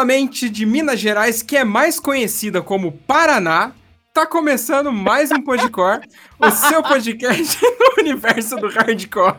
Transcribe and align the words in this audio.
diretamente 0.00 0.48
de 0.48 0.64
Minas 0.64 0.98
Gerais, 0.98 1.42
que 1.42 1.56
é 1.56 1.64
mais 1.64 2.00
conhecida 2.00 2.62
como 2.62 2.92
Paraná, 2.92 3.72
tá 4.14 4.26
começando 4.26 4.90
mais 4.90 5.30
um 5.30 5.42
Podcore, 5.42 6.08
o 6.38 6.50
seu 6.50 6.82
podcast 6.82 7.58
no 7.78 8.02
universo 8.02 8.56
do 8.56 8.68
hardcore. 8.68 9.36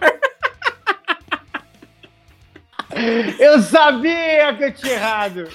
Eu 3.39 3.61
sabia 3.61 4.55
que 4.55 4.63
eu 4.65 4.73
tinha 4.73 4.93
errado. 4.93 5.47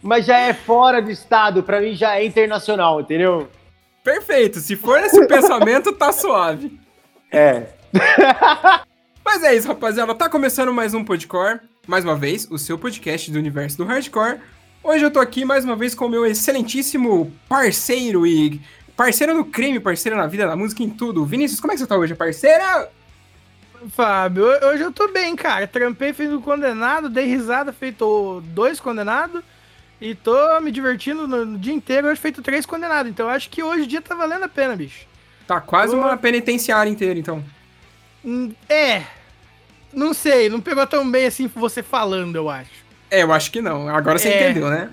Mas 0.00 0.26
já 0.26 0.38
é 0.38 0.52
fora 0.52 1.02
do 1.02 1.10
estado, 1.10 1.62
pra 1.62 1.80
mim 1.80 1.94
já 1.94 2.16
é 2.16 2.24
internacional, 2.24 3.00
entendeu? 3.00 3.48
Perfeito, 4.04 4.60
se 4.60 4.76
for 4.76 4.98
esse 5.00 5.26
pensamento, 5.26 5.92
tá 5.92 6.12
suave. 6.12 6.78
É. 7.32 7.66
Mas 9.34 9.42
é 9.44 9.54
isso, 9.54 9.66
rapaziada. 9.66 10.14
Tá 10.14 10.28
começando 10.28 10.74
mais 10.74 10.92
um 10.92 11.02
Podcore. 11.02 11.60
Mais 11.86 12.04
uma 12.04 12.14
vez, 12.14 12.46
o 12.50 12.58
seu 12.58 12.76
podcast 12.76 13.30
do 13.30 13.38
universo 13.38 13.78
do 13.78 13.84
hardcore. 13.86 14.38
Hoje 14.84 15.02
eu 15.06 15.10
tô 15.10 15.18
aqui 15.18 15.42
mais 15.42 15.64
uma 15.64 15.74
vez 15.74 15.94
com 15.94 16.04
o 16.04 16.08
meu 16.10 16.26
excelentíssimo 16.26 17.32
parceiro 17.48 18.26
e. 18.26 18.60
Parceiro 18.94 19.34
no 19.34 19.46
crime, 19.46 19.80
parceiro 19.80 20.18
na 20.18 20.26
vida, 20.26 20.44
na 20.44 20.54
música, 20.54 20.82
em 20.82 20.90
tudo. 20.90 21.24
Vinícius, 21.24 21.60
como 21.60 21.72
é 21.72 21.74
que 21.74 21.80
você 21.80 21.86
tá 21.86 21.96
hoje, 21.96 22.14
parceira? 22.14 22.90
Fábio, 23.96 24.44
hoje 24.44 24.82
eu 24.82 24.92
tô 24.92 25.08
bem, 25.08 25.34
cara. 25.34 25.66
Trampei, 25.66 26.12
fiz 26.12 26.30
um 26.30 26.42
condenado, 26.42 27.08
dei 27.08 27.24
risada, 27.24 27.72
feito 27.72 28.42
dois 28.48 28.78
condenados. 28.80 29.42
E 29.98 30.14
tô 30.14 30.60
me 30.60 30.70
divertindo 30.70 31.26
no 31.26 31.56
dia 31.58 31.72
inteiro, 31.72 32.08
hoje 32.08 32.20
feito 32.20 32.42
três 32.42 32.66
condenados. 32.66 33.10
Então 33.10 33.30
acho 33.30 33.48
que 33.48 33.62
hoje 33.62 33.84
o 33.84 33.86
dia 33.86 34.02
tá 34.02 34.14
valendo 34.14 34.44
a 34.44 34.48
pena, 34.48 34.76
bicho. 34.76 35.06
Tá 35.46 35.58
quase 35.58 35.94
uma 35.94 36.18
penitenciária 36.18 36.90
inteira, 36.90 37.18
então. 37.18 37.42
Hum, 38.22 38.52
é. 38.68 39.21
Não 39.92 40.14
sei, 40.14 40.48
não 40.48 40.60
pegou 40.60 40.86
tão 40.86 41.08
bem 41.10 41.26
assim 41.26 41.46
você 41.46 41.82
falando, 41.82 42.36
eu 42.36 42.48
acho. 42.48 42.70
É, 43.10 43.22
eu 43.22 43.32
acho 43.32 43.50
que 43.50 43.60
não. 43.60 43.88
Agora 43.88 44.18
você 44.18 44.28
É. 44.28 44.50
entendeu, 44.50 44.70
né? 44.70 44.90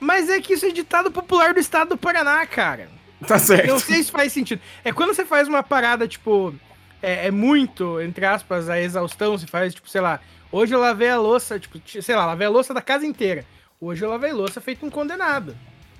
Mas 0.00 0.28
é 0.30 0.40
que 0.40 0.54
isso 0.54 0.64
é 0.66 0.70
ditado 0.70 1.10
popular 1.10 1.52
do 1.52 1.60
estado 1.60 1.90
do 1.90 1.96
Paraná, 1.98 2.46
cara. 2.46 2.88
Tá 3.26 3.38
certo. 3.38 3.66
Não 3.66 3.78
sei 3.80 4.02
se 4.02 4.10
faz 4.12 4.32
sentido. 4.32 4.60
É 4.84 4.92
quando 4.92 5.12
você 5.14 5.24
faz 5.24 5.48
uma 5.48 5.62
parada, 5.62 6.06
tipo, 6.06 6.54
é, 7.02 7.26
é 7.26 7.30
muito, 7.30 8.00
entre 8.00 8.24
aspas, 8.24 8.70
a 8.70 8.80
exaustão, 8.80 9.36
você 9.36 9.46
faz, 9.46 9.74
tipo, 9.74 9.88
sei 9.88 10.00
lá, 10.00 10.20
hoje 10.52 10.72
eu 10.74 10.78
lavei 10.80 11.10
a 11.10 11.18
louça, 11.18 11.58
tipo, 11.58 11.80
sei 12.00 12.14
lá, 12.14 12.24
lavei 12.26 12.46
a 12.46 12.50
louça 12.50 12.72
da 12.72 12.80
casa 12.80 13.04
inteira. 13.04 13.44
Hoje 13.80 14.04
eu 14.04 14.08
lavei 14.10 14.32
louça 14.32 14.60
feito 14.60 14.86
um 14.86 14.90
condenado. 14.90 15.56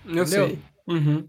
Eu 0.07 0.23
entendeu? 0.23 0.47
sei. 0.47 0.59
Uhum. 0.87 1.29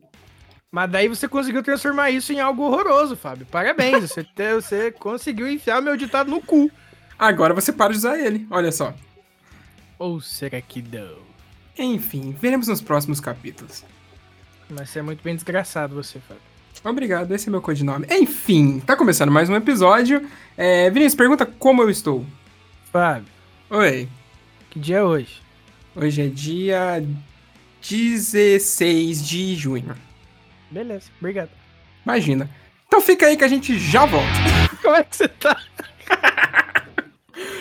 Mas 0.72 0.92
daí 0.92 1.08
você 1.08 1.28
conseguiu 1.28 1.64
transformar 1.64 2.12
isso 2.12 2.31
em 2.31 2.39
algo 2.39 2.64
horroroso, 2.64 3.16
Fábio. 3.16 3.45
Parabéns, 3.48 4.02
você, 4.03 4.23
te- 4.23 4.53
você 4.53 4.92
conseguiu 4.92 5.50
enfiar 5.50 5.81
meu 5.81 5.98
ditado 5.98 6.30
no 6.30 6.42
cu. 6.42 6.70
Agora 7.17 7.53
você 7.53 7.72
para 7.73 7.92
de 7.92 7.98
usar 7.98 8.20
ele. 8.20 8.45
Olha 8.52 8.72
só. 8.72 8.94
Ou 9.97 10.22
será 10.22 10.62
que 10.62 10.81
não? 10.81 11.17
Enfim, 11.78 12.36
veremos 12.40 12.67
nos 12.67 12.81
próximos 12.81 13.20
capítulos. 13.20 13.84
Mas 14.70 14.90
você 14.92 15.00
é 15.00 15.02
muito 15.02 15.23
bem 15.23 15.34
desgraçado, 15.36 15.95
você, 15.95 16.20
Fábio. 16.20 16.44
Obrigado, 16.84 17.34
esse 17.34 17.50
é 17.50 17.52
meu 17.52 17.62
codinome. 17.62 18.06
Enfim, 18.09 18.80
tá 18.80 18.95
começando 18.95 19.31
mais 19.31 19.50
um 19.50 19.56
episódio. 19.56 20.25
É, 20.56 20.90
Vinícius, 20.92 21.16
pergunta 21.16 21.45
como 21.45 21.81
eu 21.81 21.90
estou. 21.90 22.25
Fábio, 22.92 23.28
Oi. 23.72 24.08
que 24.70 24.80
dia 24.80 24.97
é 24.97 25.03
hoje? 25.03 25.42
Hoje 25.95 26.22
é 26.22 26.28
dia 26.28 27.03
16 27.81 29.28
de 29.28 29.56
junho. 29.56 29.95
Beleza, 30.72 31.09
obrigado. 31.20 31.50
Imagina. 32.06 32.50
Então 32.88 33.02
fica 33.02 33.28
aí 33.28 33.38
que 33.38 33.44
a 33.44 33.48
gente 33.48 33.78
já 33.78 34.06
volta. 34.06 34.28
Como 34.81 34.96
é 34.96 35.03
que 35.03 35.16
você 35.16 35.28
tá? 35.28 35.56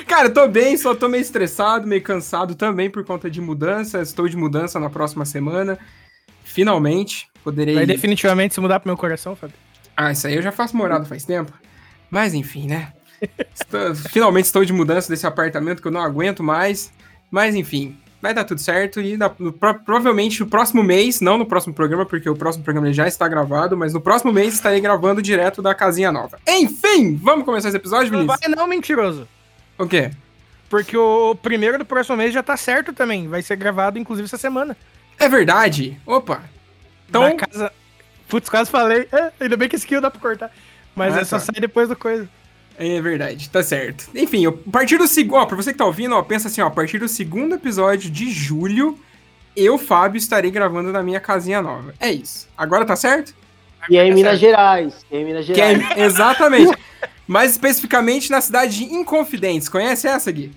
Cara, 0.07 0.29
eu 0.29 0.33
tô 0.35 0.49
bem, 0.49 0.77
só 0.77 0.95
tô 0.95 1.09
meio 1.09 1.21
estressado, 1.21 1.87
meio 1.87 2.03
cansado 2.03 2.55
também 2.55 2.89
por 2.91 3.05
conta 3.05 3.31
de 3.31 3.41
mudança. 3.41 4.01
Estou 4.01 4.27
de 4.29 4.37
mudança 4.37 4.81
na 4.81 4.89
próxima 4.91 5.25
semana. 5.25 5.79
Finalmente, 6.45 7.29
poderei. 7.45 7.75
Vai 7.75 7.87
definitivamente 7.87 8.55
se 8.55 8.61
mudar 8.61 8.81
pro 8.81 8.89
meu 8.89 8.97
coração, 8.97 9.37
Fábio? 9.37 9.55
Ah, 9.97 10.11
isso 10.13 10.27
aí 10.27 10.35
eu 10.35 10.43
já 10.43 10.51
faço 10.51 10.77
morada 10.77 11.05
faz 11.05 11.25
tempo. 11.25 11.53
Mas 12.11 12.33
enfim, 12.33 12.67
né? 12.67 12.93
Estou- 13.55 13.95
finalmente 14.11 14.47
estou 14.47 14.65
de 14.65 14.73
mudança 14.73 15.09
desse 15.11 15.27
apartamento 15.27 15.83
que 15.83 15.89
eu 15.89 15.93
não 15.93 16.01
aguento 16.01 16.43
mais. 16.43 16.91
Mas 17.31 17.55
enfim, 17.55 17.97
vai 18.21 18.35
dar 18.35 18.45
tudo 18.45 18.61
certo. 18.61 19.01
E 19.01 19.17
na- 19.17 19.31
no 19.39 19.53
pro- 19.53 19.75
provavelmente 19.81 20.41
no 20.41 20.47
próximo 20.47 20.83
mês, 20.83 21.21
não 21.21 21.39
no 21.39 21.47
próximo 21.47 21.73
programa, 21.75 22.05
porque 22.07 22.29
o 22.29 22.37
próximo 22.37 22.65
programa 22.65 22.93
já 22.93 23.07
está 23.07 23.27
gravado, 23.29 23.77
mas 23.77 23.93
no 23.95 24.01
próximo 24.01 24.33
mês 24.33 24.55
estarei 24.55 24.81
gravando 24.81 25.21
direto 25.23 25.61
da 25.63 25.75
casinha 25.75 26.11
nova. 26.13 26.39
Enfim, 26.49 27.17
vamos 27.23 27.45
começar 27.45 27.69
esse 27.69 27.77
episódio, 27.77 28.13
Não 28.13 28.21
Vinícius? 28.21 28.41
vai 28.41 28.57
não, 28.57 28.67
mentiroso. 28.69 29.29
O 29.79 29.87
quê? 29.87 30.11
Porque 30.69 30.97
o 30.97 31.35
primeiro 31.35 31.79
do 31.79 31.85
próximo 31.85 32.17
mês 32.17 32.33
já 32.35 32.43
tá 32.43 32.57
certo 32.57 32.93
também. 32.93 33.27
Vai 33.29 33.41
ser 33.43 33.57
gravado, 33.57 33.99
inclusive, 33.99 34.27
essa 34.27 34.37
semana. 34.37 34.77
É 35.19 35.29
verdade? 35.29 35.99
Opa! 36.05 36.43
Então, 37.09 37.23
Na 37.23 37.35
casa... 37.35 37.73
Putz, 38.29 38.51
quase 38.51 38.71
falei. 38.71 39.09
É, 39.11 39.33
ainda 39.41 39.57
bem 39.57 39.69
que 39.69 39.77
esse 39.77 39.87
aqui 39.87 39.99
dá 39.99 40.11
pra 40.11 40.21
cortar. 40.21 40.51
Mas 40.95 41.17
Ah, 41.17 41.21
é 41.21 41.25
só 41.25 41.39
tá. 41.39 41.47
sair 41.47 41.61
depois 41.61 41.89
do 41.89 41.97
coisa. 41.97 42.29
É 42.79 43.01
verdade, 43.01 43.51
tá 43.51 43.61
certo. 43.63 44.09
Enfim, 44.15 44.47
a 44.47 44.53
partir 44.71 44.99
do 44.99 45.09
segundo. 45.09 45.41
Ó, 45.41 45.47
pra 45.47 45.57
você 45.57 45.73
que 45.73 45.79
tá 45.79 45.85
ouvindo, 45.85 46.15
ó, 46.15 46.23
pensa 46.23 46.47
assim, 46.47 46.61
ó, 46.61 46.69
a 46.69 46.71
partir 46.71 46.99
do 46.99 47.09
segundo 47.09 47.57
episódio 47.57 48.09
de 48.09 48.31
julho, 48.31 48.97
eu, 49.57 49.77
Fábio, 49.77 50.17
estarei 50.19 50.51
gravando 50.51 50.93
na 50.93 51.03
minha 51.03 51.19
casinha 51.19 51.61
nova. 51.61 51.93
É 51.99 52.13
isso. 52.13 52.49
Agora 52.57 52.85
tá 52.85 52.95
certo? 52.95 53.35
E 53.91 53.97
é 53.99 54.07
em 54.07 54.15
Minas 54.15 54.39
Gerais. 54.39 55.05
E 55.11 55.17
é 55.17 55.21
em 55.21 55.25
Minas 55.25 55.45
Que 55.47 55.55
Gerais. 55.55 55.97
é, 55.97 56.05
exatamente. 56.05 56.79
Mais 57.27 57.51
especificamente 57.51 58.31
na 58.31 58.41
cidade 58.41 58.79
de 58.79 58.85
Inconfidentes. 58.95 59.69
Conhece 59.69 60.07
essa, 60.07 60.31
Gui? 60.31 60.53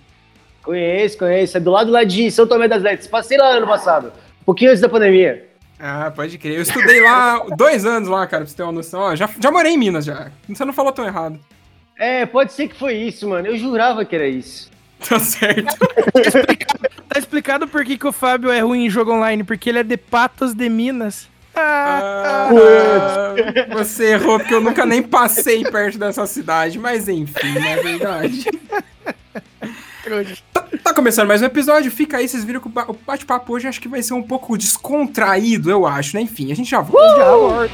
Conheço, 0.61 1.17
conheço. 1.17 1.57
É 1.57 1.59
do 1.59 1.71
lado 1.71 1.91
lá 1.91 2.03
de 2.03 2.29
São 2.29 2.45
Tomé 2.45 2.67
das 2.67 2.83
Letras. 2.83 3.07
Passei 3.07 3.37
lá 3.37 3.57
ano 3.57 3.65
passado. 3.67 4.13
Um 4.41 4.45
pouquinho 4.45 4.69
antes 4.69 4.81
da 4.81 4.87
pandemia. 4.87 5.47
Ah, 5.79 6.11
pode 6.15 6.37
crer. 6.37 6.57
Eu 6.57 6.61
estudei 6.61 7.01
lá 7.01 7.43
dois 7.57 7.83
anos 7.83 8.07
lá, 8.07 8.27
cara, 8.27 8.43
pra 8.43 8.51
você 8.51 8.55
ter 8.55 8.63
uma 8.63 8.71
noção. 8.71 8.99
Ó, 9.01 9.15
já, 9.15 9.27
já 9.39 9.49
morei 9.49 9.73
em 9.73 9.77
Minas, 9.77 10.05
já. 10.05 10.31
Você 10.47 10.63
não 10.63 10.73
falou 10.73 10.91
tão 10.91 11.05
errado. 11.05 11.39
É, 11.97 12.25
pode 12.25 12.53
ser 12.53 12.67
que 12.67 12.75
foi 12.75 12.93
isso, 12.95 13.27
mano. 13.29 13.47
Eu 13.47 13.57
jurava 13.57 14.03
que 14.05 14.15
era 14.15 14.27
isso. 14.27 14.69
Tá 15.09 15.17
certo. 15.19 15.75
Tá 17.09 17.17
explicado 17.17 17.67
por 17.67 17.83
que, 17.83 17.97
que 17.97 18.05
o 18.07 18.11
Fábio 18.11 18.51
é 18.51 18.59
ruim 18.59 18.85
em 18.85 18.89
jogo 18.89 19.11
online. 19.11 19.43
Porque 19.43 19.67
ele 19.69 19.79
é 19.79 19.83
de 19.83 19.97
Patos 19.97 20.53
de 20.53 20.69
Minas. 20.69 21.27
Ah, 21.55 22.49
Ah, 22.51 23.33
você 23.75 24.11
errou 24.13 24.37
porque 24.39 24.53
eu 24.53 24.61
nunca 24.61 24.85
nem 24.85 25.01
passei 25.01 25.63
perto 25.63 25.97
dessa 25.97 26.27
cidade, 26.27 26.77
mas 26.77 27.09
enfim, 27.09 27.57
é 27.57 27.77
verdade. 27.81 28.45
Tá, 30.53 30.67
tá 30.83 30.93
começando 30.93 31.27
mais 31.27 31.41
um 31.41 31.45
episódio, 31.45 31.91
fica 31.91 32.17
aí, 32.17 32.27
vocês 32.27 32.43
viram 32.43 32.59
que 32.61 32.67
o 32.67 32.69
ba- 32.71 32.85
o 32.87 32.93
bate-papo 32.93 33.53
hoje 33.53 33.67
acho 33.67 33.81
que 33.81 33.87
vai 33.87 34.01
ser 34.03 34.13
um 34.13 34.23
pouco 34.23 34.55
descontraído, 34.57 35.69
eu 35.71 35.85
acho, 35.87 36.15
né? 36.15 36.21
Enfim, 36.21 36.51
a 36.51 36.55
gente 36.55 36.69
já 36.69 36.79
volta. 36.81 37.17
Já 37.17 37.31
volta. 37.35 37.73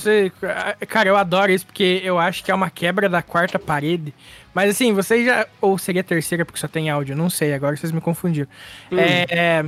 Você, 0.00 0.32
cara, 0.88 1.08
eu 1.08 1.16
adoro 1.16 1.52
isso 1.52 1.66
porque 1.66 2.00
eu 2.02 2.18
acho 2.18 2.42
que 2.44 2.50
é 2.50 2.54
uma 2.54 2.70
quebra 2.70 3.08
da 3.08 3.22
quarta 3.22 3.58
parede. 3.58 4.14
Mas 4.54 4.70
assim, 4.70 4.92
vocês 4.92 5.24
já. 5.24 5.46
Ou 5.60 5.78
seria 5.78 6.02
terceira 6.02 6.44
porque 6.44 6.58
só 6.58 6.68
tem 6.68 6.90
áudio, 6.90 7.16
não 7.16 7.30
sei, 7.30 7.54
agora 7.54 7.76
vocês 7.76 7.92
me 7.92 8.00
confundiram. 8.00 8.48
É, 8.90 9.26
é, 9.30 9.64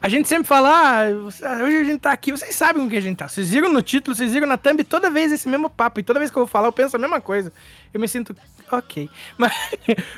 a 0.00 0.08
gente 0.08 0.28
sempre 0.28 0.46
fala, 0.46 0.70
ah, 0.70 1.64
hoje 1.64 1.76
a 1.76 1.84
gente 1.84 2.00
tá 2.00 2.12
aqui, 2.12 2.30
vocês 2.30 2.54
sabem 2.54 2.82
com 2.82 2.90
que 2.90 2.96
a 2.96 3.00
gente 3.00 3.16
tá. 3.16 3.28
Vocês 3.28 3.50
viram 3.50 3.72
no 3.72 3.82
título, 3.82 4.14
vocês 4.14 4.32
viram 4.32 4.46
na 4.46 4.56
thumb, 4.56 4.82
toda 4.84 5.10
vez 5.10 5.32
esse 5.32 5.48
mesmo 5.48 5.68
papo. 5.68 6.00
E 6.00 6.02
toda 6.02 6.18
vez 6.18 6.30
que 6.30 6.36
eu 6.36 6.42
vou 6.42 6.46
falar, 6.46 6.68
eu 6.68 6.72
penso 6.72 6.96
a 6.96 6.98
mesma 6.98 7.20
coisa. 7.20 7.52
Eu 7.92 8.00
me 8.00 8.08
sinto, 8.08 8.36
ok. 8.70 9.08
Mas, 9.38 9.52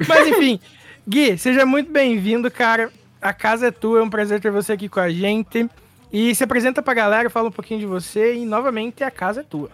mas 0.08 0.28
enfim, 0.28 0.60
Gui, 1.08 1.38
seja 1.38 1.64
muito 1.64 1.90
bem-vindo, 1.90 2.50
cara. 2.50 2.90
A 3.20 3.32
casa 3.32 3.68
é 3.68 3.70
tua, 3.70 4.00
é 4.00 4.02
um 4.02 4.10
prazer 4.10 4.40
ter 4.40 4.50
você 4.50 4.72
aqui 4.72 4.88
com 4.88 5.00
a 5.00 5.08
gente. 5.08 5.68
E 6.12 6.34
se 6.34 6.44
apresenta 6.44 6.82
pra 6.82 6.94
galera, 6.94 7.28
fala 7.28 7.48
um 7.48 7.52
pouquinho 7.52 7.80
de 7.80 7.86
você 7.86 8.34
e 8.36 8.44
novamente 8.44 9.02
a 9.02 9.10
casa 9.10 9.40
é 9.40 9.44
tua. 9.44 9.70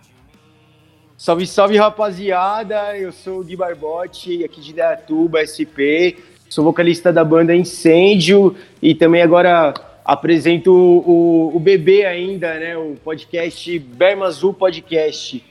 Salve, 1.16 1.46
salve, 1.46 1.76
rapaziada. 1.76 2.96
Eu 2.96 3.12
sou 3.12 3.40
o 3.40 3.44
Gui 3.44 3.54
Barbotti, 3.54 4.42
aqui 4.44 4.60
de 4.60 4.72
Dayatuba, 4.72 5.44
SP. 5.46 6.18
Sou 6.48 6.64
vocalista 6.64 7.12
da 7.12 7.24
banda 7.24 7.54
Incêndio 7.54 8.56
e 8.80 8.94
também 8.94 9.22
agora 9.22 9.72
apresento 10.04 10.72
o, 10.72 11.54
o 11.54 11.60
bebê 11.60 12.04
ainda, 12.04 12.58
né? 12.58 12.76
O 12.76 12.96
podcast 13.04 13.78
Berma 13.78 14.26
Azul 14.26 14.52
Podcast. 14.52 15.44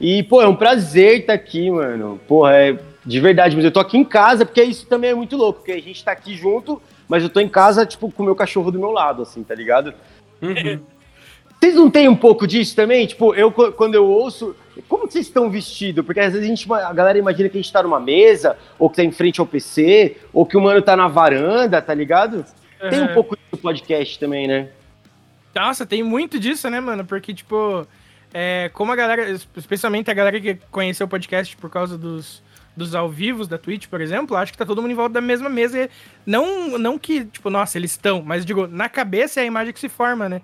E, 0.00 0.22
pô, 0.24 0.42
é 0.42 0.48
um 0.48 0.56
prazer 0.56 1.20
estar 1.20 1.32
aqui, 1.32 1.70
mano. 1.70 2.20
Porra, 2.28 2.52
é 2.52 2.78
de 3.06 3.20
verdade, 3.20 3.54
mas 3.54 3.64
eu 3.64 3.70
tô 3.70 3.80
aqui 3.80 3.96
em 3.96 4.04
casa 4.04 4.44
porque 4.44 4.62
isso 4.62 4.86
também 4.86 5.10
é 5.10 5.14
muito 5.14 5.36
louco, 5.36 5.60
porque 5.60 5.72
a 5.72 5.80
gente 5.80 6.02
tá 6.02 6.12
aqui 6.12 6.34
junto, 6.34 6.80
mas 7.08 7.22
eu 7.22 7.28
tô 7.28 7.38
em 7.38 7.48
casa, 7.48 7.84
tipo, 7.84 8.10
com 8.10 8.22
o 8.22 8.26
meu 8.26 8.34
cachorro 8.34 8.70
do 8.70 8.78
meu 8.78 8.90
lado, 8.90 9.22
assim, 9.22 9.42
tá 9.42 9.54
ligado? 9.54 9.94
Vocês 11.60 11.74
não 11.76 11.90
têm 11.90 12.08
um 12.10 12.16
pouco 12.16 12.46
disso 12.46 12.76
também? 12.76 13.06
Tipo, 13.06 13.34
eu 13.34 13.50
quando 13.50 13.94
eu 13.94 14.04
ouço, 14.06 14.54
como 14.86 15.06
que 15.06 15.14
vocês 15.14 15.26
estão 15.26 15.48
vestidos? 15.48 16.04
Porque 16.04 16.20
às 16.20 16.32
vezes 16.34 16.44
a, 16.46 16.48
gente, 16.48 16.70
a 16.70 16.92
galera 16.92 17.18
imagina 17.18 17.48
que 17.48 17.56
a 17.56 17.60
gente 17.62 17.72
tá 17.72 17.82
numa 17.82 17.98
mesa, 17.98 18.58
ou 18.78 18.90
que 18.90 18.96
tá 18.96 19.02
em 19.04 19.10
frente 19.10 19.40
ao 19.40 19.46
PC, 19.46 20.18
ou 20.30 20.44
que 20.44 20.58
o 20.58 20.60
mano 20.60 20.82
tá 20.82 20.94
na 20.94 21.08
varanda, 21.08 21.80
tá 21.80 21.94
ligado? 21.94 22.44
Tem 22.90 23.00
um 23.00 23.06
Uhum. 23.06 23.14
pouco 23.14 23.34
disso 23.36 23.62
podcast 23.62 24.18
também, 24.18 24.46
né? 24.46 24.68
Nossa, 25.54 25.86
tem 25.86 26.02
muito 26.02 26.38
disso, 26.38 26.68
né, 26.68 26.80
mano? 26.80 27.02
Porque, 27.04 27.32
tipo, 27.32 27.86
é, 28.34 28.70
como 28.74 28.92
a 28.92 28.96
galera, 28.96 29.30
especialmente 29.56 30.10
a 30.10 30.14
galera 30.14 30.38
que 30.38 30.56
conheceu 30.70 31.06
o 31.06 31.08
podcast 31.08 31.56
por 31.56 31.70
causa 31.70 31.96
dos, 31.96 32.42
dos 32.76 32.94
ao 32.94 33.08
vivos 33.08 33.48
da 33.48 33.58
Twitch, 33.58 33.86
por 33.86 34.00
exemplo, 34.00 34.36
acho 34.36 34.52
que 34.52 34.58
tá 34.58 34.66
todo 34.66 34.82
mundo 34.82 34.90
em 34.90 34.96
volta 34.96 35.14
da 35.14 35.20
mesma 35.20 35.48
mesa. 35.48 35.88
Não, 36.26 36.78
não 36.78 36.98
que, 36.98 37.24
tipo, 37.24 37.50
nossa, 37.50 37.78
eles 37.78 37.92
estão, 37.92 38.22
mas 38.22 38.44
digo, 38.44 38.66
na 38.66 38.88
cabeça 38.88 39.40
é 39.40 39.44
a 39.44 39.46
imagem 39.46 39.72
que 39.72 39.80
se 39.80 39.88
forma, 39.88 40.28
né? 40.28 40.42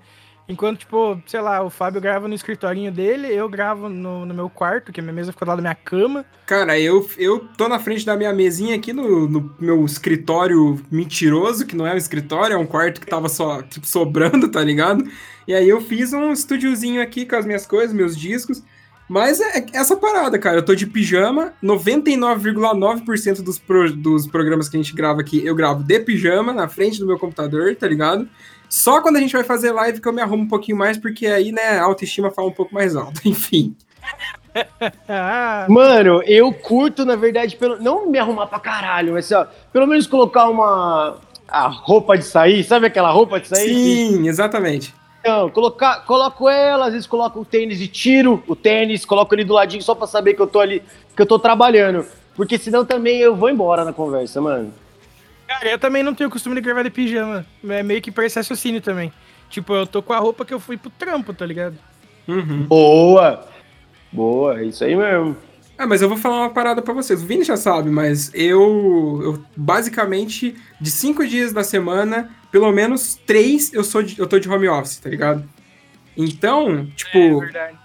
Enquanto, 0.50 0.80
tipo, 0.80 1.22
sei 1.26 1.40
lá, 1.40 1.62
o 1.62 1.70
Fábio 1.70 2.00
grava 2.00 2.26
no 2.26 2.34
escritorinho 2.34 2.90
dele, 2.90 3.28
eu 3.28 3.48
gravo 3.48 3.88
no, 3.88 4.26
no 4.26 4.34
meu 4.34 4.50
quarto, 4.50 4.90
que 4.90 4.98
a 4.98 5.02
minha 5.02 5.12
mesa 5.12 5.30
fica 5.30 5.44
lado 5.44 5.58
da 5.58 5.62
minha 5.62 5.76
cama. 5.76 6.24
Cara, 6.44 6.76
eu, 6.76 7.08
eu 7.16 7.46
tô 7.56 7.68
na 7.68 7.78
frente 7.78 8.04
da 8.04 8.16
minha 8.16 8.32
mesinha 8.32 8.74
aqui 8.74 8.92
no, 8.92 9.28
no 9.28 9.54
meu 9.60 9.84
escritório 9.84 10.84
mentiroso, 10.90 11.64
que 11.64 11.76
não 11.76 11.86
é 11.86 11.94
um 11.94 11.96
escritório, 11.96 12.54
é 12.54 12.58
um 12.58 12.66
quarto 12.66 13.00
que 13.00 13.06
tava 13.06 13.28
só, 13.28 13.62
tipo, 13.62 13.86
sobrando, 13.86 14.48
tá 14.50 14.60
ligado? 14.60 15.08
E 15.46 15.54
aí 15.54 15.68
eu 15.68 15.80
fiz 15.80 16.12
um 16.12 16.32
estúdiozinho 16.32 17.00
aqui 17.00 17.24
com 17.24 17.36
as 17.36 17.46
minhas 17.46 17.64
coisas, 17.64 17.94
meus 17.94 18.16
discos. 18.16 18.60
Mas 19.10 19.40
é 19.40 19.58
é 19.58 19.66
essa 19.74 19.96
parada, 19.96 20.38
cara. 20.38 20.58
Eu 20.58 20.64
tô 20.64 20.72
de 20.72 20.86
pijama. 20.86 21.52
99,9% 21.60 23.42
dos, 23.42 23.58
pro- 23.58 23.92
dos 23.92 24.28
programas 24.28 24.68
que 24.68 24.76
a 24.76 24.80
gente 24.80 24.94
grava 24.94 25.20
aqui, 25.20 25.44
eu 25.44 25.52
gravo 25.52 25.82
de 25.82 25.98
pijama, 25.98 26.52
na 26.52 26.68
frente 26.68 27.00
do 27.00 27.06
meu 27.08 27.18
computador, 27.18 27.74
tá 27.74 27.88
ligado? 27.88 28.28
Só 28.68 29.02
quando 29.02 29.16
a 29.16 29.20
gente 29.20 29.32
vai 29.32 29.42
fazer 29.42 29.72
live 29.72 30.00
que 30.00 30.06
eu 30.06 30.12
me 30.12 30.22
arrumo 30.22 30.44
um 30.44 30.48
pouquinho 30.48 30.78
mais, 30.78 30.96
porque 30.96 31.26
aí, 31.26 31.50
né, 31.50 31.80
a 31.80 31.82
autoestima 31.82 32.30
fala 32.30 32.46
um 32.46 32.52
pouco 32.52 32.72
mais 32.72 32.94
alto. 32.94 33.20
Enfim. 33.26 33.74
Mano, 35.68 36.22
eu 36.24 36.52
curto, 36.52 37.04
na 37.04 37.16
verdade, 37.16 37.56
pelo, 37.56 37.82
não 37.82 38.08
me 38.08 38.16
arrumar 38.18 38.46
pra 38.46 38.60
caralho, 38.60 39.14
mas 39.14 39.30
ó, 39.32 39.48
pelo 39.72 39.88
menos 39.88 40.06
colocar 40.06 40.48
uma 40.48 41.18
a 41.48 41.66
roupa 41.66 42.16
de 42.16 42.24
sair, 42.24 42.62
sabe 42.62 42.86
aquela 42.86 43.10
roupa 43.10 43.40
de 43.40 43.48
sair? 43.48 43.74
Sim, 43.74 44.28
exatamente. 44.28 44.94
Então, 45.20 45.50
colocar, 45.50 46.04
coloco 46.06 46.48
ela, 46.48 46.86
às 46.86 46.92
vezes 46.92 47.06
coloco 47.06 47.40
o 47.40 47.44
tênis 47.44 47.78
de 47.78 47.86
tiro, 47.86 48.42
o 48.46 48.56
tênis, 48.56 49.04
coloco 49.04 49.34
ali 49.34 49.44
do 49.44 49.52
ladinho 49.52 49.82
só 49.82 49.94
pra 49.94 50.06
saber 50.06 50.34
que 50.34 50.40
eu 50.40 50.46
tô 50.46 50.60
ali, 50.60 50.82
que 51.14 51.20
eu 51.20 51.26
tô 51.26 51.38
trabalhando. 51.38 52.06
Porque 52.34 52.56
senão 52.56 52.84
também 52.84 53.18
eu 53.18 53.36
vou 53.36 53.50
embora 53.50 53.84
na 53.84 53.92
conversa, 53.92 54.40
mano. 54.40 54.72
Cara, 55.46 55.68
eu 55.68 55.78
também 55.78 56.02
não 56.02 56.14
tenho 56.14 56.30
costume 56.30 56.54
de 56.54 56.62
gravar 56.62 56.82
de 56.82 56.90
pijama. 56.90 57.44
É 57.68 57.82
meio 57.82 58.00
que 58.00 58.10
pra 58.10 58.24
esse 58.24 58.38
raciocínio 58.38 58.80
também. 58.80 59.12
Tipo, 59.50 59.74
eu 59.74 59.86
tô 59.86 60.00
com 60.02 60.12
a 60.12 60.18
roupa 60.18 60.44
que 60.44 60.54
eu 60.54 60.60
fui 60.60 60.76
pro 60.76 60.90
trampo, 60.90 61.34
tá 61.34 61.44
ligado? 61.44 61.76
Uhum. 62.26 62.62
Boa! 62.62 63.44
Boa, 64.12 64.60
é 64.60 64.64
isso 64.64 64.82
aí 64.84 64.96
mesmo. 64.96 65.36
Ah, 65.76 65.86
mas 65.86 66.02
eu 66.02 66.08
vou 66.08 66.18
falar 66.18 66.40
uma 66.40 66.50
parada 66.50 66.80
pra 66.82 66.94
vocês. 66.94 67.22
O 67.22 67.26
Vini 67.26 67.42
já 67.42 67.56
sabe, 67.56 67.90
mas 67.90 68.30
eu, 68.34 69.20
eu 69.22 69.44
basicamente, 69.56 70.54
de 70.80 70.90
cinco 70.90 71.26
dias 71.26 71.52
da 71.52 71.64
semana, 71.64 72.30
pelo 72.50 72.70
menos 72.72 73.14
três 73.26 73.72
eu 73.72 73.82
sou 73.84 74.02
de- 74.02 74.18
eu 74.18 74.26
tô 74.26 74.38
de 74.38 74.48
home 74.48 74.68
office, 74.68 74.96
tá 74.98 75.08
ligado? 75.10 75.48
Então, 76.16 76.86
tipo, 76.96 77.18
É 77.18 77.40
verdade. 77.40 77.78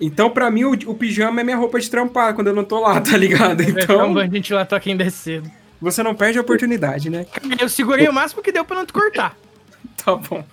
então 0.00 0.30
pra 0.30 0.50
mim 0.50 0.64
o, 0.64 0.72
o 0.86 0.94
pijama 0.94 1.40
é 1.40 1.44
minha 1.44 1.56
roupa 1.56 1.78
de 1.80 1.90
trampar 1.90 2.34
quando 2.34 2.48
eu 2.48 2.54
não 2.54 2.64
tô 2.64 2.80
lá, 2.80 3.00
tá 3.02 3.16
ligado? 3.16 3.62
Então... 3.62 3.82
Então, 3.82 4.10
Um 4.10 4.14
bandinho 4.14 4.44
lá 4.56 4.64
toca 4.64 4.88
ainda 4.88 5.08
cedo. 5.10 5.50
você 5.80 6.02
não 6.02 6.14
perde 6.14 6.38
a 6.38 6.40
oportunidade, 6.42 7.10
né? 7.10 7.26
Eu 7.60 7.68
segurei 7.68 8.08
o 8.08 8.12
máximo 8.12 8.42
que 8.42 8.52
deu 8.52 8.64
pra 8.64 8.76
não 8.76 8.86
te 8.86 8.92
cortar. 8.92 9.36
Tá 10.04 10.16
bom. 10.16 10.44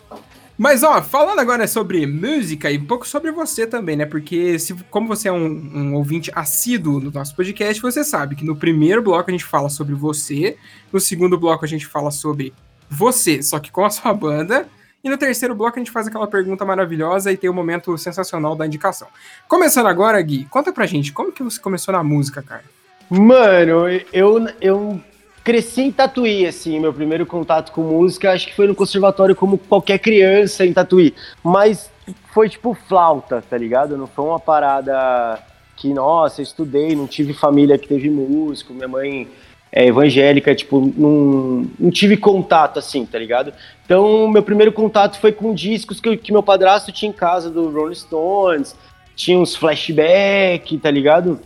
Mas, 0.58 0.82
ó, 0.84 1.02
falando 1.02 1.40
agora 1.40 1.68
sobre 1.68 2.06
música 2.06 2.70
e 2.72 2.78
um 2.78 2.86
pouco 2.86 3.06
sobre 3.08 3.32
você 3.32 3.66
também, 3.68 3.98
né? 3.98 4.06
Porque, 4.06 4.58
se, 4.60 4.74
como 4.90 5.08
você 5.08 5.28
é 5.28 5.32
um, 5.32 5.46
um 5.46 5.96
ouvinte 5.96 6.32
assíduo 6.34 7.02
do 7.02 7.12
nosso 7.12 7.36
podcast, 7.36 7.82
você 7.82 8.02
sabe 8.04 8.36
que 8.36 8.46
no 8.46 8.56
primeiro 8.56 9.02
bloco 9.02 9.30
a 9.30 9.32
gente 9.34 9.44
fala 9.44 9.68
sobre 9.68 9.94
você, 9.96 10.56
no 10.94 11.00
segundo 11.02 11.38
bloco 11.38 11.66
a 11.66 11.68
gente 11.68 11.86
fala 11.86 12.12
sobre 12.12 12.54
você, 12.92 13.42
só 13.42 13.58
que 13.58 13.72
com 13.72 13.86
a 13.86 13.90
sua 13.90 14.14
banda, 14.14 14.68
e 15.02 15.10
no 15.10 15.18
terceiro 15.18 15.56
bloco 15.56 15.78
a 15.78 15.80
gente 15.80 15.90
faz 15.90 16.08
aquela 16.08 16.28
pergunta 16.28 16.66
maravilhosa 16.66 17.32
e 17.32 17.38
tem 17.38 17.50
o 17.50 17.54
momento 17.54 17.98
sensacional 17.98 18.54
da 18.54 18.68
indicação. 18.68 19.08
Começando 19.48 19.88
agora, 19.88 20.22
Gui, 20.22 20.46
conta 20.46 20.74
pra 20.74 20.86
gente, 20.86 21.14
como 21.14 21.32
que 21.32 21.42
você 21.42 21.60
começou 21.60 21.94
na 21.94 22.04
música, 22.04 22.42
cara? 22.42 22.66
Mano, 23.10 23.88
eu, 24.12 24.46
eu 24.60 25.02
cresci 25.44 25.82
em 25.82 25.92
Tatuí, 25.92 26.46
assim, 26.46 26.80
meu 26.80 26.94
primeiro 26.94 27.26
contato 27.26 27.72
com 27.72 27.82
música, 27.82 28.32
acho 28.32 28.48
que 28.48 28.56
foi 28.56 28.68
no 28.68 28.76
conservatório 28.76 29.36
como 29.36 29.58
qualquer 29.58 29.98
criança 29.98 30.66
em 30.66 30.74
Tatuí. 30.74 31.16
Mas 31.42 31.90
foi 32.34 32.50
tipo 32.50 32.74
flauta, 32.88 33.42
tá 33.42 33.58
ligado? 33.58 33.98
Não 33.98 34.06
foi 34.06 34.26
uma 34.26 34.40
parada 34.40 35.40
que, 35.78 35.94
nossa, 35.94 36.42
eu 36.42 36.44
estudei, 36.44 36.96
não 36.96 37.08
tive 37.08 37.34
família 37.34 37.78
que 37.78 37.88
teve 37.88 38.10
músico, 38.10 38.74
minha 38.74 38.88
mãe 38.88 39.28
é 39.72 39.86
evangélica, 39.86 40.54
tipo, 40.54 40.82
não, 40.98 41.66
não 41.80 41.90
tive 41.90 42.18
contato 42.18 42.78
assim, 42.78 43.06
tá 43.06 43.18
ligado? 43.18 43.54
Então, 43.86 44.28
meu 44.28 44.44
primeiro 44.44 44.72
contato 44.74 45.20
foi 45.20 45.32
com 45.32 45.54
discos 45.54 46.02
que, 46.02 46.18
que 46.18 46.32
meu 46.32 46.44
padrasto 46.44 46.92
tinha 46.92 47.10
em 47.10 47.14
casa 47.14 47.50
do 47.50 47.70
Rolling 47.70 47.96
Stones, 47.96 48.76
tinha 49.16 49.40
uns 49.40 49.56
flashback, 49.56 50.78
tá 50.78 50.92
ligado? 50.92 51.40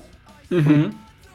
Uhum. 0.50 0.92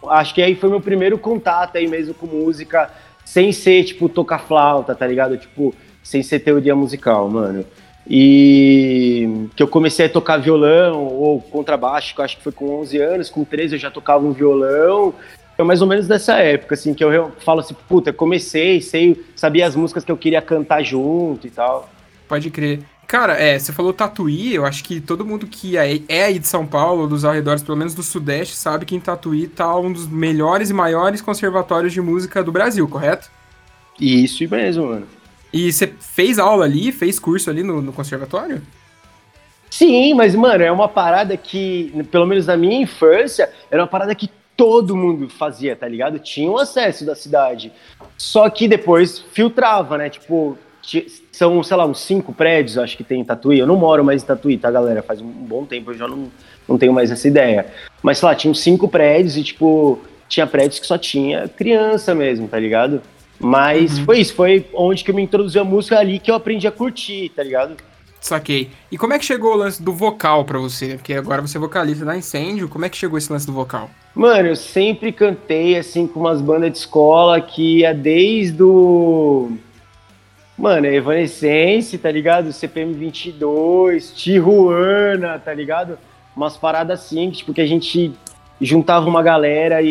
acho 0.08 0.34
que 0.34 0.42
aí 0.42 0.54
foi 0.54 0.70
meu 0.70 0.80
primeiro 0.80 1.18
contato 1.18 1.76
aí 1.76 1.86
mesmo 1.86 2.14
com 2.14 2.26
música 2.26 2.90
sem 3.24 3.52
ser, 3.52 3.84
tipo, 3.84 4.08
tocar 4.08 4.40
flauta, 4.40 4.94
tá 4.94 5.06
ligado? 5.06 5.36
Tipo, 5.36 5.72
sem 6.02 6.22
ser 6.22 6.40
teoria 6.40 6.74
musical, 6.74 7.28
mano. 7.28 7.64
E 8.08 9.46
que 9.54 9.62
eu 9.62 9.68
comecei 9.68 10.06
a 10.06 10.08
tocar 10.08 10.38
violão 10.38 11.04
ou 11.04 11.40
contrabaixo, 11.40 12.12
que 12.12 12.20
eu 12.20 12.24
acho 12.24 12.36
que 12.38 12.42
foi 12.42 12.50
com 12.50 12.80
11 12.80 12.98
anos, 12.98 13.30
com 13.30 13.44
13 13.44 13.76
eu 13.76 13.78
já 13.78 13.90
tocava 13.90 14.24
um 14.24 14.32
violão. 14.32 15.14
Foi 15.60 15.66
mais 15.66 15.82
ou 15.82 15.86
menos 15.86 16.08
dessa 16.08 16.36
época, 16.38 16.74
assim, 16.74 16.94
que 16.94 17.04
eu 17.04 17.32
falo 17.44 17.60
assim, 17.60 17.76
puta, 17.86 18.14
comecei, 18.14 18.80
sei, 18.80 19.22
sabia 19.36 19.66
as 19.66 19.76
músicas 19.76 20.02
que 20.02 20.10
eu 20.10 20.16
queria 20.16 20.40
cantar 20.40 20.82
junto 20.82 21.46
e 21.46 21.50
tal. 21.50 21.86
Pode 22.26 22.48
crer. 22.48 22.80
Cara, 23.06 23.34
é, 23.34 23.58
você 23.58 23.70
falou 23.70 23.92
Tatuí, 23.92 24.54
eu 24.54 24.64
acho 24.64 24.82
que 24.82 25.02
todo 25.02 25.22
mundo 25.22 25.46
que 25.46 25.76
é 25.76 26.00
é 26.08 26.24
aí 26.24 26.38
de 26.38 26.48
São 26.48 26.66
Paulo, 26.66 27.06
dos 27.06 27.26
arredores, 27.26 27.62
pelo 27.62 27.76
menos 27.76 27.92
do 27.92 28.02
Sudeste, 28.02 28.56
sabe 28.56 28.86
que 28.86 28.96
em 28.96 29.00
Tatuí 29.00 29.48
tá 29.48 29.76
um 29.76 29.92
dos 29.92 30.08
melhores 30.08 30.70
e 30.70 30.72
maiores 30.72 31.20
conservatórios 31.20 31.92
de 31.92 32.00
música 32.00 32.42
do 32.42 32.50
Brasil, 32.50 32.88
correto? 32.88 33.30
Isso 34.00 34.48
mesmo, 34.48 34.86
mano. 34.86 35.06
E 35.52 35.70
você 35.70 35.92
fez 36.00 36.38
aula 36.38 36.64
ali, 36.64 36.90
fez 36.90 37.18
curso 37.18 37.50
ali 37.50 37.62
no, 37.62 37.82
no 37.82 37.92
conservatório? 37.92 38.62
Sim, 39.68 40.14
mas, 40.14 40.34
mano, 40.34 40.64
é 40.64 40.72
uma 40.72 40.88
parada 40.88 41.36
que, 41.36 41.92
pelo 42.10 42.26
menos 42.26 42.46
na 42.46 42.56
minha 42.56 42.80
infância, 42.80 43.50
era 43.70 43.82
uma 43.82 43.88
parada 43.88 44.14
que 44.14 44.30
todo 44.60 44.94
mundo 44.94 45.26
fazia, 45.30 45.74
tá 45.74 45.88
ligado? 45.88 46.18
Tinha 46.18 46.50
um 46.50 46.58
acesso 46.58 47.06
da 47.06 47.14
cidade. 47.14 47.72
Só 48.18 48.50
que 48.50 48.68
depois 48.68 49.18
filtrava, 49.18 49.96
né? 49.96 50.10
Tipo, 50.10 50.58
ti- 50.82 51.06
são, 51.32 51.62
sei 51.62 51.76
lá, 51.78 51.86
uns 51.86 52.00
cinco 52.00 52.30
prédios, 52.30 52.76
acho 52.76 52.94
que 52.94 53.02
tem 53.02 53.22
em 53.22 53.24
Tatuí. 53.24 53.58
Eu 53.58 53.66
não 53.66 53.76
moro 53.76 54.04
mais 54.04 54.22
em 54.22 54.26
Tatuí, 54.26 54.58
tá, 54.58 54.70
galera? 54.70 55.02
Faz 55.02 55.18
um 55.22 55.26
bom 55.26 55.64
tempo, 55.64 55.92
eu 55.92 55.94
já 55.96 56.06
não, 56.06 56.30
não 56.68 56.76
tenho 56.76 56.92
mais 56.92 57.10
essa 57.10 57.26
ideia. 57.26 57.68
Mas, 58.02 58.18
sei 58.18 58.28
lá, 58.28 58.34
tinha 58.34 58.50
uns 58.50 58.60
cinco 58.60 58.86
prédios 58.86 59.38
e, 59.38 59.42
tipo, 59.42 59.98
tinha 60.28 60.46
prédios 60.46 60.78
que 60.78 60.86
só 60.86 60.98
tinha 60.98 61.48
criança 61.48 62.14
mesmo, 62.14 62.46
tá 62.46 62.58
ligado? 62.58 63.00
Mas 63.38 63.98
foi 64.00 64.20
isso, 64.20 64.34
foi 64.34 64.66
onde 64.74 65.02
que 65.02 65.10
eu 65.10 65.14
me 65.14 65.22
introduzi 65.22 65.58
a 65.58 65.64
música 65.64 65.98
ali 65.98 66.18
que 66.18 66.30
eu 66.30 66.34
aprendi 66.34 66.66
a 66.66 66.70
curtir, 66.70 67.30
tá 67.30 67.42
ligado? 67.42 67.74
Saquei. 68.20 68.70
E 68.92 68.98
como 68.98 69.12
é 69.14 69.18
que 69.18 69.24
chegou 69.24 69.52
o 69.54 69.56
lance 69.56 69.82
do 69.82 69.92
vocal 69.94 70.44
pra 70.44 70.58
você? 70.58 70.94
Porque 70.96 71.14
agora 71.14 71.40
você 71.40 71.56
é 71.56 71.60
vocalista 71.60 72.04
da 72.04 72.16
Incêndio, 72.16 72.68
como 72.68 72.84
é 72.84 72.88
que 72.88 72.96
chegou 72.96 73.16
esse 73.16 73.32
lance 73.32 73.46
do 73.46 73.52
vocal? 73.52 73.90
Mano, 74.14 74.48
eu 74.48 74.56
sempre 74.56 75.10
cantei 75.12 75.76
assim 75.78 76.06
com 76.06 76.20
umas 76.20 76.40
bandas 76.42 76.72
de 76.72 76.78
escola 76.78 77.40
que 77.40 77.78
ia 77.78 77.94
desde 77.94 78.62
o. 78.62 79.52
Mano, 80.58 80.86
Evanescence, 80.86 81.96
tá 81.96 82.10
ligado? 82.10 82.52
CPM 82.52 82.92
22, 82.92 84.12
Tijuana, 84.12 85.38
tá 85.38 85.54
ligado? 85.54 85.98
Umas 86.36 86.56
paradas 86.56 87.00
assim, 87.00 87.30
tipo, 87.30 87.54
que 87.54 87.60
a 87.62 87.66
gente 87.66 88.12
juntava 88.60 89.08
uma 89.08 89.22
galera 89.22 89.80
e, 89.80 89.88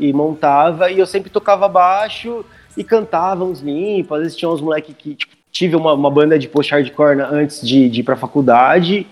e- 0.00 0.08
e 0.08 0.12
montava, 0.12 0.90
e 0.90 0.98
eu 0.98 1.06
sempre 1.06 1.30
tocava 1.30 1.68
baixo 1.68 2.44
e 2.76 2.82
cantava 2.82 3.44
uns 3.44 3.60
limpos. 3.60 4.16
Às 4.16 4.22
vezes 4.24 4.36
tinha 4.36 4.50
uns 4.50 4.60
moleques 4.60 4.94
que, 4.98 5.14
tipo, 5.14 5.32
tive 5.50 5.76
uma, 5.76 5.92
uma 5.94 6.10
banda 6.10 6.38
de 6.38 6.48
post-hardcore 6.48 7.16
na- 7.16 7.28
antes 7.28 7.66
de, 7.66 7.88
de 7.88 8.00
ir 8.00 8.02
pra 8.04 8.16
faculdade. 8.16 9.06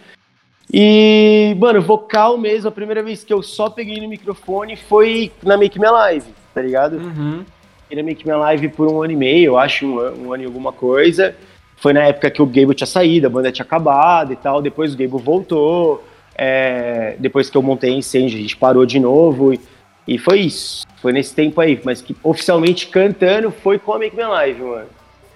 E, 0.73 1.57
mano, 1.59 1.81
vocal 1.81 2.37
mesmo, 2.37 2.69
a 2.69 2.73
primeira 2.73 3.03
vez 3.03 3.25
que 3.25 3.33
eu 3.33 3.43
só 3.43 3.71
peguei 3.71 4.01
no 4.01 4.09
microfone 4.09 4.77
foi 4.77 5.33
na 5.43 5.57
Make 5.57 5.79
Me 5.81 5.89
Live, 5.89 6.27
tá 6.55 6.61
ligado? 6.61 6.97
Uhum. 6.99 7.43
Ele 7.91 8.03
Make 8.03 8.27
Me 8.27 8.35
Live 8.35 8.69
por 8.69 8.91
um 8.93 9.03
ano 9.03 9.13
e 9.13 9.17
meio, 9.17 9.47
eu 9.53 9.59
acho, 9.59 9.87
um, 9.87 10.27
um 10.27 10.33
ano 10.35 10.43
e 10.43 10.47
alguma 10.47 10.73
coisa. 10.73 11.35
Foi 11.77 11.93
na 11.93 12.03
época 12.05 12.31
que 12.31 12.43
o 12.43 12.47
Gable 12.47 12.75
tinha 12.75 12.87
saído, 12.87 13.27
a 13.29 13.31
banda 13.31 13.51
tinha 13.53 13.65
acabado 13.65 14.33
e 14.33 14.37
tal. 14.37 14.61
Depois 14.61 14.93
o 14.93 14.97
Gable 14.99 15.23
voltou. 15.23 16.05
é, 16.37 17.17
depois 17.19 17.49
que 17.49 17.57
eu 17.57 17.63
montei 17.63 17.91
a 17.93 17.97
incêndio, 17.97 18.37
a 18.37 18.43
gente 18.43 18.57
parou 18.57 18.85
de 18.85 18.99
novo. 19.01 19.55
E, 19.55 19.61
e 20.07 20.19
foi 20.19 20.41
isso. 20.41 20.85
Foi 21.01 21.13
nesse 21.13 21.35
tempo 21.35 21.61
aí. 21.61 21.81
Mas 21.85 22.03
que 22.03 22.15
oficialmente 22.23 22.89
cantando 22.89 23.51
foi 23.51 23.79
com 23.79 23.93
a 23.95 23.99
Make 23.99 24.17
Me 24.17 24.25
Live, 24.25 24.61
mano. 24.63 24.87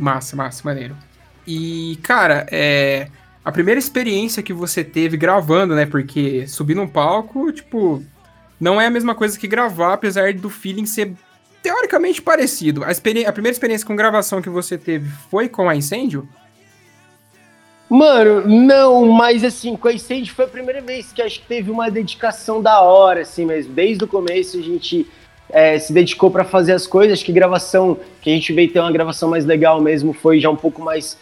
Massa, 0.03 0.35
massa, 0.35 0.63
maneiro. 0.65 0.97
E, 1.47 1.97
cara, 2.03 2.45
é. 2.51 3.07
A 3.45 3.53
primeira 3.53 3.79
experiência 3.79 4.43
que 4.43 4.53
você 4.53 4.83
teve 4.83 5.17
gravando, 5.17 5.77
né? 5.77 5.87
Porque 5.87 6.45
subir 6.49 6.75
num 6.75 6.89
palco, 6.89 7.53
tipo, 7.53 8.03
não 8.61 8.81
é 8.81 8.87
a 8.87 8.91
mesma 8.91 9.15
coisa 9.15 9.39
que 9.39 9.47
gravar, 9.47 9.95
apesar 9.95 10.33
do 10.35 10.51
feeling 10.51 10.87
ser 10.87 11.13
teoricamente 11.63 12.21
parecido. 12.21 12.83
A, 12.85 12.91
experi- 12.91 13.27
a 13.27 13.33
primeira 13.33 13.55
experiência 13.55 13.87
com 13.87 13.95
gravação 13.95 14.43
que 14.43 14.51
você 14.51 14.77
teve 14.77 15.09
foi 15.31 15.49
com 15.49 15.69
a 15.69 15.77
Incêndio? 15.77 16.29
Mano, 17.89 18.49
não, 18.49 19.07
mas 19.13 19.45
assim, 19.45 19.77
com 19.77 19.87
a 19.87 19.93
Incêndio 19.93 20.35
foi 20.35 20.47
a 20.47 20.49
primeira 20.49 20.81
vez 20.81 21.13
que 21.13 21.23
acho 21.23 21.41
que 21.41 21.47
teve 21.47 21.71
uma 21.71 21.91
dedicação 21.91 22.61
da 22.61 22.81
hora, 22.81 23.23
assim 23.23 23.45
mesmo. 23.45 23.73
Desde 23.73 24.03
o 24.03 24.09
começo 24.09 24.59
a 24.59 24.63
gente 24.63 25.07
é, 25.53 25.79
se 25.79 25.93
dedicou 25.93 26.31
pra 26.31 26.45
fazer 26.45 26.73
as 26.73 26.87
coisas. 26.87 27.19
Acho 27.19 27.25
que 27.25 27.33
gravação, 27.33 27.99
que 28.21 28.31
a 28.31 28.33
gente 28.33 28.53
veio 28.53 28.73
ter 28.73 28.81
uma 28.81 28.91
gravação 28.91 29.29
mais 29.29 29.45
legal 29.45 29.81
mesmo, 29.81 30.13
foi 30.13 30.41
já 30.41 30.51
um 30.51 30.57
pouco 30.57 30.83
mais. 30.83 31.19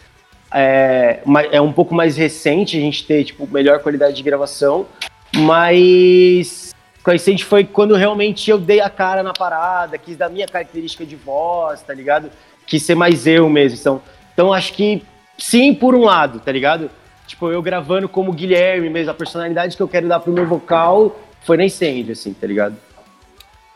É, 0.53 1.19
é 1.51 1.61
um 1.61 1.71
pouco 1.71 1.93
mais 1.93 2.17
recente 2.17 2.77
a 2.77 2.79
gente 2.79 3.05
ter, 3.05 3.23
tipo, 3.23 3.47
melhor 3.51 3.79
qualidade 3.79 4.15
de 4.15 4.23
gravação. 4.23 4.87
Mas 5.35 6.73
com 7.03 7.11
a 7.11 7.17
foi 7.43 7.63
quando 7.63 7.95
realmente 7.95 8.49
eu 8.49 8.57
dei 8.57 8.79
a 8.79 8.89
cara 8.89 9.23
na 9.23 9.33
parada, 9.33 9.97
quis 9.97 10.15
dar 10.15 10.29
minha 10.29 10.47
característica 10.47 11.05
de 11.05 11.15
voz, 11.15 11.81
tá 11.81 11.93
ligado? 11.93 12.29
Quis 12.67 12.83
ser 12.83 12.95
mais 12.95 13.25
eu 13.25 13.49
mesmo. 13.49 13.77
Então, 13.79 14.01
então 14.33 14.53
acho 14.53 14.73
que 14.73 15.01
sim, 15.37 15.73
por 15.73 15.95
um 15.95 16.03
lado, 16.03 16.39
tá 16.39 16.51
ligado? 16.51 16.89
Tipo, 17.25 17.49
eu 17.49 17.61
gravando 17.61 18.07
como 18.09 18.33
Guilherme 18.33 18.89
mesmo, 18.89 19.11
a 19.11 19.13
personalidade 19.13 19.75
que 19.75 19.81
eu 19.81 19.87
quero 19.87 20.07
dar 20.07 20.19
pro 20.19 20.33
meu 20.33 20.45
vocal 20.45 21.17
foi 21.43 21.57
na 21.57 21.65
incêndio, 21.65 22.11
assim, 22.11 22.33
tá 22.33 22.45
ligado? 22.45 22.75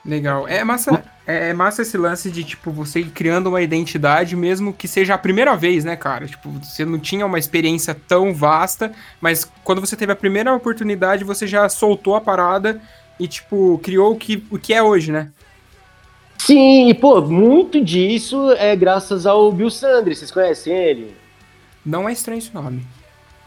Legal. 0.05 0.47
É 0.47 0.63
massa, 0.63 1.03
é 1.25 1.51
massa 1.53 1.81
esse 1.81 1.97
lance 1.97 2.29
de, 2.29 2.43
tipo, 2.43 2.71
você 2.71 2.99
ir 2.99 3.09
criando 3.09 3.47
uma 3.47 3.61
identidade, 3.61 4.35
mesmo 4.35 4.71
que 4.71 4.87
seja 4.87 5.15
a 5.15 5.17
primeira 5.17 5.55
vez, 5.55 5.83
né, 5.83 5.95
cara? 5.95 6.27
Tipo, 6.27 6.49
você 6.51 6.85
não 6.85 6.99
tinha 6.99 7.25
uma 7.25 7.39
experiência 7.39 7.95
tão 8.07 8.33
vasta, 8.33 8.91
mas 9.19 9.49
quando 9.63 9.81
você 9.81 9.95
teve 9.95 10.11
a 10.11 10.15
primeira 10.15 10.53
oportunidade, 10.53 11.23
você 11.23 11.47
já 11.47 11.67
soltou 11.67 12.15
a 12.15 12.21
parada 12.21 12.79
e, 13.19 13.27
tipo, 13.27 13.79
criou 13.83 14.13
o 14.13 14.15
que, 14.15 14.43
o 14.51 14.59
que 14.59 14.73
é 14.73 14.83
hoje, 14.83 15.11
né? 15.11 15.31
Sim, 16.37 16.89
e 16.89 16.93
pô, 16.93 17.21
muito 17.21 17.83
disso 17.83 18.51
é 18.51 18.75
graças 18.75 19.25
ao 19.25 19.51
Bill 19.51 19.71
Sandri, 19.71 20.15
vocês 20.15 20.29
conhecem 20.29 20.73
ele? 20.73 21.15
Não 21.83 22.07
é 22.07 22.13
estranho 22.13 22.37
esse 22.37 22.53
nome. 22.53 22.85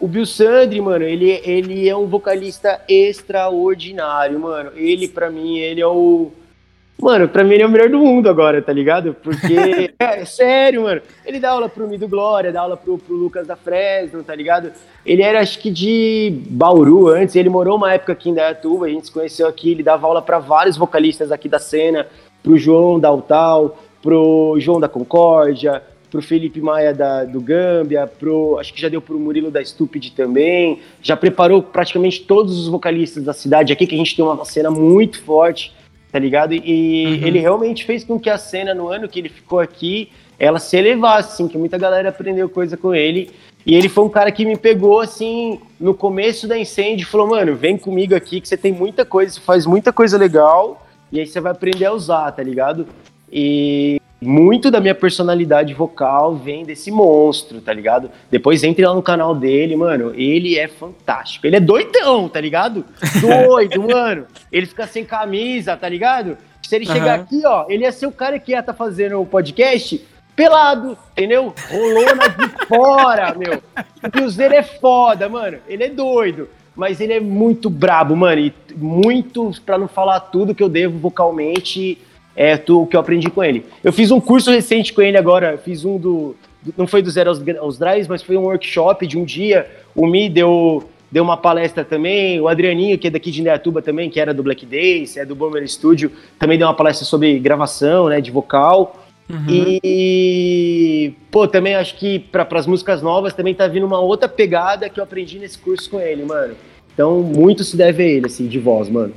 O 0.00 0.06
Bill 0.06 0.26
Sandri, 0.26 0.80
mano, 0.80 1.04
ele, 1.04 1.40
ele 1.44 1.88
é 1.88 1.96
um 1.96 2.06
vocalista 2.06 2.80
extraordinário, 2.88 4.38
mano. 4.38 4.70
Ele, 4.76 5.08
pra 5.08 5.28
mim, 5.28 5.58
ele 5.58 5.80
é 5.80 5.86
o. 5.86 6.30
Mano, 7.00 7.28
pra 7.28 7.44
mim 7.44 7.54
ele 7.54 7.62
é 7.62 7.66
o 7.66 7.70
melhor 7.70 7.88
do 7.88 7.98
mundo 7.98 8.28
agora, 8.28 8.60
tá 8.60 8.72
ligado? 8.72 9.14
Porque. 9.22 9.94
é, 10.00 10.24
sério, 10.24 10.82
mano. 10.82 11.00
Ele 11.24 11.38
dá 11.38 11.50
aula 11.50 11.68
pro 11.68 11.86
Mido 11.86 12.08
Glória, 12.08 12.52
dá 12.52 12.62
aula 12.62 12.76
pro, 12.76 12.98
pro 12.98 13.14
Lucas 13.14 13.46
da 13.46 13.54
Fresno, 13.54 14.24
tá 14.24 14.34
ligado? 14.34 14.72
Ele 15.06 15.22
era, 15.22 15.40
acho 15.40 15.60
que, 15.60 15.70
de 15.70 16.42
Bauru 16.50 17.08
antes. 17.08 17.36
Ele 17.36 17.48
morou 17.48 17.76
uma 17.76 17.92
época 17.92 18.12
aqui 18.12 18.30
em 18.30 18.34
Dayatuba, 18.34 18.86
a 18.86 18.88
gente 18.88 19.06
se 19.06 19.12
conheceu 19.12 19.46
aqui. 19.46 19.70
Ele 19.70 19.82
dava 19.82 20.08
aula 20.08 20.20
pra 20.20 20.40
vários 20.40 20.76
vocalistas 20.76 21.30
aqui 21.30 21.48
da 21.48 21.60
cena, 21.60 22.06
pro 22.42 22.58
João 22.58 22.98
da 22.98 23.08
Altal, 23.08 23.78
pro 24.02 24.56
João 24.58 24.80
da 24.80 24.88
Concórdia, 24.88 25.80
pro 26.10 26.22
Felipe 26.22 26.60
Maia 26.60 26.92
da, 26.92 27.24
do 27.24 27.40
Gâmbia, 27.40 28.06
pro, 28.06 28.58
acho 28.58 28.72
que 28.72 28.80
já 28.80 28.88
deu 28.88 29.00
pro 29.00 29.18
Murilo 29.18 29.50
da 29.50 29.64
Stupid 29.64 30.10
também, 30.10 30.80
já 31.02 31.16
preparou 31.16 31.62
praticamente 31.62 32.22
todos 32.22 32.58
os 32.58 32.68
vocalistas 32.68 33.24
da 33.24 33.32
cidade 33.32 33.72
aqui, 33.72 33.86
que 33.86 33.94
a 33.94 33.98
gente 33.98 34.16
tem 34.16 34.24
uma 34.24 34.44
cena 34.44 34.70
muito 34.70 35.22
forte, 35.22 35.72
tá 36.10 36.18
ligado? 36.18 36.52
E 36.54 37.04
Uhum. 37.06 37.26
ele 37.26 37.38
realmente 37.38 37.84
fez 37.84 38.04
com 38.04 38.18
que 38.18 38.30
a 38.30 38.38
cena, 38.38 38.74
no 38.74 38.88
ano 38.88 39.08
que 39.08 39.18
ele 39.18 39.28
ficou 39.28 39.60
aqui, 39.60 40.10
ela 40.38 40.58
se 40.58 40.76
elevasse, 40.76 41.32
assim, 41.32 41.48
que 41.48 41.58
muita 41.58 41.76
galera 41.76 42.08
aprendeu 42.08 42.48
coisa 42.48 42.76
com 42.76 42.94
ele. 42.94 43.30
E 43.66 43.74
ele 43.74 43.88
foi 43.88 44.04
um 44.04 44.08
cara 44.08 44.30
que 44.32 44.46
me 44.46 44.56
pegou, 44.56 45.00
assim, 45.00 45.60
no 45.78 45.92
começo 45.92 46.46
da 46.48 46.56
incêndio 46.58 47.02
e 47.02 47.06
falou, 47.06 47.26
mano, 47.26 47.54
vem 47.54 47.76
comigo 47.76 48.14
aqui 48.14 48.40
que 48.40 48.48
você 48.48 48.56
tem 48.56 48.72
muita 48.72 49.04
coisa, 49.04 49.32
você 49.32 49.40
faz 49.40 49.66
muita 49.66 49.92
coisa 49.92 50.16
legal, 50.16 50.86
e 51.12 51.20
aí 51.20 51.26
você 51.26 51.40
vai 51.40 51.52
aprender 51.52 51.84
a 51.84 51.92
usar, 51.92 52.30
tá 52.32 52.42
ligado? 52.42 52.86
E 53.30 54.00
muito 54.20 54.70
da 54.70 54.80
minha 54.80 54.94
personalidade 54.94 55.72
vocal 55.74 56.34
vem 56.34 56.64
desse 56.64 56.90
monstro, 56.90 57.60
tá 57.60 57.72
ligado? 57.72 58.10
Depois 58.30 58.64
entre 58.64 58.84
lá 58.84 58.94
no 58.94 59.02
canal 59.02 59.34
dele, 59.34 59.76
mano. 59.76 60.12
Ele 60.14 60.58
é 60.58 60.66
fantástico. 60.66 61.46
Ele 61.46 61.56
é 61.56 61.60
doidão, 61.60 62.28
tá 62.28 62.40
ligado? 62.40 62.84
Doido, 63.20 63.82
mano. 63.82 64.26
Ele 64.50 64.66
fica 64.66 64.86
sem 64.86 65.04
camisa, 65.04 65.76
tá 65.76 65.88
ligado? 65.88 66.36
Se 66.62 66.74
ele 66.74 66.84
chegar 66.84 67.14
Aham. 67.14 67.22
aqui, 67.22 67.42
ó, 67.46 67.66
ele 67.68 67.84
ia 67.84 67.92
ser 67.92 68.06
o 68.06 68.12
cara 68.12 68.38
que 68.38 68.52
ia 68.52 68.58
estar 68.60 68.74
fazendo 68.74 69.20
o 69.20 69.26
podcast 69.26 70.04
pelado, 70.34 70.98
entendeu? 71.12 71.54
Rolona 71.70 72.28
de 72.28 72.48
fora, 72.66 73.34
meu. 73.34 73.62
O 74.04 74.10
Cruzeiro 74.10 74.54
é 74.54 74.62
foda, 74.62 75.28
mano. 75.28 75.58
Ele 75.68 75.84
é 75.84 75.88
doido. 75.88 76.48
Mas 76.76 77.00
ele 77.00 77.12
é 77.12 77.20
muito 77.20 77.68
brabo, 77.68 78.14
mano. 78.14 78.40
E 78.40 78.54
muito, 78.76 79.50
pra 79.66 79.76
não 79.78 79.88
falar 79.88 80.20
tudo 80.20 80.54
que 80.54 80.62
eu 80.62 80.68
devo 80.68 80.96
vocalmente, 80.98 81.98
é 82.40 82.56
tu- 82.56 82.82
o 82.82 82.86
que 82.86 82.94
eu 82.94 83.00
aprendi 83.00 83.28
com 83.28 83.42
ele. 83.42 83.64
Eu 83.82 83.92
fiz 83.92 84.12
um 84.12 84.20
curso 84.20 84.48
recente 84.52 84.92
com 84.92 85.02
ele 85.02 85.18
agora, 85.18 85.58
fiz 85.58 85.84
um 85.84 85.98
do. 85.98 86.36
do- 86.62 86.72
não 86.78 86.86
foi 86.86 87.02
do 87.02 87.10
zero 87.10 87.30
aos, 87.30 87.42
aos 87.58 87.78
drives, 87.78 88.06
mas 88.06 88.22
foi 88.22 88.36
um 88.36 88.42
workshop 88.42 89.04
de 89.08 89.18
um 89.18 89.24
dia. 89.24 89.66
O 89.94 90.06
Mi 90.06 90.28
deu, 90.28 90.84
deu 91.10 91.24
uma 91.24 91.36
palestra 91.36 91.84
também. 91.84 92.40
O 92.40 92.46
Adrianinho, 92.46 92.96
que 92.96 93.08
é 93.08 93.10
daqui 93.10 93.32
de 93.32 93.40
Indaiatuba 93.40 93.82
também, 93.82 94.08
que 94.08 94.20
era 94.20 94.32
do 94.32 94.42
Black 94.44 94.64
Days, 94.64 95.16
é 95.16 95.24
do 95.24 95.34
Bomber 95.34 95.66
Studio, 95.68 96.12
também 96.38 96.56
deu 96.56 96.68
uma 96.68 96.74
palestra 96.74 97.04
sobre 97.04 97.36
gravação, 97.40 98.08
né, 98.08 98.20
de 98.20 98.30
vocal. 98.30 99.04
Uhum. 99.28 99.44
E, 99.48 101.12
pô, 101.30 101.46
também 101.48 101.74
acho 101.74 101.96
que 101.96 102.18
para 102.18 102.46
as 102.52 102.66
músicas 102.66 103.02
novas 103.02 103.34
também 103.34 103.52
tá 103.54 103.66
vindo 103.66 103.84
uma 103.84 103.98
outra 104.00 104.28
pegada 104.28 104.88
que 104.88 105.00
eu 105.00 105.04
aprendi 105.04 105.38
nesse 105.38 105.58
curso 105.58 105.90
com 105.90 106.00
ele, 106.00 106.24
mano. 106.24 106.54
Então, 106.94 107.20
muito 107.20 107.62
se 107.64 107.76
deve 107.76 108.02
a 108.02 108.06
ele, 108.06 108.26
assim, 108.26 108.46
de 108.46 108.58
voz, 108.58 108.88
mano. 108.88 109.12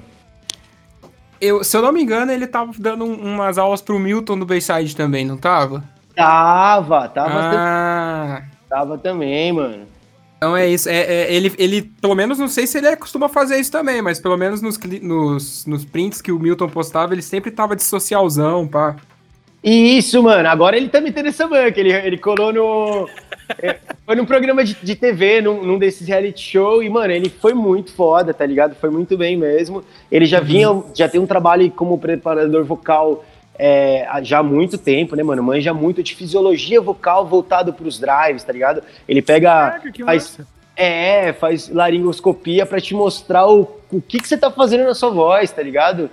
Eu, 1.41 1.63
se 1.63 1.75
eu 1.75 1.81
não 1.81 1.91
me 1.91 2.01
engano, 2.03 2.31
ele 2.31 2.45
tava 2.47 2.71
dando 2.77 3.03
um- 3.03 3.33
umas 3.33 3.57
aulas 3.57 3.81
pro 3.81 3.97
Milton 3.99 4.37
do 4.39 4.45
Bayside 4.45 4.95
também, 4.95 5.25
não 5.25 5.37
tava? 5.37 5.83
Tava, 6.15 7.07
tava, 7.09 7.31
ah, 7.33 8.41
tava 8.69 8.97
também, 8.97 9.51
mano. 9.51 9.85
então 10.37 10.55
é 10.55 10.67
isso. 10.67 10.87
É, 10.87 10.97
é, 10.99 11.33
ele, 11.33 11.51
ele, 11.57 11.81
pelo 12.01 12.13
menos, 12.15 12.37
não 12.37 12.47
sei 12.47 12.67
se 12.67 12.77
ele 12.77 12.95
costuma 12.95 13.27
fazer 13.27 13.57
isso 13.59 13.71
também, 13.71 14.01
mas 14.01 14.19
pelo 14.19 14.37
menos 14.37 14.61
nos, 14.61 14.77
nos, 15.01 15.65
nos 15.65 15.85
prints 15.85 16.21
que 16.21 16.31
o 16.31 16.39
Milton 16.39 16.69
postava, 16.69 17.13
ele 17.13 17.21
sempre 17.21 17.49
tava 17.49 17.75
de 17.75 17.83
socialzão, 17.83 18.67
pá. 18.67 18.95
E 19.63 19.97
isso, 19.97 20.23
mano, 20.23 20.49
agora 20.49 20.75
ele 20.75 20.89
tá 20.89 20.99
metendo 20.99 21.29
essa 21.29 21.47
banca. 21.47 21.79
Ele, 21.79 21.93
ele 21.93 22.17
colou 22.17 22.51
no. 22.51 23.09
é, 23.61 23.77
foi 24.05 24.15
num 24.15 24.25
programa 24.25 24.63
de, 24.63 24.75
de 24.75 24.95
TV, 24.95 25.41
num, 25.41 25.63
num 25.63 25.77
desses 25.77 26.07
reality 26.07 26.41
show, 26.41 26.81
e, 26.81 26.89
mano, 26.89 27.13
ele 27.13 27.29
foi 27.29 27.53
muito 27.53 27.91
foda, 27.93 28.33
tá 28.33 28.45
ligado? 28.45 28.75
Foi 28.75 28.89
muito 28.89 29.15
bem 29.17 29.37
mesmo. 29.37 29.83
Ele 30.11 30.25
já 30.25 30.39
vinha, 30.39 30.67
já 30.95 31.07
tem 31.07 31.21
um 31.21 31.27
trabalho 31.27 31.69
como 31.71 31.97
preparador 31.99 32.63
vocal 32.63 33.23
é, 33.63 34.07
já 34.23 34.39
há 34.39 34.43
muito 34.43 34.75
tempo, 34.75 35.15
né, 35.15 35.21
mano? 35.21 35.43
Manja 35.43 35.71
muito 35.71 36.01
de 36.01 36.15
fisiologia 36.15 36.81
vocal 36.81 37.27
voltado 37.27 37.71
pros 37.71 37.99
drives, 37.99 38.43
tá 38.43 38.51
ligado? 38.51 38.81
Ele 39.07 39.21
pega. 39.21 39.49
Caraca, 39.49 40.05
faz, 40.05 40.39
é, 40.75 41.31
faz 41.33 41.69
laringoscopia 41.69 42.65
pra 42.65 42.81
te 42.81 42.95
mostrar 42.95 43.45
o, 43.47 43.67
o 43.91 44.01
que, 44.01 44.19
que 44.19 44.27
você 44.27 44.35
tá 44.35 44.49
fazendo 44.49 44.85
na 44.85 44.95
sua 44.95 45.11
voz, 45.11 45.51
tá 45.51 45.61
ligado? 45.61 46.09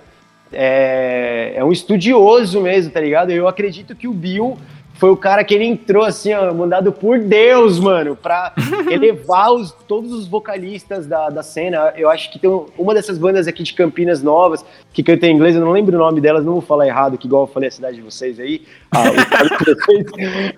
É, 0.51 1.53
é 1.55 1.63
um 1.63 1.71
estudioso 1.71 2.59
mesmo, 2.61 2.91
tá 2.91 2.99
ligado? 3.01 3.31
Eu 3.31 3.47
acredito 3.47 3.95
que 3.95 4.07
o 4.07 4.13
Bill 4.13 4.57
foi 4.95 5.09
o 5.11 5.15
cara 5.15 5.45
que 5.45 5.53
ele 5.53 5.63
entrou 5.63 6.03
assim, 6.03 6.33
ó, 6.33 6.53
mandado 6.53 6.91
por 6.91 7.19
Deus, 7.19 7.79
mano, 7.79 8.17
pra 8.17 8.53
elevar 8.91 9.49
os, 9.53 9.71
todos 9.87 10.11
os 10.11 10.27
vocalistas 10.27 11.07
da, 11.07 11.29
da 11.29 11.41
cena. 11.41 11.93
Eu 11.95 12.09
acho 12.09 12.29
que 12.29 12.37
tem 12.37 12.49
um- 12.49 12.65
uma 12.77 12.93
dessas 12.93 13.17
bandas 13.17 13.47
aqui 13.47 13.63
de 13.63 13.73
Campinas 13.73 14.21
novas 14.21 14.65
que 14.91 15.01
canta 15.01 15.25
em 15.25 15.33
inglês, 15.33 15.55
eu 15.55 15.61
não 15.61 15.71
lembro 15.71 15.95
o 15.95 15.99
nome 15.99 16.19
delas, 16.19 16.43
não 16.43 16.51
vou 16.53 16.61
falar 16.61 16.85
errado, 16.85 17.17
que 17.17 17.27
igual 17.27 17.43
eu 17.43 17.47
falei 17.47 17.69
a 17.69 17.71
cidade 17.71 17.95
de 17.95 18.01
vocês 18.01 18.41
aí. 18.41 18.63
Ah, 18.91 19.03
de 19.09 19.63
vocês. 19.73 20.05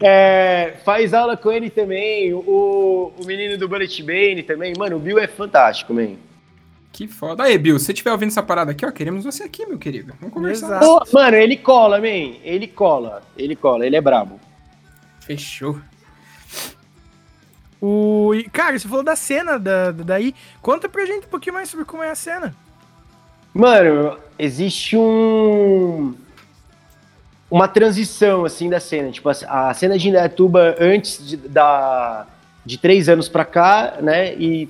É, 0.02 0.74
faz 0.84 1.14
aula 1.14 1.38
com 1.38 1.52
ele 1.52 1.70
também, 1.70 2.34
o, 2.34 3.12
o 3.22 3.26
menino 3.28 3.60
do 3.60 3.68
Bullet 3.68 4.02
Bane 4.02 4.42
também. 4.42 4.74
Mano, 4.76 4.96
o 4.96 5.00
Bill 5.00 5.20
é 5.20 5.28
fantástico, 5.28 5.94
man. 5.94 6.14
Que 6.92 7.08
foda. 7.08 7.44
Aí, 7.44 7.58
Bill, 7.58 7.80
se 7.80 7.86
você 7.86 7.92
estiver 7.94 8.12
ouvindo 8.12 8.30
essa 8.30 8.44
parada 8.44 8.72
aqui, 8.72 8.86
ó, 8.86 8.92
queremos 8.92 9.24
você 9.24 9.44
aqui, 9.44 9.66
meu 9.66 9.78
querido. 9.78 10.14
Vamos 10.20 10.34
conversar. 10.34 10.66
Exato. 10.82 10.86
Pô, 10.86 11.06
mano, 11.14 11.38
ele 11.38 11.56
cola, 11.58 12.00
man. 12.00 12.36
Ele 12.44 12.68
cola. 12.68 13.22
Ele 13.38 13.56
cola, 13.56 13.86
ele 13.86 13.96
é 13.96 14.02
brabo. 14.02 14.40
Fechou. 15.22 15.80
O... 17.82 18.34
e, 18.36 18.44
Cara, 18.50 18.78
você 18.78 18.88
falou 18.88 19.04
da 19.04 19.16
cena 19.16 19.58
da, 19.58 19.92
da- 19.92 20.04
daí. 20.04 20.36
Conta 20.62 20.88
pra 20.90 21.06
gente 21.06 21.26
um 21.26 21.30
pouquinho 21.30 21.56
mais 21.56 21.70
sobre 21.70 21.86
como 21.86 22.04
é 22.04 22.10
a 22.12 22.16
cena. 22.16 22.54
Mano, 23.54 24.18
existe 24.38 24.96
um. 24.98 26.14
Uma 27.50 27.68
transição, 27.68 28.46
assim, 28.46 28.70
da 28.70 28.80
cena. 28.80 29.12
Tipo, 29.12 29.30
a, 29.30 29.70
a 29.70 29.74
cena 29.74 29.98
de 29.98 30.08
Indaiatuba 30.10 30.76
antes 30.80 31.26
de, 31.28 31.36
da, 31.38 32.28
de 32.66 32.78
três 32.78 33.10
anos 33.10 33.28
pra 33.28 33.44
cá, 33.44 33.98
né? 34.02 34.34
E 34.36 34.70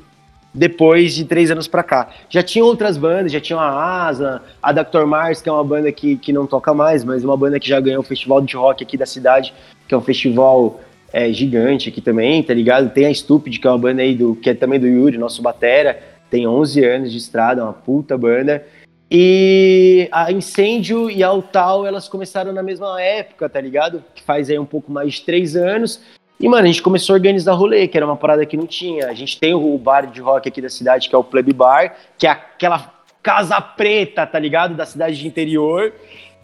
depois 0.53 1.13
de 1.13 1.25
três 1.25 1.49
anos 1.49 1.67
pra 1.67 1.83
cá. 1.83 2.09
Já 2.29 2.43
tinha 2.43 2.63
outras 2.63 2.97
bandas, 2.97 3.31
já 3.31 3.39
tinha 3.39 3.57
a 3.57 4.05
Asa, 4.07 4.41
a 4.61 4.71
Dr. 4.71 5.05
Mars, 5.05 5.41
que 5.41 5.49
é 5.49 5.51
uma 5.51 5.63
banda 5.63 5.91
que, 5.91 6.17
que 6.17 6.33
não 6.33 6.45
toca 6.45 6.73
mais, 6.73 7.03
mas 7.03 7.23
uma 7.23 7.37
banda 7.37 7.59
que 7.59 7.67
já 7.67 7.79
ganhou 7.79 8.01
o 8.01 8.05
festival 8.05 8.41
de 8.41 8.55
rock 8.55 8.83
aqui 8.83 8.97
da 8.97 9.05
cidade, 9.05 9.53
que 9.87 9.93
é 9.93 9.97
um 9.97 10.01
festival 10.01 10.81
é, 11.13 11.31
gigante 11.31 11.89
aqui 11.89 12.01
também, 12.01 12.43
tá 12.43 12.53
ligado? 12.53 12.89
Tem 12.89 13.05
a 13.05 13.13
Stupid, 13.13 13.59
que 13.59 13.67
é 13.67 13.69
uma 13.69 13.77
banda 13.77 14.01
aí 14.01 14.15
do, 14.15 14.35
que 14.35 14.49
é 14.49 14.53
também 14.53 14.79
do 14.79 14.87
Yuri, 14.87 15.17
nosso 15.17 15.41
batera, 15.41 15.99
tem 16.29 16.47
11 16.47 16.83
anos 16.85 17.11
de 17.11 17.17
estrada, 17.17 17.61
é 17.61 17.63
uma 17.63 17.73
puta 17.73 18.17
banda. 18.17 18.65
E 19.13 20.07
a 20.09 20.31
Incêndio 20.31 21.11
e 21.11 21.21
a 21.21 21.27
Altal, 21.27 21.85
elas 21.85 22.07
começaram 22.07 22.53
na 22.53 22.63
mesma 22.63 23.01
época, 23.01 23.49
tá 23.49 23.59
ligado? 23.59 24.01
Que 24.15 24.23
faz 24.23 24.49
aí 24.49 24.57
um 24.57 24.65
pouco 24.65 24.89
mais 24.89 25.15
de 25.15 25.23
três 25.23 25.57
anos. 25.57 25.99
E, 26.41 26.49
mano, 26.49 26.63
a 26.63 26.67
gente 26.67 26.81
começou 26.81 27.13
a 27.13 27.17
organizar 27.17 27.53
rolê, 27.53 27.87
que 27.87 27.95
era 27.95 28.05
uma 28.05 28.17
parada 28.17 28.45
que 28.45 28.57
não 28.57 28.65
tinha. 28.65 29.07
A 29.07 29.13
gente 29.13 29.39
tem 29.39 29.53
o 29.53 29.77
bar 29.77 30.07
de 30.07 30.19
rock 30.19 30.49
aqui 30.49 30.61
da 30.61 30.69
cidade, 30.69 31.07
que 31.07 31.13
é 31.13 31.17
o 31.17 31.23
Pleb 31.23 31.53
Bar, 31.53 31.95
que 32.17 32.25
é 32.25 32.31
aquela 32.31 32.91
casa 33.21 33.61
preta, 33.61 34.25
tá 34.25 34.39
ligado? 34.39 34.73
Da 34.75 34.85
cidade 34.85 35.17
de 35.17 35.27
interior. 35.27 35.93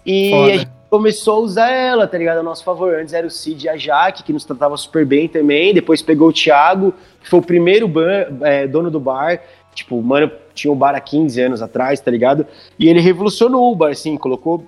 E 0.06 0.30
Foda. 0.30 0.52
a 0.54 0.58
gente 0.58 0.72
começou 0.90 1.36
a 1.38 1.40
usar 1.40 1.70
ela, 1.72 2.08
tá 2.08 2.18
ligado? 2.18 2.38
A 2.38 2.44
nosso 2.44 2.64
favor. 2.64 2.94
Antes 2.96 3.14
era 3.14 3.26
o 3.26 3.30
Cid 3.32 3.66
e 3.66 3.70
a 3.70 3.76
Jaque, 3.76 4.24
que 4.24 4.32
nos 4.32 4.46
tratava 4.46 4.78
super 4.78 5.06
bem 5.06 5.28
também. 5.28 5.74
Depois 5.74 6.02
pegou 6.02 6.30
o 6.30 6.34
Thiago, 6.34 6.94
que 7.22 7.28
foi 7.30 7.40
o 7.40 7.44
primeiro 7.44 7.88
ban- 7.88 8.28
é, 8.42 8.68
dono 8.68 8.92
do 8.92 9.00
bar. 9.00 9.42
Tipo, 9.74 10.02
mano, 10.02 10.32
tinha 10.54 10.72
o 10.72 10.76
bar 10.76 10.96
há 10.96 11.00
15 11.00 11.42
anos 11.42 11.62
atrás, 11.62 12.00
tá 12.00 12.10
ligado? 12.12 12.46
E 12.80 12.88
ele 12.88 13.00
revolucionou 13.00 13.72
o 13.72 13.76
bar, 13.76 13.92
assim, 13.92 14.16
colocou 14.16 14.64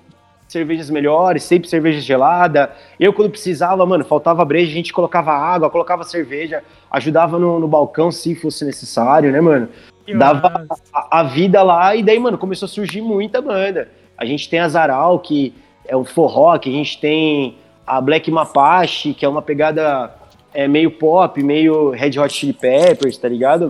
cervejas 0.50 0.90
melhores, 0.90 1.44
sempre 1.44 1.68
cerveja 1.68 2.00
gelada. 2.00 2.72
Eu, 2.98 3.12
quando 3.12 3.30
precisava, 3.30 3.86
mano, 3.86 4.04
faltava 4.04 4.44
breja, 4.44 4.70
a 4.70 4.74
gente 4.74 4.92
colocava 4.92 5.30
água, 5.30 5.70
colocava 5.70 6.02
cerveja, 6.02 6.62
ajudava 6.90 7.38
no, 7.38 7.60
no 7.60 7.68
balcão 7.68 8.10
se 8.10 8.34
fosse 8.34 8.64
necessário, 8.64 9.30
né, 9.30 9.40
mano? 9.40 9.68
Que 10.04 10.14
Dava 10.14 10.66
a, 10.92 11.20
a 11.20 11.22
vida 11.22 11.62
lá 11.62 11.94
e 11.94 12.02
daí, 12.02 12.18
mano, 12.18 12.36
começou 12.36 12.66
a 12.66 12.68
surgir 12.68 13.00
muita 13.00 13.40
banda. 13.40 13.88
A 14.18 14.24
gente 14.24 14.50
tem 14.50 14.58
a 14.58 14.68
Zaral, 14.68 15.20
que 15.20 15.54
é 15.86 15.96
um 15.96 16.04
forró, 16.04 16.58
que 16.58 16.68
a 16.68 16.72
gente 16.72 17.00
tem 17.00 17.56
a 17.86 18.00
Black 18.00 18.28
Mapache, 18.30 19.14
que 19.14 19.24
é 19.24 19.28
uma 19.28 19.42
pegada 19.42 20.12
é, 20.52 20.66
meio 20.66 20.90
pop, 20.90 21.40
meio 21.42 21.90
Red 21.90 22.18
Hot 22.18 22.32
Chili 22.34 22.52
Peppers, 22.52 23.16
tá 23.16 23.28
ligado? 23.28 23.68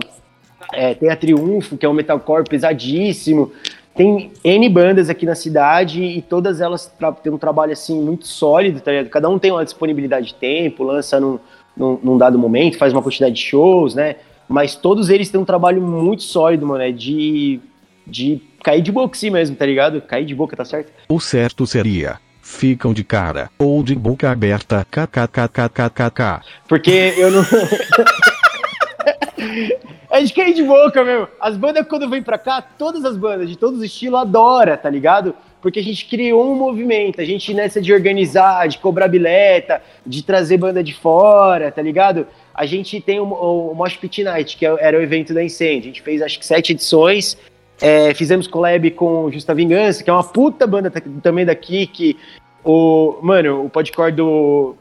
É, 0.73 0.95
tem 0.95 1.09
a 1.09 1.15
Triunfo, 1.15 1.77
que 1.77 1.85
é 1.85 1.89
um 1.89 1.93
metalcore 1.93 2.43
pesadíssimo. 2.43 3.51
Tem 3.95 4.31
N 4.43 4.69
bandas 4.69 5.09
aqui 5.09 5.25
na 5.25 5.35
cidade 5.35 6.01
e 6.01 6.21
todas 6.21 6.61
elas 6.61 6.91
têm 7.21 7.31
um 7.31 7.37
trabalho 7.37 7.73
assim 7.73 8.01
muito 8.01 8.27
sólido, 8.27 8.79
tá 8.79 8.91
ligado? 8.91 9.09
Cada 9.09 9.29
um 9.29 9.37
tem 9.37 9.51
uma 9.51 9.65
disponibilidade 9.65 10.27
de 10.27 10.35
tempo, 10.35 10.83
lança 10.83 11.19
num, 11.19 11.37
num, 11.75 11.99
num 12.01 12.17
dado 12.17 12.39
momento, 12.39 12.77
faz 12.77 12.93
uma 12.93 13.01
quantidade 13.01 13.35
de 13.35 13.41
shows, 13.41 13.93
né? 13.93 14.15
Mas 14.47 14.75
todos 14.75 15.09
eles 15.09 15.29
têm 15.29 15.39
um 15.39 15.45
trabalho 15.45 15.81
muito 15.81 16.23
sólido, 16.23 16.65
mano. 16.65 16.83
É 16.83 16.91
de, 16.91 17.59
de 18.05 18.41
cair 18.63 18.81
de 18.81 18.91
boca 18.91 19.15
assim 19.15 19.29
mesmo, 19.29 19.55
tá 19.55 19.65
ligado? 19.65 20.01
Cair 20.01 20.25
de 20.25 20.35
boca, 20.35 20.55
tá 20.55 20.65
certo? 20.65 20.91
O 21.07 21.19
certo 21.19 21.65
seria: 21.65 22.19
ficam 22.41 22.93
de 22.93 23.03
cara 23.03 23.49
ou 23.57 23.83
de 23.83 23.95
boca 23.95 24.29
aberta. 24.29 24.85
KKKKKK. 24.89 26.41
Porque 26.67 27.13
eu 27.17 27.31
não. 27.31 27.43
A 30.11 30.19
gente 30.19 30.33
cai 30.33 30.53
de 30.53 30.61
boca, 30.63 31.03
meu. 31.05 31.27
As 31.39 31.55
bandas, 31.55 31.87
quando 31.87 32.09
vêm 32.09 32.21
pra 32.21 32.37
cá, 32.37 32.61
todas 32.61 33.05
as 33.05 33.15
bandas, 33.15 33.49
de 33.49 33.57
todos 33.57 33.79
os 33.79 33.85
estilos, 33.85 34.19
adora, 34.19 34.75
tá 34.75 34.89
ligado? 34.89 35.33
Porque 35.61 35.79
a 35.79 35.83
gente 35.83 36.05
criou 36.05 36.51
um 36.51 36.55
movimento, 36.55 37.21
a 37.21 37.25
gente 37.25 37.53
nessa 37.53 37.79
de 37.81 37.93
organizar, 37.93 38.67
de 38.67 38.77
cobrar 38.79 39.07
bilheta, 39.07 39.81
de 40.05 40.21
trazer 40.21 40.57
banda 40.57 40.83
de 40.83 40.93
fora, 40.93 41.71
tá 41.71 41.81
ligado? 41.81 42.27
A 42.53 42.65
gente 42.65 42.99
tem 42.99 43.19
o, 43.21 43.23
o 43.25 43.73
Mosh 43.73 43.95
Pit 43.95 44.21
Night, 44.23 44.57
que 44.57 44.65
é 44.65 44.75
era 44.79 44.97
o 44.97 45.01
evento 45.01 45.33
da 45.33 45.41
Incêndio. 45.43 45.83
A 45.83 45.93
gente 45.93 46.01
fez 46.01 46.21
acho 46.21 46.37
que 46.39 46.45
sete 46.45 46.73
edições. 46.73 47.37
É, 47.79 48.13
fizemos 48.13 48.47
collab 48.47 48.91
com 48.91 49.31
Justa 49.31 49.55
Vingança, 49.55 50.03
que 50.03 50.09
é 50.09 50.13
uma 50.13 50.23
puta 50.23 50.67
banda 50.67 50.91
ta- 50.91 51.01
também 51.23 51.45
daqui, 51.45 51.87
que 51.87 52.17
o. 52.65 53.17
Mano, 53.21 53.65
o 53.65 53.69
podcore 53.69 54.11
do, 54.11 54.75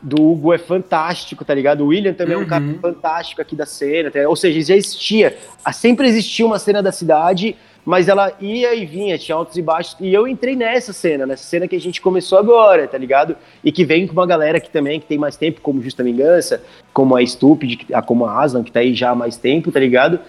do 0.00 0.22
Hugo 0.22 0.52
é 0.52 0.58
fantástico, 0.58 1.44
tá 1.44 1.54
ligado? 1.54 1.82
O 1.82 1.88
William 1.88 2.12
também 2.12 2.34
é 2.34 2.38
um 2.38 2.46
cara 2.46 2.62
Uhum. 2.62 2.78
fantástico 2.80 3.40
aqui 3.40 3.56
da 3.56 3.66
cena, 3.66 4.10
tá 4.10 4.20
ou 4.28 4.36
seja, 4.36 4.60
já 4.60 4.76
existia, 4.76 5.36
ah, 5.64 5.72
sempre 5.72 6.06
existia 6.06 6.44
uma 6.44 6.58
cena 6.58 6.82
da 6.82 6.92
cidade, 6.92 7.56
mas 7.84 8.08
ela 8.08 8.32
ia 8.40 8.74
e 8.74 8.84
vinha, 8.84 9.16
tinha 9.16 9.36
altos 9.36 9.56
e 9.56 9.62
baixos, 9.62 9.96
e 10.00 10.12
eu 10.12 10.26
entrei 10.26 10.54
nessa 10.56 10.92
cena, 10.92 11.24
nessa 11.24 11.44
cena 11.44 11.66
que 11.68 11.76
a 11.76 11.80
gente 11.80 12.00
começou 12.00 12.38
agora, 12.38 12.86
tá 12.86 12.98
ligado? 12.98 13.36
E 13.64 13.70
que 13.72 13.84
vem 13.84 14.06
com 14.06 14.12
uma 14.12 14.26
galera 14.26 14.60
que 14.60 14.68
também, 14.68 15.00
que 15.00 15.06
tem 15.06 15.18
mais 15.18 15.36
tempo, 15.36 15.60
como 15.60 15.80
Justa 15.82 16.02
Vingança, 16.02 16.62
como 16.92 17.16
a 17.16 17.24
Stupid, 17.24 17.82
ah, 17.92 18.02
como 18.02 18.26
a 18.26 18.42
Aslan, 18.42 18.62
que 18.64 18.72
tá 18.72 18.80
aí 18.80 18.92
já 18.94 19.10
há 19.10 19.14
mais 19.14 19.36
tempo, 19.36 19.70
tá 19.72 19.80
ligado? 19.80 20.20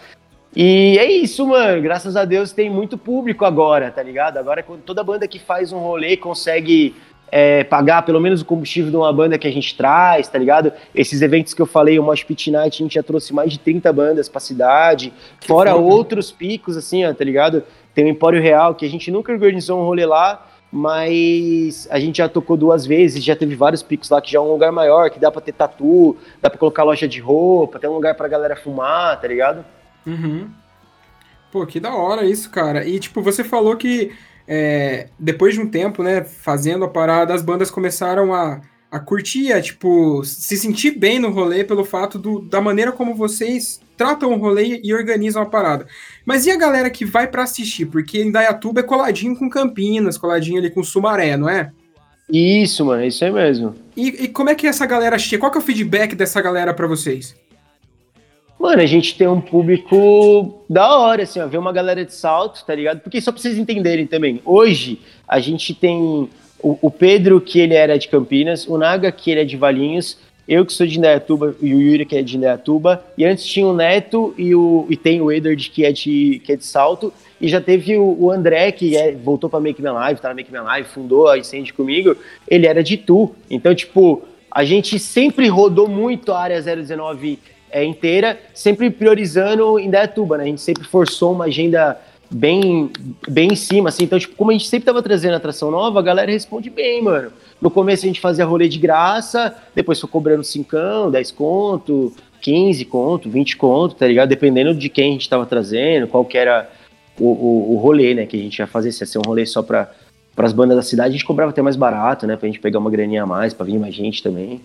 E 0.56 0.98
é 0.98 1.12
isso, 1.12 1.46
mano. 1.46 1.82
Graças 1.82 2.16
a 2.16 2.26
Deus 2.26 2.52
tem 2.52 2.70
muito 2.70 2.98
público 2.98 3.44
agora, 3.46 3.92
tá 3.92 4.02
ligado? 4.02 4.38
Agora 4.38 4.64
quando 4.64 4.82
toda 4.82 5.04
banda 5.04 5.28
que 5.28 5.38
faz 5.38 5.72
um 5.72 5.78
rolê 5.78 6.18
consegue 6.18 6.96
é, 7.32 7.64
pagar 7.64 8.04
pelo 8.04 8.20
menos 8.20 8.42
o 8.42 8.46
combustível 8.46 8.90
de 8.90 8.98
uma 8.98 9.12
banda 9.12 9.38
que 9.38 9.48
a 9.48 9.52
gente 9.52 9.76
traz, 9.76 10.28
tá 10.28 10.38
ligado? 10.38 10.72
Esses 10.96 11.22
eventos 11.22 11.54
que 11.54 11.62
eu 11.62 11.66
falei, 11.66 12.00
o 12.00 12.04
Mosh 12.04 12.24
Pit 12.24 12.50
Night, 12.50 12.82
a 12.82 12.84
gente 12.86 12.96
já 12.96 13.04
trouxe 13.04 13.34
mais 13.34 13.52
de 13.52 13.60
30 13.60 13.92
bandas 13.92 14.30
pra 14.30 14.40
cidade, 14.40 15.14
fora 15.46 15.72
foda. 15.72 15.84
outros 15.84 16.32
picos, 16.32 16.78
assim, 16.78 17.06
ó, 17.06 17.14
tá 17.14 17.24
ligado? 17.24 17.64
Tem 17.94 18.06
o 18.06 18.08
Empório 18.08 18.42
Real, 18.42 18.76
que 18.76 18.86
a 18.86 18.90
gente 18.90 19.12
nunca 19.12 19.32
organizou 19.32 19.80
um 19.80 19.84
rolê 19.84 20.06
lá, 20.06 20.48
mas 20.72 21.88
a 21.90 22.00
gente 22.00 22.18
já 22.18 22.30
tocou 22.30 22.56
duas 22.56 22.86
vezes, 22.86 23.24
já 23.24 23.36
teve 23.36 23.56
vários 23.56 23.82
picos 23.82 24.10
lá, 24.10 24.22
que 24.22 24.32
já 24.32 24.40
é 24.40 24.42
um 24.42 24.52
lugar 24.52 24.72
maior, 24.72 25.10
que 25.10 25.20
dá 25.20 25.32
pra 25.32 25.42
ter 25.42 25.54
tatu, 25.54 26.16
dá 26.42 26.50
pra 26.50 26.60
colocar 26.60 26.84
loja 26.84 27.08
de 27.08 27.20
roupa, 27.20 27.80
tem 27.80 27.90
um 27.90 27.94
lugar 27.94 28.16
pra 28.16 28.28
galera 28.28 28.56
fumar, 28.56 29.20
tá 29.20 29.28
ligado? 29.28 29.66
Uhum. 30.06 30.48
Pô, 31.52 31.66
que 31.66 31.80
da 31.80 31.96
hora 31.96 32.26
isso, 32.26 32.50
cara. 32.50 32.86
E, 32.86 33.00
tipo, 33.00 33.22
você 33.22 33.44
falou 33.44 33.76
que 33.78 34.12
é, 34.48 35.10
depois 35.20 35.54
de 35.54 35.60
um 35.60 35.68
tempo, 35.68 36.02
né, 36.02 36.24
fazendo 36.24 36.86
a 36.86 36.88
parada, 36.88 37.34
as 37.34 37.42
bandas 37.42 37.70
começaram 37.70 38.34
a, 38.34 38.62
a 38.90 39.00
curtir, 39.00 39.52
a, 39.52 39.62
tipo, 39.62 40.24
se 40.24 40.56
sentir 40.56 40.92
bem 40.92 41.20
no 41.20 41.30
rolê 41.30 41.64
pelo 41.64 41.84
fato 41.84 42.18
do, 42.18 42.40
da 42.40 42.62
maneira 42.62 42.92
como 42.92 43.14
vocês 43.14 43.82
tratam 43.98 44.32
o 44.32 44.38
rolê 44.38 44.80
e 44.84 44.94
organizam 44.94 45.42
a 45.42 45.46
parada. 45.46 45.88
Mas 46.26 46.46
e 46.46 46.52
a 46.52 46.56
galera 46.56 46.90
que 46.90 47.04
vai 47.04 47.28
pra 47.28 47.44
assistir? 47.44 47.88
Porque 47.88 48.22
em 48.22 48.32
Dayatuba 48.32 48.80
é 48.80 48.84
coladinho 48.84 49.36
com 49.36 49.50
Campinas, 49.50 50.18
coladinho 50.18 50.60
ali 50.60 50.70
com 50.70 50.84
Sumaré, 50.84 51.36
não 51.36 51.50
é? 51.50 51.72
Isso, 52.32 52.86
mano, 52.86 53.04
isso 53.04 53.24
aí 53.26 53.32
mesmo. 53.32 53.74
E, 53.96 54.26
e 54.26 54.28
como 54.28 54.50
é 54.50 54.56
que 54.56 54.68
essa 54.68 54.86
galera 54.86 55.18
chega? 55.18 55.42
Qual 55.42 55.52
que 55.52 55.58
é 55.58 55.62
o 55.62 55.64
feedback 55.64 56.14
dessa 56.16 56.42
galera 56.42 56.74
pra 56.74 56.86
vocês? 56.86 57.36
Mano, 58.60 58.82
a 58.82 58.86
gente 58.88 59.16
tem 59.16 59.28
um 59.28 59.40
público 59.40 60.64
da 60.68 60.98
hora, 60.98 61.24
assim, 61.24 61.40
ó, 61.40 61.48
ver 61.48 61.60
uma 61.60 61.72
galera 61.72 62.04
de 62.04 62.14
salto, 62.14 62.66
tá 62.66 62.74
ligado? 62.74 63.02
Porque 63.02 63.22
só 63.22 63.32
pra 63.32 63.40
vocês 63.40 63.58
entenderem 63.58 64.08
também, 64.08 64.42
hoje 64.44 65.00
a 65.28 65.40
gente 65.40 65.76
tem 65.76 66.28
o, 66.60 66.78
o 66.82 66.90
Pedro, 66.90 67.40
que 67.40 67.60
ele 67.60 67.76
era 67.76 68.00
de 68.00 68.08
Campinas, 68.08 68.68
o 68.68 68.78
Naga, 68.78 69.12
que 69.12 69.30
ele 69.30 69.42
é 69.42 69.46
de 69.46 69.56
Valinhos, 69.56 70.18
eu 70.48 70.66
que 70.66 70.74
sou 70.74 70.88
de 70.88 70.98
Indaiatuba 70.98 71.56
e 71.62 71.74
o 71.74 71.82
Yuri, 71.82 72.06
que 72.06 72.16
é 72.16 72.24
de 72.24 72.36
Indaiatuba, 72.36 73.04
e 73.16 73.26
antes 73.26 73.46
tinha 73.46 73.68
o 73.68 73.76
Neto 73.76 74.34
e, 74.38 74.56
o, 74.56 74.88
e 74.90 74.98
tem 74.98 75.22
o 75.22 75.32
Edward, 75.32 75.70
que 75.70 75.86
é 75.86 75.92
de, 75.92 76.42
que 76.44 76.54
é 76.54 76.56
de 76.56 76.66
salto, 76.66 77.14
e 77.40 77.48
já 77.48 77.62
teve 77.62 77.96
o, 77.96 78.18
o 78.20 78.32
André, 78.32 78.72
que 78.72 78.98
é, 78.98 79.12
voltou 79.12 79.50
pra 79.50 79.60
Make 79.60 79.84
Me 79.84 79.92
Live, 79.92 80.20
tá 80.20 80.30
na 80.30 80.34
Make 80.34 80.52
Me 80.52 80.60
Live, 80.60 80.90
fundou 80.90 81.28
a 81.28 81.38
Incêndio 81.38 81.76
comigo, 81.76 82.18
ele 82.48 82.66
era 82.66 82.82
de 82.82 82.98
Tu. 82.98 83.30
Então, 83.52 83.76
tipo, 83.76 84.24
a 84.50 84.64
gente 84.64 84.98
sempre 84.98 85.48
rodou 85.48 85.88
muito 85.88 86.32
a 86.32 86.40
área 86.40 86.62
019 86.62 87.38
é, 87.72 87.84
inteira, 87.84 88.40
sempre 88.54 88.90
priorizando 88.90 89.80
Indaiatuba, 89.80 90.38
né? 90.38 90.44
A 90.44 90.48
gente 90.48 90.62
sempre 90.62 90.84
forçou 90.84 91.34
uma 91.34 91.46
agenda 91.46 92.00
bem, 92.30 92.90
bem 93.28 93.52
em 93.52 93.56
cima, 93.56 93.90
assim. 93.90 94.04
Então, 94.04 94.20
tipo, 94.20 94.36
como 94.36 94.52
a 94.52 94.54
gente 94.54 94.68
sempre 94.68 94.86
tava 94.86 95.02
trazendo 95.02 95.36
atração 95.36 95.72
nova, 95.72 96.00
a 96.00 96.04
galera 96.04 96.32
responde 96.32 96.70
bem, 96.70 97.02
mano. 97.02 97.32
No 97.62 97.72
começo 97.72 98.06
a 98.06 98.08
gente 98.08 98.20
fazia 98.20 98.46
rolê 98.46 98.68
de 98.68 98.78
graça, 98.78 99.56
depois 99.74 100.00
foi 100.00 100.10
cobrando 100.10 100.44
5, 100.44 101.10
10 101.12 101.32
conto, 101.32 102.14
15 102.42 102.86
conto, 102.86 103.30
20 103.30 103.58
conto, 103.58 103.96
tá 103.96 104.08
ligado? 104.08 104.30
Dependendo 104.30 104.74
de 104.74 104.90
quem 104.90 105.10
a 105.10 105.14
gente 105.14 105.30
tava 105.30 105.46
trazendo, 105.46 106.08
qual 106.08 106.24
que 106.24 106.38
era 106.38 106.70
o, 107.20 107.26
o, 107.26 107.74
o 107.74 107.78
rolê, 107.78 108.14
né, 108.14 108.26
que 108.26 108.38
a 108.38 108.40
gente 108.40 108.60
ia 108.60 108.68
fazer. 108.68 108.92
Se 108.92 109.04
ia 109.04 109.08
ser 109.08 109.18
um 109.18 109.24
rolê 109.26 109.46
só 109.46 109.64
pra, 109.64 109.92
pras 110.36 110.54
bandas 110.54 110.78
da 110.78 110.84
cidade, 110.84 111.10
a 111.10 111.12
gente 111.14 111.26
cobrava 111.26 111.52
até 111.52 111.62
mais 111.62 111.76
barato, 111.76 112.28
né, 112.28 112.36
pra 112.36 112.48
gente 112.48 112.60
pegar 112.60 112.80
uma 112.80 112.92
graninha 112.92 113.24
a 113.24 113.26
mais, 113.26 113.54
pra 113.54 113.66
vir 113.66 113.80
mais 113.80 113.96
gente 113.96 114.22
também. 114.22 114.62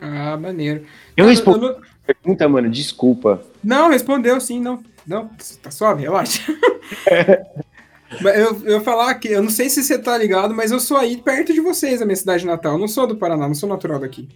Ah, 0.00 0.36
maneiro. 0.36 0.84
Eu 1.16 1.26
respondi 1.26 1.60
não- 1.60 1.70
a 1.72 1.89
pergunta, 2.14 2.48
mano, 2.48 2.68
desculpa. 2.70 3.42
Não, 3.62 3.88
respondeu 3.88 4.40
sim, 4.40 4.60
não. 4.60 4.82
Não, 5.06 5.30
tá 5.62 5.70
suave, 5.70 6.02
relaxa. 6.02 6.42
Mas 8.20 8.38
eu, 8.38 8.62
eu 8.64 8.80
falar 8.80 9.14
que, 9.14 9.28
eu 9.28 9.42
não 9.42 9.50
sei 9.50 9.68
se 9.70 9.84
você 9.84 9.96
tá 9.96 10.18
ligado, 10.18 10.52
mas 10.52 10.72
eu 10.72 10.80
sou 10.80 10.96
aí 10.96 11.16
perto 11.16 11.52
de 11.52 11.60
vocês, 11.60 12.02
a 12.02 12.04
minha 12.04 12.16
cidade 12.16 12.44
natal. 12.44 12.72
Eu 12.72 12.78
não 12.78 12.88
sou 12.88 13.06
do 13.06 13.14
Paraná, 13.14 13.46
não 13.46 13.54
sou 13.54 13.68
natural 13.68 14.00
daqui. 14.00 14.28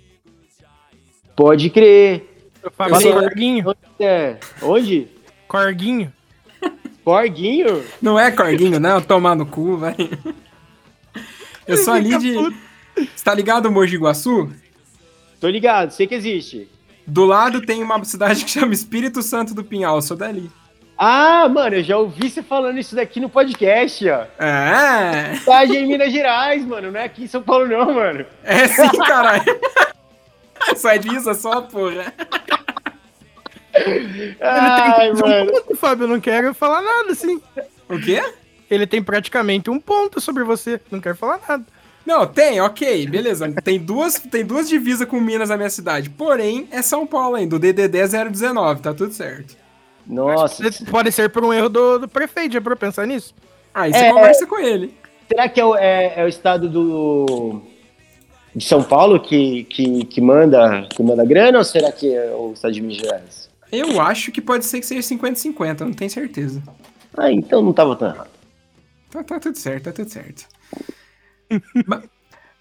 Pode 1.34 1.68
crer. 1.70 2.24
Eu 2.62 2.70
falo 2.70 3.00
sou- 3.00 3.12
Corguinho. 3.12 3.68
Onde 3.68 4.04
é? 4.08 4.38
Onde? 4.62 5.08
Corguinho. 5.48 6.12
Corguinho? 7.04 7.84
Não 8.00 8.16
é 8.18 8.30
Corguinho, 8.30 8.78
não, 8.78 9.00
tomar 9.00 9.34
no 9.34 9.44
cu, 9.44 9.76
vai. 9.76 9.96
Eu 11.66 11.76
sou 11.76 11.94
ali 11.94 12.16
de. 12.18 12.34
Você 12.34 13.24
tá 13.24 13.34
ligado, 13.34 13.70
Mogi 13.72 13.96
Guaçu? 13.96 14.52
Tô 15.40 15.48
ligado, 15.48 15.90
sei 15.90 16.06
que 16.06 16.14
existe. 16.14 16.68
Do 17.06 17.24
lado 17.24 17.60
tem 17.64 17.82
uma 17.82 18.02
cidade 18.04 18.44
que 18.44 18.50
chama 18.50 18.72
Espírito 18.72 19.22
Santo 19.22 19.54
do 19.54 19.62
Pinhal, 19.64 20.00
sou 20.00 20.16
dali. 20.16 20.50
Ah, 20.96 21.48
mano, 21.48 21.76
eu 21.76 21.82
já 21.82 21.98
ouvi 21.98 22.30
você 22.30 22.42
falando 22.42 22.78
isso 22.78 22.94
daqui 22.94 23.18
no 23.18 23.28
podcast, 23.28 24.08
ó. 24.08 24.24
É, 24.42 25.38
Tá 25.44 25.64
em 25.66 25.86
Minas 25.88 26.12
Gerais, 26.12 26.64
mano, 26.64 26.92
não 26.92 27.00
é 27.00 27.04
aqui 27.04 27.24
em 27.24 27.26
São 27.26 27.42
Paulo 27.42 27.66
não, 27.66 27.92
mano. 27.92 28.24
é 28.44 28.68
sim, 28.68 28.88
caralho. 28.98 29.42
Só 30.76 30.90
é 30.90 30.98
disso, 30.98 31.28
é 31.28 31.34
só, 31.34 31.60
porra. 31.62 32.14
Ai, 34.40 35.08
Ele 35.08 35.14
tem 35.14 35.14
mano. 35.14 35.42
um 35.44 35.52
ponto, 35.62 35.76
Fábio. 35.76 36.04
Eu 36.04 36.08
não 36.08 36.20
quero 36.20 36.54
falar 36.54 36.80
nada, 36.80 37.10
assim. 37.12 37.40
O 37.88 37.98
quê? 38.00 38.22
Ele 38.70 38.86
tem 38.86 39.02
praticamente 39.02 39.68
um 39.68 39.80
ponto 39.80 40.20
sobre 40.20 40.44
você. 40.44 40.80
Não 40.90 41.00
quero 41.00 41.16
falar 41.16 41.40
nada. 41.46 41.64
Não, 42.06 42.26
tem, 42.26 42.60
ok, 42.60 43.06
beleza. 43.06 43.50
Tem 43.62 43.78
duas, 43.78 44.14
tem 44.18 44.44
duas 44.44 44.68
divisas 44.68 45.08
com 45.08 45.18
Minas 45.20 45.48
na 45.48 45.56
minha 45.56 45.70
cidade. 45.70 46.10
Porém, 46.10 46.68
é 46.70 46.82
São 46.82 47.06
Paulo 47.06 47.36
ainda, 47.36 47.56
o 47.56 47.58
DDD 47.58 48.06
019, 48.30 48.82
tá 48.82 48.92
tudo 48.92 49.12
certo. 49.12 49.56
Nossa, 50.06 50.62
Pode 50.90 51.10
ser 51.12 51.30
por 51.30 51.42
um 51.44 51.52
erro 51.52 51.70
do, 51.70 51.98
do 52.00 52.08
prefeito, 52.08 52.52
já 52.52 52.60
pra 52.60 52.76
pensar 52.76 53.06
nisso? 53.06 53.34
Aí 53.72 53.90
você 53.92 53.98
É. 54.04 54.12
conversa 54.12 54.46
com 54.46 54.58
ele. 54.60 54.94
será 55.28 55.48
que 55.48 55.58
é 55.58 55.64
o, 55.64 55.74
é- 55.74 56.12
é 56.20 56.24
o 56.24 56.28
estado 56.28 56.68
do 56.68 57.62
de 58.54 58.62
São 58.64 58.82
Paulo 58.84 59.18
que, 59.18 59.64
que, 59.64 60.04
que 60.04 60.20
manda 60.20 60.86
que 60.94 61.02
manda 61.02 61.24
grana 61.24 61.58
ou 61.58 61.64
será 61.64 61.90
que 61.90 62.14
é 62.14 62.30
o 62.34 62.52
estado 62.52 62.72
de 62.74 62.82
Minas 62.82 62.98
Gerais? 62.98 63.50
Eu 63.72 63.98
acho 64.00 64.30
que 64.30 64.40
pode 64.42 64.64
ser 64.66 64.78
que 64.78 64.86
seja 64.86 65.00
50-50, 65.16 65.80
não 65.80 65.92
tenho 65.94 66.10
certeza. 66.10 66.62
Ah, 67.16 67.32
então 67.32 67.62
não 67.62 67.72
tava 67.72 67.96
tão 67.96 68.08
errado. 68.08 68.28
Tá, 69.10 69.24
tá 69.24 69.40
tudo 69.40 69.56
certo, 69.58 69.84
tá 69.84 69.92
tudo 69.92 70.10
certo. 70.10 70.44
Mas, 71.86 72.02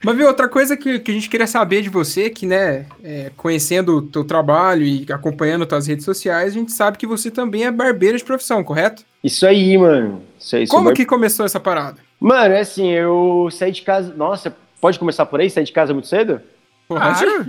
mas, 0.04 0.16
viu, 0.18 0.28
outra 0.28 0.50
coisa 0.50 0.76
que, 0.76 1.00
que 1.00 1.12
a 1.12 1.14
gente 1.14 1.30
queria 1.30 1.48
saber 1.48 1.82
de 1.82 1.90
você, 1.90 2.30
que, 2.30 2.46
né, 2.46 2.86
é, 3.04 3.32
conhecendo 3.38 3.98
o 3.98 4.02
teu 4.02 4.24
trabalho 4.24 4.84
e 4.84 5.06
acompanhando 5.12 5.66
tuas 5.66 5.88
redes 5.88 6.04
sociais, 6.04 6.52
a 6.54 6.60
gente 6.60 6.72
sabe 6.74 6.98
que 6.98 7.08
você 7.08 7.32
também 7.32 7.66
é 7.66 7.72
barbeiro 7.72 8.18
de 8.18 8.24
profissão, 8.24 8.64
correto? 8.64 9.04
Isso 9.24 9.46
aí, 9.48 9.78
mano. 9.78 10.22
Isso 10.38 10.56
aí. 10.56 10.68
Como 10.68 10.86
bar- 10.90 10.94
que 10.94 11.06
começou 11.06 11.46
essa 11.46 11.60
parada? 11.60 11.98
Mano, 12.20 12.54
é 12.54 12.60
assim, 12.62 12.90
eu 12.92 13.48
saí 13.52 13.72
de 13.72 13.82
casa. 13.82 14.14
Nossa, 14.14 14.54
pode 14.82 15.00
começar 15.00 15.26
por 15.26 15.40
aí? 15.40 15.50
Saí 15.50 15.64
de 15.64 15.72
casa 15.72 15.94
muito 15.94 16.08
cedo? 16.08 16.42
Claro. 16.88 17.48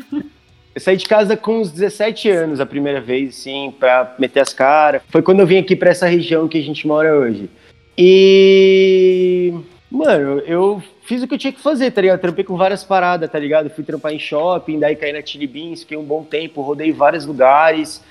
Eu 0.74 0.80
saí 0.80 0.96
de 0.96 1.07
casa 1.07 1.37
com 1.37 1.61
uns 1.61 1.70
17 1.70 2.28
anos 2.30 2.61
a 2.61 2.66
primeira 2.66 3.00
vez, 3.00 3.30
assim, 3.30 3.72
pra 3.78 4.14
meter 4.18 4.40
as 4.40 4.52
caras. 4.52 5.02
Foi 5.09 5.22
quando 5.22 5.40
eu 5.40 5.46
vim 5.46 5.59
aqui 5.59 5.76
pra 5.76 5.90
essa 5.90 6.07
região 6.07 6.48
que 6.48 6.59
a 6.59 6.62
gente 6.62 6.87
mora 6.87 7.16
hoje. 7.16 7.48
E. 7.96 9.54
Mano, 9.94 10.40
eu 10.40 10.83
fiz 11.04 11.22
o 11.22 11.28
que 11.28 11.35
eu 11.35 11.38
tinha 11.38 11.52
que 11.52 11.62
fazer, 11.62 11.92
tá 11.92 12.00
ligado? 12.00 12.20
Trampei 12.20 12.42
com 12.42 12.57
várias 12.57 12.83
paradas, 12.83 13.30
tá 13.30 13.38
ligado? 13.38 13.70
Fui 13.70 13.85
trampar 13.85 14.12
em 14.12 14.18
shopping, 14.18 14.80
daí 14.80 14.96
caí 14.96 15.12
na 15.12 15.24
Chili 15.24 15.46
Beans, 15.46 15.83
fiquei 15.83 15.96
um 15.96 16.02
bom 16.02 16.24
tempo, 16.24 16.62
rodei 16.62 16.90
vários 16.90 17.24
lugares. 17.24 18.02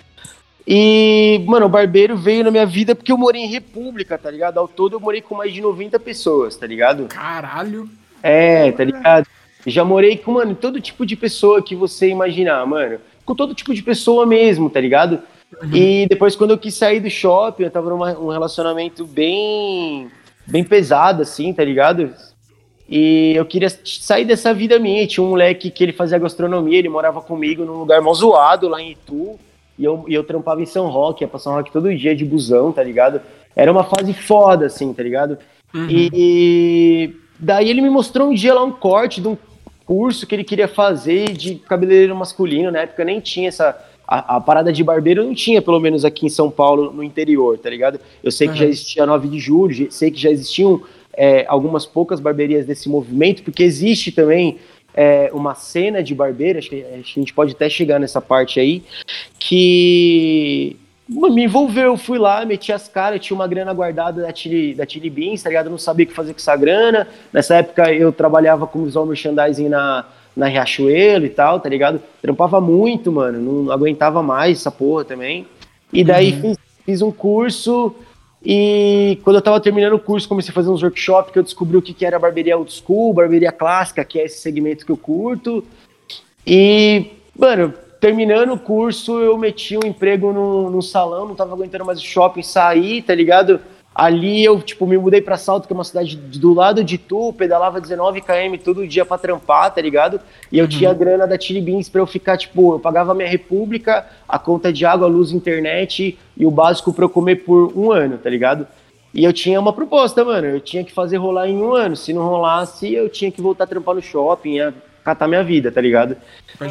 E, 0.66 1.44
mano, 1.46 1.66
o 1.66 1.70
barbeiro 1.70 2.16
veio 2.16 2.46
na 2.46 2.52
minha 2.52 2.66
vida 2.66 2.96
porque 2.96 3.12
eu 3.12 3.18
morei 3.18 3.42
em 3.42 3.50
República, 3.50 4.18
tá 4.18 4.32
ligado? 4.32 4.60
Ao 4.60 4.66
todo 4.66 4.96
eu 4.96 5.00
morei 5.02 5.22
com 5.22 5.36
mais 5.36 5.54
de 5.54 5.60
90 5.60 6.00
pessoas, 6.00 6.56
tá 6.56 6.66
ligado? 6.66 7.08
Caralho. 7.08 7.90
É, 8.24 8.72
tá 8.72 8.86
ligado? 8.86 9.28
Já 9.68 9.84
morei 9.84 10.16
com, 10.16 10.32
mano, 10.32 10.56
todo 10.56 10.80
tipo 10.80 11.06
de 11.06 11.18
pessoa 11.18 11.62
que 11.62 11.76
você 11.76 12.08
imaginar, 12.08 12.66
mano. 12.66 12.98
Com 13.26 13.36
todo 13.36 13.54
tipo 13.54 13.74
de 13.74 13.84
pessoa 13.84 14.26
mesmo, 14.26 14.70
tá 14.70 14.80
ligado? 14.80 15.22
E 15.74 16.08
depois, 16.10 16.34
quando 16.34 16.52
eu 16.52 16.58
quis 16.58 16.76
sair 16.76 17.02
do 17.02 17.10
shopping, 17.10 17.64
eu 17.64 17.72
tava 17.72 17.90
num 17.90 18.26
um 18.26 18.30
relacionamento 18.30 19.06
bem. 19.06 20.10
Bem 20.46 20.64
pesado, 20.64 21.22
assim, 21.22 21.54
tá 21.54 21.64
ligado? 21.64 22.14
E 22.88 23.34
eu 23.36 23.46
queria 23.46 23.70
sair 23.84 24.26
dessa 24.26 24.54
vida 24.54 24.78
minha. 24.78 25.04
E 25.04 25.08
Tinha 25.08 25.24
um 25.24 25.30
moleque 25.30 25.72
que 25.72 25.84
ele 25.84 25.94
fazia 25.94 26.20
gastronomia, 26.20 26.78
ele 26.78 26.90
morava 26.90 27.22
comigo 27.22 27.66
num 27.66 27.80
lugar 27.80 28.02
mó 28.02 28.14
zoado 28.14 28.68
lá 28.68 28.82
em 28.82 28.92
Itu. 28.92 29.40
E 29.78 29.84
eu, 29.84 30.06
e 30.08 30.14
eu 30.14 30.24
trampava 30.24 30.62
em 30.62 30.66
São 30.66 30.88
Roque, 30.88 31.24
ia 31.24 31.28
pra 31.28 31.40
São 31.40 31.54
Roque 31.54 31.72
todo 31.72 31.96
dia 31.96 32.16
de 32.16 32.24
busão, 32.24 32.72
tá 32.72 32.84
ligado? 32.84 33.20
Era 33.56 33.72
uma 33.72 33.84
fase 33.84 34.14
foda, 34.14 34.68
assim, 34.68 34.94
tá 34.94 35.02
ligado? 35.02 35.38
E 35.90 37.16
daí 37.40 37.70
ele 37.70 37.82
me 37.82 37.90
mostrou 37.90 38.30
um 38.30 38.34
dia 38.34 38.54
lá 38.54 38.64
um 38.64 38.72
corte 38.72 39.20
de 39.20 39.28
um 39.28 39.38
curso 39.86 40.28
que 40.28 40.36
ele 40.36 40.44
queria 40.44 40.68
fazer 40.68 41.32
de 41.32 41.56
cabeleireiro 41.56 42.16
masculino. 42.16 42.72
Na 42.72 42.82
época 42.82 43.04
nem 43.04 43.20
tinha 43.20 43.48
essa. 43.48 43.76
A, 44.14 44.36
a 44.36 44.40
parada 44.40 44.72
de 44.72 44.84
barbeiro 44.84 45.24
não 45.24 45.34
tinha, 45.34 45.60
pelo 45.60 45.80
menos 45.80 46.06
aqui 46.06 46.28
em 46.28 46.30
São 46.30 46.52
Paulo, 46.52 46.94
no 46.94 47.02
interior, 47.02 47.58
tá 47.58 47.68
ligado? 47.68 48.00
Eu 48.24 48.32
sei 48.32 48.48
que 48.48 48.56
já 48.56 48.66
existia 48.66 49.02
a 49.02 49.08
9 49.08 49.28
de 49.28 49.40
julho, 49.40 49.92
sei 49.92 50.12
que 50.12 50.20
já 50.20 50.30
existiam 50.30 50.84
é, 51.14 51.46
algumas 51.48 51.84
poucas 51.84 52.20
barberias 52.20 52.68
desse 52.68 52.88
movimento, 52.88 53.42
porque 53.42 53.64
existe 53.64 54.12
também 54.12 54.60
é, 54.94 55.32
uma 55.34 55.56
cena 55.56 56.04
de 56.04 56.14
barbeiro, 56.14 56.60
acho 56.60 56.70
que, 56.70 56.82
que 56.82 56.94
a 56.94 56.98
gente 57.02 57.34
pode 57.34 57.54
até 57.54 57.68
chegar 57.68 58.00
nessa 58.00 58.22
parte 58.22 58.60
aí, 58.60 58.84
que 59.40 60.78
me 61.10 61.46
envolveu, 61.46 61.98
fui 61.98 62.20
lá, 62.20 62.46
meti 62.46 62.72
as 62.72 62.88
caras, 62.88 63.20
tinha 63.20 63.34
uma 63.34 63.48
grana 63.48 63.74
guardada 63.74 64.22
da 64.22 64.32
Chili, 64.32 64.76
da 64.76 64.88
Chili 64.88 65.10
Beans, 65.10 65.42
tá 65.42 65.50
ligado? 65.50 65.66
Eu 65.66 65.72
não 65.72 65.78
sabia 65.80 66.06
o 66.06 66.10
que 66.10 66.14
fazer 66.14 66.34
com 66.34 66.40
essa 66.40 66.56
grana. 66.56 67.08
Nessa 67.32 67.56
época 67.56 67.92
eu 67.92 68.12
trabalhava 68.12 68.68
como 68.68 68.86
visual 68.86 69.08
merchandising 69.08 69.70
na, 69.70 70.06
na 70.36 70.48
Riachuelo 70.48 71.26
e 71.26 71.30
tal, 71.30 71.60
tá 71.60 71.70
ligado? 71.70 72.02
Trampava 72.22 72.60
muito, 72.60 73.12
mano, 73.12 73.40
não 73.40 73.72
aguentava 73.72 74.24
mais 74.24 74.60
essa 74.60 74.72
porra 74.72 75.06
também. 75.06 75.48
E 75.92 76.04
daí 76.04 76.34
fiz, 76.34 76.58
fiz 76.86 77.02
um 77.02 77.12
curso 77.12 77.96
e 78.46 79.20
quando 79.24 79.38
eu 79.38 79.42
tava 79.42 79.60
terminando 79.60 79.94
o 79.94 80.00
curso, 80.00 80.28
comecei 80.28 80.52
a 80.52 80.54
fazer 80.54 80.70
uns 80.70 80.84
workshops 80.84 81.32
que 81.32 81.40
eu 81.40 81.44
descobri 81.44 81.78
o 81.78 81.82
que, 81.82 81.94
que 81.94 82.06
era 82.06 82.20
barbearia 82.20 82.58
old 82.58 82.72
school, 82.72 83.14
barbearia 83.14 83.52
clássica, 83.52 84.04
que 84.04 84.20
é 84.20 84.26
esse 84.26 84.40
segmento 84.40 84.86
que 84.86 84.92
eu 84.92 84.98
curto. 84.98 85.64
E, 86.46 87.06
mano, 87.38 87.74
terminando 88.02 88.52
o 88.52 88.60
curso, 88.60 89.22
eu 89.22 89.38
meti 89.38 89.78
um 89.78 89.88
emprego 89.88 90.34
num, 90.34 90.70
num 90.70 90.82
salão, 90.82 91.26
não 91.26 91.36
tava 91.36 91.54
aguentando 91.54 91.86
mais 91.86 92.00
o 92.00 92.04
shopping 92.04 92.44
sair, 92.44 93.02
tá 93.02 93.16
ligado? 93.16 93.62
Ali 93.96 94.44
eu, 94.44 94.60
tipo, 94.60 94.88
me 94.88 94.98
mudei 94.98 95.22
pra 95.22 95.38
Salto, 95.38 95.68
que 95.68 95.74
é 95.74 95.76
uma 95.76 95.84
cidade 95.84 96.16
do 96.16 96.54
lado 96.54 96.84
de 96.84 96.98
Tu, 96.98 97.34
pedalava 97.34 97.80
19 97.80 98.22
km 98.22 98.58
todo 98.64 98.88
dia 98.88 99.06
pra 99.06 99.18
trampar, 99.18 99.74
tá 99.74 99.80
ligado? 99.82 100.20
E 100.52 100.58
eu 100.58 100.68
tinha 100.68 100.90
a 100.90 100.94
grana 100.94 101.28
da 101.28 101.40
Chili 101.40 101.62
Beans 101.62 101.90
pra 101.90 102.02
eu 102.02 102.08
ficar, 102.08 102.38
tipo, 102.38 102.74
eu 102.74 102.80
pagava 102.80 103.12
a 103.12 103.16
minha 103.16 103.30
república, 103.30 104.08
a 104.28 104.40
conta 104.40 104.74
de 104.74 104.84
água, 104.86 105.08
luz, 105.08 105.32
internet 105.32 106.18
e 106.36 106.46
o 106.46 106.50
básico 106.50 106.92
pra 106.92 107.06
eu 107.06 107.10
comer 107.10 107.44
por 107.44 107.72
um 107.78 107.92
ano, 107.92 108.18
tá 108.18 108.30
ligado? 108.30 108.66
E 109.14 109.24
eu 109.24 109.32
tinha 109.32 109.60
uma 109.60 109.72
proposta, 109.72 110.26
mano, 110.26 110.48
eu 110.48 110.60
tinha 110.60 110.84
que 110.84 110.92
fazer 110.92 111.18
rolar 111.18 111.48
em 111.48 111.58
um 111.58 111.76
ano. 111.76 111.96
Se 111.96 112.12
não 112.12 112.24
rolasse, 112.24 112.92
eu 112.92 113.08
tinha 113.08 113.32
que 113.32 113.42
voltar 113.42 113.66
a 113.66 113.68
trampar 113.68 113.94
no 113.94 114.02
shopping, 114.02 114.56
ia 114.56 114.74
catar 115.04 115.28
minha 115.28 115.44
vida, 115.44 115.72
tá 115.72 115.80
ligado? 115.80 116.18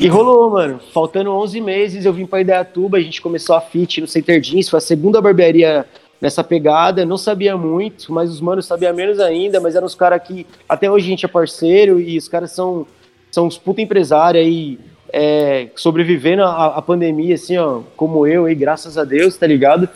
E 0.01 0.09
rolou, 0.09 0.51
mano. 0.51 0.81
Faltando 0.93 1.31
11 1.31 1.61
meses, 1.61 2.05
eu 2.05 2.13
vim 2.13 2.27
pra 2.27 2.41
Idaiatuba, 2.41 2.97
a 2.97 3.01
gente 3.01 3.23
começou 3.23 3.55
a 3.55 3.61
fit 3.61 4.01
no 4.01 4.09
Center 4.09 4.41
Jeans, 4.41 4.69
foi 4.69 4.79
a 4.79 4.81
segunda 4.81 5.21
barbearia 5.21 5.87
nessa 6.23 6.45
pegada. 6.45 7.05
Não 7.05 7.19
sabia 7.19 7.57
muito, 7.57 8.13
mas 8.13 8.31
os 8.31 8.41
manos 8.41 8.65
sabiam 8.65 8.95
menos 8.95 9.19
ainda, 9.19 9.61
mas 9.61 9.75
eram 9.75 9.87
os 9.87 9.97
caras 9.97 10.23
que 10.23 10.47
até 10.69 10.89
hoje 10.89 11.07
a 11.07 11.11
gente 11.11 11.27
é 11.27 11.29
parceiro 11.29 12.01
e 12.01 12.17
os 12.17 12.29
caras 12.29 12.53
são, 12.53 12.87
são 13.33 13.47
uns 13.47 13.59
puta 13.59 13.83
empresários 13.83 14.47
aí, 14.47 14.79
é, 15.13 15.69
sobrevivendo 15.75 16.45
à, 16.45 16.77
à 16.77 16.81
pandemia, 16.81 17.35
assim, 17.35 17.59
ó, 17.59 17.81
como 17.97 18.25
eu 18.25 18.45
aí, 18.45 18.55
graças 18.55 18.97
a 18.97 19.05
Deus, 19.05 19.37
tá 19.37 19.49
ligado? 19.49 19.89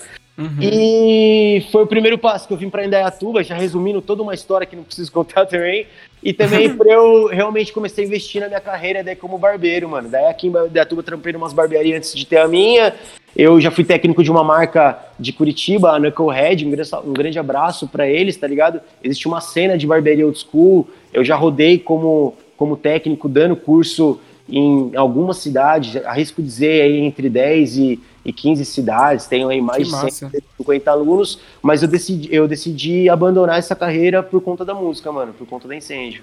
E 0.61 1.65
foi 1.73 1.85
o 1.85 1.87
primeiro 1.87 2.19
passo 2.19 2.47
que 2.47 2.53
eu 2.53 2.59
vim 2.59 2.69
para 2.69 2.85
Indaiatuba, 2.85 3.43
já 3.43 3.55
resumindo 3.55 4.03
toda 4.03 4.23
uma 4.23 4.35
história 4.35 4.67
que 4.67 4.77
não 4.77 4.85
preciso 4.85 5.11
contar 5.11 5.47
também. 5.47 5.87
E 6.23 6.33
também 6.33 6.69
pra 6.77 6.93
eu 6.93 7.29
realmente 7.29 7.73
comecei 7.73 8.05
a 8.05 8.07
investir 8.07 8.43
na 8.43 8.49
minha 8.49 8.61
carreira 8.61 9.03
daí 9.03 9.17
como 9.17 9.39
barbeiro, 9.39 9.89
mano. 9.89 10.11
Daí 10.11 10.27
aqui 10.27 10.49
em 10.49 10.51
Indaiatuba 10.51 11.03
trampei 11.03 11.35
umas 11.35 11.55
barbearias 11.55 11.97
antes 11.97 12.15
de 12.15 12.27
ter 12.27 12.39
a 12.39 12.49
minha. 12.49 12.95
Eu 13.37 13.61
já 13.61 13.71
fui 13.71 13.85
técnico 13.85 14.25
de 14.25 14.31
uma 14.31 14.43
marca 14.43 14.99
de 15.21 15.31
Curitiba, 15.31 15.95
a 15.95 15.99
Knucklehead, 16.01 16.65
um 16.65 16.71
grande, 16.71 16.91
um 17.05 17.13
grande 17.13 17.39
abraço 17.39 17.87
para 17.87 18.09
eles, 18.09 18.35
tá 18.35 18.47
ligado? 18.47 18.81
Existe 19.05 19.29
uma 19.29 19.43
cena 19.43 19.77
de 19.77 19.87
barbearia 19.87 20.25
old 20.25 20.39
school. 20.39 20.89
Eu 21.13 21.23
já 21.23 21.37
rodei 21.37 21.79
como, 21.79 22.35
como 22.57 22.79
técnico, 22.79 23.29
dando 23.29 23.55
curso 23.55 24.19
em 24.49 24.93
algumas 24.97 25.37
cidades, 25.37 25.97
arrisco 26.07 26.41
dizer 26.41 26.83
aí 26.83 26.99
entre 26.99 27.29
10 27.29 27.77
e, 27.77 28.01
e 28.25 28.33
15 28.33 28.65
cidades, 28.65 29.27
tenho 29.27 29.49
aí 29.49 29.61
mais 29.61 29.87
de 29.87 29.93
massa. 29.93 30.31
150 30.31 30.91
alunos, 30.91 31.41
mas 31.61 31.83
eu 31.83 31.89
decidi, 31.89 32.35
eu 32.35 32.49
decidi 32.49 33.09
abandonar 33.09 33.59
essa 33.59 33.75
carreira 33.75 34.23
por 34.23 34.41
conta 34.41 34.65
da 34.65 34.73
música, 34.73 35.13
mano, 35.13 35.35
por 35.35 35.47
conta 35.47 35.69
da 35.69 35.77
incêndio. 35.77 36.23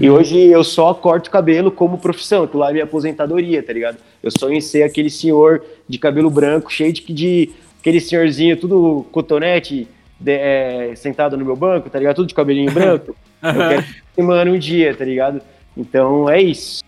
E 0.00 0.08
hoje 0.10 0.38
eu 0.38 0.62
só 0.64 0.92
corto 0.94 1.30
cabelo 1.30 1.70
como 1.70 1.98
profissão, 1.98 2.46
que 2.46 2.56
lá 2.56 2.70
é 2.70 2.72
minha 2.72 2.84
aposentadoria, 2.84 3.62
tá 3.62 3.72
ligado? 3.72 3.98
Eu 4.22 4.30
sonho 4.30 4.54
em 4.54 4.60
ser 4.60 4.82
aquele 4.82 5.10
senhor 5.10 5.62
de 5.88 5.98
cabelo 5.98 6.30
branco, 6.30 6.72
cheio 6.72 6.92
de, 6.92 7.02
de 7.12 7.50
aquele 7.80 8.00
senhorzinho, 8.00 8.56
tudo 8.56 9.06
cotonete, 9.12 9.86
de- 10.18 10.30
é, 10.32 10.94
sentado 10.96 11.36
no 11.36 11.44
meu 11.44 11.56
banco, 11.56 11.90
tá 11.90 11.98
ligado? 11.98 12.16
Tudo 12.16 12.28
de 12.28 12.34
cabelinho 12.34 12.70
branco. 12.72 13.14
eu 13.42 13.52
quero 13.68 13.82
ser, 14.14 14.22
mano, 14.22 14.52
um 14.52 14.58
dia, 14.58 14.94
tá 14.94 15.04
ligado? 15.04 15.40
Então 15.76 16.28
é 16.30 16.40
isso. 16.40 16.82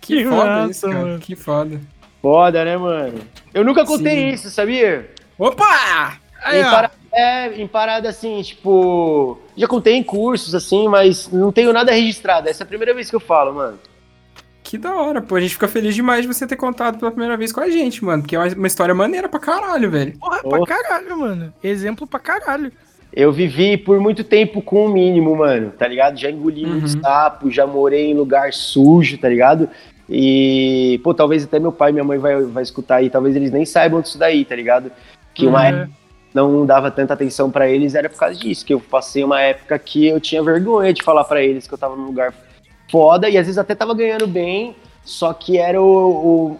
Que, 0.00 0.16
Que 0.18 0.24
foda 0.24 0.44
massa, 0.46 0.70
isso, 0.70 0.88
cara. 0.88 0.98
mano. 1.00 1.18
Que 1.18 1.36
foda. 1.36 1.80
Foda, 2.20 2.64
né, 2.64 2.76
mano? 2.76 3.18
Eu 3.52 3.64
nunca 3.64 3.84
contei 3.84 4.16
Sim. 4.16 4.28
isso, 4.34 4.50
sabia? 4.50 5.10
Opa! 5.38 6.18
Aí, 6.42 6.60
em, 6.60 6.64
ó. 6.64 6.70
para- 6.70 6.90
é, 7.14 7.60
em 7.62 7.66
parada 7.66 8.08
assim, 8.08 8.42
tipo. 8.42 9.38
Já 9.56 9.66
contei 9.68 9.94
em 9.94 10.02
cursos, 10.02 10.54
assim, 10.54 10.88
mas 10.88 11.30
não 11.30 11.52
tenho 11.52 11.72
nada 11.72 11.92
registrado. 11.92 12.48
Essa 12.48 12.62
é 12.62 12.64
a 12.64 12.68
primeira 12.68 12.92
vez 12.92 13.08
que 13.08 13.16
eu 13.16 13.20
falo, 13.20 13.54
mano. 13.54 13.78
Que 14.62 14.78
da 14.78 14.94
hora, 14.94 15.20
pô. 15.22 15.36
A 15.36 15.40
gente 15.40 15.52
fica 15.54 15.68
feliz 15.68 15.94
demais 15.94 16.22
de 16.22 16.26
você 16.28 16.46
ter 16.46 16.56
contado 16.56 16.98
pela 16.98 17.10
primeira 17.10 17.36
vez 17.36 17.52
com 17.52 17.60
a 17.60 17.68
gente, 17.70 18.04
mano. 18.04 18.22
Porque 18.22 18.34
é 18.34 18.38
uma- 18.38 18.66
história 18.66 18.94
maneira 18.94 19.28
pra 19.28 19.38
caralho, 19.38 19.90
velho. 19.90 20.18
Porra, 20.18 20.40
Oh. 20.42 20.48
pra 20.48 20.66
caralho, 20.66 21.18
mano. 21.18 21.52
Exemplo 21.62 22.06
pra 22.06 22.18
caralho. 22.18 22.72
Eu 23.12 23.30
vivi 23.30 23.76
por 23.76 24.00
muito 24.00 24.24
tempo 24.24 24.60
com 24.60 24.86
o 24.86 24.88
mínimo, 24.88 25.36
mano, 25.36 25.70
tá 25.70 25.86
ligado? 25.86 26.18
Já 26.18 26.30
engoli 26.30 26.66
muito 26.66 26.94
Uhum. 26.96 27.00
sapo, 27.02 27.50
já 27.50 27.64
morei 27.66 28.10
em 28.10 28.14
lugar 28.14 28.52
sujo, 28.52 29.16
tá 29.18 29.28
ligado? 29.28 29.68
E, 30.10 31.00
pô, 31.04 31.14
talvez 31.14 31.44
até 31.44 31.58
meu 31.58 31.70
pai 31.72 31.90
e 31.90 31.92
minha 31.92 32.04
mãe 32.04 32.18
vai, 32.18 32.42
vai 32.42 32.62
escutar 32.62 32.96
aí, 32.96 33.08
talvez 33.10 33.36
eles 33.36 33.50
nem 33.52 33.64
saibam 33.64 34.00
disso 34.00 34.18
daí, 34.18 34.44
tá 34.44 34.56
ligado? 34.56 34.90
Que 35.32 35.46
uma 35.46 35.64
É. 35.64 35.70
época 35.70 35.90
não 36.34 36.66
dava 36.66 36.90
tanta 36.90 37.14
atenção 37.14 37.50
pra 37.50 37.68
eles 37.68 37.94
era 37.94 38.10
por 38.10 38.18
causa 38.18 38.34
disso, 38.38 38.66
que 38.66 38.74
eu 38.74 38.80
passei 38.80 39.22
uma 39.22 39.40
época 39.40 39.78
que 39.78 40.06
eu 40.08 40.20
tinha 40.20 40.42
vergonha 40.42 40.92
de 40.92 41.02
falar 41.02 41.22
pra 41.24 41.40
eles 41.42 41.66
que 41.66 41.72
eu 41.72 41.78
tava 41.78 41.94
num 41.96 42.06
lugar 42.06 42.34
foda 42.90 43.28
e 43.30 43.38
às 43.38 43.46
vezes 43.46 43.56
até 43.58 43.74
tava 43.74 43.94
ganhando 43.94 44.26
bem, 44.26 44.74
só 45.04 45.32
que 45.32 45.56
era 45.58 45.80
o, 45.80 45.86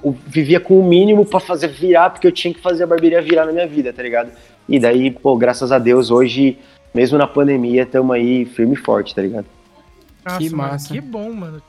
o- 0.02 0.08
o- 0.10 0.16
vivia 0.26 0.60
com 0.60 0.78
o 0.78 0.84
mínimo 0.84 1.24
pra 1.26 1.40
fazer 1.40 1.68
virar, 1.68 2.10
porque 2.10 2.26
eu 2.26 2.32
tinha 2.32 2.54
que 2.54 2.60
fazer 2.60 2.84
a 2.84 2.86
barbearia 2.86 3.20
virar 3.20 3.44
na 3.46 3.52
minha 3.52 3.66
vida, 3.66 3.92
tá 3.92 4.02
ligado? 4.02 4.30
E 4.68 4.78
daí, 4.78 5.10
pô, 5.10 5.36
graças 5.36 5.72
a 5.72 5.78
Deus, 5.78 6.10
hoje, 6.10 6.56
mesmo 6.94 7.18
na 7.18 7.26
pandemia, 7.26 7.84
tamo 7.84 8.12
aí 8.12 8.44
firme 8.44 8.74
e 8.74 8.76
forte, 8.76 9.14
tá 9.14 9.22
ligado? 9.22 9.46
Que 10.38 10.48
mano, 10.50 10.72
massa. 10.72 10.92
que 10.94 11.00
bom, 11.00 11.32
mano. 11.32 11.60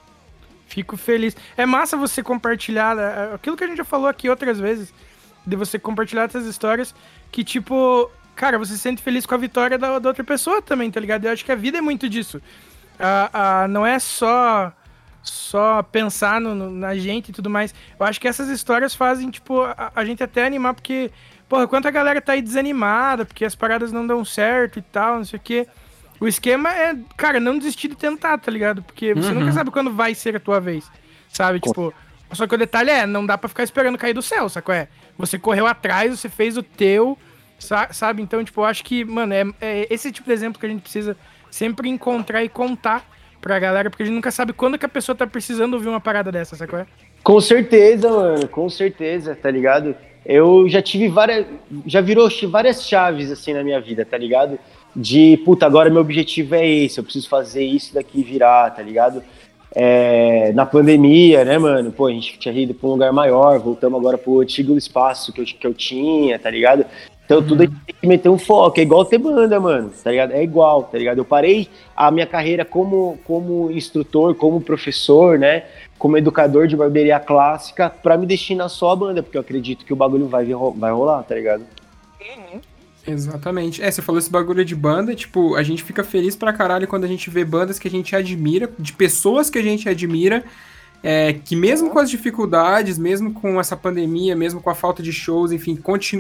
Fico 0.68 0.96
feliz. 0.98 1.36
É 1.58 1.66
massa 1.66 1.98
você 1.98 2.24
compartilhar 2.24 2.98
é, 2.98 3.34
aquilo 3.36 3.56
que 3.58 3.64
a 3.64 3.68
gente 3.68 3.78
já 3.78 3.84
falou 3.84 4.08
aqui 4.08 4.30
outras 4.30 4.60
vezes, 4.60 4.94
de 5.46 5.56
você 5.56 5.78
compartilhar 5.78 6.24
essas 6.24 6.46
histórias 6.46 6.96
que, 7.32 7.44
tipo, 7.44 8.10
cara, 8.36 8.58
você 8.58 8.74
se 8.74 8.80
sente 8.80 9.02
feliz 9.02 9.26
com 9.26 9.36
a 9.36 9.38
vitória 9.38 9.78
da, 9.78 10.00
da 10.00 10.10
outra 10.10 10.24
pessoa 10.24 10.62
também, 10.62 10.90
tá 10.92 11.00
ligado? 11.00 11.26
Eu 11.26 11.32
acho 11.32 11.44
que 11.46 11.52
a 11.52 11.56
vida 11.56 11.78
é 11.78 11.82
muito 11.82 12.08
disso. 12.10 12.42
Ah, 13.00 13.30
ah, 13.64 13.68
não 13.68 13.86
é 13.86 14.00
só 14.00 14.72
só 15.22 15.82
pensar 15.82 16.40
no- 16.40 16.54
no- 16.54 16.70
na 16.70 16.96
gente 16.96 17.30
e 17.30 17.32
tudo 17.34 17.50
mais. 17.50 17.74
Eu 18.00 18.06
acho 18.06 18.22
que 18.22 18.28
essas 18.28 18.48
histórias 18.48 18.94
fazem, 18.94 19.32
tipo, 19.32 19.60
a, 19.64 19.92
a 19.96 20.06
gente 20.06 20.22
até 20.24 20.46
animar, 20.46 20.76
porque, 20.76 21.10
porra, 21.50 21.68
quanta 21.68 21.90
galera 21.90 22.22
tá 22.22 22.34
aí 22.34 22.44
desanimada, 22.44 23.26
porque 23.26 23.44
as 23.44 23.56
paradas 23.56 23.92
não 23.92 24.06
dão 24.06 24.24
certo 24.24 24.78
e 24.78 24.84
tal, 24.84 25.18
não 25.18 25.26
sei 25.26 25.38
o 25.40 25.42
quê. 25.42 25.68
O 26.20 26.28
esquema 26.28 26.70
é, 26.72 26.96
cara, 27.18 27.40
não 27.40 27.58
desistir 27.58 27.88
de 27.88 27.96
tentar, 27.96 28.38
tá 28.38 28.52
ligado? 28.52 28.84
Porque 28.84 29.16
você 29.16 29.30
Uhum. 29.30 29.40
nunca 29.40 29.52
sabe 29.52 29.72
quando 29.72 29.92
vai 29.92 30.14
ser 30.14 30.36
a 30.36 30.40
tua 30.40 30.60
vez, 30.60 30.88
sabe? 31.28 31.60
Tipo, 31.60 31.92
só 32.32 32.46
que 32.46 32.54
o 32.54 32.58
detalhe 32.60 32.92
é, 32.92 33.08
não 33.08 33.26
dá 33.26 33.36
pra 33.36 33.50
ficar 33.50 33.64
esperando 33.64 33.98
cair 33.98 34.14
do 34.14 34.22
céu, 34.22 34.48
sacou? 34.48 34.76
É, 34.76 34.88
você 35.18 35.38
correu 35.40 35.66
atrás, 35.68 36.20
você 36.20 36.30
fez 36.30 36.58
o 36.58 36.64
teu, 36.64 37.18
sa- 37.60 37.90
sabe? 37.92 38.22
Então, 38.22 38.44
tipo, 38.44 38.62
eu 38.62 38.66
acho 38.66 38.84
que, 38.84 39.04
mano, 39.06 39.34
é, 39.34 39.44
é 39.62 39.88
esse 39.90 40.12
tipo 40.12 40.28
de 40.28 40.34
exemplo 40.34 40.60
que 40.60 40.66
a 40.66 40.70
gente 40.70 40.82
precisa 40.82 41.16
sempre 41.50 41.90
encontrar 41.90 42.44
e 42.44 42.50
contar 42.50 43.06
pra 43.42 43.60
galera, 43.60 43.90
porque 43.90 44.04
a 44.04 44.06
gente 44.06 44.16
nunca 44.16 44.32
sabe 44.32 44.54
quando 44.54 44.78
que 44.78 44.86
a 44.86 44.90
pessoa 44.90 45.16
tá 45.16 45.28
precisando 45.28 45.76
ouvir 45.76 45.88
uma 45.88 46.02
parada 46.02 46.32
dessa, 46.32 46.56
sacou? 46.56 46.86
Com 47.24 47.40
certeza, 47.40 48.10
mano, 48.10 48.48
com 48.48 48.70
certeza, 48.70 49.36
tá 49.36 49.50
ligado? 49.50 49.96
Eu 50.26 50.68
já 50.68 50.82
tive 50.82 51.08
várias. 51.08 51.46
Já 51.86 52.02
virou 52.02 52.28
várias 52.50 52.88
chaves 52.88 53.32
assim 53.32 53.54
na 53.54 53.64
minha 53.64 53.80
vida, 53.80 54.04
tá 54.04 54.18
ligado? 54.18 54.58
De, 54.96 55.38
puta, 55.46 55.66
agora 55.66 55.90
meu 55.90 56.02
objetivo 56.02 56.56
é 56.56 56.68
esse, 56.68 57.00
eu 57.00 57.04
preciso 57.04 57.30
fazer 57.30 57.64
isso 57.64 57.94
daqui 57.94 58.24
virar, 58.24 58.72
tá 58.72 58.82
ligado? 58.82 59.22
É, 59.76 60.54
na 60.54 60.66
pandemia, 60.66 61.44
né, 61.44 61.58
mano? 61.58 61.92
Pô, 61.92 62.08
a 62.08 62.12
gente 62.12 62.40
tinha 62.40 62.54
ido 62.54 62.74
pra 62.74 62.88
um 62.88 62.92
lugar 62.94 63.12
maior, 63.12 63.60
voltamos 63.60 64.00
agora 64.00 64.18
pro 64.18 64.40
antigo 64.40 64.78
espaço 64.78 65.34
que 65.34 65.42
eu, 65.42 65.46
que 65.46 65.68
eu 65.68 65.74
tinha, 65.74 66.40
tá 66.40 66.50
ligado? 66.50 66.86
Então 67.26 67.42
tudo 67.42 67.64
a 67.64 67.66
gente 67.66 67.76
tem 67.86 67.96
que 68.00 68.08
meter 68.08 68.30
um 68.30 68.38
foco, 68.38 68.80
é 68.80 68.84
igual 68.84 69.04
ter 69.04 69.18
banda, 69.18 69.60
mano, 69.60 69.92
tá 70.02 70.12
ligado? 70.12 70.32
É 70.32 70.44
igual, 70.44 70.84
tá 70.84 70.98
ligado? 70.98 71.18
Eu 71.18 71.26
parei 71.26 71.68
a 71.96 72.12
minha 72.12 72.28
carreira 72.28 72.64
como, 72.64 73.18
como 73.26 73.72
instrutor, 73.72 74.36
como 74.36 74.62
professor, 74.62 75.38
né? 75.38 75.64
Como 75.98 76.18
educador 76.18 76.68
de 76.68 76.78
barbearia 76.78 77.20
clássica, 77.20 77.90
pra 77.90 78.16
me 78.16 78.28
destinar 78.28 78.70
só 78.70 78.92
a 78.92 78.96
banda, 78.96 79.24
porque 79.24 79.38
eu 79.38 79.42
acredito 79.42 79.84
que 79.84 79.92
o 79.92 79.96
bagulho 79.96 80.28
vai, 80.28 80.46
vai 80.46 80.92
rolar, 80.92 81.24
tá 81.24 81.34
ligado? 81.36 81.64
Exatamente. 83.08 83.84
É, 83.84 83.92
você 83.92 84.02
falou 84.02 84.18
esse 84.20 84.30
bagulho 84.32 84.66
de 84.66 84.76
banda, 84.76 85.14
tipo, 85.14 85.56
a 85.56 85.62
gente 85.64 85.84
fica 85.84 86.04
feliz 86.04 86.36
pra 86.36 86.52
caralho 86.52 86.88
quando 86.88 87.04
a 87.04 87.08
gente 87.08 87.30
vê 87.30 87.46
bandas 87.46 87.78
que 87.78 87.88
a 87.88 87.92
gente 87.92 88.16
admira, 88.16 88.70
de 88.80 88.94
pessoas 88.94 89.50
que 89.50 89.60
a 89.60 89.62
gente 89.62 89.88
admira, 89.88 90.44
é, 91.04 91.34
que 91.34 91.56
mesmo 91.56 91.92
com 91.92 92.00
as 92.00 92.10
dificuldades, 92.10 92.98
mesmo 92.98 93.32
com 93.32 93.60
essa 93.60 93.78
pandemia, 93.78 94.36
mesmo 94.36 94.60
com 94.60 94.72
a 94.72 94.76
falta 94.76 95.04
de 95.04 95.14
shows, 95.14 95.52
enfim, 95.52 95.76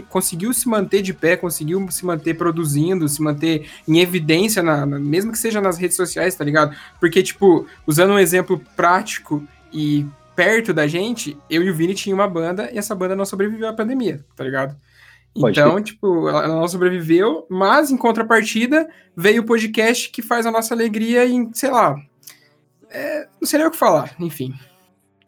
conseguiu 0.09 0.53
se 0.53 0.69
manter 0.69 1.01
de 1.01 1.11
pé, 1.11 1.35
conseguiu 1.35 1.89
se 1.89 2.05
manter 2.05 2.35
produzindo, 2.35 3.09
se 3.09 3.19
manter 3.19 3.67
em 3.87 3.99
evidência, 3.99 4.61
na, 4.61 4.85
na- 4.85 4.99
mesmo 4.99 5.31
que 5.31 5.39
seja 5.39 5.59
nas 5.59 5.79
redes 5.79 5.97
sociais, 5.97 6.35
tá 6.35 6.43
ligado? 6.45 6.75
Porque, 6.99 7.23
tipo, 7.23 7.65
usando 7.87 8.11
um 8.13 8.19
exemplo 8.19 8.61
prático 8.75 9.43
e 9.73 10.05
perto 10.35 10.71
da 10.71 10.85
gente, 10.85 11.35
eu 11.49 11.63
e 11.63 11.69
o 11.71 11.73
Vini 11.73 11.95
tinha 11.95 12.13
uma 12.13 12.27
banda 12.27 12.69
e 12.71 12.77
essa 12.77 12.93
banda 12.93 13.15
não 13.15 13.25
sobreviveu 13.25 13.67
à 13.67 13.73
pandemia, 13.73 14.23
tá 14.35 14.43
ligado? 14.43 14.75
Pode 15.39 15.59
Então, 15.59 15.81
tipo, 15.81 16.29
ela 16.29 16.47
não 16.47 16.67
sobreviveu, 16.67 17.45
mas 17.49 17.91
em 17.91 17.97
contrapartida 17.97 18.87
veio 19.15 19.41
o 19.41 19.45
podcast 19.45 20.09
que 20.09 20.21
faz 20.21 20.45
a 20.45 20.51
nossa 20.51 20.73
alegria 20.73 21.25
em, 21.25 21.53
sei 21.53 21.69
lá, 21.69 21.95
é, 22.89 23.27
não 23.41 23.47
sei 23.47 23.59
nem 23.59 23.67
o 23.67 23.71
que 23.71 23.77
falar, 23.77 24.15
enfim. 24.19 24.53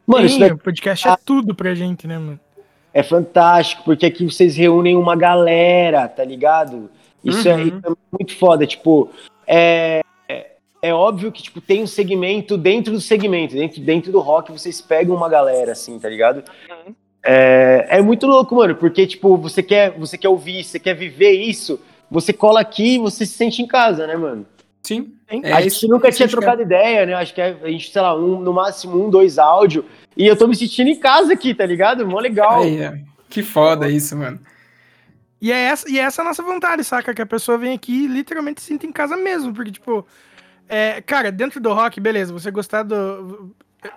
Mano, 0.06 0.26
isso 0.26 0.36
Sim, 0.36 0.42
daqui 0.42 0.54
o 0.54 0.58
podcast 0.58 1.08
é 1.08 1.16
tudo 1.26 1.54
pra 1.54 1.76
gente, 1.76 2.08
né, 2.08 2.18
mano? 2.18 2.40
é 2.98 3.04
fantástico, 3.04 3.84
porque 3.84 4.08
aqui 4.08 4.26
vocês 4.26 4.56
reúnem 4.56 4.96
uma 4.96 5.16
galera, 5.16 6.08
tá 6.08 6.24
ligado? 6.24 6.90
Isso, 7.24 7.48
é, 7.48 7.54
Uhum. 7.54 7.68
isso 7.68 7.82
é 7.84 7.90
muito 8.12 8.36
foda, 8.38 8.66
tipo, 8.66 9.12
é, 9.46 10.02
é, 10.28 10.52
é 10.82 10.94
óbvio 10.94 11.32
que, 11.32 11.44
tipo, 11.44 11.62
tem 11.62 11.84
um 11.84 11.88
segmento 11.88 12.58
dentro 12.58 12.92
do 12.92 13.00
segmento, 13.00 13.54
dentro, 13.54 13.82
dentro 13.82 14.12
do 14.12 14.20
rock 14.20 14.52
vocês 14.52 14.82
pegam 14.82 15.16
uma 15.16 15.30
galera, 15.30 15.74
assim, 15.74 16.00
tá 16.00 16.10
ligado? 16.10 16.44
É, 17.30 17.88
é 17.90 18.02
muito 18.02 18.26
louco, 18.26 18.56
mano, 18.56 18.74
porque, 18.74 19.06
tipo, 19.06 19.36
você 19.36 19.62
quer, 19.62 19.92
você 19.92 20.18
quer 20.18 20.30
ouvir, 20.30 20.64
você 20.64 20.80
quer 20.80 20.94
viver 20.94 21.32
isso, 21.32 21.78
você 22.10 22.32
cola 22.32 22.62
aqui 22.62 22.96
e 22.96 23.00
você 23.00 23.26
se 23.26 23.34
sente 23.34 23.62
em 23.62 23.68
casa, 23.68 24.08
né, 24.08 24.16
mano? 24.16 24.46
Sim. 24.82 25.12
É 25.30 25.52
a 25.52 25.60
gente 25.60 25.86
nunca 25.90 26.10
tinha 26.10 26.30
trocado 26.30 26.62
ideia, 26.62 27.06
né? 27.06 27.14
Acho 27.16 27.36
que 27.36 27.42
a 27.42 27.54
gente, 27.70 27.92
sei 27.92 28.02
lá, 28.02 28.16
um, 28.16 28.40
no 28.40 28.54
máximo 28.54 29.06
um, 29.06 29.10
dois 29.10 29.38
áudio. 29.38 29.84
E 30.16 30.26
eu 30.26 30.38
tô 30.38 30.48
me 30.48 30.56
sentindo 30.56 30.90
em 30.90 30.98
casa 30.98 31.34
aqui, 31.34 31.54
tá 31.54 31.66
ligado? 31.66 32.08
Mó 32.08 32.18
legal. 32.18 32.64
É. 32.64 33.04
Que 33.30 33.44
foda 33.44 33.90
isso, 33.90 34.16
mano. 34.16 34.40
E 35.42 35.52
é 35.52 35.64
essa, 35.64 35.92
e 35.92 36.00
é 36.00 36.04
essa 36.04 36.22
a 36.22 36.26
nossa 36.26 36.42
vontade, 36.42 36.82
saca? 36.86 37.14
Que 37.14 37.22
a 37.22 37.26
pessoa 37.26 37.58
vem 37.58 37.74
aqui 37.74 38.06
e 38.06 38.08
literalmente 38.08 38.62
se 38.62 38.68
sinta 38.68 38.86
em 38.86 38.92
casa 38.94 39.18
mesmo. 39.18 39.54
Porque, 39.54 39.72
tipo, 39.72 40.08
é, 40.70 41.02
cara, 41.02 41.30
dentro 41.30 41.60
do 41.60 41.74
rock, 41.74 42.00
beleza, 42.00 42.32
você 42.32 42.50
gostar 42.50 42.84
do 42.84 43.54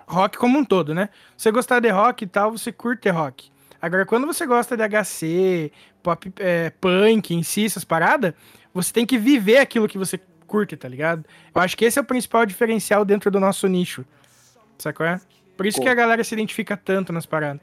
rock 0.07 0.37
como 0.37 0.57
um 0.57 0.65
todo, 0.65 0.93
né? 0.93 1.09
Você 1.35 1.51
gostar 1.51 1.79
de 1.79 1.89
rock 1.89 2.23
e 2.23 2.27
tal, 2.27 2.51
você 2.51 2.71
curte 2.71 3.09
rock. 3.09 3.51
Agora, 3.81 4.05
quando 4.05 4.27
você 4.27 4.45
gosta 4.45 4.77
de 4.77 4.83
HC, 4.83 5.71
pop, 6.03 6.31
é, 6.37 6.69
punk 6.69 7.33
em 7.33 7.41
si, 7.41 7.65
essas 7.65 7.83
paradas, 7.83 8.33
você 8.73 8.93
tem 8.93 9.05
que 9.05 9.17
viver 9.17 9.57
aquilo 9.57 9.87
que 9.87 9.97
você 9.97 10.19
curte, 10.45 10.77
tá 10.77 10.87
ligado? 10.87 11.25
Eu 11.53 11.61
acho 11.61 11.75
que 11.75 11.85
esse 11.85 11.97
é 11.97 12.01
o 12.01 12.05
principal 12.05 12.45
diferencial 12.45 13.03
dentro 13.03 13.31
do 13.31 13.39
nosso 13.39 13.67
nicho. 13.67 14.05
Sacou? 14.77 15.05
É? 15.05 15.19
Por 15.57 15.65
isso 15.65 15.77
Pô. 15.77 15.83
que 15.83 15.89
a 15.89 15.95
galera 15.95 16.23
se 16.23 16.33
identifica 16.33 16.77
tanto 16.77 17.11
nas 17.11 17.25
paradas. 17.25 17.61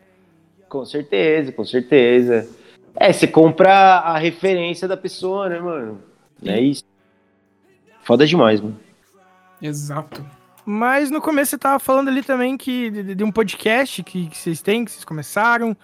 Com 0.69 0.85
certeza, 0.85 1.53
com 1.53 1.65
certeza. 1.65 2.49
É, 2.97 3.13
você 3.13 3.27
compra 3.27 3.73
a 3.99 4.19
referência 4.19 4.89
da 4.89 4.97
pessoa, 4.97 5.49
né, 5.49 5.61
mano? 5.61 6.03
É 6.45 6.61
isso. 6.61 6.85
Foda 8.03 8.27
demais, 8.27 8.61
mano. 8.61 8.79
Exato. 9.61 10.25
Mas 10.71 11.11
no 11.11 11.19
começo 11.23 11.53
você 11.53 11.57
tava 11.59 11.79
falando 11.79 12.09
ali 12.09 12.23
também 12.23 12.55
que 12.55 12.91
de, 12.91 13.15
de 13.15 13.25
um 13.25 13.33
podcast 13.33 14.03
que, 14.03 14.27
que 14.27 14.37
vocês 14.37 14.61
têm, 14.61 14.85
que 14.85 14.91
vocês 14.91 15.03
começaram. 15.03 15.75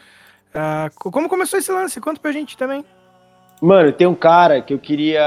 Co- 0.97 1.11
como 1.11 1.27
começou 1.27 1.59
esse 1.59 1.73
lance? 1.73 1.99
Conta 2.03 2.21
pra 2.21 2.31
gente 2.33 2.55
também. 2.55 2.85
Mano, 3.63 3.91
tem 3.93 4.07
um 4.07 4.15
cara 4.15 4.61
que 4.61 4.75
eu 4.75 4.79
queria 4.79 5.25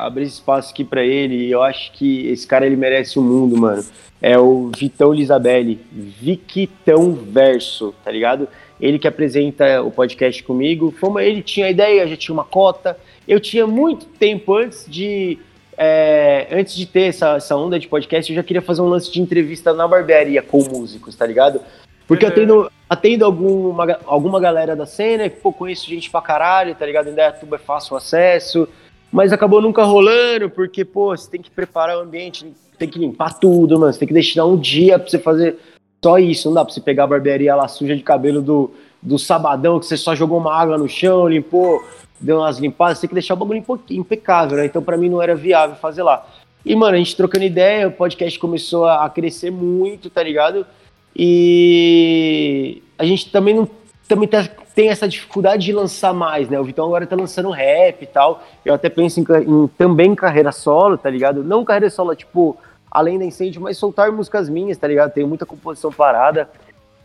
abrir 0.00 0.24
espaço 0.24 0.72
aqui 0.72 0.82
pra 0.82 1.04
ele 1.04 1.46
e 1.46 1.52
eu 1.52 1.62
acho 1.62 1.92
que 1.92 2.26
esse 2.26 2.44
cara 2.48 2.66
ele 2.66 2.74
merece 2.74 3.16
o 3.16 3.22
mundo, 3.22 3.56
mano. 3.56 3.84
É 4.20 4.36
o 4.36 4.72
Vitão 4.76 5.12
Lisabelli, 5.12 5.80
Victão 5.92 7.12
Verso, 7.12 7.94
tá 8.04 8.10
ligado? 8.10 8.48
Ele 8.80 8.98
que 8.98 9.06
apresenta 9.06 9.82
o 9.84 9.90
podcast 9.92 10.42
comigo. 10.42 10.92
Fomos, 10.98 11.22
ele 11.22 11.42
tinha 11.42 11.66
a 11.66 11.70
ideia, 11.70 12.08
já 12.08 12.16
tinha 12.16 12.34
uma 12.34 12.44
cota. 12.44 12.98
Eu 13.28 13.38
tinha 13.38 13.68
muito 13.68 14.06
tempo 14.06 14.56
antes 14.56 14.84
de 14.88 15.38
é, 15.76 16.48
antes 16.50 16.74
de 16.74 16.86
ter 16.86 17.08
essa, 17.08 17.36
essa 17.36 17.56
onda 17.56 17.78
de 17.78 17.88
podcast, 17.88 18.30
eu 18.30 18.36
já 18.36 18.42
queria 18.42 18.62
fazer 18.62 18.80
um 18.80 18.88
lance 18.88 19.10
de 19.10 19.20
entrevista 19.20 19.72
na 19.74 19.86
barbearia 19.86 20.42
com 20.42 20.62
músicos, 20.62 21.14
tá 21.14 21.26
ligado? 21.26 21.60
Porque 22.06 22.24
eu 22.24 22.28
atendo, 22.28 22.70
atendo 22.88 23.24
alguma, 23.24 23.98
alguma 24.06 24.40
galera 24.40 24.74
da 24.74 24.86
cena, 24.86 25.28
que 25.28 25.36
pô, 25.36 25.52
conheço 25.52 25.86
gente 25.86 26.10
pra 26.10 26.22
caralho, 26.22 26.74
tá 26.74 26.86
ligado? 26.86 27.08
Em 27.10 27.14
Dayatuba 27.14 27.56
é 27.56 27.58
fácil 27.58 27.96
acesso, 27.96 28.68
mas 29.12 29.32
acabou 29.32 29.60
nunca 29.60 29.82
rolando, 29.82 30.48
porque, 30.48 30.84
pô, 30.84 31.16
você 31.16 31.30
tem 31.30 31.42
que 31.42 31.50
preparar 31.50 31.98
o 31.98 32.00
ambiente, 32.00 32.46
tem 32.78 32.88
que 32.88 32.98
limpar 32.98 33.38
tudo, 33.38 33.78
mano, 33.78 33.92
você 33.92 33.98
tem 33.98 34.08
que 34.08 34.14
deixar 34.14 34.44
um 34.44 34.56
dia 34.56 34.98
pra 34.98 35.08
você 35.08 35.18
fazer 35.18 35.56
só 36.02 36.18
isso, 36.18 36.48
não 36.48 36.54
dá 36.54 36.64
pra 36.64 36.72
você 36.72 36.80
pegar 36.80 37.04
a 37.04 37.08
barbearia 37.08 37.54
lá 37.54 37.66
suja 37.66 37.96
de 37.96 38.02
cabelo 38.02 38.40
do, 38.40 38.70
do 39.02 39.18
sabadão, 39.18 39.80
que 39.80 39.86
você 39.86 39.96
só 39.96 40.14
jogou 40.14 40.38
uma 40.38 40.54
água 40.54 40.78
no 40.78 40.88
chão, 40.88 41.26
limpou, 41.26 41.84
deu 42.20 42.38
umas 42.38 42.58
limpadas, 42.58 43.00
tem 43.00 43.08
que 43.08 43.14
deixar 43.14 43.34
o 43.34 43.36
bagulho 43.36 43.64
impecável, 43.90 44.56
né? 44.58 44.66
Então 44.66 44.82
pra 44.82 44.96
mim 44.96 45.08
não 45.08 45.22
era 45.22 45.34
viável 45.34 45.76
fazer 45.76 46.02
lá. 46.02 46.26
E, 46.64 46.74
mano, 46.74 46.94
a 46.94 46.98
gente 46.98 47.16
trocando 47.16 47.44
ideia, 47.44 47.86
o 47.86 47.92
podcast 47.92 48.38
começou 48.38 48.86
a 48.86 49.08
crescer 49.08 49.50
muito, 49.52 50.10
tá 50.10 50.22
ligado? 50.22 50.66
E 51.14 52.82
a 52.98 53.04
gente 53.04 53.30
também 53.30 53.54
não 53.54 53.68
também 54.08 54.28
tá- 54.28 54.48
tem 54.74 54.88
essa 54.88 55.08
dificuldade 55.08 55.64
de 55.64 55.72
lançar 55.72 56.12
mais, 56.14 56.48
né? 56.48 56.60
O 56.60 56.64
Vitão 56.64 56.86
agora 56.86 57.06
tá 57.06 57.16
lançando 57.16 57.50
rap 57.50 58.02
e 58.02 58.06
tal. 58.06 58.42
Eu 58.64 58.74
até 58.74 58.88
penso 58.88 59.18
em, 59.18 59.24
em 59.24 59.66
também 59.76 60.14
carreira 60.14 60.52
solo, 60.52 60.96
tá 60.96 61.10
ligado? 61.10 61.42
Não 61.42 61.64
carreira 61.64 61.90
solo, 61.90 62.14
tipo, 62.14 62.56
além 62.90 63.18
da 63.18 63.24
incêndio, 63.24 63.60
mas 63.60 63.78
soltar 63.78 64.12
músicas 64.12 64.48
minhas, 64.48 64.78
tá 64.78 64.86
ligado? 64.86 65.12
Tenho 65.12 65.26
muita 65.26 65.44
composição 65.44 65.90
parada. 65.90 66.48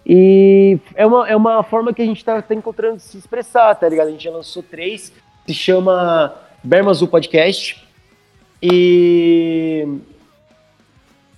E 0.05 0.79
é 0.95 1.05
uma, 1.05 1.29
é 1.29 1.35
uma 1.35 1.63
forma 1.63 1.93
que 1.93 2.01
a 2.01 2.05
gente 2.05 2.23
tá, 2.23 2.41
tá 2.41 2.55
encontrando 2.55 2.99
se 2.99 3.17
expressar, 3.17 3.75
tá 3.75 3.87
ligado? 3.87 4.07
A 4.07 4.11
gente 4.11 4.23
já 4.23 4.31
lançou 4.31 4.63
três, 4.63 5.13
se 5.45 5.53
chama 5.53 6.33
Berma 6.63 6.91
Azul 6.91 7.07
Podcast. 7.07 7.87
E 8.61 9.87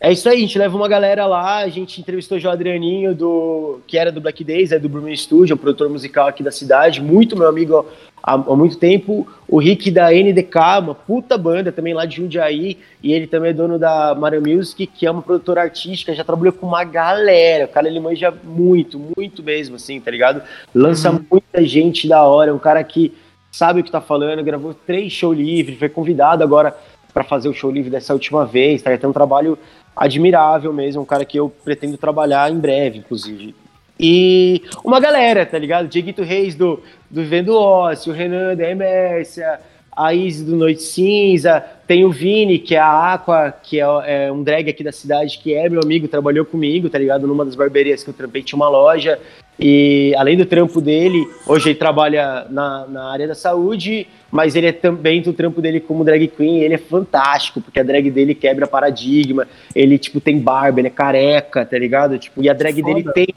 é 0.03 0.11
isso 0.11 0.27
aí, 0.27 0.35
a 0.35 0.39
gente 0.41 0.59
leva 0.59 0.75
uma 0.75 0.89
galera 0.89 1.25
lá, 1.25 1.59
a 1.59 1.69
gente 1.69 2.01
entrevistou 2.01 2.37
o 2.37 2.49
Adrianinho, 2.49 3.15
do, 3.15 3.79
que 3.87 3.97
era 3.97 4.11
do 4.11 4.19
Black 4.19 4.43
Days, 4.43 4.73
é 4.73 4.77
do 4.77 4.89
Bruno 4.89 5.15
Studio, 5.15 5.55
um 5.55 5.57
produtor 5.57 5.89
musical 5.89 6.27
aqui 6.27 6.43
da 6.43 6.51
cidade, 6.51 7.01
muito 7.01 7.37
meu 7.37 7.47
amigo 7.47 7.85
há, 8.21 8.33
há 8.33 8.53
muito 8.53 8.77
tempo. 8.77 9.25
O 9.47 9.59
Rick 9.59 9.89
da 9.89 10.11
NDK, 10.11 10.57
uma 10.81 10.93
puta 10.93 11.37
banda 11.37 11.71
também 11.71 11.93
lá 11.93 12.05
de 12.05 12.17
Jundiaí, 12.17 12.77
e 13.01 13.13
ele 13.13 13.27
também 13.27 13.51
é 13.51 13.53
dono 13.53 13.79
da 13.79 14.13
Mario 14.13 14.41
Music, 14.45 14.87
que 14.87 15.05
é 15.05 15.11
uma 15.11 15.21
produtora 15.21 15.61
artística, 15.61 16.13
já 16.13 16.25
trabalhou 16.25 16.51
com 16.51 16.67
uma 16.67 16.83
galera. 16.83 17.63
O 17.63 17.69
cara 17.69 17.87
ele 17.87 18.01
manja 18.01 18.29
muito, 18.43 18.99
muito 19.15 19.41
mesmo, 19.41 19.77
assim, 19.77 20.01
tá 20.01 20.11
ligado? 20.11 20.41
Lança 20.75 21.13
muita 21.31 21.63
gente 21.63 22.09
da 22.09 22.25
hora, 22.25 22.51
é 22.51 22.53
um 22.53 22.59
cara 22.59 22.83
que 22.83 23.13
sabe 23.49 23.79
o 23.79 23.83
que 23.85 23.91
tá 23.91 24.01
falando, 24.01 24.43
gravou 24.43 24.73
três 24.73 25.13
show 25.13 25.31
livre, 25.31 25.77
foi 25.77 25.87
convidado 25.87 26.43
agora 26.43 26.75
para 27.13 27.23
fazer 27.23 27.47
o 27.47 27.53
show 27.53 27.71
livre 27.71 27.91
dessa 27.91 28.11
última 28.11 28.45
vez, 28.45 28.81
tá? 28.81 28.97
Tem 28.97 29.09
um 29.09 29.13
trabalho 29.13 29.57
admirável 29.95 30.73
mesmo, 30.73 31.01
um 31.01 31.05
cara 31.05 31.25
que 31.25 31.37
eu 31.37 31.49
pretendo 31.63 31.97
trabalhar 31.97 32.51
em 32.51 32.59
breve, 32.59 32.99
inclusive. 32.99 33.55
E 33.99 34.63
uma 34.83 34.99
galera, 34.99 35.45
tá 35.45 35.57
ligado? 35.57 35.87
Dieguito 35.87 36.23
Reis 36.23 36.55
do, 36.55 36.81
do 37.09 37.21
Vivendo 37.21 37.55
Ócio, 37.55 38.11
Renan 38.11 38.55
da 38.55 38.69
Emércia, 38.69 39.59
a 39.95 40.13
Izzy 40.13 40.43
do 40.43 40.55
Noite 40.55 40.81
Cinza, 40.81 41.63
tem 41.87 42.05
o 42.05 42.11
Vini, 42.11 42.59
que 42.59 42.75
é 42.75 42.79
a 42.79 43.13
Aqua, 43.13 43.51
que 43.51 43.79
é, 43.79 43.83
é 44.27 44.31
um 44.31 44.43
drag 44.43 44.69
aqui 44.69 44.83
da 44.83 44.91
cidade, 44.91 45.39
que 45.39 45.53
é 45.53 45.69
meu 45.69 45.81
amigo, 45.81 46.07
trabalhou 46.07 46.45
comigo, 46.45 46.89
tá 46.89 46.97
ligado? 46.97 47.27
Numa 47.27 47.45
das 47.45 47.55
barbearias 47.55 48.03
que 48.03 48.09
eu 48.09 48.13
trampei, 48.13 48.43
tinha 48.43 48.57
uma 48.57 48.69
loja. 48.69 49.19
E 49.59 50.13
além 50.17 50.35
do 50.35 50.45
trampo 50.45 50.81
dele, 50.81 51.27
hoje 51.45 51.69
ele 51.69 51.75
trabalha 51.75 52.47
na, 52.49 52.87
na 52.87 53.11
área 53.11 53.27
da 53.27 53.35
saúde, 53.35 54.07
mas 54.31 54.55
ele 54.55 54.67
é 54.67 54.71
também 54.71 55.21
do 55.21 55.31
trampo 55.31 55.61
dele 55.61 55.79
como 55.79 56.03
drag 56.03 56.27
queen, 56.27 56.61
ele 56.61 56.73
é 56.73 56.77
fantástico, 56.79 57.61
porque 57.61 57.79
a 57.79 57.83
drag 57.83 58.09
dele 58.09 58.33
quebra 58.33 58.65
paradigma, 58.65 59.47
ele, 59.75 59.97
tipo, 59.99 60.19
tem 60.19 60.39
barba, 60.39 60.79
ele 60.79 60.87
é 60.87 60.91
careca, 60.91 61.65
tá 61.65 61.77
ligado? 61.77 62.17
Tipo, 62.17 62.41
e 62.41 62.49
a 62.49 62.53
drag 62.53 62.81
dele 62.81 63.03
tem, 63.13 63.27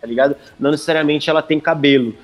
tá 0.00 0.06
ligado? 0.06 0.36
Não 0.58 0.70
necessariamente 0.70 1.28
ela 1.28 1.42
tem 1.42 1.58
cabelo. 1.58 2.14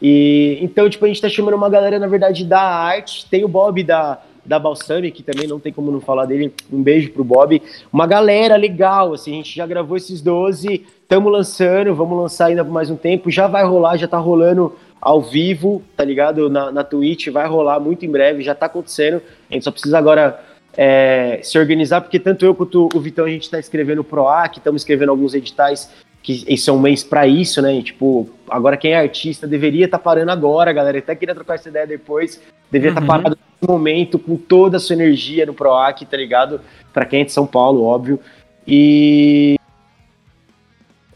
E 0.00 0.58
então, 0.62 0.88
tipo, 0.88 1.04
a 1.04 1.08
gente 1.08 1.20
tá 1.20 1.28
chamando 1.28 1.54
uma 1.54 1.68
galera, 1.68 1.98
na 1.98 2.06
verdade, 2.06 2.44
da 2.44 2.60
arte. 2.60 3.26
Tem 3.28 3.44
o 3.44 3.48
Bob 3.48 3.82
da, 3.82 4.20
da 4.44 4.58
Balsami, 4.58 5.10
que 5.10 5.22
também 5.22 5.46
não 5.46 5.60
tem 5.60 5.72
como 5.72 5.90
não 5.90 6.00
falar 6.00 6.26
dele. 6.26 6.52
Um 6.72 6.82
beijo 6.82 7.10
pro 7.10 7.24
Bob. 7.24 7.62
Uma 7.92 8.06
galera 8.06 8.56
legal, 8.56 9.12
assim, 9.12 9.32
a 9.32 9.36
gente 9.36 9.54
já 9.54 9.66
gravou 9.66 9.96
esses 9.96 10.20
12, 10.20 10.86
estamos 11.02 11.30
lançando, 11.32 11.94
vamos 11.94 12.18
lançar 12.18 12.46
ainda 12.46 12.64
por 12.64 12.72
mais 12.72 12.90
um 12.90 12.96
tempo. 12.96 13.30
Já 13.30 13.46
vai 13.46 13.64
rolar, 13.64 13.96
já 13.96 14.08
tá 14.08 14.18
rolando 14.18 14.74
ao 15.00 15.20
vivo, 15.20 15.82
tá 15.96 16.04
ligado? 16.04 16.48
Na, 16.48 16.70
na 16.70 16.84
Twitch, 16.84 17.28
vai 17.28 17.46
rolar 17.46 17.80
muito 17.80 18.04
em 18.04 18.10
breve, 18.10 18.42
já 18.42 18.54
tá 18.54 18.66
acontecendo. 18.66 19.22
A 19.50 19.54
gente 19.54 19.64
só 19.64 19.70
precisa 19.70 19.98
agora 19.98 20.40
é, 20.76 21.40
se 21.42 21.58
organizar, 21.58 22.00
porque 22.00 22.18
tanto 22.18 22.44
eu 22.44 22.54
quanto 22.54 22.88
o 22.94 23.00
Vitão, 23.00 23.24
a 23.24 23.30
gente 23.30 23.50
tá 23.50 23.58
escrevendo 23.58 24.00
o 24.00 24.04
PROAC, 24.04 24.58
estamos 24.58 24.82
escrevendo 24.82 25.10
alguns 25.10 25.34
editais 25.34 25.90
que 26.22 26.44
esse 26.46 26.68
é 26.68 26.72
um 26.72 26.78
mês 26.78 27.02
pra 27.02 27.26
isso, 27.26 27.62
né? 27.62 27.74
E, 27.74 27.82
tipo, 27.82 28.28
agora 28.48 28.76
quem 28.76 28.92
é 28.92 28.98
artista 28.98 29.46
deveria 29.46 29.86
estar 29.86 29.98
parando 29.98 30.30
agora, 30.30 30.72
galera. 30.72 30.98
Eu 30.98 31.02
até 31.02 31.14
queria 31.14 31.34
trocar 31.34 31.54
essa 31.54 31.68
ideia 31.68 31.86
depois. 31.86 32.40
Deveria 32.70 32.90
estar 32.92 33.00
Uhum. 33.00 33.06
parado 33.06 33.38
nesse 33.60 33.70
momento 33.70 34.18
com 34.18 34.36
toda 34.36 34.76
a 34.76 34.80
sua 34.80 34.94
energia 34.94 35.46
no 35.46 35.54
PROAC, 35.54 36.04
tá 36.04 36.16
ligado? 36.16 36.60
Pra 36.92 37.04
quem 37.04 37.22
é 37.22 37.24
de 37.24 37.32
São 37.32 37.46
Paulo, 37.46 37.82
óbvio. 37.84 38.20
E 38.66 39.56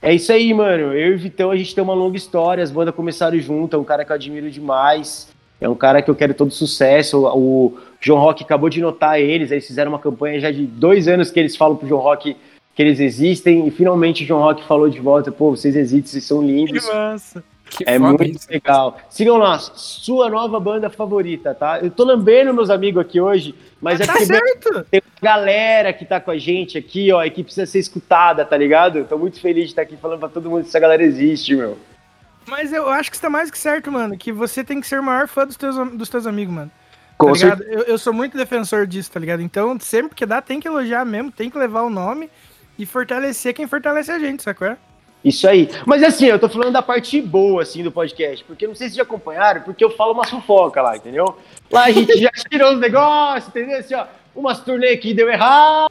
é 0.01 0.13
isso 0.15 0.33
aí, 0.33 0.53
mano. 0.53 0.93
Eu 0.93 1.13
e 1.13 1.15
o 1.15 1.19
Vitão, 1.19 1.51
a 1.51 1.57
gente 1.57 1.75
tem 1.75 1.85
uma 1.85 1.95
longa 1.95 2.17
história. 2.17 2.63
As 2.65 2.71
bandas 2.71 2.95
começaram 2.95 3.39
junto. 3.39 3.77
É 3.77 3.79
um 3.79 3.85
cara 3.85 4.05
que 4.05 4.11
eu 4.13 4.17
admiro 4.17 4.51
demais. 4.51 5.33
É 5.61 5.69
um 5.69 5.75
cara 5.75 6.03
que 6.03 6.11
eu 6.11 6.15
quero 6.15 6.35
todo 6.35 6.51
sucesso. 6.51 7.27
O, 7.27 7.79
João 8.01 8.21
Rock 8.21 8.43
acabou 8.43 8.69
de 8.69 8.81
notar 8.83 9.19
eles. 9.19 9.51
Eles 9.51 9.67
fizeram 9.67 9.93
uma 9.93 9.99
campanha 9.99 10.39
já 10.41 10.51
de 10.51 10.67
dois 10.67 11.09
anos 11.09 11.31
que 11.31 11.41
eles 11.41 11.57
falam 11.57 11.77
pro 11.77 11.89
João 11.89 12.03
Rock 12.03 12.37
que 12.75 12.83
eles 12.83 13.01
existem. 13.01 13.67
E 13.67 13.71
finalmente 13.71 14.25
o 14.25 14.27
João 14.27 14.41
Rock 14.41 14.67
falou 14.67 14.89
de 14.89 15.01
volta: 15.01 15.31
pô, 15.33 15.51
vocês 15.51 15.77
existem, 15.77 16.11
vocês 16.11 16.25
são 16.25 16.43
lindos. 16.43 16.87
massa. 16.89 17.43
Que 17.71 17.83
É 17.87 17.99
muito 17.99 18.23
isso. 18.25 18.47
legal. 18.51 18.99
Sigam 19.09 19.37
lá, 19.37 19.59
sua 19.59 20.29
nova 20.29 20.61
banda 20.61 20.89
favorita, 20.91 21.55
tá? 21.55 21.81
Eu 21.81 21.91
tô 21.91 22.05
lambendo 22.05 22.53
meus 22.55 22.71
amigos 22.71 23.01
aqui 23.01 23.21
hoje, 23.21 23.55
mas 23.81 24.01
é 24.01 24.07
Tá 24.07 24.21
certo. 24.21 24.85
tem 24.91 25.01
uma 25.01 25.21
galera 25.21 25.93
que 25.93 26.05
tá 26.05 26.21
com 26.21 26.31
a 26.31 26.39
gente 26.39 26.77
aqui, 26.79 27.11
ó, 27.11 27.25
e 27.25 27.31
que 27.31 27.43
precisa 27.43 27.67
ser 27.67 27.79
escutada, 27.81 28.45
tá 28.45 28.57
ligado? 28.57 28.99
Eu 28.99 29.05
tô 29.07 29.19
muito 29.19 29.41
feliz 29.41 29.65
de 29.65 29.71
estar 29.71 29.83
aqui 29.83 29.97
falando 29.97 30.21
pra 30.21 30.29
todo 30.29 30.49
mundo 30.49 30.63
que 30.63 30.69
essa 30.69 30.79
galera 30.79 31.03
existe, 31.03 31.57
meu. 31.57 31.77
Mas 32.47 32.73
eu 32.73 32.89
acho 32.89 33.11
que 33.11 33.17
está 33.17 33.31
mais 33.31 33.51
que 33.51 33.59
certo, 33.59 33.91
mano. 33.91 34.17
Que 34.17 34.31
você 34.31 34.63
tem 34.63 34.81
que 34.81 34.87
ser 34.87 35.01
o 35.01 35.03
maior 35.03 35.27
fã 35.27 35.47
dos 35.47 35.57
teus, 35.57 35.75
dos 35.95 36.09
teus 36.11 36.27
amigos, 36.27 36.55
mano. 36.55 36.71
Com 37.17 37.33
tá 37.33 37.39
ligado? 37.39 37.63
Eu, 37.65 37.83
eu 37.85 37.99
sou 37.99 38.13
muito 38.13 38.37
defensor 38.37 38.87
disso, 38.87 39.11
tá 39.11 39.19
ligado? 39.19 39.41
Então, 39.41 39.77
sempre 39.81 40.15
que 40.15 40.27
dá, 40.27 40.43
tem 40.43 40.61
que 40.61 40.69
elogiar 40.69 41.05
mesmo, 41.05 41.33
tem 41.33 41.49
que 41.49 41.57
levar 41.59 41.83
o 41.83 41.91
nome 41.91 42.29
e 42.79 42.87
fortalecer 42.87 43.55
quem 43.55 43.67
fortalece 43.67 44.11
a 44.11 44.19
gente, 44.19 44.43
sacou? 44.43 44.77
Isso 45.25 45.49
aí. 45.49 45.71
Mas 45.87 46.03
assim, 46.03 46.27
eu 46.27 46.39
tô 46.39 46.49
falando 46.49 46.73
da 46.73 46.83
parte 46.83 47.21
boa, 47.23 47.63
assim, 47.63 47.83
do 47.83 47.91
podcast, 47.91 48.45
porque 48.45 48.67
não 48.67 48.75
sei 48.75 48.91
se 48.91 48.97
já 48.97 49.03
acompanharam, 49.05 49.63
porque 49.63 49.83
eu 49.83 49.91
falo 49.91 50.13
uma 50.13 50.27
fofoca 50.27 50.83
lá, 50.83 50.97
entendeu? 50.97 51.39
Lá 51.71 51.85
a 51.85 51.91
gente 51.91 52.15
já 52.19 52.31
tirou 52.51 52.75
os 52.75 52.81
negócios, 52.81 53.49
entendeu? 53.49 53.79
Assim, 53.79 53.95
ó, 53.95 54.05
umas 54.37 54.61
turnê 54.61 54.97
que 54.99 55.15
deu 55.15 55.31
errado, 55.31 55.91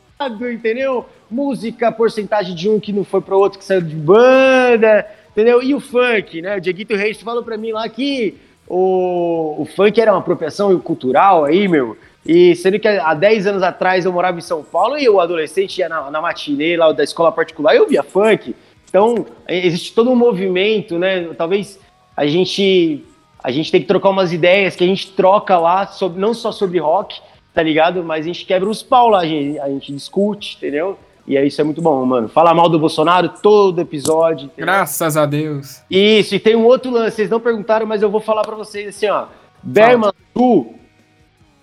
entendeu? 0.51 1.09
Música, 1.31 1.91
porcentagem 1.91 2.53
de 2.53 2.69
um 2.69 2.79
que 2.79 2.93
não 2.93 3.03
foi 3.03 3.21
pro 3.21 3.39
outro 3.39 3.57
que 3.57 3.65
saiu 3.65 3.81
de 3.81 3.95
banda, 3.95 5.07
entendeu? 5.31 5.63
E 5.63 5.73
o 5.73 5.79
funk, 5.79 6.39
né? 6.39 6.57
O 6.57 6.61
Dieguito 6.61 6.95
Reis 6.95 7.19
falou 7.19 7.43
pra 7.43 7.57
mim 7.57 7.71
lá 7.71 7.89
que 7.89 8.38
o, 8.67 9.55
o 9.61 9.65
funk 9.65 9.99
era 9.99 10.11
uma 10.11 10.19
apropriação 10.19 10.77
cultural 10.79 11.45
aí, 11.45 11.67
meu. 11.67 11.97
E 12.26 12.55
sendo 12.55 12.80
que 12.80 12.88
há 12.88 13.13
10 13.13 13.47
anos 13.47 13.63
atrás 13.63 14.05
eu 14.05 14.11
morava 14.11 14.38
em 14.38 14.41
São 14.41 14.63
Paulo 14.63 14.97
e 14.97 15.03
eu, 15.03 15.19
adolescente, 15.19 15.80
ia 15.80 15.89
na, 15.89 16.09
na 16.09 16.21
matinê 16.21 16.78
lá 16.78 16.91
da 16.91 17.03
escola 17.03 17.32
particular, 17.32 17.76
eu 17.76 17.88
via 17.88 18.03
funk. 18.03 18.55
Então, 18.88 19.26
existe 19.47 19.93
todo 19.93 20.09
um 20.09 20.15
movimento, 20.15 20.97
né? 20.97 21.28
Talvez 21.36 21.80
a 22.15 22.26
gente 22.26 23.03
a 23.43 23.51
gente 23.51 23.69
tem 23.69 23.82
que 23.82 23.88
trocar 23.88 24.09
umas 24.09 24.32
ideias 24.32 24.74
que 24.74 24.84
a 24.86 24.88
gente 24.88 25.11
troca 25.11 25.57
lá, 25.59 25.86
sobre, 25.86 26.19
não 26.19 26.34
só 26.34 26.49
sobre 26.51 26.80
rock, 26.80 27.19
tá 27.53 27.61
ligado? 27.61 28.01
Mas 28.01 28.24
a 28.24 28.28
gente 28.28 28.45
quebra 28.45 28.69
os 28.69 28.82
pau 28.82 29.09
lá, 29.09 29.19
a 29.19 29.28
gente, 29.28 29.59
a 29.59 29.67
gente 29.67 29.91
discute, 29.91 30.55
entendeu? 30.55 30.97
E 31.28 31.38
aí 31.38 31.47
isso 31.47 31.59
é 31.59 31.63
muito 31.63 31.82
bom, 31.82 32.05
mano. 32.05 32.30
Falar 32.30 32.53
mal 32.53 32.69
do 32.69 32.80
Bolsonaro 32.80 33.30
todo 33.41 33.82
episódio. 33.82 34.45
entendeu? 34.45 34.65
Graças 34.65 35.17
a 35.17 35.26
Deus. 35.26 35.82
Isso, 35.89 36.36
e 36.36 36.39
tem 36.39 36.55
um 36.55 36.65
outro 36.65 36.89
lance, 36.89 37.17
vocês 37.17 37.30
não 37.30 37.39
perguntaram, 37.39 37.86
mas 37.86 38.01
eu 38.01 38.09
vou 38.09 38.21
falar 38.21 38.43
pra 38.43 38.55
vocês 38.55 38.88
assim, 38.88 39.07
ó. 39.07 39.26
Berman 39.61 40.11
Sul, 40.34 40.76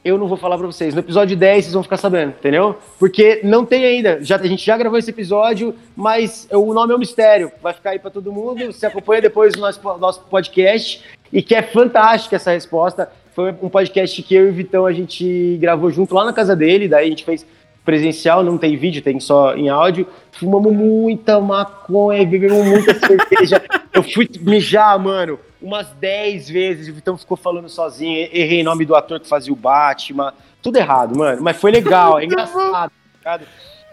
eu 0.04 0.16
não 0.16 0.26
vou 0.26 0.36
falar 0.36 0.56
pra 0.56 0.66
vocês. 0.66 0.94
No 0.94 1.00
episódio 1.00 1.36
10 1.36 1.64
vocês 1.64 1.74
vão 1.74 1.82
ficar 1.82 1.98
sabendo, 1.98 2.30
entendeu? 2.30 2.76
Porque 2.98 3.40
não 3.44 3.64
tem 3.64 3.84
ainda. 3.84 4.22
Já, 4.22 4.36
a 4.36 4.46
gente 4.46 4.64
já 4.64 4.76
gravou 4.76 4.98
esse 4.98 5.10
episódio, 5.10 5.74
mas 5.94 6.48
o 6.50 6.72
nome 6.72 6.92
é 6.92 6.96
um 6.96 6.98
mistério. 6.98 7.52
Vai 7.62 7.74
ficar 7.74 7.90
aí 7.90 7.98
pra 7.98 8.10
todo 8.10 8.32
mundo. 8.32 8.72
Você 8.72 8.86
acompanha 8.86 9.20
depois 9.20 9.54
o 9.54 9.60
nosso, 9.60 9.80
nosso 9.98 10.20
podcast. 10.22 11.04
E 11.32 11.42
que 11.42 11.54
é 11.54 11.62
fantástica 11.62 12.36
essa 12.36 12.50
resposta. 12.50 13.10
Foi 13.34 13.54
um 13.62 13.68
podcast 13.68 14.22
que 14.22 14.34
eu 14.34 14.46
e 14.46 14.50
o 14.50 14.52
Vitão 14.52 14.86
a 14.86 14.92
gente 14.92 15.58
gravou 15.60 15.90
junto 15.90 16.14
lá 16.14 16.24
na 16.24 16.32
casa 16.32 16.56
dele. 16.56 16.88
Daí 16.88 17.06
a 17.06 17.10
gente 17.10 17.24
fez 17.24 17.46
presencial, 17.84 18.42
não 18.42 18.56
tem 18.56 18.76
vídeo, 18.76 19.02
tem 19.02 19.20
só 19.20 19.54
em 19.54 19.68
áudio. 19.68 20.06
Fumamos 20.32 20.72
muita 20.72 21.40
maconha, 21.40 22.26
bebemos 22.26 22.66
muita 22.66 22.94
cerveja. 23.06 23.62
Eu 23.92 24.02
fui 24.02 24.28
mijar, 24.40 24.98
mano, 24.98 25.38
umas 25.62 25.88
10 25.92 26.48
vezes. 26.48 26.88
O 26.88 26.94
Vitão 26.94 27.16
ficou 27.16 27.36
falando 27.36 27.68
sozinho. 27.68 28.28
Errei 28.32 28.62
nome 28.62 28.84
do 28.84 28.94
ator 28.94 29.20
que 29.20 29.28
fazia 29.28 29.52
o 29.52 29.56
Batman. 29.56 30.32
Tudo 30.62 30.76
errado, 30.76 31.16
mano. 31.16 31.42
Mas 31.42 31.56
foi 31.56 31.70
legal, 31.70 32.18
é 32.18 32.24
engraçado. 32.24 32.92
tá? 33.22 33.40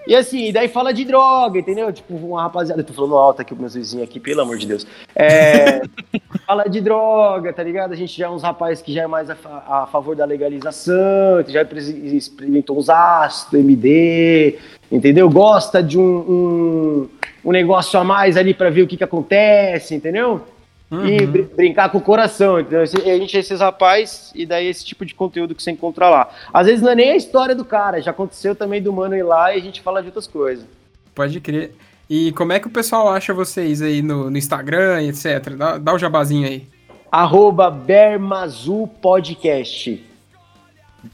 E 0.06 0.16
assim, 0.16 0.54
daí 0.54 0.70
fala 0.70 0.94
de 0.94 1.04
droga, 1.04 1.60
entendeu? 1.60 1.92
Tipo, 1.92 2.16
uma 2.16 2.42
rapaziada, 2.44 2.80
eu 2.80 2.86
tô 2.86 2.94
falando 2.94 3.18
alto 3.18 3.42
aqui 3.42 3.54
com 3.54 3.60
meus 3.60 3.74
vizinhos 3.74 4.08
aqui, 4.08 4.22
pelo 4.22 4.40
amor 4.40 4.58
de 4.58 4.66
Deus. 4.66 4.88
É, 5.14 5.82
fala 6.48 6.64
de 6.70 6.80
droga, 6.80 7.52
tá 7.52 7.62
ligado? 7.62 7.92
A 7.92 7.96
gente 7.96 8.18
já 8.18 8.28
é 8.28 8.30
uns 8.30 8.42
rapazes 8.42 8.82
que 8.82 8.94
já 8.94 9.02
é 9.04 9.08
mais 9.08 9.30
a, 9.30 9.36
a 9.68 9.86
favor 9.92 10.16
da 10.16 10.24
legalização, 10.24 11.44
já 11.48 11.66
presi- 11.66 12.16
experimentou 12.16 12.78
uns 12.78 12.90
ácidos, 12.90 13.60
MD, 13.60 14.58
entendeu? 14.90 15.30
Gosta 15.30 15.84
de 15.84 16.00
um, 16.00 16.02
um, 16.04 17.10
um 17.44 17.52
negócio 17.52 18.00
a 18.00 18.04
mais 18.06 18.38
ali 18.38 18.54
pra 18.54 18.70
ver 18.70 18.84
o 18.84 18.88
que 18.88 18.96
que 18.96 19.04
acontece, 19.04 19.94
entendeu? 19.94 20.42
E 20.90 21.26
br- 21.26 21.54
brincar 21.56 21.90
com 21.90 21.98
o 21.98 22.02
coração, 22.02 22.60
entendeu? 22.60 22.84
Esse- 22.84 22.96
A 22.98 23.18
gente 23.18 23.36
é 23.36 23.40
esses 23.42 23.60
rapazes 23.60 24.32
e 24.34 24.46
daí 24.46 24.68
esse 24.68 24.86
tipo 24.86 25.06
de 25.06 25.14
conteúdo 25.14 25.54
que 25.54 25.62
você 25.62 25.72
encontra 25.72 26.10
lá. 26.10 26.30
Às 26.54 26.66
vezes 26.68 26.82
não 26.82 26.92
é 26.92 26.96
nem 26.96 27.12
a 27.12 27.16
história 27.18 27.54
do 27.54 27.66
cara, 27.66 28.02
já 28.02 28.12
aconteceu 28.12 28.56
também 28.56 28.82
do 28.82 28.94
mano 28.94 29.16
ir 29.16 29.24
lá 29.24 29.54
e 29.54 29.60
a 29.60 29.62
gente 29.62 29.82
fala 29.82 30.02
de 30.02 30.08
outras 30.08 30.28
coisas. 30.28 30.66
Pode 31.14 31.40
crer. 31.42 31.74
E 32.10 32.32
como 32.32 32.54
é 32.54 32.60
que 32.60 32.68
o 32.68 32.72
pessoal 32.72 33.10
acha 33.10 33.34
vocês 33.34 33.82
aí 33.82 34.02
no, 34.02 34.30
no 34.30 34.38
Instagram 34.38 35.04
etc? 35.04 35.50
Dá, 35.58 35.78
dá 35.78 35.94
o 35.94 36.00
jabazinho 36.00 36.48
aí. 36.48 36.66
Arroba 37.12 37.70
Bermazul 37.70 38.88
Podcast. 38.88 40.06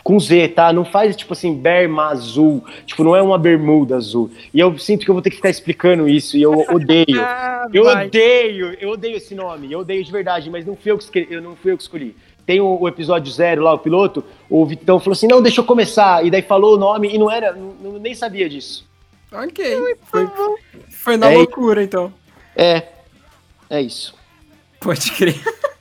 Com 0.02 0.20
Z, 0.20 0.48
tá? 0.50 0.72
Não 0.72 0.86
faz 0.86 1.16
tipo 1.16 1.34
assim, 1.34 1.54
Bermazul. 1.56 2.64
Tipo, 2.86 3.04
não 3.04 3.16
é 3.16 3.22
uma 3.22 3.38
bermuda 3.38 3.96
azul. 3.98 4.32
E 4.54 4.60
eu 4.60 4.78
sinto 4.78 5.04
que 5.04 5.10
eu 5.12 5.14
vou 5.16 5.22
ter 5.22 5.30
que 5.30 5.36
ficar 5.36 5.50
explicando 5.50 6.08
isso 6.08 6.38
e 6.38 6.42
eu 6.42 6.52
odeio. 6.74 7.20
Ah, 7.22 7.68
Eu 7.74 7.84
vai. 7.84 8.08
odeio, 8.08 8.78
eu 8.80 8.90
odeio 8.90 9.18
esse 9.18 9.36
nome, 9.36 9.72
eu 9.72 9.80
odeio 9.80 10.04
de 10.04 10.12
verdade, 10.12 10.50
mas 10.50 10.66
não 10.66 10.76
fui 10.76 10.92
eu 10.92 10.98
que, 10.98 11.04
escre- 11.04 11.28
eu 11.30 11.42
não 11.42 11.56
fui 11.56 11.72
eu 11.72 11.78
que 11.78 11.84
escolhi. 11.84 12.16
Tem 12.46 12.60
o, 12.60 12.78
o 12.82 12.88
episódio 12.90 13.32
zero 13.32 13.62
lá, 13.64 13.74
o 13.74 13.80
piloto, 13.80 14.24
o 14.50 14.66
Vitão 14.66 15.00
falou 15.00 15.14
assim, 15.14 15.28
não, 15.28 15.42
deixa 15.42 15.62
eu 15.62 15.66
começar, 15.66 16.26
e 16.26 16.30
daí 16.32 16.42
falou 16.42 16.76
o 16.76 16.78
nome, 16.78 17.08
e 17.14 17.18
não 17.18 17.32
era, 17.32 17.54
não, 17.54 17.74
não- 17.82 18.00
nem 18.00 18.14
sabia 18.14 18.50
disso. 18.50 18.86
Ok. 19.32 19.64
Foi, 20.04 20.28
foi 20.90 21.18
na 21.18 21.32
É. 21.32 21.38
loucura, 21.38 21.82
então. 21.84 22.14
É, 22.56 22.84
é 23.70 23.82
isso. 23.82 24.14
Pode 24.80 25.12
crer. 25.12 25.36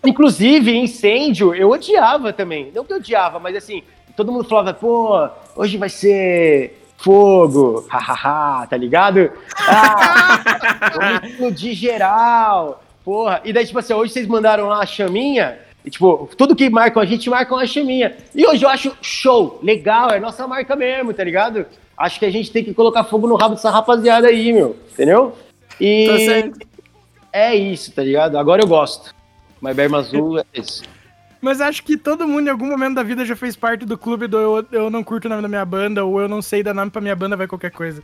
Inclusive, 0.05 0.75
incêndio, 0.77 1.55
eu 1.55 1.71
odiava 1.71 2.33
também. 2.33 2.71
Não 2.75 2.85
que 2.85 2.93
eu 2.93 2.97
odiava, 2.99 3.39
mas 3.39 3.57
assim, 3.57 3.83
todo 4.17 4.33
mundo 4.33 4.45
falava, 4.45 4.75
pô, 4.75 5.29
hoje 5.57 5.77
vai 5.77 5.89
ser 5.89 6.79
fogo, 6.97 7.85
hahaha, 7.89 8.67
tá 8.67 8.77
ligado? 8.77 9.31
Ah, 9.59 11.21
explodir 11.27 11.75
geral, 11.75 12.83
porra. 13.05 13.41
E 13.45 13.53
daí, 13.53 13.67
tipo 13.67 13.79
assim, 13.79 13.93
hoje 13.93 14.13
vocês 14.13 14.27
mandaram 14.27 14.69
lá 14.69 14.81
a 14.81 14.87
chaminha, 14.87 15.59
e 15.85 15.91
tipo, 15.91 16.31
tudo 16.37 16.55
que 16.55 16.71
marcam 16.71 17.03
a 17.03 17.07
gente 17.07 17.29
marcam 17.29 17.59
a 17.59 17.67
chaminha. 17.67 18.17
E 18.35 18.47
hoje 18.47 18.65
eu 18.65 18.69
acho 18.69 18.97
show, 19.03 19.59
legal, 19.63 20.11
é 20.11 20.21
nossa 20.21 20.47
marca 20.47 20.77
mesmo, 20.77 21.13
tá 21.13 21.25
ligado? 21.25 21.67
Acho 21.97 22.19
que 22.19 22.27
a 22.27 22.31
gente 22.31 22.51
tem 22.51 22.65
que 22.65 22.73
colocar 22.73 23.05
fogo 23.05 23.27
no 23.27 23.35
rabo 23.35 23.55
dessa 23.55 23.71
rapaziada 23.71 24.29
aí, 24.29 24.53
meu, 24.53 24.77
entendeu? 24.93 25.37
E 25.81 26.07
Tá 26.07 26.19
certo. 26.19 26.59
é 27.33 27.55
isso, 27.55 27.93
tá 27.93 28.03
ligado? 28.03 28.39
Agora 28.39 28.63
eu 28.63 28.69
gosto. 28.69 29.15
Mas 29.61 29.77
Berma 29.77 29.99
Azul 29.99 30.39
é 30.39 30.45
isso. 30.55 30.83
Mas 31.43 31.61
acho 31.61 31.83
que 31.83 31.97
todo 31.97 32.27
mundo 32.27 32.47
em 32.47 32.51
algum 32.51 32.67
momento 32.69 32.95
da 32.95 33.03
vida 33.03 33.25
já 33.27 33.35
fez 33.35 33.57
parte 33.57 33.85
do 33.85 33.99
clube 33.99 34.29
do 34.29 34.39
eu, 34.39 34.67
eu 34.71 34.89
não 34.91 35.03
curto 35.03 35.25
o 35.25 35.29
nome 35.29 35.43
da 35.43 35.49
minha 35.49 35.65
banda, 35.65 36.05
ou 36.05 36.21
eu 36.21 36.29
não 36.29 36.41
sei 36.41 36.63
dar 36.63 36.73
nome 36.73 36.93
pra 36.93 37.01
minha 37.01 37.17
banda, 37.17 37.37
vai 37.37 37.49
qualquer 37.49 37.73
coisa. 37.73 38.01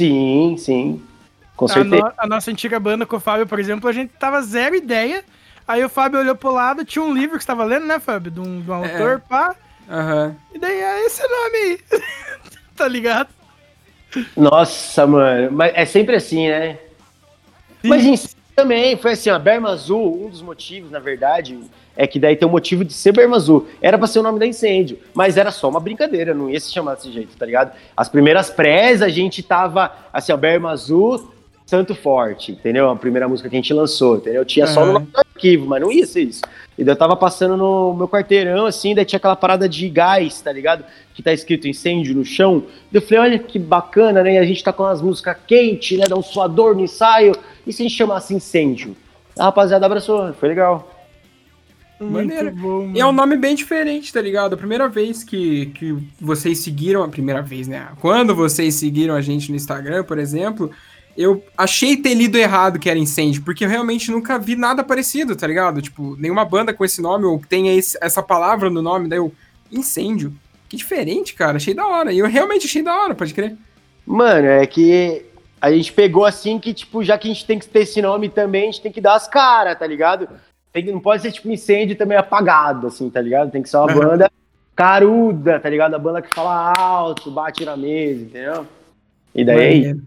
Sim, 0.00 0.56
sim. 0.58 1.02
Com 1.54 1.66
A, 1.66 1.68
certeza. 1.68 2.02
no- 2.04 2.12
a 2.18 2.26
nossa 2.26 2.50
antiga 2.50 2.80
banda 2.80 3.06
com 3.06 3.16
o 3.16 3.20
Fábio, 3.20 3.46
por 3.46 3.60
exemplo, 3.60 3.88
a 3.88 3.92
gente 3.92 4.12
tava 4.18 4.42
zero 4.42 4.74
ideia. 4.74 5.24
Aí 5.66 5.84
o 5.84 5.88
Fábio 5.88 6.18
olhou 6.18 6.34
pro 6.34 6.50
lado, 6.52 6.84
tinha 6.84 7.04
um 7.04 7.14
livro 7.14 7.36
que 7.38 7.44
você 7.44 7.46
tava 7.46 7.62
lendo, 7.64 7.86
né, 7.86 8.00
Fábio? 8.00 8.32
De 8.32 8.40
um, 8.40 8.60
de 8.60 8.68
um 8.70 8.84
É. 8.84 8.92
autor, 8.92 9.20
pá. 9.28 9.54
Aham. 9.88 10.34
E 10.52 10.58
daí 10.58 10.80
é 10.80 11.06
esse 11.06 11.22
nome 11.22 11.56
aí. 11.56 11.80
tá 12.76 12.88
ligado? 12.88 13.28
Nossa, 14.36 15.06
mano. 15.06 15.52
Mas 15.52 15.72
é 15.72 15.84
sempre 15.84 16.16
assim, 16.16 16.48
né? 16.48 16.78
Mas 17.84 18.04
em 18.04 18.16
si 18.16 18.34
também 18.56 18.96
foi 18.96 19.12
assim, 19.12 19.30
ó. 19.30 19.38
Berma 19.38 19.70
Azul, 19.70 20.26
um 20.26 20.28
dos 20.30 20.42
motivos, 20.42 20.90
na 20.90 20.98
verdade, 20.98 21.58
é 21.96 22.06
que 22.06 22.18
daí 22.18 22.36
tem 22.36 22.46
o 22.46 22.50
motivo 22.50 22.84
de 22.84 22.92
ser 22.92 23.12
Berma 23.12 23.36
Azul. 23.36 23.66
Era 23.80 23.96
pra 23.96 24.06
ser 24.06 24.18
o 24.18 24.22
nome 24.22 24.38
da 24.38 24.46
incêndio, 24.46 24.98
mas 25.14 25.36
era 25.36 25.50
só 25.50 25.68
uma 25.68 25.80
brincadeira, 25.80 26.34
não 26.34 26.50
ia 26.50 26.60
se 26.60 26.72
chamar 26.72 26.94
desse 26.94 27.10
jeito, 27.10 27.36
tá 27.36 27.46
ligado? 27.46 27.72
As 27.96 28.08
primeiras 28.08 28.50
prés 28.50 29.02
a 29.02 29.08
gente 29.08 29.42
tava, 29.42 29.90
assim, 30.12 30.32
ó, 30.32 30.36
Berma 30.36 30.70
Azul, 30.70 31.32
Santo 31.66 31.96
Forte, 31.96 32.52
entendeu? 32.52 32.88
A 32.88 32.94
primeira 32.94 33.26
música 33.26 33.48
que 33.48 33.56
a 33.56 33.58
gente 33.58 33.74
lançou, 33.74 34.18
entendeu? 34.18 34.44
Tinha 34.44 34.68
só 34.68 34.86
no 34.86 34.92
nosso 34.92 35.08
arquivo, 35.16 35.66
mas 35.66 35.80
não 35.80 35.90
ia 35.90 36.06
ser 36.06 36.22
isso. 36.22 36.42
E 36.78 36.84
daí 36.84 36.92
eu 36.92 36.98
tava 36.98 37.16
passando 37.16 37.56
no 37.56 37.92
meu 37.92 38.06
quarteirão, 38.06 38.66
assim, 38.66 38.94
daí 38.94 39.04
tinha 39.04 39.16
aquela 39.16 39.34
parada 39.34 39.68
de 39.68 39.88
gás, 39.88 40.40
tá 40.40 40.52
ligado? 40.52 40.84
Que 41.12 41.22
tá 41.22 41.32
escrito 41.32 41.66
incêndio 41.66 42.14
no 42.14 42.24
chão. 42.24 42.62
Daí 42.92 43.02
eu 43.02 43.06
falei, 43.06 43.18
olha 43.18 43.38
que 43.38 43.58
bacana, 43.58 44.22
né? 44.22 44.34
E 44.34 44.38
a 44.38 44.44
gente 44.44 44.62
tá 44.62 44.72
com 44.72 44.84
umas 44.84 45.02
músicas 45.02 45.36
quentes, 45.44 45.98
né? 45.98 46.06
Dá 46.06 46.14
um 46.14 46.22
suador 46.22 46.76
no 46.76 46.82
ensaio. 46.82 47.34
E 47.66 47.72
se 47.72 47.82
a 47.82 47.88
gente 47.88 47.96
chamasse 47.96 48.32
incêndio? 48.32 48.96
A 49.36 49.44
rapaziada 49.44 49.84
abraçou, 49.86 50.32
foi 50.34 50.48
legal. 50.48 50.95
Maneiro. 52.00 52.44
Muito 52.54 52.60
bom, 52.60 52.92
E 52.94 53.00
é 53.00 53.06
um 53.06 53.12
nome 53.12 53.36
bem 53.36 53.54
diferente, 53.54 54.12
tá 54.12 54.20
ligado? 54.20 54.52
A 54.54 54.56
primeira 54.56 54.88
vez 54.88 55.24
que, 55.24 55.66
que 55.66 55.96
vocês 56.20 56.58
seguiram, 56.58 57.02
a 57.02 57.08
primeira 57.08 57.40
vez, 57.40 57.66
né? 57.66 57.88
Quando 58.00 58.34
vocês 58.34 58.74
seguiram 58.74 59.14
a 59.14 59.20
gente 59.22 59.50
no 59.50 59.56
Instagram, 59.56 60.04
por 60.04 60.18
exemplo, 60.18 60.70
eu 61.16 61.42
achei 61.56 61.96
ter 61.96 62.12
lido 62.14 62.36
errado 62.36 62.78
que 62.78 62.90
era 62.90 62.98
incêndio, 62.98 63.42
porque 63.42 63.64
eu 63.64 63.68
realmente 63.68 64.10
nunca 64.10 64.38
vi 64.38 64.54
nada 64.56 64.84
parecido, 64.84 65.34
tá 65.34 65.46
ligado? 65.46 65.80
Tipo, 65.80 66.14
nenhuma 66.18 66.44
banda 66.44 66.74
com 66.74 66.84
esse 66.84 67.00
nome 67.00 67.24
ou 67.24 67.38
que 67.40 67.48
tenha 67.48 67.72
esse- 67.74 67.96
essa 68.02 68.22
palavra 68.22 68.68
no 68.68 68.82
nome, 68.82 69.08
daí 69.08 69.18
eu. 69.18 69.32
Incêndio. 69.72 70.32
Que 70.68 70.76
diferente, 70.76 71.34
cara. 71.34 71.56
Achei 71.56 71.72
da 71.74 71.86
hora. 71.86 72.12
E 72.12 72.18
eu 72.18 72.26
realmente 72.28 72.66
achei 72.66 72.82
da 72.82 72.94
hora, 72.94 73.14
pode 73.14 73.32
crer. 73.34 73.56
Mano, 74.04 74.46
é 74.46 74.66
que 74.66 75.24
a 75.60 75.72
gente 75.72 75.92
pegou 75.92 76.24
assim 76.24 76.58
que, 76.58 76.72
tipo, 76.74 77.02
já 77.02 77.16
que 77.18 77.28
a 77.28 77.32
gente 77.32 77.46
tem 77.46 77.58
que 77.58 77.66
ter 77.66 77.80
esse 77.80 78.00
nome 78.02 78.28
também, 78.28 78.64
a 78.64 78.66
gente 78.66 78.82
tem 78.82 78.92
que 78.92 79.00
dar 79.00 79.14
as 79.16 79.26
caras, 79.26 79.78
tá 79.78 79.86
ligado? 79.86 80.28
Tem 80.76 80.84
que- 80.84 80.92
não 80.92 81.00
pode 81.00 81.22
ser, 81.22 81.32
tipo, 81.32 81.50
incêndio 81.50 81.96
também 81.96 82.18
apagado, 82.18 82.88
assim, 82.88 83.08
tá 83.08 83.18
ligado? 83.18 83.50
Tem 83.50 83.62
que 83.62 83.68
ser 83.70 83.78
uma 83.78 83.90
Aham. 83.90 83.98
banda 83.98 84.30
caruda, 84.74 85.58
tá 85.58 85.70
ligado? 85.70 85.94
A 85.94 85.98
banda 85.98 86.20
que 86.20 86.28
fala 86.34 86.74
alto, 86.76 87.30
bate 87.30 87.64
na 87.64 87.78
mesa, 87.78 88.20
entendeu? 88.24 88.66
E 89.34 89.42
daí 89.42 89.56
é. 89.58 89.64
Maneiro. 89.78 90.02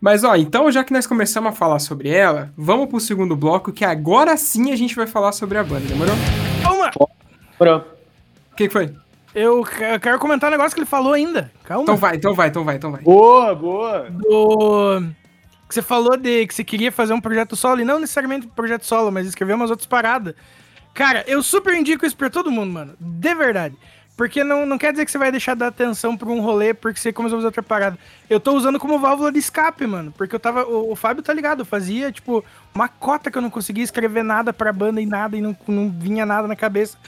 Mas 0.00 0.24
ó, 0.24 0.34
então 0.36 0.72
já 0.72 0.82
que 0.82 0.90
nós 0.94 1.06
começamos 1.06 1.50
a 1.50 1.54
falar 1.54 1.80
sobre 1.80 2.08
ela, 2.08 2.50
vamos 2.56 2.86
pro 2.88 2.98
segundo 2.98 3.36
bloco, 3.36 3.70
que 3.70 3.84
agora 3.84 4.38
sim 4.38 4.72
a 4.72 4.76
gente 4.76 4.96
vai 4.96 5.06
falar 5.06 5.32
sobre 5.32 5.58
a 5.58 5.62
banda, 5.64 5.86
demorou? 5.86 6.14
Calma! 6.62 6.90
Pronto. 7.58 7.86
O 8.50 8.56
que, 8.56 8.68
que 8.68 8.72
foi? 8.72 8.94
Eu 9.34 9.62
quero 10.00 10.18
comentar 10.18 10.48
um 10.48 10.52
negócio 10.52 10.72
que 10.74 10.80
ele 10.80 10.86
falou 10.86 11.12
ainda. 11.12 11.50
Calma. 11.64 11.82
Então 11.82 11.96
vai, 11.98 12.16
então 12.16 12.32
vai, 12.34 12.48
então 12.48 12.64
vai, 12.64 12.76
então 12.76 12.90
vai. 12.90 13.02
Boa, 13.02 13.54
boa. 13.54 14.06
Do... 14.08 15.02
que 15.68 15.74
você 15.74 15.82
falou 15.82 16.16
de 16.16 16.46
que 16.46 16.54
você 16.54 16.64
queria 16.64 16.90
fazer 16.90 17.12
um 17.12 17.20
projeto 17.20 17.54
solo, 17.54 17.80
e 17.80 17.84
não 17.84 18.00
necessariamente 18.00 18.46
um 18.46 18.50
projeto 18.50 18.86
solo, 18.86 19.12
mas 19.12 19.26
escrever 19.26 19.54
umas 19.54 19.70
outras 19.70 19.86
paradas. 19.86 20.34
Cara, 20.94 21.22
eu 21.26 21.42
super 21.42 21.74
indico 21.74 22.06
isso 22.06 22.16
pra 22.16 22.30
todo 22.30 22.50
mundo, 22.50 22.72
mano. 22.72 22.94
De 22.98 23.34
verdade. 23.34 23.76
Porque 24.16 24.42
não, 24.42 24.66
não 24.66 24.76
quer 24.76 24.90
dizer 24.90 25.04
que 25.04 25.12
você 25.12 25.18
vai 25.18 25.30
deixar 25.30 25.54
de 25.54 25.60
dar 25.60 25.68
atenção 25.68 26.16
pra 26.16 26.28
um 26.28 26.40
rolê 26.40 26.74
porque 26.74 26.98
você 26.98 27.12
começou 27.12 27.36
a 27.36 27.38
fazer 27.38 27.46
outra 27.46 27.62
parada. 27.62 27.96
Eu 28.28 28.40
tô 28.40 28.52
usando 28.52 28.76
como 28.76 28.98
válvula 28.98 29.30
de 29.30 29.38
escape, 29.38 29.86
mano. 29.86 30.12
Porque 30.18 30.34
eu 30.34 30.40
tava. 30.40 30.64
O, 30.64 30.90
o 30.90 30.96
Fábio 30.96 31.22
tá 31.22 31.32
ligado, 31.32 31.60
eu 31.60 31.64
fazia, 31.64 32.10
tipo, 32.10 32.44
uma 32.74 32.88
cota 32.88 33.30
que 33.30 33.38
eu 33.38 33.42
não 33.42 33.48
conseguia 33.48 33.84
escrever 33.84 34.24
nada 34.24 34.52
pra 34.52 34.72
banda 34.72 35.00
e 35.00 35.06
nada, 35.06 35.36
e 35.36 35.40
não, 35.40 35.56
não 35.68 35.88
vinha 35.88 36.26
nada 36.26 36.48
na 36.48 36.56
cabeça. 36.56 36.98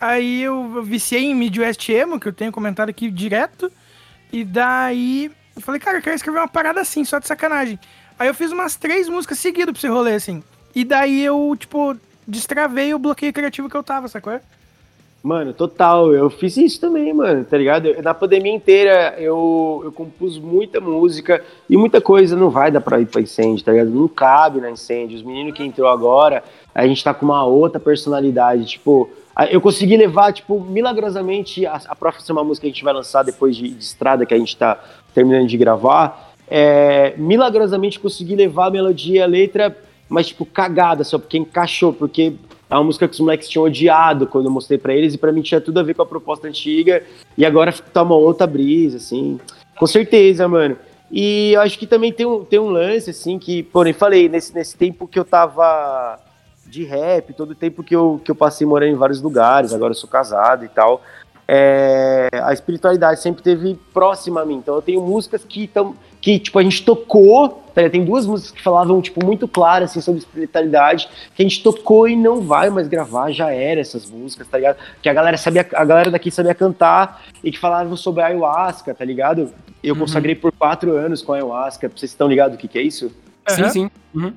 Aí 0.00 0.40
eu 0.40 0.82
viciei 0.82 1.24
em 1.24 1.34
Midwest 1.34 1.86
Emo, 1.90 2.18
que 2.18 2.28
eu 2.28 2.32
tenho 2.32 2.50
comentado 2.50 2.88
aqui 2.88 3.10
direto. 3.10 3.70
E 4.32 4.42
daí 4.42 5.30
eu 5.58 5.62
falei, 5.62 5.80
cara, 5.80 5.98
eu 5.98 6.02
quero 6.02 6.16
escrever 6.16 6.38
uma 6.38 6.48
parada 6.48 6.80
assim, 6.80 7.04
só 7.04 7.18
de 7.18 7.26
sacanagem. 7.26 7.78
Aí 8.18 8.28
eu 8.28 8.34
fiz 8.34 8.50
umas 8.52 8.76
três 8.76 9.08
músicas 9.08 9.38
seguidas 9.38 9.72
pra 9.72 9.78
esse 9.78 9.88
rolê, 9.88 10.14
assim. 10.14 10.42
E 10.74 10.84
daí 10.84 11.22
eu, 11.24 11.54
tipo, 11.58 11.96
destravei 12.26 12.94
o 12.94 12.98
bloqueio 12.98 13.32
criativo 13.32 13.68
que 13.68 13.76
eu 13.76 13.82
tava, 13.82 14.08
sacou? 14.08 14.38
Mano, 15.22 15.52
total. 15.52 16.12
Eu 16.12 16.30
fiz 16.30 16.56
isso 16.56 16.80
também, 16.80 17.12
mano, 17.12 17.44
tá 17.44 17.58
ligado? 17.58 17.86
Eu- 17.86 18.02
na 18.02 18.14
pandemia 18.14 18.52
inteira 18.54 19.16
eu, 19.18 19.80
eu 19.84 19.90
compus 19.92 20.38
muita 20.38 20.80
música 20.80 21.44
e 21.68 21.76
muita 21.76 22.00
coisa 22.00 22.36
não 22.36 22.50
vai 22.50 22.70
dar 22.70 22.80
pra 22.80 23.00
ir 23.00 23.06
pra 23.06 23.20
incêndio, 23.20 23.64
tá 23.64 23.72
ligado? 23.72 23.90
Não 23.90 24.06
cabe 24.06 24.60
na 24.60 24.70
incêndio. 24.70 25.16
Os 25.16 25.22
meninos 25.24 25.54
que 25.54 25.64
entrou 25.64 25.88
agora, 25.88 26.44
a 26.74 26.86
gente 26.86 27.02
tá 27.02 27.12
com 27.12 27.24
uma 27.26 27.44
outra 27.44 27.80
personalidade. 27.80 28.64
Tipo, 28.66 29.10
eu 29.50 29.60
consegui 29.60 29.96
levar, 29.96 30.32
tipo, 30.32 30.60
milagrosamente 30.60 31.66
a, 31.66 31.80
a 31.88 31.96
próxima 31.96 32.42
música 32.44 32.62
que 32.66 32.70
a 32.70 32.72
gente 32.74 32.84
vai 32.84 32.94
lançar 32.94 33.24
depois 33.24 33.56
de, 33.56 33.68
de 33.70 33.82
estrada, 33.82 34.24
que 34.24 34.34
a 34.34 34.38
gente 34.38 34.56
tá 34.56 34.78
terminando 35.18 35.48
de 35.48 35.56
gravar. 35.56 36.32
É, 36.48 37.12
milagrosamente 37.16 37.98
consegui 37.98 38.36
levar 38.36 38.66
a 38.66 38.70
melodia, 38.70 39.24
a 39.24 39.26
letra, 39.26 39.76
mas, 40.08 40.28
tipo, 40.28 40.46
cagada, 40.46 41.02
só 41.02 41.18
porque 41.18 41.36
encaixou, 41.36 41.92
porque 41.92 42.34
é 42.70 42.74
uma 42.74 42.84
música 42.84 43.08
que 43.08 43.14
os 43.14 43.20
moleques 43.20 43.48
tinham 43.48 43.64
odiado 43.64 44.28
quando 44.28 44.46
eu 44.46 44.52
mostrei 44.52 44.78
pra 44.78 44.94
eles, 44.94 45.14
e 45.14 45.18
pra 45.18 45.32
mim 45.32 45.42
tinha 45.42 45.60
tudo 45.60 45.80
a 45.80 45.82
ver 45.82 45.94
com 45.94 46.02
a 46.02 46.06
proposta 46.06 46.46
antiga, 46.46 47.02
e 47.36 47.44
agora 47.44 47.72
tá 47.72 48.02
uma 48.02 48.14
outra 48.14 48.46
brisa, 48.46 48.98
assim. 48.98 49.40
Com 49.76 49.86
certeza, 49.86 50.46
mano. 50.46 50.76
E 51.10 51.52
eu 51.52 51.62
acho 51.62 51.78
que 51.78 51.86
também 51.86 52.12
tem 52.12 52.24
um, 52.24 52.44
tem 52.44 52.60
um 52.60 52.70
lance, 52.70 53.10
assim, 53.10 53.38
que, 53.38 53.64
porém, 53.64 53.92
falei, 53.92 54.28
nesse, 54.28 54.54
nesse 54.54 54.76
tempo 54.76 55.08
que 55.08 55.18
eu 55.18 55.24
tava 55.24 56.18
de 56.64 56.84
rap, 56.84 57.32
todo 57.32 57.52
o 57.52 57.54
tempo 57.54 57.82
que 57.82 57.96
eu, 57.96 58.20
que 58.24 58.30
eu 58.30 58.34
passei 58.34 58.66
morando 58.66 58.92
em 58.92 58.96
vários 58.96 59.20
lugares, 59.20 59.72
agora 59.72 59.90
eu 59.90 59.96
sou 59.96 60.08
casado 60.08 60.64
e 60.64 60.68
tal, 60.68 61.02
é, 61.50 62.28
a 62.42 62.52
espiritualidade 62.52 63.22
sempre 63.22 63.42
teve 63.42 63.78
próxima 63.94 64.42
a 64.42 64.44
mim. 64.44 64.56
Então 64.56 64.74
eu 64.74 64.82
tenho 64.82 65.00
músicas 65.00 65.42
que 65.44 65.64
estão 65.64 65.94
que 66.20 66.38
tipo 66.38 66.58
a 66.58 66.62
gente 66.62 66.84
tocou, 66.84 67.62
tá 67.74 67.80
ligado? 67.80 67.92
tem 67.92 68.04
duas 68.04 68.26
músicas 68.26 68.50
que 68.50 68.62
falavam 68.62 69.00
tipo 69.00 69.24
muito 69.24 69.48
claro 69.48 69.84
assim 69.84 70.00
sobre 70.00 70.18
espiritualidade, 70.18 71.08
que 71.34 71.42
a 71.42 71.48
gente 71.48 71.62
tocou 71.62 72.08
e 72.08 72.16
não 72.16 72.42
vai 72.42 72.68
mais 72.68 72.88
gravar, 72.88 73.30
já 73.30 73.52
era 73.52 73.80
essas 73.80 74.10
músicas, 74.10 74.46
tá 74.48 74.58
ligado? 74.58 74.76
Que 75.00 75.08
a 75.08 75.14
galera 75.14 75.36
sabia, 75.38 75.66
a 75.72 75.84
galera 75.84 76.10
daqui 76.10 76.30
sabia 76.30 76.54
cantar 76.54 77.22
e 77.42 77.50
que 77.50 77.58
falavam 77.58 77.96
sobre 77.96 78.22
ayahuasca, 78.22 78.94
tá 78.94 79.04
ligado? 79.04 79.52
Eu 79.82 79.94
consagrei 79.96 80.34
por 80.34 80.52
quatro 80.52 80.92
anos 80.96 81.22
com 81.22 81.32
ayahuasca, 81.32 81.88
vocês 81.88 82.10
estão 82.10 82.28
ligados 82.28 82.56
o 82.56 82.58
que, 82.58 82.66
que 82.66 82.78
é 82.78 82.82
isso? 82.82 83.12
Sim, 83.46 83.62
Aham. 83.62 83.70
sim. 83.70 83.90
Uhum. 84.12 84.32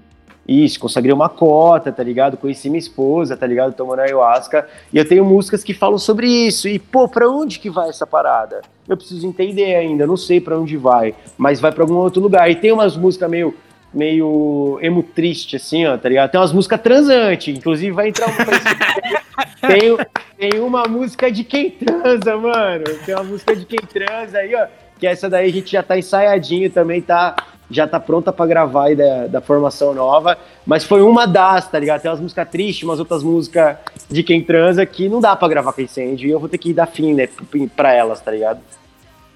Isso, 0.51 0.81
consagrei 0.81 1.13
uma 1.13 1.29
cota, 1.29 1.93
tá 1.93 2.03
ligado? 2.03 2.35
Conheci 2.35 2.69
minha 2.69 2.77
esposa, 2.77 3.37
tá 3.37 3.47
ligado? 3.47 3.73
Tomando 3.73 3.99
ayahuasca. 3.99 4.67
E 4.91 4.97
eu 4.97 5.07
tenho 5.07 5.23
músicas 5.23 5.63
que 5.63 5.73
falam 5.73 5.97
sobre 5.97 6.27
isso. 6.27 6.67
E, 6.67 6.77
pô, 6.77 7.07
pra 7.07 7.29
onde 7.29 7.57
que 7.57 7.69
vai 7.69 7.87
essa 7.87 8.05
parada? 8.05 8.61
Eu 8.85 8.97
preciso 8.97 9.25
entender 9.25 9.75
ainda, 9.75 10.05
não 10.05 10.17
sei 10.17 10.41
pra 10.41 10.59
onde 10.59 10.75
vai. 10.75 11.15
Mas 11.37 11.61
vai 11.61 11.71
pra 11.71 11.85
algum 11.85 11.95
outro 11.95 12.21
lugar. 12.21 12.51
E 12.51 12.55
tem 12.55 12.73
umas 12.73 12.97
músicas 12.97 13.29
meio, 13.29 13.55
meio 13.93 14.77
emo 14.81 15.01
triste, 15.01 15.55
assim, 15.55 15.85
ó, 15.85 15.97
tá 15.97 16.09
ligado? 16.09 16.31
Tem 16.31 16.41
umas 16.41 16.51
músicas 16.51 16.81
transantes. 16.81 17.57
Inclusive 17.57 17.91
vai 17.93 18.09
entrar 18.09 18.27
uma 18.27 18.35
tem, 19.69 19.97
tem 20.37 20.59
uma 20.59 20.83
música 20.83 21.31
de 21.31 21.45
quem 21.45 21.71
transa, 21.71 22.35
mano. 22.35 22.83
Tem 23.05 23.15
uma 23.15 23.23
música 23.23 23.55
de 23.55 23.65
quem 23.65 23.79
transa 23.79 24.39
aí, 24.39 24.53
ó. 24.53 24.67
Que 24.99 25.07
essa 25.07 25.29
daí 25.29 25.49
a 25.49 25.53
gente 25.53 25.71
já 25.71 25.81
tá 25.81 25.97
ensaiadinho 25.97 26.69
também, 26.69 27.01
tá 27.01 27.35
já 27.71 27.87
tá 27.87 27.99
pronta 27.99 28.31
pra 28.31 28.45
gravar 28.45 28.85
aí 28.85 28.95
da, 28.95 29.27
da 29.27 29.41
formação 29.41 29.93
nova, 29.93 30.37
mas 30.65 30.83
foi 30.83 31.01
uma 31.01 31.25
das, 31.25 31.67
tá 31.67 31.79
ligado? 31.79 32.01
Tem 32.01 32.11
umas 32.11 32.19
músicas 32.19 32.49
tristes, 32.49 32.83
umas 32.83 32.99
outras 32.99 33.23
músicas 33.23 33.77
de 34.09 34.21
quem 34.21 34.43
transa 34.43 34.85
que 34.85 35.09
não 35.09 35.19
dá 35.19 35.35
pra 35.35 35.47
gravar 35.47 35.73
com 35.73 35.81
incêndio 35.81 36.27
e 36.27 36.31
eu 36.31 36.39
vou 36.39 36.49
ter 36.49 36.57
que 36.57 36.73
dar 36.73 36.85
fim, 36.85 37.13
né, 37.13 37.27
pra 37.75 37.93
elas, 37.93 38.21
tá 38.21 38.31
ligado? 38.31 38.59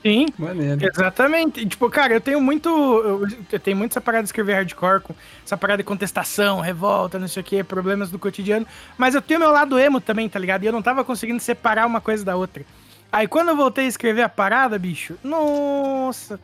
Sim, 0.05 0.27
Maneiro. 0.37 0.85
exatamente. 0.85 1.61
E, 1.61 1.65
tipo, 1.65 1.89
cara, 1.89 2.13
eu 2.13 2.21
tenho 2.21 2.39
muito. 2.39 2.69
Eu, 2.69 3.27
eu 3.51 3.59
tenho 3.59 3.75
muito 3.75 3.93
essa 3.93 4.01
parada 4.01 4.21
de 4.21 4.27
escrever 4.27 4.53
hardcore, 4.53 5.01
com 5.01 5.15
essa 5.43 5.57
parada 5.57 5.81
de 5.81 5.83
contestação, 5.83 6.59
revolta, 6.59 7.17
não 7.17 7.27
sei 7.27 7.41
o 7.41 7.43
que, 7.43 7.63
problemas 7.63 8.11
do 8.11 8.19
cotidiano. 8.19 8.67
Mas 8.99 9.15
eu 9.15 9.21
tenho 9.21 9.39
meu 9.39 9.49
lado 9.49 9.79
emo 9.79 9.99
também, 9.99 10.29
tá 10.29 10.37
ligado? 10.37 10.61
E 10.61 10.67
eu 10.67 10.71
não 10.71 10.83
tava 10.83 11.03
conseguindo 11.03 11.39
separar 11.39 11.87
uma 11.87 11.99
coisa 11.99 12.23
da 12.23 12.35
outra. 12.35 12.63
Aí 13.11 13.27
quando 13.27 13.49
eu 13.49 13.55
voltei 13.55 13.85
a 13.85 13.87
escrever 13.87 14.21
a 14.21 14.29
parada, 14.29 14.77
bicho, 14.77 15.15
nossa. 15.23 16.39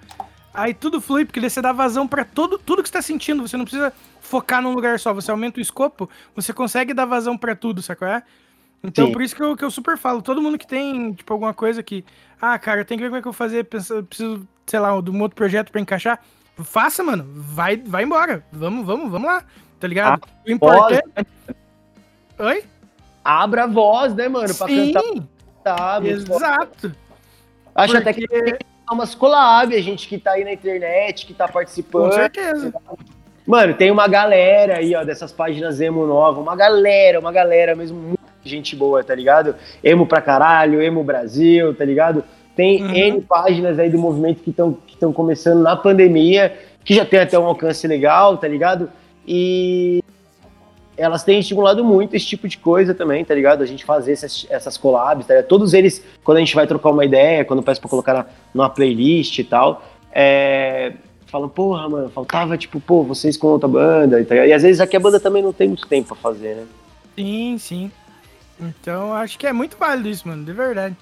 Aí 0.54 0.74
tudo 0.74 1.00
flui, 1.00 1.24
porque 1.26 1.40
você 1.50 1.62
dá 1.62 1.72
vazão 1.72 2.08
pra 2.08 2.26
todo, 2.26 2.58
tudo 2.58 2.84
que 2.84 2.90
você 2.90 2.94
tá 2.94 3.02
sentindo. 3.02 3.48
Você 3.48 3.56
não 3.56 3.64
precisa 3.66 3.94
focar 4.20 4.62
num 4.62 4.74
lugar 4.74 5.00
só. 5.00 5.14
Você 5.14 5.32
aumenta 5.32 5.60
o 5.60 5.62
escopo, 5.62 6.10
você 6.36 6.52
consegue 6.52 6.94
dar 6.94 7.06
vazão 7.06 7.38
pra 7.38 7.56
tudo, 7.56 7.82
sacou? 7.82 8.08
É? 8.08 8.22
Então, 8.84 9.08
Sim. 9.08 9.12
por 9.14 9.22
isso 9.22 9.36
que 9.36 9.42
eu, 9.44 9.56
que 9.56 9.64
eu 9.64 9.72
super 9.72 9.98
falo. 9.98 10.22
Todo 10.22 10.42
mundo 10.42 10.58
que 10.58 10.68
tem, 10.68 11.14
tipo, 11.14 11.32
alguma 11.32 11.54
coisa 11.54 11.82
que. 11.84 12.04
Ah, 12.42 12.58
cara, 12.58 12.84
tem 12.84 12.98
que 12.98 13.04
ver 13.04 13.10
como 13.10 13.18
é 13.18 13.22
que 13.22 13.28
eu 13.28 13.32
vou 13.32 13.38
fazer. 13.38 13.64
preciso, 13.66 14.48
sei 14.66 14.80
lá, 14.80 15.00
de 15.00 15.12
um 15.12 15.22
outro 15.22 15.36
projeto 15.36 15.72
pra 15.72 15.80
encaixar. 15.80 16.20
Faça, 16.64 17.02
mano. 17.04 17.26
Vai, 17.34 17.78
vai 17.78 18.04
embora. 18.04 18.44
Vamos, 18.52 18.86
vamos, 18.86 19.10
vamos 19.12 19.28
lá. 19.28 19.44
Tá 19.80 19.88
ligado? 19.88 20.22
o 20.46 20.52
importante. 20.52 21.02
Oi? 22.40 22.64
Abra 23.24 23.64
a 23.64 23.68
voz, 23.68 24.14
né, 24.16 24.28
mano, 24.28 24.54
pra 24.54 24.68
cantar, 24.68 25.02
Sim, 25.04 25.28
sabe? 25.64 26.10
exato. 26.10 26.96
Acho 27.76 27.98
até 27.98 28.14
que 28.14 28.22
Porque- 28.28 28.44
tem 28.44 28.58
que 28.58 28.66
umas 28.90 29.16
collab, 29.16 29.76
a 29.76 29.82
gente 29.82 30.08
que 30.08 30.18
tá 30.18 30.32
aí 30.32 30.44
na 30.44 30.54
internet, 30.54 31.26
que 31.26 31.34
tá 31.34 31.48
Com 31.48 31.54
participando. 31.54 32.14
certeza. 32.14 32.74
Mano, 33.46 33.74
tem 33.74 33.90
uma 33.92 34.08
galera 34.08 34.78
aí, 34.78 34.96
ó, 34.96 35.04
dessas 35.04 35.32
páginas 35.32 35.82
emo 35.82 36.06
nova, 36.06 36.40
uma 36.40 36.56
galera, 36.56 37.20
uma 37.20 37.32
galera 37.32 37.76
mesmo, 37.76 37.98
muita 37.98 38.22
gente 38.44 38.76
boa, 38.76 39.04
tá 39.04 39.16
ligado? 39.16 39.56
Emo 39.84 40.06
pra 40.06 40.22
caralho, 40.22 40.82
Emo 40.82 41.04
Brasil, 41.04 41.74
tá 41.74 41.84
ligado? 41.84 42.24
Tem 42.56 42.84
Uhum. 42.84 42.94
N 42.94 43.22
páginas 43.22 43.80
aí 43.80 43.90
do 43.90 43.98
movimento 43.98 44.42
que 44.42 44.50
estão 44.52 44.78
que 44.86 44.98
tão 44.98 45.12
começando 45.12 45.62
na 45.62 45.76
pandemia, 45.76 46.56
que 46.84 46.94
já 46.94 47.06
tem 47.06 47.20
até 47.20 47.38
um 47.40 47.46
alcance 47.46 47.88
legal, 47.88 48.38
tá 48.38 48.48
ligado? 48.48 48.90
E 49.28 50.04
elas 51.02 51.24
têm 51.24 51.40
estimulado 51.40 51.84
muito 51.84 52.16
esse 52.16 52.26
tipo 52.26 52.48
de 52.48 52.58
coisa 52.58 52.94
também, 52.94 53.26
tá 53.26 53.34
ligado? 53.34 53.64
A 53.64 53.66
gente 53.66 53.84
fazer 53.84 54.12
essas, 54.12 54.46
essas 54.50 54.78
collabs, 54.78 55.26
tá 55.26 55.34
ligado? 55.34 55.48
Todos 55.48 55.74
eles, 55.74 56.04
quando 56.24 56.38
a 56.38 56.40
gente 56.42 56.54
vai 56.54 56.68
trocar 56.68 56.92
uma 56.92 57.04
ideia, 57.04 57.44
quando 57.44 57.60
eu 57.60 57.64
peço 57.64 57.82
pra 57.82 57.90
colocar 57.90 58.14
na, 58.14 58.26
numa 58.54 58.70
playlist 58.70 59.40
e 59.40 59.44
tal, 59.44 59.84
é, 60.12 60.94
falam, 61.26 61.50
porra, 61.50 61.90
mano, 61.90 62.10
faltava, 62.10 62.56
tipo, 62.58 62.80
pô, 62.80 63.04
vocês 63.04 63.36
com 63.36 63.48
outra 63.48 63.68
banda, 63.68 64.22
e, 64.22 64.26
tá 64.26 64.36
ligado? 64.36 64.50
e 64.50 64.54
às 64.54 64.62
vezes 64.62 64.80
aqui 64.80 64.96
a 64.96 65.00
banda 65.00 65.20
também 65.20 65.42
não 65.42 65.52
tem 65.52 65.70
muito 65.70 65.88
tempo 65.88 66.10
pra 66.10 66.18
fazer, 66.18 66.56
né? 66.56 66.66
Sim, 67.18 67.58
sim. 67.58 67.92
Então, 68.60 69.14
acho 69.14 69.40
que 69.40 69.48
é 69.48 69.54
muito 69.54 69.76
válido 69.78 70.08
isso, 70.08 70.28
mano, 70.28 70.46
de 70.46 70.54
verdade. 70.54 70.96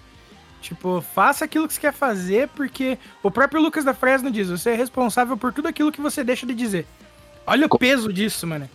Tipo, 0.61 1.01
faça 1.01 1.45
aquilo 1.45 1.67
que 1.67 1.73
você 1.73 1.81
quer 1.81 1.93
fazer, 1.93 2.47
porque 2.49 2.97
o 3.23 3.29
próprio 3.29 3.61
Lucas 3.61 3.83
da 3.83 3.93
Fresno 3.93 4.31
diz: 4.31 4.49
você 4.49 4.71
é 4.71 4.75
responsável 4.75 5.37
por 5.37 5.53
tudo 5.53 5.67
aquilo 5.67 5.91
que 5.91 6.01
você 6.01 6.23
deixa 6.23 6.45
de 6.45 6.53
dizer. 6.53 6.85
Olha 7.47 7.65
o 7.65 7.79
peso 7.79 8.11
disso, 8.11 8.45
mano. 8.45 8.69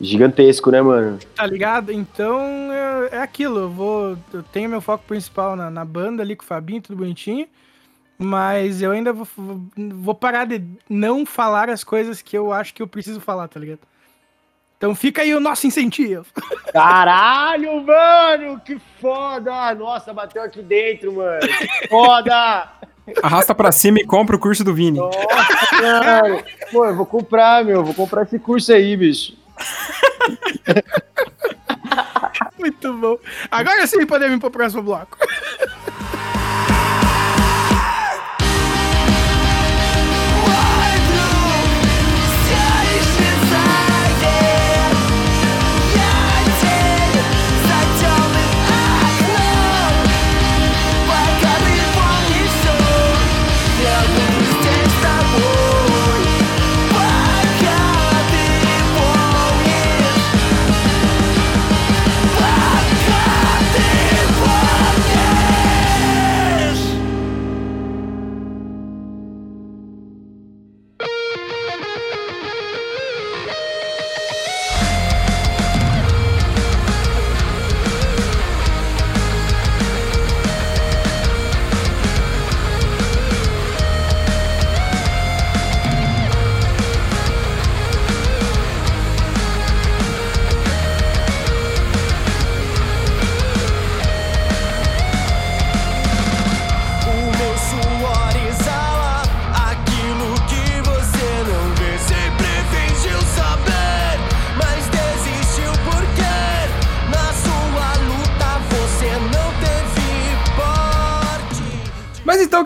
Gigantesco, 0.00 0.70
né, 0.70 0.82
mano? 0.82 1.18
Tá 1.34 1.46
ligado? 1.46 1.90
Então 1.90 2.40
é, 2.72 3.16
é 3.16 3.18
aquilo. 3.18 3.60
Eu 3.60 3.70
vou. 3.70 4.18
Eu 4.32 4.42
tenho 4.42 4.68
meu 4.68 4.80
foco 4.80 5.04
principal 5.06 5.56
na, 5.56 5.70
na 5.70 5.84
banda 5.84 6.22
ali 6.22 6.36
com 6.36 6.44
o 6.44 6.46
Fabinho, 6.46 6.82
tudo 6.82 6.98
bonitinho. 6.98 7.46
Mas 8.18 8.80
eu 8.80 8.92
ainda 8.92 9.12
vou, 9.12 9.26
vou 9.76 10.14
parar 10.14 10.46
de 10.46 10.62
não 10.88 11.26
falar 11.26 11.68
as 11.68 11.84
coisas 11.84 12.22
que 12.22 12.36
eu 12.36 12.52
acho 12.52 12.72
que 12.72 12.82
eu 12.82 12.86
preciso 12.86 13.20
falar, 13.20 13.48
tá 13.48 13.60
ligado? 13.60 13.80
Então 14.78 14.94
fica 14.94 15.22
aí 15.22 15.34
o 15.34 15.40
nosso 15.40 15.66
incentivo. 15.66 16.26
Caralho, 16.72 17.82
mano, 17.84 18.60
que 18.60 18.78
foda! 19.00 19.74
Nossa, 19.74 20.12
bateu 20.12 20.42
aqui 20.42 20.62
dentro, 20.62 21.14
mano. 21.14 21.40
Que 21.40 21.88
foda! 21.88 22.72
Arrasta 23.22 23.54
pra 23.54 23.72
cima 23.72 24.00
e 24.00 24.04
compra 24.04 24.36
o 24.36 24.38
curso 24.38 24.64
do 24.64 24.74
Vini. 24.74 24.98
Nossa, 24.98 25.18
mano. 25.80 26.42
Pô, 26.72 26.84
eu 26.84 26.96
vou 26.96 27.06
comprar, 27.06 27.64
meu, 27.64 27.84
vou 27.84 27.94
comprar 27.94 28.22
esse 28.22 28.38
curso 28.38 28.72
aí, 28.72 28.96
bicho. 28.96 29.45
Muito 32.58 32.92
bom. 32.94 33.18
Agora 33.50 33.86
sim 33.86 34.04
podemos 34.06 34.36
ir 34.36 34.40
pro 34.40 34.50
próximo 34.50 34.82
bloco. 34.82 35.16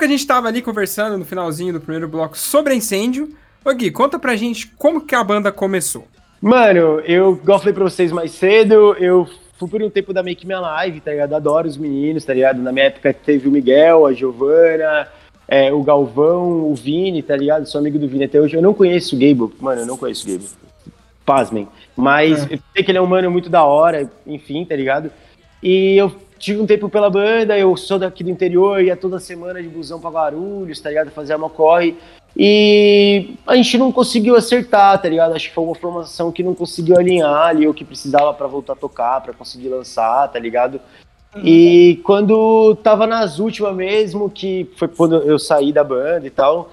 Que 0.01 0.05
a 0.07 0.09
gente 0.09 0.27
tava 0.27 0.49
ali 0.49 0.61
conversando 0.63 1.17
no 1.19 1.25
finalzinho 1.25 1.75
do 1.75 1.81
primeiro 1.81 2.09
bloco 2.09 2.37
sobre 2.37 2.75
incêndio, 2.75 3.29
ô 3.65 3.73
Gui, 3.73 3.91
conta 3.91 4.19
pra 4.19 4.35
gente 4.35 4.67
como 4.79 5.03
que 5.03 5.15
a 5.15 5.23
banda 5.23 5.53
começou. 5.53 6.09
Mano, 6.41 7.01
eu, 7.01 7.39
igual 7.41 7.59
falei 7.59 7.75
pra 7.75 7.85
vocês 7.85 8.11
mais 8.11 8.33
cedo, 8.33 8.95
eu 8.99 9.29
fui 9.59 9.69
por 9.69 9.83
um 9.83 9.91
tempo 9.91 10.13
da 10.15 10.23
Make 10.23 10.47
Me 10.47 10.55
Live, 10.59 11.01
tá 11.03 11.11
ligado? 11.11 11.35
Adoro 11.35 11.69
os 11.69 11.77
meninos, 11.77 12.25
tá 12.25 12.33
ligado? 12.33 12.63
Na 12.63 12.73
minha 12.73 12.87
época 12.87 13.13
teve 13.13 13.47
o 13.47 13.51
Miguel, 13.53 14.07
a 14.07 14.13
Giovana, 14.15 15.07
é, 15.47 15.71
o 15.71 15.83
Galvão, 15.83 16.63
o 16.71 16.75
Vini, 16.75 17.23
tá 17.23 17.37
ligado? 17.37 17.67
Sou 17.67 17.79
amigo 17.79 17.99
do 17.99 18.09
Vini 18.09 18.25
até 18.25 18.41
hoje. 18.41 18.57
Eu 18.57 18.63
não 18.63 18.73
conheço 18.73 19.15
o 19.15 19.19
Gable, 19.19 19.55
mano, 19.61 19.83
eu 19.83 19.87
não 19.87 19.99
conheço 19.99 20.27
o 20.27 20.33
Gable. 20.33 20.49
Pasmem. 21.27 21.69
Mas 21.95 22.43
É. 22.51 22.55
eu 22.55 22.59
sei 22.75 22.83
que 22.83 22.91
ele 22.91 22.99
é 22.99 23.03
um 23.03 23.07
mano 23.07 23.31
muito 23.31 23.51
da 23.51 23.63
hora, 23.65 24.11
enfim, 24.27 24.65
tá 24.65 24.75
ligado? 24.75 25.11
E 25.63 25.95
eu 25.97 26.11
tive 26.41 26.59
um 26.59 26.67
tempo 26.67 26.89
pela 26.89 27.11
banda, 27.11 27.57
eu 27.57 27.77
sou 27.77 27.99
daqui 27.99 28.25
do 28.25 28.31
interior, 28.31 28.83
ia 28.83 28.97
toda 28.97 29.21
semana 29.21 29.63
de 29.63 29.69
busão 29.69 30.01
pra 30.01 30.11
Guarulhos, 30.11 30.81
tá 30.81 30.89
ligado? 30.89 31.11
Fazer 31.11 31.35
uma 31.35 31.51
corre. 31.51 31.97
E 32.35 33.35
a 33.47 33.55
gente 33.57 33.77
não 33.77 33.93
conseguiu 33.93 34.35
acertar, 34.35 35.01
tá 35.01 35.09
ligado? 35.09 35.35
Acho 35.35 35.49
que 35.49 35.55
foi 35.55 35.65
uma 35.65 35.75
formação 35.75 36.33
que 36.33 36.43
não 36.43 36.55
conseguiu 36.55 36.97
alinhar 36.97 37.49
ali 37.49 37.69
o 37.69 37.75
que 37.75 37.85
precisava 37.85 38.33
pra 38.33 38.47
voltar 38.47 38.73
a 38.73 38.77
tocar, 38.77 39.21
pra 39.21 39.35
conseguir 39.35 39.69
lançar, 39.69 40.29
tá 40.29 40.39
ligado? 40.39 40.81
E 41.45 42.01
quando 42.03 42.75
tava 42.77 43.07
nas 43.07 43.39
últimas 43.39 43.77
mesmo, 43.77 44.31
que 44.31 44.69
foi 44.77 44.89
quando 44.89 45.17
eu 45.17 45.39
saí 45.39 45.73
da 45.73 45.85
banda 45.85 46.27
e 46.27 46.31
tal, 46.31 46.71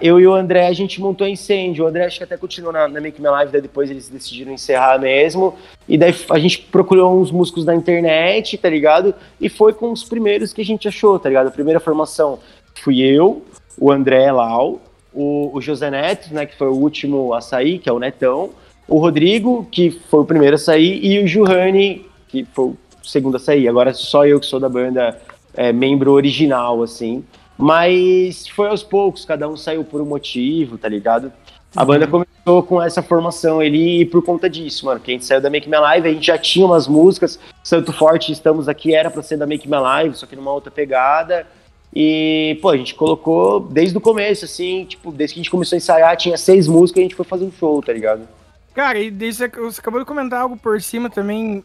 eu 0.00 0.18
e 0.20 0.26
o 0.26 0.32
André, 0.34 0.66
a 0.66 0.72
gente 0.72 1.00
montou 1.00 1.26
incêndio. 1.26 1.84
O 1.84 1.88
André 1.88 2.06
acho 2.06 2.18
que 2.18 2.24
até 2.24 2.36
continuou 2.36 2.72
na, 2.72 2.88
na 2.88 3.00
Make 3.00 3.20
Me 3.20 3.28
Live, 3.28 3.52
daí 3.52 3.60
depois 3.60 3.90
eles 3.90 4.08
decidiram 4.08 4.52
encerrar 4.52 4.98
mesmo. 4.98 5.54
E 5.88 5.98
daí 5.98 6.14
a 6.30 6.38
gente 6.38 6.58
procurou 6.58 7.20
uns 7.20 7.30
músicos 7.30 7.64
na 7.64 7.74
internet, 7.74 8.56
tá 8.58 8.68
ligado? 8.68 9.14
E 9.40 9.48
foi 9.48 9.72
com 9.72 9.92
os 9.92 10.04
primeiros 10.04 10.52
que 10.52 10.62
a 10.62 10.64
gente 10.64 10.88
achou, 10.88 11.18
tá 11.18 11.28
ligado? 11.28 11.48
A 11.48 11.50
primeira 11.52 11.80
formação 11.80 12.38
fui 12.82 13.00
eu, 13.00 13.42
o 13.78 13.90
André 13.90 14.30
Lau, 14.32 14.80
o, 15.12 15.50
o 15.54 15.60
José 15.60 15.90
Neto, 15.90 16.32
né, 16.32 16.46
que 16.46 16.56
foi 16.56 16.68
o 16.68 16.74
último 16.74 17.32
a 17.34 17.40
sair, 17.40 17.78
que 17.78 17.88
é 17.88 17.92
o 17.92 17.98
Netão, 17.98 18.50
o 18.88 18.98
Rodrigo, 18.98 19.66
que 19.70 19.90
foi 19.90 20.20
o 20.20 20.24
primeiro 20.24 20.56
a 20.56 20.58
sair, 20.58 21.04
e 21.04 21.22
o 21.22 21.26
Juhani, 21.26 22.06
que 22.28 22.44
foi 22.44 22.66
o 22.66 22.76
segundo 23.02 23.36
a 23.36 23.40
sair. 23.40 23.68
Agora 23.68 23.92
só 23.92 24.26
eu 24.26 24.38
que 24.38 24.46
sou 24.46 24.60
da 24.60 24.68
banda, 24.68 25.20
é, 25.54 25.72
membro 25.72 26.12
original, 26.12 26.82
assim. 26.82 27.24
Mas 27.58 28.46
foi 28.48 28.68
aos 28.68 28.82
poucos, 28.82 29.24
cada 29.24 29.48
um 29.48 29.56
saiu 29.56 29.84
por 29.84 30.00
um 30.00 30.04
motivo, 30.04 30.76
tá 30.76 30.88
ligado? 30.88 31.32
A 31.74 31.84
banda 31.84 32.06
começou 32.06 32.62
com 32.62 32.82
essa 32.82 33.02
formação 33.02 33.60
ali 33.60 34.00
e 34.00 34.06
por 34.06 34.22
conta 34.24 34.48
disso, 34.48 34.86
mano, 34.86 35.00
que 35.00 35.10
a 35.10 35.14
gente 35.14 35.24
saiu 35.24 35.40
da 35.40 35.50
Make 35.50 35.68
Me 35.68 35.78
Live, 35.78 36.08
a 36.08 36.12
gente 36.12 36.26
já 36.26 36.38
tinha 36.38 36.64
umas 36.64 36.86
músicas, 36.86 37.38
Santo 37.62 37.92
Forte, 37.92 38.32
Estamos 38.32 38.68
Aqui, 38.68 38.94
era 38.94 39.10
pra 39.10 39.22
ser 39.22 39.36
da 39.36 39.46
Make 39.46 39.68
Me 39.68 39.78
Live, 39.78 40.16
só 40.16 40.26
que 40.26 40.36
numa 40.36 40.52
outra 40.52 40.70
pegada. 40.70 41.46
E, 41.94 42.58
pô, 42.60 42.70
a 42.70 42.76
gente 42.76 42.94
colocou 42.94 43.60
desde 43.60 43.96
o 43.96 44.00
começo, 44.00 44.44
assim, 44.44 44.84
tipo, 44.84 45.10
desde 45.10 45.34
que 45.34 45.40
a 45.40 45.42
gente 45.42 45.50
começou 45.50 45.76
a 45.76 45.78
ensaiar, 45.78 46.16
tinha 46.16 46.36
seis 46.36 46.68
músicas 46.68 46.98
e 46.98 47.00
a 47.00 47.04
gente 47.04 47.14
foi 47.14 47.24
fazer 47.24 47.44
um 47.44 47.52
show, 47.52 47.82
tá 47.82 47.92
ligado? 47.92 48.28
Cara, 48.74 48.98
e 48.98 49.10
você, 49.10 49.44
acabou 49.44 50.00
de 50.00 50.06
comentar 50.06 50.42
algo 50.42 50.56
por 50.56 50.80
cima 50.82 51.08
também 51.08 51.64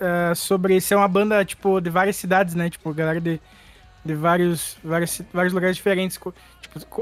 ah, 0.00 0.34
sobre 0.34 0.80
ser 0.80 0.94
uma 0.94 1.08
banda, 1.08 1.44
tipo, 1.44 1.80
de 1.80 1.88
várias 1.88 2.16
cidades, 2.16 2.54
né? 2.54 2.68
Tipo, 2.68 2.92
galera 2.92 3.20
de, 3.20 3.40
de 4.06 4.14
vários, 4.14 4.76
vários, 4.82 5.20
vários 5.32 5.52
lugares 5.52 5.76
diferentes. 5.76 6.16
Tipo, 6.16 6.32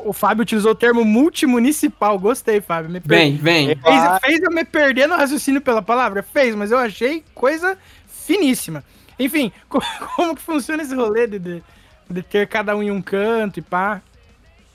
o 0.08 0.12
Fábio 0.12 0.42
utilizou 0.42 0.72
o 0.72 0.74
termo 0.74 1.04
multimunicipal. 1.04 2.18
Gostei, 2.18 2.60
Fábio. 2.60 2.90
Me 2.90 3.00
Vem, 3.04 3.36
vem. 3.36 3.66
Fez, 3.76 4.02
fez 4.20 4.42
eu 4.42 4.50
me 4.50 4.64
perder 4.64 5.06
no 5.06 5.16
raciocínio 5.16 5.60
pela 5.60 5.82
palavra? 5.82 6.22
Fez, 6.22 6.54
mas 6.54 6.70
eu 6.70 6.78
achei 6.78 7.22
coisa 7.34 7.76
finíssima. 8.08 8.82
Enfim, 9.18 9.52
co- 9.68 9.82
como 10.16 10.34
que 10.34 10.42
funciona 10.42 10.82
esse 10.82 10.94
rolê 10.94 11.26
de, 11.26 11.38
de, 11.38 11.62
de 12.10 12.22
ter 12.22 12.48
cada 12.48 12.74
um 12.76 12.82
em 12.82 12.90
um 12.90 13.00
canto 13.02 13.58
e 13.58 13.62
pá? 13.62 14.00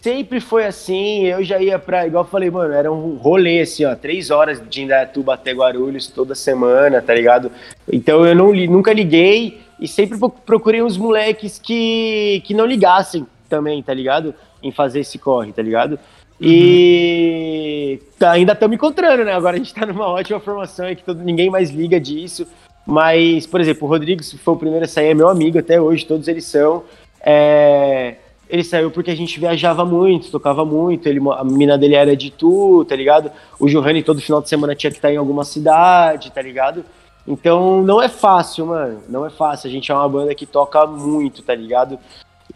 Sempre 0.02 0.40
foi 0.40 0.66
assim, 0.66 1.26
eu 1.26 1.44
já 1.44 1.60
ia 1.62 1.78
pra, 1.78 2.08
igual 2.08 2.24
eu 2.24 2.30
falei, 2.30 2.50
mano, 2.50 2.74
era 2.74 2.90
um 2.90 3.16
rolê 3.16 3.60
assim, 3.60 3.84
ó, 3.84 3.94
três 3.96 4.32
horas 4.32 4.62
de 4.70 4.82
Indaiatuba 4.84 5.34
até 5.34 5.52
Guarulhos 5.52 6.08
toda 6.08 6.34
semana, 6.34 7.02
tá 7.02 7.14
ligado? 7.14 7.52
Então 7.92 8.26
eu 8.26 8.34
não 8.34 8.54
nunca 8.54 8.94
liguei 8.94 9.60
e 9.78 9.90
sempre 9.90 10.18
pro- 10.18 10.30
procurei 10.30 10.82
uns 10.82 10.96
moleques 10.98 11.60
que, 11.60 12.42
que 12.46 12.54
não 12.54 12.66
ligassem 12.66 13.28
também, 13.50 13.84
tá 13.84 13.94
ligado? 13.94 14.34
Em 14.64 14.72
fazer 14.72 15.02
esse 15.02 15.18
corre, 15.18 15.52
tá 15.52 15.62
ligado? 15.62 16.00
E 16.40 18.00
tá- 18.18 18.32
ainda 18.32 18.54
estamos 18.54 18.76
encontrando, 18.76 19.26
né? 19.26 19.34
Agora 19.34 19.56
a 19.56 19.60
gente 19.60 19.74
tá 19.74 19.86
numa 19.86 20.08
ótima 20.08 20.40
formação 20.40 20.86
aí 20.86 20.96
que 20.96 21.04
todo, 21.04 21.22
ninguém 21.22 21.50
mais 21.50 21.70
liga 21.72 22.00
disso. 22.00 22.48
Mas, 22.86 23.46
por 23.46 23.60
exemplo, 23.60 23.86
o 23.86 23.92
Rodrigo 23.92 24.24
se 24.24 24.38
foi 24.38 24.54
o 24.54 24.58
primeiro 24.58 24.86
a 24.86 24.88
sair, 24.88 25.08
é 25.10 25.14
meu 25.14 25.28
amigo 25.28 25.60
até 25.60 25.80
hoje, 25.80 26.06
todos 26.06 26.28
eles 26.30 26.46
são. 26.46 26.84
É, 27.22 28.16
ele 28.50 28.64
saiu 28.64 28.90
porque 28.90 29.12
a 29.12 29.16
gente 29.16 29.40
viajava 29.40 29.86
muito, 29.86 30.32
tocava 30.32 30.66
muito, 30.66 31.08
ele, 31.08 31.22
a 31.38 31.44
mina 31.44 31.78
dele 31.78 31.94
era 31.94 32.18
de 32.18 32.32
Tu, 32.32 32.84
tá 32.86 32.96
ligado? 32.96 33.32
O 33.60 33.68
Johanny 33.68 34.02
todo 34.02 34.20
final 34.20 34.42
de 34.42 34.50
semana 34.50 34.74
tinha 34.76 34.90
que 34.90 34.98
estar 34.98 35.14
em 35.14 35.18
alguma 35.18 35.44
cidade, 35.44 36.32
tá 36.32 36.42
ligado? 36.42 36.84
Então 37.28 37.84
não 37.84 38.02
é 38.02 38.10
fácil, 38.10 38.66
mano. 38.66 39.04
Não 39.08 39.24
é 39.24 39.30
fácil. 39.30 39.70
A 39.70 39.72
gente 39.72 39.92
é 39.92 39.96
uma 39.96 40.10
banda 40.10 40.34
que 40.34 40.48
toca 40.48 40.88
muito, 40.88 41.44
tá 41.44 41.54
ligado? 41.54 42.00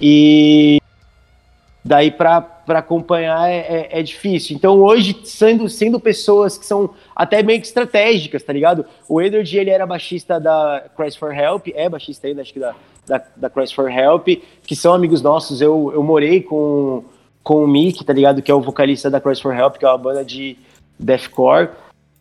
E 0.01 0.81
daí 1.85 2.09
pra, 2.09 2.41
pra 2.65 2.79
acompanhar 2.79 3.49
é, 3.49 3.57
é, 3.57 3.99
é 3.99 4.03
difícil. 4.03 4.55
Então 4.55 4.79
hoje, 4.79 5.19
sendo, 5.23 5.67
sendo 5.69 5.99
pessoas 5.99 6.57
que 6.57 6.65
são 6.65 6.91
até 7.15 7.43
meio 7.43 7.59
que 7.59 7.67
estratégicas, 7.67 8.43
tá 8.43 8.53
ligado? 8.53 8.85
O 9.07 9.21
Edward, 9.21 9.57
ele 9.57 9.69
era 9.69 9.85
baixista 9.85 10.39
da 10.39 10.85
Christ 10.95 11.19
for 11.19 11.33
Help, 11.33 11.67
é 11.73 11.89
baixista 11.89 12.27
ainda, 12.27 12.41
acho 12.41 12.53
que 12.53 12.59
da, 12.59 12.75
da, 13.05 13.21
da 13.35 13.49
Christ 13.49 13.75
for 13.75 13.91
Help, 13.91 14.27
que 14.65 14.75
são 14.75 14.93
amigos 14.93 15.21
nossos. 15.21 15.61
Eu, 15.61 15.91
eu 15.93 16.03
morei 16.03 16.41
com, 16.41 17.03
com 17.43 17.63
o 17.63 17.67
Mick, 17.67 18.03
tá 18.03 18.13
ligado? 18.13 18.41
Que 18.41 18.51
é 18.51 18.53
o 18.53 18.61
vocalista 18.61 19.09
da 19.09 19.19
Christ 19.19 19.41
for 19.41 19.55
Help, 19.55 19.77
que 19.77 19.85
é 19.85 19.89
uma 19.89 19.97
banda 19.97 20.23
de 20.23 20.57
deathcore. 20.99 21.69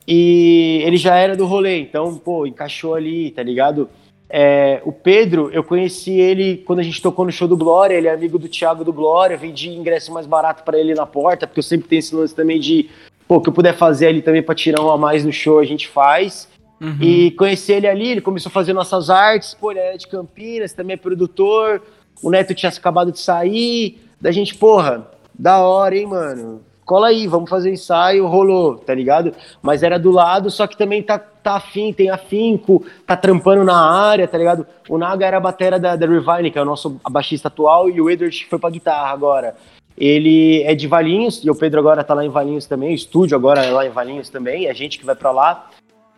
E 0.07 0.83
ele 0.85 0.97
já 0.97 1.17
era 1.17 1.37
do 1.37 1.47
rolê, 1.47 1.79
então, 1.79 2.17
pô, 2.17 2.45
encaixou 2.47 2.95
ali, 2.95 3.31
tá 3.31 3.43
ligado? 3.43 3.89
É, 4.35 4.81
o 4.87 4.91
Pedro, 4.91 5.51
eu 5.53 5.63
conheci 5.63 6.13
ele 6.13 6.57
quando 6.67 6.79
a 6.79 6.83
gente 6.83 7.03
tocou 7.03 7.27
no 7.27 7.31
show 7.31 7.47
do 7.47 7.55
Glória, 7.55 7.95
ele 7.95 8.09
é 8.09 8.15
amigo 8.15 8.39
do 8.39 8.49
Thiago 8.49 8.83
do 8.83 8.91
Glória, 8.91 9.37
vendi 9.37 9.69
ingresso 9.69 10.11
mais 10.11 10.27
barato 10.27 10.63
pra 10.63 10.79
ele 10.79 10.95
na 10.95 11.05
porta, 11.05 11.47
porque 11.47 11.59
eu 11.59 11.63
sempre 11.63 11.87
tenho 11.87 11.99
esse 12.01 12.15
lance 12.15 12.35
também 12.35 12.59
de, 12.59 12.89
pô, 13.29 13.37
o 13.37 13.41
que 13.43 13.51
eu 13.51 13.53
puder 13.53 13.77
fazer 13.77 14.07
ali 14.07 14.23
também 14.23 14.43
pra 14.43 14.55
tirar 14.55 14.81
um 14.81 14.91
a 14.91 14.97
mais 14.97 15.23
no 15.23 15.31
show, 15.31 15.59
a 15.59 15.67
gente 15.67 15.87
faz. 15.87 16.49
Uhum. 16.81 16.97
E 16.99 17.31
conheci 17.33 17.73
ele 17.73 17.87
ali, 17.87 18.09
ele 18.09 18.21
começou 18.23 18.49
a 18.49 18.53
fazer 18.53 18.73
nossas 18.73 19.11
artes, 19.11 19.53
pô, 19.53 19.71
ele 19.71 19.81
era 19.81 19.99
de 19.99 20.09
Campinas, 20.09 20.73
também 20.73 20.95
é 20.95 20.97
produtor, 20.97 21.83
o 22.23 22.31
Neto 22.31 22.55
tinha 22.55 22.73
acabado 22.73 23.13
de 23.13 23.21
sair, 23.21 24.01
da 24.19 24.33
gente, 24.33 24.55
porra, 24.55 25.11
da 25.39 25.61
hora, 25.61 25.95
hein, 25.95 26.07
mano? 26.07 26.63
Cola 26.85 27.09
aí, 27.09 27.29
vamos 27.29 27.49
fazer 27.49 27.73
ensaio, 27.73 28.27
rolou, 28.27 28.77
tá 28.77 28.93
ligado? 28.93 29.33
Mas 29.63 29.83
era 29.83 29.99
do 29.99 30.11
lado, 30.11 30.51
só 30.51 30.67
que 30.67 30.77
também 30.77 31.01
tá, 31.03 31.17
tá 31.17 31.55
afim, 31.55 31.93
tem 31.93 32.11
afinco, 32.11 32.85
tá 33.07 33.17
trampando 33.17 33.63
na 33.63 33.77
área, 33.77 34.27
tá 34.27 34.37
ligado? 34.37 34.67
O 34.89 34.99
Naga 34.99 35.25
era 35.25 35.37
a 35.37 35.41
batera 35.41 35.79
da, 35.79 35.95
da 35.95 36.07
Revine, 36.07 36.51
que 36.51 36.59
é 36.59 36.63
o 36.63 36.67
nosso 36.67 37.01
baixista 37.09 37.47
atual, 37.47 37.89
e 37.89 38.01
o 38.01 38.11
Edward 38.11 38.47
foi 38.47 38.59
pra 38.59 38.69
guitarra 38.69 39.13
agora. 39.13 39.55
Ele 39.97 40.63
é 40.65 40.75
de 40.75 40.89
Valinhos, 40.89 41.45
e 41.45 41.51
o 41.51 41.55
Pedro 41.55 41.79
agora 41.79 42.03
tá 42.03 42.15
lá 42.15 42.25
em 42.25 42.31
Valinhos 42.31 42.67
também, 42.67 42.91
o 42.91 42.95
estúdio 42.95 43.37
agora 43.37 43.65
é 43.65 43.71
lá 43.71 43.87
em 43.87 43.91
Valinhos 43.91 44.29
também, 44.29 44.67
é 44.67 44.71
a 44.71 44.75
gente 44.75 44.99
que 44.99 45.07
vai 45.07 45.15
pra 45.15 45.31
lá. 45.31 45.71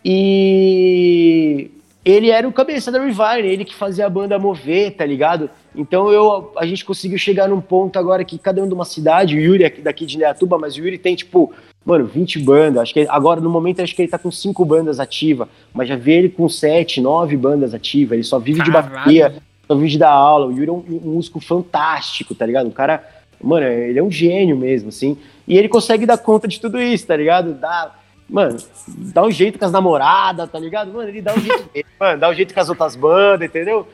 E 0.03 1.71
ele 2.05 2.31
era 2.31 2.49
o 2.49 2.53
cabeça 2.53 2.91
da 2.91 3.01
Revine, 3.01 3.49
ele 3.49 3.65
que 3.65 3.75
fazia 3.75 4.07
a 4.07 4.11
banda 4.11 4.39
mover, 4.39 4.97
tá 4.97 5.05
ligado? 5.05 5.51
Então 5.75 6.13
eu, 6.13 6.53
a 6.57 6.65
gente 6.65 6.85
conseguiu 6.85 7.19
chegar 7.19 7.49
num 7.49 7.61
ponto 7.61 7.99
agora 7.99 8.25
que 8.25 8.39
cada 8.39 8.63
um 8.63 8.69
de 8.69 8.75
uma 8.75 8.85
cidade, 8.85 9.37
o 9.37 9.41
Yuri 9.41 9.65
aqui 9.65 9.81
daqui 9.81 10.07
de 10.07 10.17
Neatuba, 10.17 10.57
mas 10.57 10.77
o 10.77 10.79
Yuri 10.79 10.99
tem 10.99 11.17
tipo, 11.17 11.53
mano, 11.85 12.07
20 12.07 12.39
bandas. 12.41 12.83
Acho 12.83 12.95
que 12.95 13.07
agora 13.09 13.41
no 13.41 13.51
momento 13.51 13.83
acho 13.83 13.95
que 13.95 14.03
ele 14.03 14.11
tá 14.11 14.19
com 14.19 14.31
5 14.31 14.65
bandas 14.65 15.01
ativas, 15.01 15.49
mas 15.73 15.89
já 15.89 15.97
vi 15.97 16.13
ele 16.13 16.29
com 16.29 16.49
7, 16.49 17.01
9 17.01 17.37
bandas 17.37 17.75
ativas. 17.75 18.13
Ele 18.13 18.23
só 18.23 18.39
vive 18.39 18.63
de 18.63 18.71
Caralho. 18.71 18.95
bateria, 18.95 19.35
só 19.67 19.75
vive 19.75 19.89
de 19.89 19.99
dar 19.99 20.13
aula. 20.13 20.47
O 20.47 20.53
Yuri 20.53 20.69
é 20.69 20.73
um, 20.73 20.85
um 20.89 21.11
músico 21.15 21.41
fantástico, 21.41 22.35
tá 22.35 22.47
ligado? 22.47 22.69
Um 22.69 22.73
cara, 22.73 23.05
mano, 23.43 23.67
ele 23.67 23.99
é 23.99 24.03
um 24.03 24.11
gênio 24.11 24.57
mesmo, 24.57 24.91
assim. 24.91 25.17
E 25.47 25.59
ele 25.59 25.69
consegue 25.69 26.07
dar 26.07 26.19
conta 26.19 26.47
de 26.47 26.61
tudo 26.61 26.81
isso, 26.81 27.07
tá 27.07 27.17
ligado? 27.17 27.53
Dá, 27.55 27.93
mano, 28.31 28.57
dá 28.87 29.25
um 29.25 29.31
jeito 29.31 29.59
com 29.59 29.65
as 29.65 29.73
namoradas, 29.73 30.49
tá 30.49 30.59
ligado? 30.59 30.93
Mano, 30.93 31.09
ele 31.09 31.21
dá 31.21 31.35
um 31.35 31.41
jeito 31.41 31.69
dele, 31.75 31.87
mano, 31.99 32.21
dá 32.21 32.31
um 32.31 32.35
jeito 32.35 32.55
com 32.55 32.61
as 32.61 32.69
outras 32.69 32.95
bandas, 32.95 33.49
entendeu? 33.49 33.87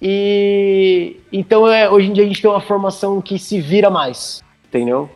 E 0.00 1.16
então 1.32 1.66
é, 1.66 1.88
hoje 1.90 2.08
em 2.08 2.12
dia 2.12 2.24
a 2.24 2.26
gente 2.26 2.40
tem 2.42 2.50
uma 2.50 2.60
formação 2.60 3.20
que 3.20 3.38
se 3.38 3.60
vira 3.60 3.88
mais, 3.90 4.42
entendeu? 4.68 5.08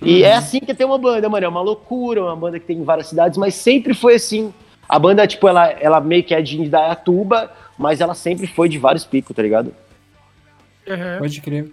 E 0.00 0.22
é 0.22 0.34
assim 0.34 0.60
que 0.60 0.72
tem 0.72 0.86
uma 0.86 0.96
banda, 0.98 1.28
mano, 1.28 1.44
é 1.44 1.48
uma 1.48 1.60
loucura, 1.60 2.22
uma 2.22 2.36
banda 2.36 2.60
que 2.60 2.66
tem 2.66 2.78
em 2.78 2.84
várias 2.84 3.08
cidades, 3.08 3.36
mas 3.36 3.54
sempre 3.54 3.94
foi 3.94 4.14
assim. 4.14 4.54
A 4.88 4.98
banda, 4.98 5.26
tipo, 5.26 5.46
ela, 5.48 5.68
ela 5.72 6.00
meio 6.00 6.22
que 6.22 6.34
é 6.34 6.40
de 6.40 6.60
Indaiatuba, 6.60 7.52
mas 7.76 8.00
ela 8.00 8.14
sempre 8.14 8.46
foi 8.46 8.68
de 8.68 8.78
vários 8.78 9.04
picos, 9.04 9.34
tá 9.34 9.42
ligado? 9.42 9.74
Uhum. 10.86 11.18
Pode 11.18 11.40
crer. 11.40 11.70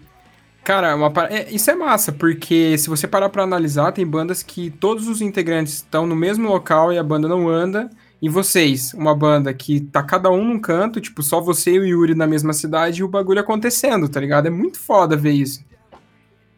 Cara, 0.64 0.96
uma 0.96 1.12
par- 1.12 1.32
é, 1.32 1.48
isso 1.52 1.70
é 1.70 1.76
massa, 1.76 2.12
porque 2.12 2.76
se 2.80 2.90
você 2.90 3.08
parar 3.08 3.30
pra 3.30 3.44
analisar, 3.44 3.92
tem 3.92 4.06
bandas 4.06 4.42
que 4.42 4.72
todos 4.72 5.08
os 5.08 5.22
integrantes 5.22 5.76
estão 5.76 6.08
no 6.08 6.16
mesmo 6.16 6.50
local 6.50 6.92
e 6.92 6.98
a 6.98 7.04
banda 7.04 7.28
não 7.28 7.48
anda, 7.48 7.90
E 8.22 8.30
vocês, 8.30 8.94
uma 8.94 9.14
banda 9.16 9.54
que 9.54 9.80
tá 9.82 10.02
cada 10.02 10.32
um 10.32 10.44
num 10.44 10.60
canto, 10.60 11.00
tipo, 11.02 11.22
só 11.22 11.40
você 11.42 11.74
e 11.74 11.80
o 11.80 11.86
Yuri 11.86 12.16
na 12.16 12.26
mesma 12.26 12.54
cidade 12.54 13.02
e 13.02 13.04
o 13.04 13.08
bagulho 13.08 13.40
acontecendo, 13.40 14.08
tá 14.10 14.20
ligado? 14.20 14.48
É 14.48 14.50
muito 14.50 14.80
foda 14.80 15.16
ver 15.16 15.34
isso. 15.34 15.64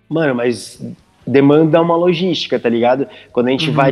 Mano, 0.08 0.36
mas 0.36 0.82
demanda 1.26 1.82
uma 1.82 1.96
logística, 1.96 2.58
tá 2.60 2.70
ligado? 2.70 3.08
Quando 3.34 3.48
a 3.48 3.52
gente 3.52 3.70
Uhum. 3.70 3.76
vai 3.76 3.92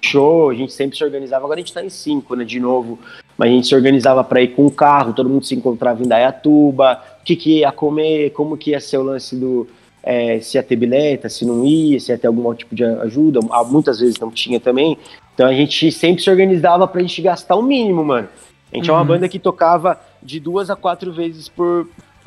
show, 0.00 0.50
a 0.50 0.54
gente 0.54 0.72
sempre 0.72 0.96
se 0.96 1.04
organizava. 1.04 1.44
Agora 1.44 1.60
a 1.60 1.62
gente 1.62 1.72
tá 1.72 1.84
em 1.84 1.88
cinco, 1.88 2.34
né, 2.34 2.44
de 2.44 2.58
novo. 2.58 2.98
Mas 3.38 3.48
a 3.48 3.52
gente 3.52 3.66
se 3.68 3.74
organizava 3.74 4.24
pra 4.24 4.42
ir 4.42 4.48
com 4.48 4.66
o 4.66 4.70
carro, 4.70 5.12
todo 5.12 5.28
mundo 5.28 5.44
se 5.44 5.54
encontrava 5.54 6.02
em 6.02 6.08
Dayatuba, 6.08 7.00
o 7.20 7.24
que, 7.24 7.36
que 7.36 7.58
ia 7.60 7.70
comer, 7.70 8.30
como 8.30 8.56
que 8.56 8.70
ia 8.70 8.80
ser 8.80 8.98
o 8.98 9.02
lance 9.02 9.36
do. 9.36 9.68
É, 10.02 10.40
se 10.40 10.56
ia 10.56 10.62
ter 10.62 10.76
bilheta, 10.76 11.28
se 11.28 11.44
não 11.44 11.64
ia, 11.64 11.98
se 12.00 12.10
ia 12.12 12.18
ter 12.18 12.26
algum 12.26 12.52
tipo 12.54 12.74
de 12.74 12.84
ajuda. 12.84 13.40
Ah, 13.50 13.62
Muitas 13.64 14.00
vezes 14.00 14.18
não 14.18 14.30
tinha 14.30 14.58
também. 14.58 14.96
Então 15.34 15.46
a 15.46 15.52
gente 15.54 15.90
sempre 15.92 16.22
se 16.22 16.28
organizava 16.30 16.86
pra 16.86 17.00
gente 17.00 17.20
gastar 17.22 17.56
o 17.56 17.62
mínimo, 17.62 18.04
mano. 18.04 18.28
A 18.72 18.76
gente 18.76 18.88
é 18.88 18.92
uma 18.92 19.00
Uhum. 19.02 19.06
banda 19.06 19.28
que 19.28 19.38
tocava 19.38 20.00
de 20.22 20.40
duas 20.40 20.70
a 20.70 20.76
quatro 20.76 21.12
vezes 21.12 21.48
por, 21.48 21.86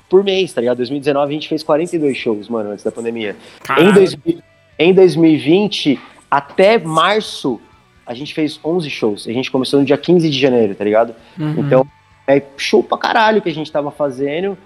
por 0.10 0.24
mês, 0.24 0.54
tá 0.54 0.62
ligado? 0.62 0.78
2019 0.78 1.30
a 1.30 1.34
gente 1.34 1.48
fez 1.50 1.64
42 1.64 2.16
shows, 2.18 2.48
mano, 2.50 2.72
antes 2.72 2.84
da 2.86 2.92
pandemia. 2.92 3.36
Em. 3.78 3.92
2000 3.92 4.40
em 4.78 4.94
2020, 4.94 5.98
até 6.30 6.78
março, 6.78 7.62
a 8.06 8.14
gente 8.14 8.34
fez 8.34 8.60
11 8.64 8.90
shows. 8.90 9.26
A 9.28 9.32
gente 9.32 9.50
começou 9.50 9.80
no 9.80 9.86
dia 9.86 9.98
15 9.98 10.30
de 10.30 10.38
janeiro, 10.38 10.76
tá 10.76 10.84
ligado? 10.84 11.16
Uhum. 11.40 11.56
Então, 11.60 11.88
é 12.28 12.42
show 12.58 12.84
pra 12.84 12.98
caralho 12.98 13.42
que 13.42 13.48
a 13.50 13.54
gente 13.54 13.72
tava 13.72 13.90
fazendo 13.90 14.58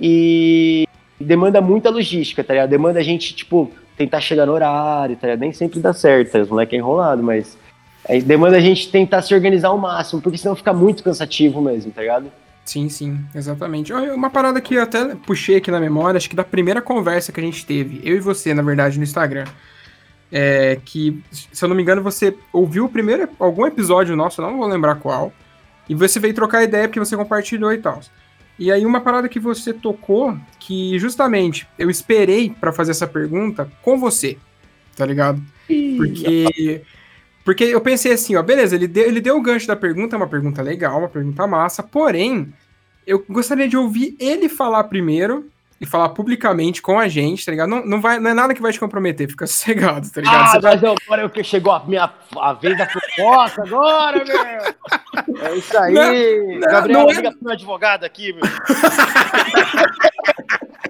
e 0.00 0.86
demanda 1.24 1.60
muita 1.60 1.90
logística, 1.90 2.44
tá 2.44 2.54
ligado? 2.54 2.70
Demanda 2.70 3.00
a 3.00 3.02
gente, 3.02 3.34
tipo, 3.34 3.70
tentar 3.96 4.20
chegar 4.20 4.46
no 4.46 4.52
horário, 4.52 5.16
tá 5.16 5.26
ligado? 5.26 5.40
Nem 5.40 5.52
sempre 5.52 5.80
dá 5.80 5.92
certo, 5.92 6.38
os 6.38 6.48
moleques 6.48 6.74
é 6.74 6.76
enrolado, 6.76 7.22
mas 7.22 7.56
é, 8.04 8.20
demanda 8.20 8.56
a 8.56 8.60
gente 8.60 8.90
tentar 8.90 9.22
se 9.22 9.34
organizar 9.34 9.68
ao 9.68 9.78
máximo, 9.78 10.20
porque 10.20 10.38
senão 10.38 10.54
fica 10.54 10.72
muito 10.72 11.02
cansativo 11.02 11.60
mesmo, 11.62 11.90
tá 11.92 12.02
ligado? 12.02 12.30
Sim, 12.64 12.88
sim, 12.88 13.18
exatamente. 13.34 13.92
Uma 13.92 14.28
parada 14.28 14.60
que 14.60 14.74
eu 14.74 14.82
até 14.82 15.14
puxei 15.14 15.56
aqui 15.56 15.70
na 15.70 15.78
memória, 15.78 16.18
acho 16.18 16.28
que 16.28 16.36
da 16.36 16.44
primeira 16.44 16.82
conversa 16.82 17.32
que 17.32 17.40
a 17.40 17.42
gente 17.42 17.64
teve, 17.64 18.00
eu 18.04 18.16
e 18.16 18.20
você, 18.20 18.52
na 18.52 18.62
verdade, 18.62 18.98
no 18.98 19.04
Instagram. 19.04 19.44
É 20.30 20.80
que, 20.84 21.22
se 21.30 21.64
eu 21.64 21.68
não 21.68 21.76
me 21.76 21.82
engano, 21.82 22.02
você 22.02 22.36
ouviu 22.52 22.86
o 22.86 22.88
primeiro, 22.88 23.28
algum 23.38 23.64
episódio 23.64 24.16
nosso, 24.16 24.42
não 24.42 24.58
vou 24.58 24.66
lembrar 24.66 24.96
qual, 24.96 25.32
e 25.88 25.94
você 25.94 26.18
veio 26.18 26.34
trocar 26.34 26.64
ideia 26.64 26.88
porque 26.88 26.98
você 26.98 27.16
compartilhou 27.16 27.72
e 27.72 27.78
tal. 27.78 28.00
E 28.58 28.72
aí 28.72 28.86
uma 28.86 29.00
parada 29.00 29.28
que 29.28 29.38
você 29.38 29.72
tocou, 29.72 30.36
que 30.58 30.98
justamente 30.98 31.66
eu 31.78 31.90
esperei 31.90 32.50
pra 32.50 32.72
fazer 32.72 32.92
essa 32.92 33.06
pergunta 33.06 33.70
com 33.82 33.98
você, 33.98 34.38
tá 34.96 35.04
ligado? 35.04 35.42
Porque, 35.96 36.82
porque 37.44 37.64
eu 37.64 37.80
pensei 37.80 38.12
assim, 38.12 38.34
ó, 38.36 38.42
beleza, 38.42 38.74
ele 38.74 38.88
deu, 38.88 39.06
ele 39.06 39.20
deu 39.20 39.36
o 39.36 39.42
gancho 39.42 39.66
da 39.66 39.76
pergunta, 39.76 40.16
é 40.16 40.18
uma 40.18 40.26
pergunta 40.28 40.62
legal, 40.62 40.98
uma 41.00 41.08
pergunta 41.08 41.46
massa, 41.46 41.82
porém, 41.82 42.52
eu 43.06 43.24
gostaria 43.28 43.68
de 43.68 43.76
ouvir 43.76 44.16
ele 44.18 44.48
falar 44.48 44.84
primeiro 44.84 45.48
e 45.78 45.84
falar 45.84 46.08
publicamente 46.08 46.80
com 46.80 46.98
a 46.98 47.06
gente, 47.06 47.44
tá 47.44 47.50
ligado? 47.52 47.68
Não, 47.68 47.84
não, 47.84 48.00
vai, 48.00 48.18
não 48.18 48.30
é 48.30 48.34
nada 48.34 48.54
que 48.54 48.62
vai 48.62 48.72
te 48.72 48.80
comprometer, 48.80 49.28
fica 49.28 49.44
sossegado, 49.46 50.08
tá 50.10 50.20
ligado? 50.22 50.42
Ah, 50.42 50.48
Você 50.52 50.60
vai- 50.60 50.76
mas 50.80 50.96
agora 51.04 51.22
é 51.24 51.28
que 51.28 51.44
chegou 51.44 51.72
a 51.72 51.84
minha 51.84 52.10
a 52.38 52.52
vez 52.54 52.78
da 52.78 52.86
fofoca 52.88 53.62
agora, 53.62 54.24
meu! 54.24 54.74
É 55.42 55.54
isso 55.56 55.78
aí! 55.78 55.92
Não, 55.94 56.54
não, 56.54 56.60
Gabriel, 56.60 57.00
não 57.02 57.10
é- 57.10 57.14
liga 57.14 57.30
pro 57.32 57.44
meu 57.44 57.52
advogado 57.52 58.04
aqui, 58.04 58.32
meu. 58.32 58.42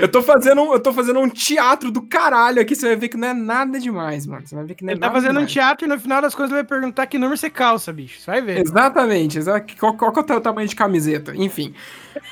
eu, 0.00 0.08
tô 0.08 0.22
fazendo 0.22 0.62
um, 0.62 0.72
eu 0.72 0.80
tô 0.80 0.92
fazendo 0.92 1.20
um 1.20 1.28
teatro 1.28 1.90
do 1.90 2.02
caralho 2.02 2.60
aqui, 2.60 2.74
você 2.74 2.86
vai 2.88 2.96
ver 2.96 3.08
que 3.08 3.16
não 3.16 3.28
é 3.28 3.34
nada 3.34 3.78
demais, 3.78 4.26
mano. 4.26 4.46
Você 4.46 4.54
vai 4.54 4.64
ver 4.64 4.74
que 4.74 4.84
não 4.84 4.90
é 4.90 4.92
Ele 4.94 5.00
tá 5.00 5.06
nada 5.06 5.18
fazendo 5.18 5.36
um 5.36 5.44
demais. 5.44 5.52
teatro 5.52 5.86
e 5.86 5.88
no 5.88 5.98
final 5.98 6.22
das 6.22 6.34
coisas 6.34 6.52
ele 6.52 6.62
vai 6.62 6.68
perguntar 6.68 7.06
que 7.06 7.18
número 7.18 7.36
você 7.36 7.50
calça, 7.50 7.92
bicho. 7.92 8.20
Você 8.20 8.30
vai 8.30 8.42
ver. 8.42 8.60
Exatamente, 8.60 9.38
exa- 9.38 9.64
qual, 9.78 9.94
qual 9.96 10.12
que 10.24 10.32
é 10.32 10.36
o 10.36 10.40
tamanho 10.40 10.68
de 10.68 10.76
camiseta, 10.76 11.32
enfim. 11.34 11.74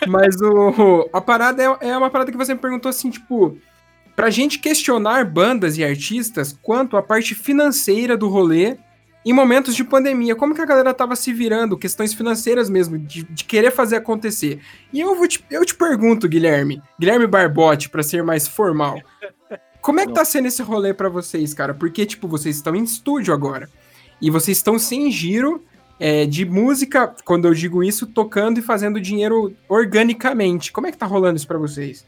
Mas 0.07 0.37
o, 0.41 1.09
a 1.13 1.21
parada 1.21 1.63
é, 1.63 1.89
é 1.89 1.97
uma 1.97 2.11
parada 2.11 2.31
que 2.31 2.37
você 2.39 2.55
me 2.55 2.61
perguntou 2.61 2.89
assim, 2.89 3.11
tipo, 3.11 3.57
pra 4.17 4.31
gente 4.31 4.59
questionar 4.59 5.25
bandas 5.25 5.77
e 5.79 5.85
artistas 5.85 6.59
quanto 6.63 6.97
à 6.97 7.03
parte 7.03 7.35
financeira 7.35 8.17
do 8.17 8.29
rolê 8.29 8.77
em 9.25 9.33
momentos 9.33 9.75
de 9.75 9.83
pandemia. 9.85 10.37
Como 10.37 10.55
que 10.55 10.61
a 10.61 10.67
galera 10.67 10.93
tava 10.93 11.17
se 11.17 11.33
virando, 11.33 11.79
questões 11.79 12.13
financeiras 12.13 12.69
mesmo, 12.69 12.99
de, 12.99 13.23
de 13.23 13.45
querer 13.45 13.71
fazer 13.71 13.97
acontecer. 13.97 14.61
E 14.93 15.01
eu, 15.01 15.15
vou 15.15 15.27
te, 15.27 15.45
eu 15.51 15.65
te 15.65 15.75
pergunto, 15.75 16.29
Guilherme, 16.29 16.83
Guilherme 16.99 17.27
Barbote, 17.27 17.89
pra 17.89 18.03
ser 18.03 18.23
mais 18.23 18.47
formal, 18.47 19.01
como 19.85 20.01
é 20.01 20.07
que 20.07 20.15
tá 20.15 20.25
sendo 20.25 20.49
esse 20.49 20.63
rolê 20.63 20.95
pra 20.95 21.11
vocês, 21.11 21.53
cara? 21.53 21.75
Porque, 21.75 22.07
tipo, 22.07 22.27
vocês 22.27 22.57
estão 22.57 22.75
em 22.75 22.83
estúdio 22.83 23.35
agora. 23.35 23.69
E 24.19 24.31
vocês 24.31 24.57
estão 24.57 24.79
sem 24.79 25.11
giro 25.11 25.63
é, 26.01 26.25
de 26.25 26.47
música, 26.47 27.15
quando 27.23 27.47
eu 27.47 27.53
digo 27.53 27.85
isso, 27.85 28.07
tocando 28.07 28.59
e 28.59 28.63
fazendo 28.63 28.99
dinheiro 28.99 29.55
organicamente. 29.69 30.73
Como 30.73 30.87
é 30.87 30.91
que 30.91 30.97
tá 30.97 31.05
rolando 31.05 31.37
isso 31.37 31.47
pra 31.47 31.59
vocês? 31.59 32.07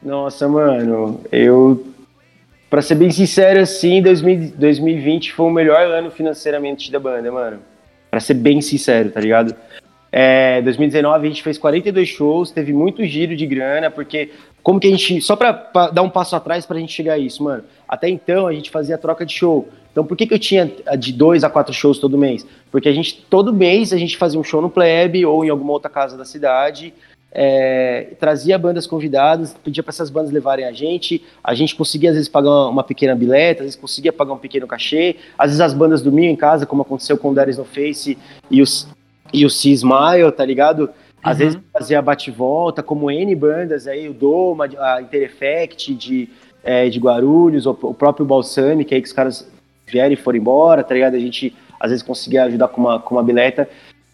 Nossa, 0.00 0.48
mano, 0.48 1.20
eu. 1.32 1.84
Pra 2.72 2.80
ser 2.80 2.94
bem 2.94 3.10
sincero, 3.10 3.60
assim, 3.60 4.00
2000 4.00 4.54
2020 4.56 5.34
foi 5.34 5.44
o 5.44 5.50
melhor 5.50 5.82
ano 5.88 6.10
financeiramente 6.10 6.90
da 6.90 6.98
banda, 6.98 7.30
mano. 7.30 7.58
Pra 8.10 8.18
ser 8.18 8.32
bem 8.32 8.62
sincero, 8.62 9.10
tá 9.10 9.20
ligado? 9.20 9.54
É, 10.10 10.62
2019 10.62 11.26
a 11.26 11.28
gente 11.28 11.42
fez 11.42 11.58
42 11.58 12.08
shows, 12.08 12.50
teve 12.50 12.72
muito 12.72 13.04
giro 13.04 13.36
de 13.36 13.46
grana, 13.46 13.90
porque 13.90 14.30
como 14.62 14.80
que 14.80 14.86
a 14.86 14.90
gente. 14.90 15.20
Só 15.20 15.36
pra 15.36 15.52
dar 15.92 16.00
um 16.00 16.08
passo 16.08 16.34
atrás 16.34 16.64
pra 16.64 16.78
gente 16.78 16.94
chegar 16.94 17.12
a 17.12 17.18
isso, 17.18 17.44
mano. 17.44 17.62
Até 17.86 18.08
então 18.08 18.46
a 18.46 18.54
gente 18.54 18.70
fazia 18.70 18.96
troca 18.96 19.26
de 19.26 19.34
show. 19.34 19.68
Então 19.90 20.02
por 20.02 20.16
que, 20.16 20.26
que 20.26 20.32
eu 20.32 20.38
tinha 20.38 20.72
de 20.98 21.12
dois 21.12 21.44
a 21.44 21.50
quatro 21.50 21.74
shows 21.74 21.98
todo 21.98 22.16
mês? 22.16 22.46
Porque 22.70 22.88
a 22.88 22.92
gente, 22.94 23.22
todo 23.28 23.52
mês, 23.52 23.92
a 23.92 23.98
gente 23.98 24.16
fazia 24.16 24.40
um 24.40 24.44
show 24.44 24.62
no 24.62 24.70
Plebe 24.70 25.26
ou 25.26 25.44
em 25.44 25.50
alguma 25.50 25.74
outra 25.74 25.90
casa 25.90 26.16
da 26.16 26.24
cidade. 26.24 26.94
É, 27.34 28.08
trazia 28.20 28.58
bandas 28.58 28.86
convidadas, 28.86 29.54
pedia 29.64 29.82
para 29.82 29.90
essas 29.90 30.10
bandas 30.10 30.30
levarem 30.30 30.66
a 30.66 30.72
gente, 30.72 31.24
a 31.42 31.54
gente 31.54 31.74
conseguia 31.74 32.10
às 32.10 32.16
vezes 32.16 32.28
pagar 32.28 32.68
uma, 32.68 32.84
pequena 32.84 33.14
bilheta, 33.14 33.62
às 33.62 33.66
vezes 33.66 33.80
conseguia 33.80 34.12
pagar 34.12 34.34
um 34.34 34.38
pequeno 34.38 34.66
cachê, 34.66 35.16
às 35.38 35.46
vezes 35.46 35.60
as 35.60 35.72
bandas 35.72 36.02
dormiam 36.02 36.30
em 36.30 36.36
casa, 36.36 36.66
como 36.66 36.82
aconteceu 36.82 37.16
com 37.16 37.30
o 37.30 37.34
Darius 37.34 37.56
No 37.56 37.64
Face 37.64 38.18
e 38.50 38.60
os 38.60 38.86
e 39.32 39.46
o 39.46 39.50
C 39.50 39.70
Smile, 39.70 40.30
tá 40.30 40.44
ligado? 40.44 40.90
Às 41.22 41.38
Uhum. 41.38 41.44
vezes 41.44 41.60
fazia 41.72 42.02
bate-volta, 42.02 42.82
como 42.82 43.10
N 43.10 43.34
bandas 43.34 43.86
aí, 43.86 44.06
o 44.06 44.12
Doma, 44.12 44.68
a 44.78 45.00
Intereffect 45.00 45.94
de, 45.94 46.28
é, 46.62 46.88
de 46.90 46.98
Guarulhos, 46.98 47.64
o, 47.64 47.70
o 47.70 47.94
próprio 47.94 48.26
Balsamic, 48.26 48.92
aí 48.94 49.00
que 49.00 49.06
os 49.06 49.12
caras 49.12 49.50
vieram 49.86 50.12
e 50.12 50.16
foram 50.16 50.38
embora, 50.38 50.84
tá 50.84 50.92
ligado? 50.92 51.14
A 51.14 51.18
gente 51.18 51.54
às 51.80 51.90
vezes 51.90 52.02
conseguia 52.02 52.44
ajudar 52.44 52.68
com 52.68 52.80
uma, 52.80 53.00
com 53.00 53.14
uma 53.14 53.24
bilheta. 53.24 53.68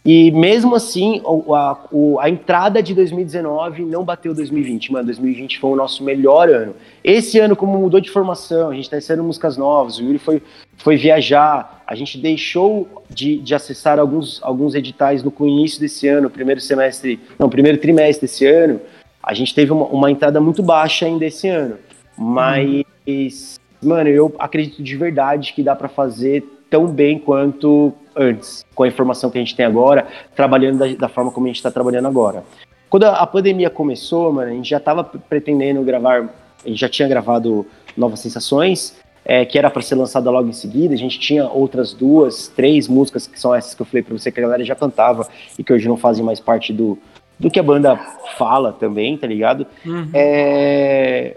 E 0.04 0.30
mesmo 0.30 0.74
assim, 0.74 1.20
a, 1.54 1.76
a 2.20 2.30
entrada 2.30 2.82
de 2.82 2.94
2019 2.94 3.84
não 3.84 4.04
bateu 4.04 4.32
2020, 4.32 4.92
mano. 4.92 5.06
2020 5.06 5.58
foi 5.58 5.70
o 5.70 5.76
nosso 5.76 6.02
melhor 6.02 6.48
ano. 6.48 6.74
Esse 7.02 7.38
ano, 7.38 7.56
como 7.56 7.78
mudou 7.78 8.00
de 8.00 8.10
formação, 8.10 8.70
a 8.70 8.74
gente 8.74 8.88
tá 8.88 8.96
ensinando 8.96 9.24
músicas 9.24 9.56
novas, 9.56 9.98
o 9.98 10.02
Yuri 10.02 10.18
foi, 10.18 10.42
foi 10.76 10.96
viajar, 10.96 11.82
a 11.86 11.94
gente 11.94 12.16
deixou 12.16 13.04
de, 13.10 13.38
de 13.38 13.54
acessar 13.54 13.98
alguns, 13.98 14.40
alguns 14.42 14.74
editais 14.74 15.22
no 15.22 15.32
início 15.40 15.80
desse 15.80 16.06
ano, 16.08 16.30
primeiro 16.30 16.60
semestre, 16.60 17.20
não, 17.38 17.50
primeiro 17.50 17.78
trimestre 17.78 18.26
desse 18.26 18.46
ano, 18.46 18.80
a 19.22 19.34
gente 19.34 19.54
teve 19.54 19.72
uma, 19.72 19.84
uma 19.86 20.10
entrada 20.10 20.40
muito 20.40 20.62
baixa 20.62 21.06
ainda 21.06 21.26
esse 21.26 21.48
ano. 21.48 21.76
Mas, 22.16 23.60
mano, 23.82 24.08
eu 24.08 24.34
acredito 24.38 24.82
de 24.82 24.96
verdade 24.96 25.52
que 25.52 25.62
dá 25.62 25.76
pra 25.76 25.88
fazer 25.88 26.44
tão 26.70 26.86
bem 26.86 27.18
quanto 27.18 27.92
antes, 28.18 28.66
com 28.74 28.82
a 28.82 28.88
informação 28.88 29.30
que 29.30 29.38
a 29.38 29.40
gente 29.40 29.54
tem 29.54 29.64
agora, 29.64 30.06
trabalhando 30.34 30.78
da, 30.78 30.86
da 30.94 31.08
forma 31.08 31.30
como 31.30 31.46
a 31.46 31.48
gente 31.48 31.62
tá 31.62 31.70
trabalhando 31.70 32.08
agora. 32.08 32.44
Quando 32.90 33.04
a, 33.04 33.12
a 33.12 33.26
pandemia 33.26 33.70
começou, 33.70 34.32
mano, 34.32 34.50
a 34.50 34.54
gente 34.54 34.68
já 34.68 34.80
tava 34.80 35.04
pretendendo 35.04 35.82
gravar, 35.82 36.28
a 36.64 36.68
gente 36.68 36.80
já 36.80 36.88
tinha 36.88 37.06
gravado 37.08 37.64
Novas 37.96 38.20
Sensações, 38.20 38.96
é, 39.24 39.44
que 39.44 39.58
era 39.58 39.68
para 39.70 39.82
ser 39.82 39.94
lançada 39.94 40.30
logo 40.30 40.48
em 40.48 40.52
seguida. 40.52 40.94
A 40.94 40.98
gente 40.98 41.18
tinha 41.20 41.46
outras 41.48 41.92
duas, 41.92 42.48
três 42.48 42.88
músicas 42.88 43.26
que 43.26 43.38
são 43.38 43.54
essas 43.54 43.74
que 43.74 43.82
eu 43.82 43.86
falei 43.86 44.02
para 44.02 44.16
você 44.16 44.32
que 44.32 44.40
a 44.40 44.42
galera 44.42 44.64
já 44.64 44.74
cantava 44.74 45.28
e 45.58 45.62
que 45.62 45.72
hoje 45.72 45.86
não 45.86 45.96
fazem 45.98 46.24
mais 46.24 46.40
parte 46.40 46.72
do, 46.72 46.98
do 47.38 47.50
que 47.50 47.58
a 47.60 47.62
banda 47.62 47.96
fala 48.38 48.72
também, 48.72 49.16
tá 49.18 49.26
ligado? 49.26 49.66
Uhum. 49.84 50.08
É, 50.14 51.36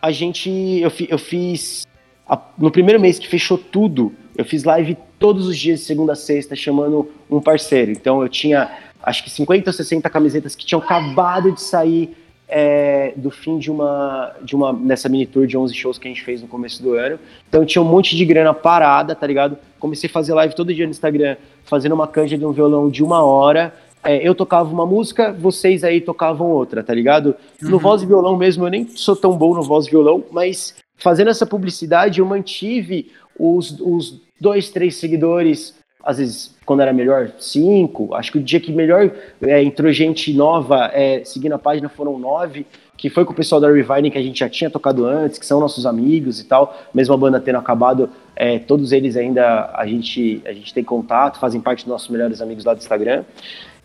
a 0.00 0.12
gente, 0.12 0.48
eu, 0.80 0.90
fi- 0.90 1.08
eu 1.10 1.18
fiz 1.18 1.84
a- 2.28 2.40
no 2.56 2.70
primeiro 2.70 3.00
mês 3.00 3.18
que 3.18 3.26
fechou 3.26 3.58
tudo, 3.58 4.12
eu 4.36 4.44
fiz 4.44 4.62
live 4.62 4.96
todos 5.18 5.46
os 5.46 5.56
dias 5.58 5.80
de 5.80 5.86
segunda 5.86 6.12
a 6.12 6.16
sexta 6.16 6.54
chamando 6.54 7.10
um 7.30 7.40
parceiro. 7.40 7.90
Então 7.90 8.22
eu 8.22 8.28
tinha 8.28 8.70
acho 9.02 9.22
que 9.24 9.30
50 9.30 9.70
ou 9.70 9.74
60 9.74 10.08
camisetas 10.10 10.54
que 10.54 10.66
tinham 10.66 10.80
acabado 10.80 11.52
de 11.52 11.60
sair 11.60 12.16
é, 12.48 13.12
do 13.14 13.30
fim 13.30 13.58
de 13.58 13.70
uma 13.70 14.34
de 14.42 14.56
uma 14.56 14.72
nessa 14.72 15.08
mini 15.08 15.26
tour 15.26 15.46
de 15.46 15.56
11 15.56 15.74
shows 15.74 15.98
que 15.98 16.08
a 16.08 16.10
gente 16.10 16.22
fez 16.22 16.40
no 16.40 16.48
começo 16.48 16.82
do 16.82 16.94
ano. 16.94 17.18
Então 17.48 17.64
tinha 17.64 17.82
um 17.82 17.84
monte 17.84 18.16
de 18.16 18.24
grana 18.24 18.54
parada, 18.54 19.14
tá 19.14 19.26
ligado? 19.26 19.58
Comecei 19.78 20.08
a 20.08 20.12
fazer 20.12 20.32
live 20.34 20.54
todo 20.54 20.74
dia 20.74 20.86
no 20.86 20.90
Instagram, 20.90 21.36
fazendo 21.64 21.94
uma 21.94 22.06
canja 22.06 22.38
de 22.38 22.46
um 22.46 22.52
violão 22.52 22.88
de 22.88 23.04
uma 23.04 23.22
hora. 23.22 23.74
É, 24.02 24.26
eu 24.26 24.34
tocava 24.34 24.72
uma 24.72 24.86
música, 24.86 25.32
vocês 25.32 25.82
aí 25.84 26.00
tocavam 26.00 26.48
outra, 26.50 26.82
tá 26.82 26.94
ligado? 26.94 27.34
No 27.60 27.78
voz 27.78 28.00
e 28.00 28.06
violão 28.06 28.36
mesmo, 28.36 28.64
eu 28.64 28.70
nem 28.70 28.88
sou 28.88 29.16
tão 29.16 29.36
bom 29.36 29.54
no 29.54 29.62
voz 29.62 29.86
e 29.86 29.90
violão, 29.90 30.24
mas 30.30 30.76
fazendo 30.96 31.30
essa 31.30 31.44
publicidade 31.44 32.20
eu 32.20 32.26
mantive 32.26 33.10
os, 33.38 33.78
os, 33.80 34.20
dois, 34.40 34.70
três 34.70 34.96
seguidores, 34.96 35.74
às 36.02 36.18
vezes, 36.18 36.54
quando 36.64 36.80
era 36.80 36.92
melhor, 36.92 37.32
cinco. 37.38 38.14
Acho 38.14 38.32
que 38.32 38.38
o 38.38 38.42
dia 38.42 38.60
que 38.60 38.72
melhor 38.72 39.10
é, 39.42 39.62
entrou 39.62 39.92
gente 39.92 40.32
nova 40.32 40.90
é, 40.94 41.22
seguindo 41.24 41.52
a 41.52 41.58
página 41.58 41.88
foram 41.88 42.18
nove, 42.18 42.66
que 42.96 43.10
foi 43.10 43.24
com 43.24 43.32
o 43.32 43.36
pessoal 43.36 43.60
da 43.60 43.70
Reviving 43.70 44.10
que 44.10 44.18
a 44.18 44.22
gente 44.22 44.40
já 44.40 44.48
tinha 44.48 44.70
tocado 44.70 45.04
antes, 45.06 45.38
que 45.38 45.46
são 45.46 45.60
nossos 45.60 45.86
amigos 45.86 46.40
e 46.40 46.44
tal. 46.44 46.76
Mesmo 46.94 47.14
a 47.14 47.16
banda 47.16 47.40
tendo 47.40 47.58
acabado, 47.58 48.10
é, 48.34 48.58
todos 48.58 48.92
eles 48.92 49.16
ainda 49.16 49.70
a 49.74 49.86
gente, 49.86 50.42
a 50.44 50.52
gente 50.52 50.72
tem 50.72 50.82
contato, 50.82 51.38
fazem 51.38 51.60
parte 51.60 51.84
dos 51.84 51.92
nossos 51.92 52.08
melhores 52.08 52.40
amigos 52.40 52.64
lá 52.64 52.74
do 52.74 52.78
Instagram. 52.78 53.24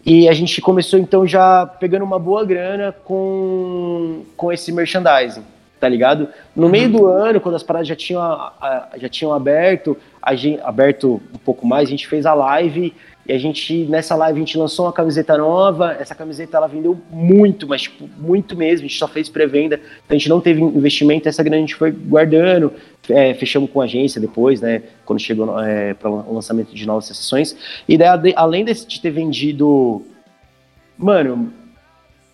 E 0.05 0.27
a 0.27 0.33
gente 0.33 0.59
começou 0.61 0.99
então 0.99 1.25
já 1.25 1.65
pegando 1.65 2.03
uma 2.03 2.19
boa 2.19 2.43
grana 2.43 2.91
com, 2.91 4.23
com 4.35 4.51
esse 4.51 4.71
merchandising, 4.71 5.43
tá 5.79 5.87
ligado? 5.87 6.27
No 6.55 6.67
meio 6.67 6.89
do 6.89 7.05
ano, 7.05 7.39
quando 7.39 7.55
as 7.55 7.63
paradas 7.63 7.87
já 7.87 7.95
tinham, 7.95 8.51
já 8.97 9.07
tinham 9.07 9.33
aberto, 9.33 9.95
gente, 10.35 10.61
aberto 10.61 11.21
um 11.33 11.37
pouco 11.37 11.65
mais, 11.67 11.87
a 11.87 11.91
gente 11.91 12.07
fez 12.07 12.25
a 12.25 12.33
live 12.33 12.93
e 13.25 13.31
a 13.31 13.37
gente, 13.37 13.85
nessa 13.85 14.15
live, 14.15 14.37
a 14.37 14.39
gente 14.39 14.57
lançou 14.57 14.85
uma 14.85 14.91
camiseta 14.91 15.37
nova. 15.37 15.93
Essa 15.93 16.13
camiseta 16.13 16.57
ela 16.57 16.67
vendeu 16.67 16.99
muito, 17.09 17.67
mas 17.67 17.83
tipo, 17.83 18.09
muito 18.17 18.55
mesmo. 18.55 18.85
A 18.85 18.87
gente 18.87 18.99
só 18.99 19.07
fez 19.07 19.29
pré-venda, 19.29 19.75
então 19.75 20.15
a 20.15 20.17
gente 20.17 20.27
não 20.27 20.41
teve 20.41 20.61
investimento. 20.61 21.29
Essa 21.29 21.41
grana 21.41 21.57
a 21.57 21.61
gente 21.61 21.75
foi 21.75 21.91
guardando, 21.91 22.73
é, 23.09 23.33
fechamos 23.33 23.69
com 23.71 23.79
a 23.79 23.85
agência 23.85 24.19
depois, 24.19 24.59
né? 24.59 24.83
Quando 25.05 25.19
chegou 25.19 25.47
para 25.99 26.09
o 26.09 26.33
lançamento 26.33 26.75
de 26.75 26.85
novas 26.85 27.05
sessões. 27.05 27.55
E 27.87 27.97
daí, 27.97 28.33
além 28.35 28.65
de 28.65 29.01
ter 29.01 29.11
vendido. 29.11 30.05
Mano, 30.97 31.51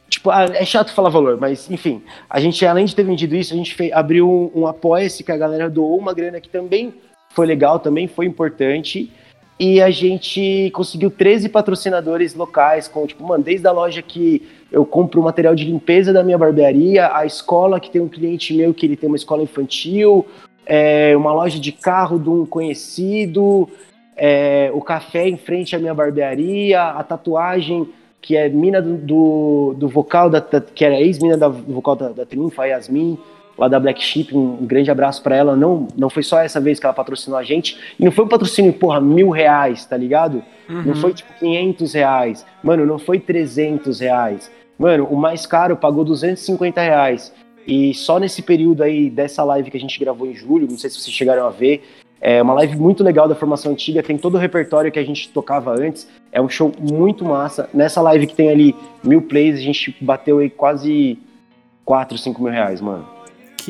tipo, 0.09 0.31
é 0.31 0.65
chato 0.65 0.91
falar 0.91 1.09
valor, 1.09 1.37
mas 1.39 1.69
enfim, 1.69 2.01
a 2.29 2.39
gente, 2.39 2.65
além 2.65 2.85
de 2.85 2.95
ter 2.95 3.03
vendido 3.03 3.35
isso, 3.35 3.53
a 3.53 3.57
gente 3.57 3.73
fez, 3.73 3.93
abriu 3.93 4.27
um, 4.27 4.61
um 4.61 4.67
apoia-se 4.67 5.23
que 5.23 5.31
a 5.31 5.37
galera 5.37 5.69
doou 5.69 5.97
uma 5.97 6.13
grana 6.13 6.41
que 6.41 6.49
também 6.49 6.93
foi 7.31 7.45
legal, 7.45 7.79
também 7.79 8.07
foi 8.07 8.25
importante. 8.25 9.11
E 9.59 9.81
a 9.81 9.89
gente 9.89 10.71
conseguiu 10.73 11.11
13 11.11 11.49
patrocinadores 11.49 12.33
locais, 12.33 12.87
com, 12.87 13.05
tipo, 13.05 13.23
mano, 13.25 13.43
desde 13.43 13.67
a 13.67 13.71
loja 13.71 14.01
que 14.01 14.47
eu 14.71 14.85
compro 14.85 15.19
o 15.19 15.23
material 15.23 15.53
de 15.53 15.65
limpeza 15.65 16.13
da 16.13 16.23
minha 16.23 16.37
barbearia, 16.37 17.13
a 17.13 17.25
escola 17.25 17.79
que 17.79 17.89
tem 17.89 18.01
um 18.01 18.07
cliente 18.07 18.53
meu 18.53 18.73
que 18.73 18.85
ele 18.85 18.95
tem 18.95 19.07
uma 19.07 19.17
escola 19.17 19.43
infantil, 19.43 20.25
é, 20.65 21.15
uma 21.17 21.33
loja 21.33 21.59
de 21.59 21.71
carro 21.73 22.17
de 22.17 22.29
um 22.29 22.45
conhecido, 22.45 23.67
é, 24.15 24.71
o 24.73 24.81
café 24.81 25.27
em 25.27 25.37
frente 25.37 25.75
à 25.75 25.79
minha 25.79 25.93
barbearia, 25.93 26.81
a 26.81 27.03
tatuagem 27.03 27.89
que 28.21 28.35
é 28.37 28.47
mina 28.49 28.81
do, 28.81 28.95
do, 28.97 29.75
do 29.77 29.87
vocal, 29.87 30.29
da, 30.29 30.39
da- 30.39 30.61
que 30.61 30.85
era 30.85 30.99
ex-mina 30.99 31.37
do 31.37 31.73
vocal 31.73 31.95
da, 31.95 32.09
da 32.09 32.25
Triunfa, 32.25 32.65
Yasmin, 32.65 33.17
lá 33.59 33.67
da 33.67 33.79
Black 33.79 34.01
Sheep, 34.01 34.35
um, 34.35 34.65
grande 34.65 34.89
abraço 34.89 35.21
pra 35.21 35.35
ela. 35.35 35.55
Não, 35.55 35.87
não 35.97 36.09
foi 36.09 36.23
só 36.23 36.39
essa 36.39 36.59
vez 36.59 36.79
que 36.79 36.85
ela 36.85 36.93
patrocinou 36.93 37.37
a 37.37 37.43
gente, 37.43 37.77
e 37.99 38.05
não 38.05 38.11
foi 38.11 38.25
um 38.25 38.27
patrocínio, 38.27 38.71
porra, 38.73 39.01
mil 39.01 39.29
reais, 39.29 39.85
tá 39.85 39.97
ligado? 39.97 40.41
Não 40.85 40.95
foi 40.95 41.13
tipo 41.13 41.33
500 41.39 41.93
reais, 41.93 42.45
mano, 42.63 42.85
não 42.85 42.99
foi 42.99 43.19
300 43.19 43.99
reais. 43.99 44.51
Mano, 44.77 45.05
o 45.05 45.17
mais 45.17 45.45
caro 45.45 45.75
pagou 45.75 46.05
250 46.05 46.79
reais. 46.79 47.33
E 47.67 47.93
só 47.93 48.17
nesse 48.19 48.41
período 48.41 48.81
aí 48.81 49.09
dessa 49.09 49.43
live 49.43 49.69
que 49.69 49.77
a 49.77 49.79
gente 49.79 49.99
gravou 49.99 50.27
em 50.27 50.33
julho, 50.33 50.67
não 50.69 50.77
sei 50.77 50.89
se 50.89 50.99
vocês 50.99 51.15
chegaram 51.15 51.45
a 51.45 51.49
ver, 51.49 51.83
é 52.21 52.41
uma 52.41 52.53
live 52.53 52.77
muito 52.77 53.03
legal 53.03 53.27
da 53.27 53.35
formação 53.35 53.71
antiga, 53.71 54.03
tem 54.03 54.17
todo 54.17 54.35
o 54.35 54.37
repertório 54.37 54.91
que 54.91 54.99
a 54.99 55.03
gente 55.03 55.29
tocava 55.29 55.71
antes. 55.71 56.07
É 56.31 56.41
um 56.41 56.49
show 56.49 56.71
muito 56.79 57.23
massa. 57.23 57.69
Nessa 57.73 58.01
live 58.01 58.27
que 58.27 58.35
tem 58.35 58.49
ali 58.49 58.75
mil 59.03 59.21
plays, 59.21 59.57
a 59.57 59.61
gente 59.61 59.95
bateu 60.01 60.39
aí 60.39 60.49
quase 60.49 61.17
4, 61.85 62.17
5 62.17 62.41
mil 62.41 62.51
reais, 62.51 62.81
mano. 62.81 63.18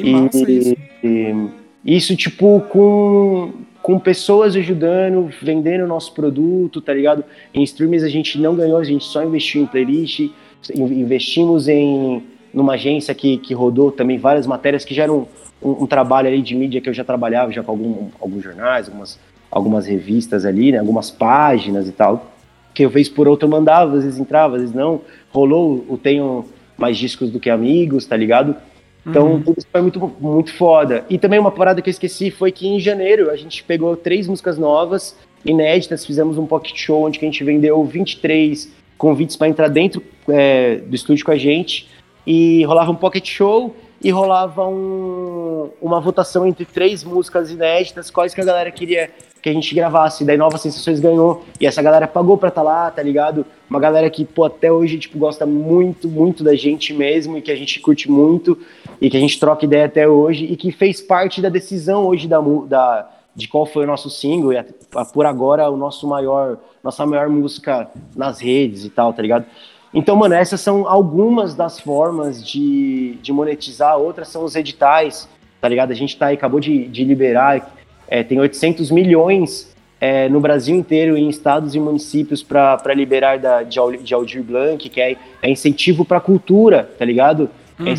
Que 0.01 0.11
massa 0.11 0.51
isso. 0.51 0.75
E 1.03 1.95
isso, 1.95 2.15
tipo, 2.15 2.61
com, 2.69 3.51
com 3.81 3.97
pessoas 3.99 4.55
ajudando, 4.55 5.29
vendendo 5.41 5.85
o 5.85 5.87
nosso 5.87 6.13
produto, 6.13 6.81
tá 6.81 6.93
ligado? 6.93 7.23
Em 7.53 7.63
streams 7.63 8.03
a 8.03 8.09
gente 8.09 8.37
não 8.39 8.55
ganhou, 8.55 8.77
a 8.77 8.83
gente 8.83 9.05
só 9.05 9.23
investiu 9.23 9.61
em 9.61 9.65
playlist, 9.65 10.19
in- 10.19 10.31
investimos 11.01 11.67
em 11.67 12.21
numa 12.53 12.73
agência 12.73 13.13
que, 13.13 13.37
que 13.37 13.53
rodou 13.53 13.91
também 13.91 14.17
várias 14.17 14.47
matérias 14.47 14.83
que 14.83 14.93
já 14.93 15.03
eram 15.03 15.27
um, 15.61 15.83
um 15.83 15.85
trabalho 15.85 16.27
ali 16.27 16.41
de 16.41 16.55
mídia 16.55 16.81
que 16.81 16.89
eu 16.89 16.93
já 16.93 17.03
trabalhava 17.03 17.51
já 17.51 17.61
com 17.61 17.71
algum, 17.71 18.07
alguns 18.19 18.43
jornais, 18.43 18.87
algumas, 18.87 19.19
algumas 19.51 19.85
revistas 19.85 20.45
ali, 20.45 20.71
né? 20.71 20.79
Algumas 20.79 21.11
páginas 21.11 21.87
e 21.87 21.91
tal. 21.91 22.31
Que 22.73 22.83
eu 22.85 22.89
vez 22.89 23.07
por 23.07 23.27
outra 23.27 23.45
eu 23.45 23.51
mandava, 23.51 23.97
às 23.97 24.03
vezes 24.03 24.19
entrava, 24.19 24.55
às 24.55 24.61
vezes 24.61 24.75
não. 24.75 25.01
Rolou 25.31 25.85
o 25.87 25.97
Tenho 25.97 26.45
Mais 26.77 26.97
Discos 26.97 27.29
do 27.29 27.39
que 27.39 27.49
Amigos, 27.49 28.05
tá 28.05 28.17
ligado? 28.17 28.55
Então, 29.05 29.41
tudo 29.41 29.57
isso 29.57 29.67
foi 29.71 29.81
muito, 29.81 30.15
muito 30.19 30.53
foda. 30.53 31.05
E 31.09 31.17
também 31.17 31.39
uma 31.39 31.51
parada 31.51 31.81
que 31.81 31.89
eu 31.89 31.91
esqueci 31.91 32.29
foi 32.29 32.51
que 32.51 32.67
em 32.67 32.79
janeiro 32.79 33.29
a 33.31 33.35
gente 33.35 33.63
pegou 33.63 33.95
três 33.95 34.27
músicas 34.27 34.57
novas, 34.57 35.15
inéditas, 35.45 36.05
fizemos 36.05 36.37
um 36.37 36.45
pocket 36.45 36.75
show 36.77 37.03
onde 37.05 37.17
a 37.17 37.21
gente 37.21 37.43
vendeu 37.43 37.83
23 37.83 38.69
convites 38.97 39.35
para 39.35 39.47
entrar 39.47 39.69
dentro 39.69 40.03
é, 40.27 40.75
do 40.75 40.95
estúdio 40.95 41.25
com 41.25 41.31
a 41.31 41.37
gente. 41.37 41.87
E 42.27 42.63
rolava 42.65 42.91
um 42.91 42.95
pocket 42.95 43.25
show 43.27 43.75
e 44.03 44.11
rolava 44.11 44.67
um- 44.67 45.69
uma 45.81 45.99
votação 45.99 46.45
entre 46.45 46.65
três 46.65 47.03
músicas 47.03 47.49
inéditas, 47.51 48.11
quais 48.11 48.33
que 48.33 48.41
a 48.41 48.45
galera 48.45 48.69
queria 48.71 49.09
que 49.41 49.49
a 49.49 49.53
gente 49.53 49.73
gravasse. 49.73 50.25
Daí 50.25 50.35
Novas 50.37 50.61
Sensações 50.61 50.99
ganhou. 50.99 51.45
E 51.61 51.65
essa 51.65 51.81
galera 51.81 52.07
pagou 52.07 52.37
pra 52.37 52.49
estar 52.49 52.61
lá, 52.61 52.91
tá 52.91 53.01
ligado? 53.01 53.45
Uma 53.69 53.79
galera 53.79 54.09
que, 54.09 54.25
pô, 54.25 54.43
até 54.43 54.69
hoje, 54.69 54.97
tipo, 54.99 55.17
gosta 55.17 55.45
muito, 55.45 56.09
muito 56.09 56.43
da 56.43 56.55
gente 56.55 56.93
mesmo 56.93 57.37
e 57.37 57.41
que 57.41 57.49
a 57.51 57.55
gente 57.55 57.79
curte 57.79 58.11
muito 58.11 58.57
e 59.01 59.09
que 59.09 59.17
a 59.17 59.19
gente 59.19 59.39
troca 59.39 59.65
ideia 59.65 59.85
até 59.85 60.07
hoje 60.07 60.45
e 60.45 60.55
que 60.55 60.71
fez 60.71 61.01
parte 61.01 61.41
da 61.41 61.49
decisão 61.49 62.05
hoje 62.05 62.27
da, 62.27 62.39
da 62.67 63.09
de 63.35 63.47
qual 63.47 63.65
foi 63.65 63.83
o 63.83 63.87
nosso 63.87 64.09
single 64.09 64.51
e 64.53 64.57
a- 64.57 64.65
a- 64.95 65.05
por 65.05 65.25
agora 65.25 65.69
o 65.69 65.77
nosso 65.77 66.07
maior, 66.07 66.57
nossa 66.83 67.05
maior 67.05 67.29
música 67.29 67.87
nas 68.15 68.39
redes 68.39 68.83
e 68.83 68.89
tal, 68.89 69.13
tá 69.13 69.21
ligado? 69.21 69.45
Então, 69.93 70.15
mano, 70.15 70.35
essas 70.35 70.59
são 70.61 70.87
algumas 70.87 71.55
das 71.55 71.79
formas 71.79 72.45
de, 72.45 73.17
de 73.21 73.31
monetizar, 73.31 73.97
outras 73.97 74.27
são 74.27 74.43
os 74.43 74.55
editais, 74.55 75.27
tá 75.61 75.67
ligado? 75.69 75.91
A 75.91 75.95
gente 75.95 76.17
tá 76.17 76.27
aí, 76.27 76.35
acabou 76.35 76.59
de, 76.59 76.85
de 76.87 77.03
liberar, 77.03 77.73
é, 78.07 78.23
tem 78.23 78.39
800 78.39 78.91
milhões 78.91 79.73
é, 80.01 80.29
no 80.29 80.39
Brasil 80.39 80.75
inteiro, 80.75 81.17
em 81.17 81.27
estados 81.29 81.73
e 81.75 81.79
municípios, 81.79 82.43
para 82.43 82.93
liberar 82.93 83.39
da, 83.39 83.63
de, 83.63 83.79
de 84.03 84.13
Aldir 84.13 84.43
Blanc, 84.43 84.87
que 84.89 84.99
é, 85.01 85.15
é 85.41 85.49
incentivo 85.49 86.03
para 86.05 86.19
cultura, 86.19 86.89
tá 86.97 87.03
ligado? 87.05 87.49
É 87.79 87.91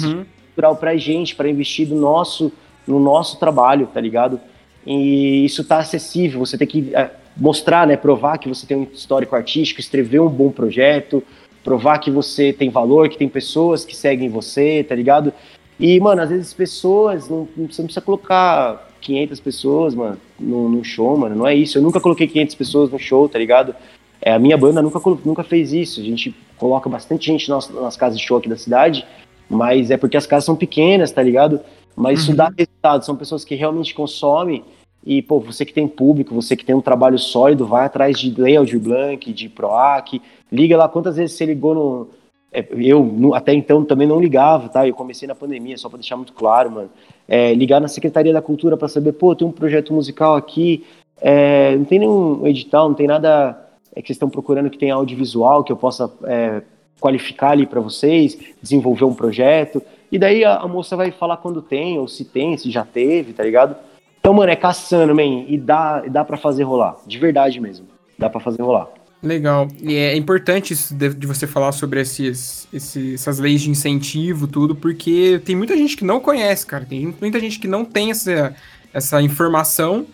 cultural 0.61 0.77
pra 0.77 0.97
gente, 0.97 1.35
para 1.35 1.49
investir 1.49 1.89
no 1.89 1.99
nosso, 1.99 2.53
no 2.87 3.01
nosso 3.01 3.39
trabalho, 3.39 3.89
tá 3.93 4.01
ligado? 4.01 4.39
E 4.87 5.45
isso 5.45 5.65
tá 5.65 5.79
acessível, 5.79 6.41
você 6.41 6.59
tem 6.59 6.67
que 6.67 6.95
é, 6.95 7.11
mostrar, 7.37 7.87
né, 7.87 7.97
provar 7.97 8.39
que 8.39 8.49
você 8.49 8.67
tem 8.67 8.77
um 8.77 8.87
histórico 8.93 9.35
artístico, 9.35 9.81
escrever 9.81 10.21
um 10.21 10.29
bom 10.29 10.51
projeto, 10.51 11.23
provar 11.65 11.99
que 11.99 12.11
você 12.11 12.53
tem 12.53 12.69
valor, 12.69 13.09
que 13.09 13.17
tem 13.17 13.29
pessoas 13.29 13.85
que 13.85 13.97
seguem 13.97 14.29
você, 14.29 14.85
tá 14.87 14.95
ligado? 14.95 15.33
E, 15.79 15.99
mano, 15.99 16.23
às 16.23 16.29
vezes 16.29 16.53
pessoas, 16.53 17.29
não, 17.29 17.49
você 17.57 17.81
não 17.81 17.87
precisa 17.87 18.01
colocar 18.01 18.89
500 19.01 19.41
pessoas, 19.41 19.95
mano, 19.95 20.19
no, 20.39 20.69
no 20.69 20.85
show, 20.85 21.17
mano, 21.17 21.35
não 21.35 21.47
é 21.47 21.55
isso. 21.55 21.79
Eu 21.79 21.83
nunca 21.83 22.01
coloquei 22.01 22.27
500 22.27 22.55
pessoas 22.55 22.91
no 22.91 22.99
show, 22.99 23.29
tá 23.29 23.39
ligado? 23.39 23.75
É, 24.21 24.33
a 24.33 24.39
minha 24.39 24.59
banda 24.59 24.83
nunca, 24.83 25.01
nunca 25.25 25.43
fez 25.43 25.73
isso. 25.73 26.01
A 26.01 26.05
gente 26.05 26.35
coloca 26.59 26.89
bastante 26.89 27.27
gente 27.27 27.49
nas, 27.49 27.71
nas 27.71 27.97
casas 27.97 28.19
de 28.19 28.27
show 28.27 28.37
aqui 28.37 28.49
da 28.49 28.57
cidade, 28.57 29.07
mas 29.51 29.91
é 29.91 29.97
porque 29.97 30.17
as 30.17 30.27
casas 30.27 30.45
são 30.45 30.57
pequenas, 30.57 31.11
tá 31.11 31.23
ligado? 31.23 31.61
Mas 31.97 32.21
isso 32.21 32.35
dá 32.35 32.51
resultado, 32.57 33.05
são 33.05 33.17
pessoas 33.17 33.45
que 33.45 33.55
realmente 33.55 33.93
consomem. 33.95 34.65
E, 35.05 35.21
pô, 35.23 35.41
você 35.41 35.65
que 35.65 35.73
tem 35.73 35.89
público, 35.89 36.35
você 36.35 36.55
que 36.55 36.65
tem 36.65 36.75
um 36.75 36.81
trabalho 36.81 37.19
sólido, 37.19 37.67
vai 37.67 37.87
atrás 37.87 38.19
de 38.19 38.39
Layout 38.41 38.79
Blank, 38.79 39.33
de 39.33 39.49
Proac, 39.49 40.21
liga 40.53 40.77
lá 40.77 40.89
quantas 40.89 41.17
vezes 41.17 41.37
você 41.37 41.47
ligou 41.47 41.75
no. 41.75 42.09
é, 42.53 42.67
eu 42.73 43.03
no- 43.03 43.35
até 43.35 43.53
então 43.55 43.85
também 43.85 44.07
não 44.07 44.21
ligava, 44.21 44.69
tá? 44.69 44.87
Eu 44.87 44.95
comecei 44.95 45.27
na 45.27 45.35
pandemia, 45.35 45.77
só 45.79 45.89
pra 45.89 45.99
deixar 45.99 46.17
muito 46.17 46.33
claro, 46.33 46.71
mano. 46.71 46.91
É, 47.27 47.55
ligar 47.55 47.81
na 47.81 47.89
Secretaria 47.89 48.33
da 48.33 48.43
Cultura 48.43 48.77
pra 48.77 48.89
saber, 48.89 49.13
pô, 49.13 49.35
tem 49.35 49.47
um 49.47 49.53
projeto 49.53 49.93
musical 49.93 50.37
aqui, 50.37 50.85
é, 51.21 51.77
não 51.77 51.85
tem 51.85 51.99
nenhum 52.01 52.47
edital, 52.47 52.89
não 52.89 52.95
tem 52.95 53.07
nada 53.07 53.59
é, 53.95 54.01
que 54.03 54.09
vocês 54.09 54.17
estão 54.17 54.29
procurando 54.29 54.69
que 54.71 54.79
tenha 54.79 54.95
audiovisual, 54.95 55.65
que 55.65 55.73
eu 55.73 55.77
possa 55.77 56.13
é, 56.25 56.63
qualificar 57.01 57.51
ali 57.51 57.67
pra 57.67 57.81
vocês, 57.81 58.39
desenvolver 58.63 59.05
um 59.05 59.15
projeto. 59.15 59.83
E 60.13 60.19
daí 60.19 60.45
a, 60.45 60.57
a 60.59 60.69
moça 60.69 60.97
vai 60.97 61.11
falar 61.11 61.39
quando 61.39 61.63
tem, 61.63 61.99
ou 61.99 62.07
se 62.07 62.25
tem, 62.25 62.57
se 62.57 62.71
já 62.71 62.85
teve, 62.85 63.33
tá 63.33 63.43
ligado? 63.43 63.75
Então, 64.21 64.35
mano, 64.35 64.53
é 64.53 64.57
caçando, 64.57 65.15
man, 65.15 65.45
e 65.49 65.57
dá, 65.57 66.01
dá 66.03 66.25
pra 66.25 66.37
fazer 66.37 66.63
rolar. 66.65 66.97
De 67.07 67.19
verdade 67.19 67.59
mesmo. 67.59 67.87
Dá 68.19 68.29
pra 68.29 68.39
fazer 68.41 68.63
rolar. 68.63 68.89
Legal. 69.23 69.69
E 69.83 69.95
é 69.95 70.17
importante 70.17 70.73
isso 70.73 70.95
de, 70.95 71.15
de 71.15 71.27
você 71.27 71.47
falar 71.47 71.73
sobre 71.73 72.01
esses, 72.01 72.67
esses- 72.73 73.15
essas 73.15 73.39
leis 73.39 73.61
de 73.63 73.71
incentivo, 73.71 74.47
tudo, 74.47 74.75
porque 74.75 75.41
tem 75.45 75.55
muita 75.57 75.77
gente 75.77 75.97
que 75.97 76.05
não 76.05 76.21
conhece, 76.21 76.67
cara. 76.67 76.85
Tem 76.85 77.15
muita 77.21 77.39
gente 77.39 77.59
que 77.59 77.69
não 77.69 77.85
tem 77.85 78.11
essa, 78.11 78.55
essa 78.93 79.21
informação 79.23 80.07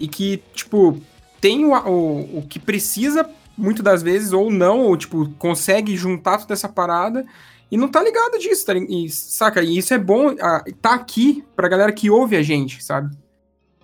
e 0.00 0.08
que, 0.08 0.42
tipo, 0.54 0.98
tem 1.40 1.64
o, 1.64 1.74
o, 1.74 2.38
o 2.38 2.44
que 2.48 2.58
precisa 2.58 3.28
muitas 3.56 3.84
das 3.84 4.02
vezes, 4.02 4.32
ou 4.32 4.50
não, 4.50 4.80
ou, 4.80 4.96
tipo, 4.96 5.28
consegue 5.38 5.96
juntar 5.96 6.38
toda 6.38 6.54
essa 6.54 6.68
parada 6.68 7.24
e 7.70 7.76
não 7.76 7.88
tá 7.88 8.02
ligado 8.02 8.38
disso, 8.38 8.66
tá, 8.66 8.74
e, 8.76 9.08
saca? 9.08 9.62
E 9.62 9.78
isso 9.78 9.92
é 9.92 9.98
bom 9.98 10.34
ah, 10.40 10.64
tá 10.80 10.94
aqui 10.94 11.44
pra 11.56 11.68
galera 11.68 11.92
que 11.92 12.10
ouve 12.10 12.36
a 12.36 12.42
gente, 12.42 12.82
sabe? 12.82 13.14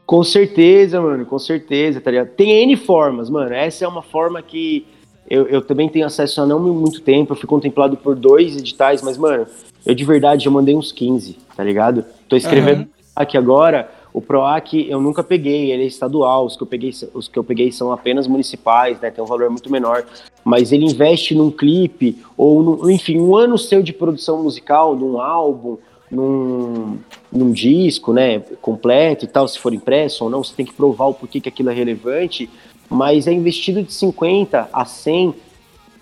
Com 0.07 0.25
certeza, 0.25 1.01
mano, 1.01 1.25
com 1.25 1.39
certeza, 1.39 2.01
tá 2.01 2.11
ligado? 2.11 2.29
Tem 2.31 2.63
N 2.63 2.77
formas, 2.77 3.31
mano. 3.31 3.55
Essa 3.55 3.85
é 3.85 3.89
uma 3.89 4.03
forma 4.03 4.43
que 4.43 4.87
eu, 5.29 5.47
eu 5.47 5.63
também 5.63 5.89
tenho 5.89 6.05
acesso 6.05 6.41
há 6.41 6.47
não 6.47 6.59
muito 6.59 7.01
tempo. 7.01 7.33
Eu 7.33 7.37
fui 7.37 7.47
contemplado 7.47 7.97
por 7.97 8.17
dois 8.17 8.57
editais, 8.57 9.03
mas, 9.03 9.17
mano, 9.17 9.47
eu 9.87 9.95
de 9.95 10.05
verdade 10.05 10.45
já 10.45 10.51
mandei 10.51 10.75
uns 10.75 10.91
15, 10.91 11.39
tá 11.57 11.63
ligado? 11.63 12.05
Tô 12.29 12.35
escrevendo 12.35 12.89
aqui 13.15 13.39
agora. 13.39 13.89
O 14.13 14.21
PROAC 14.21 14.89
eu 14.89 15.01
nunca 15.01 15.23
peguei, 15.23 15.71
ele 15.71 15.85
é 15.85 15.87
estadual. 15.87 16.47
Os 16.47 16.57
que 16.57 16.63
eu 16.63 16.67
peguei, 16.67 16.91
os 17.15 17.29
que 17.29 17.39
eu 17.39 17.45
peguei 17.45 17.71
são 17.71 17.93
apenas 17.93 18.27
municipais, 18.27 19.01
né? 19.01 19.11
Tem 19.11 19.23
um 19.23 19.27
valor 19.27 19.49
muito 19.51 19.71
menor. 19.71 20.05
Mas 20.45 20.73
ele 20.73 20.85
investe 20.85 21.35
num 21.35 21.51
clipe, 21.51 22.19
ou 22.37 22.63
num- 22.63 22.91
enfim, 22.91 23.19
um 23.19 23.37
ano 23.37 23.57
seu 23.57 23.83
de 23.83 23.93
produção 23.93 24.43
musical, 24.43 24.97
num 24.97 25.21
álbum, 25.21 25.77
num, 26.11 26.99
num 27.33 27.53
disco, 27.53 28.13
né, 28.13 28.41
completo 28.61 29.25
e 29.25 29.29
tal, 29.29 29.47
se 29.47 29.59
for 29.59 29.73
impresso 29.73 30.25
ou 30.25 30.31
não, 30.31 30.43
você 30.43 30.53
tem 30.55 30.67
que 30.67 30.73
provar 30.75 31.07
o 31.07 31.15
porquê 31.15 31.41
que 31.41 31.49
aquilo 31.49 31.71
é 31.71 31.73
relevante, 31.73 32.51
mas 32.89 33.29
é 33.29 33.33
investido 33.33 33.81
de 33.81 33.93
50 33.93 34.69
a 34.73 34.85
100, 34.85 35.33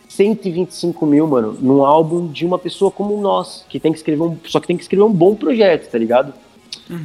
125 0.08 1.04
mil, 1.04 1.26
mano, 1.26 1.56
num 1.60 1.84
álbum 1.84 2.26
de 2.26 2.46
uma 2.46 2.58
pessoa 2.58 2.90
como 2.90 3.20
nós, 3.20 3.66
que 3.68 3.78
tem 3.78 3.92
que 3.92 3.98
escrever 3.98 4.22
um, 4.22 4.36
só 4.46 4.58
que 4.60 4.66
tem 4.66 4.76
que 4.76 4.82
escrever 4.82 5.04
um 5.04 5.12
bom 5.12 5.34
projeto, 5.34 5.90
tá 5.90 5.98
ligado? 5.98 6.32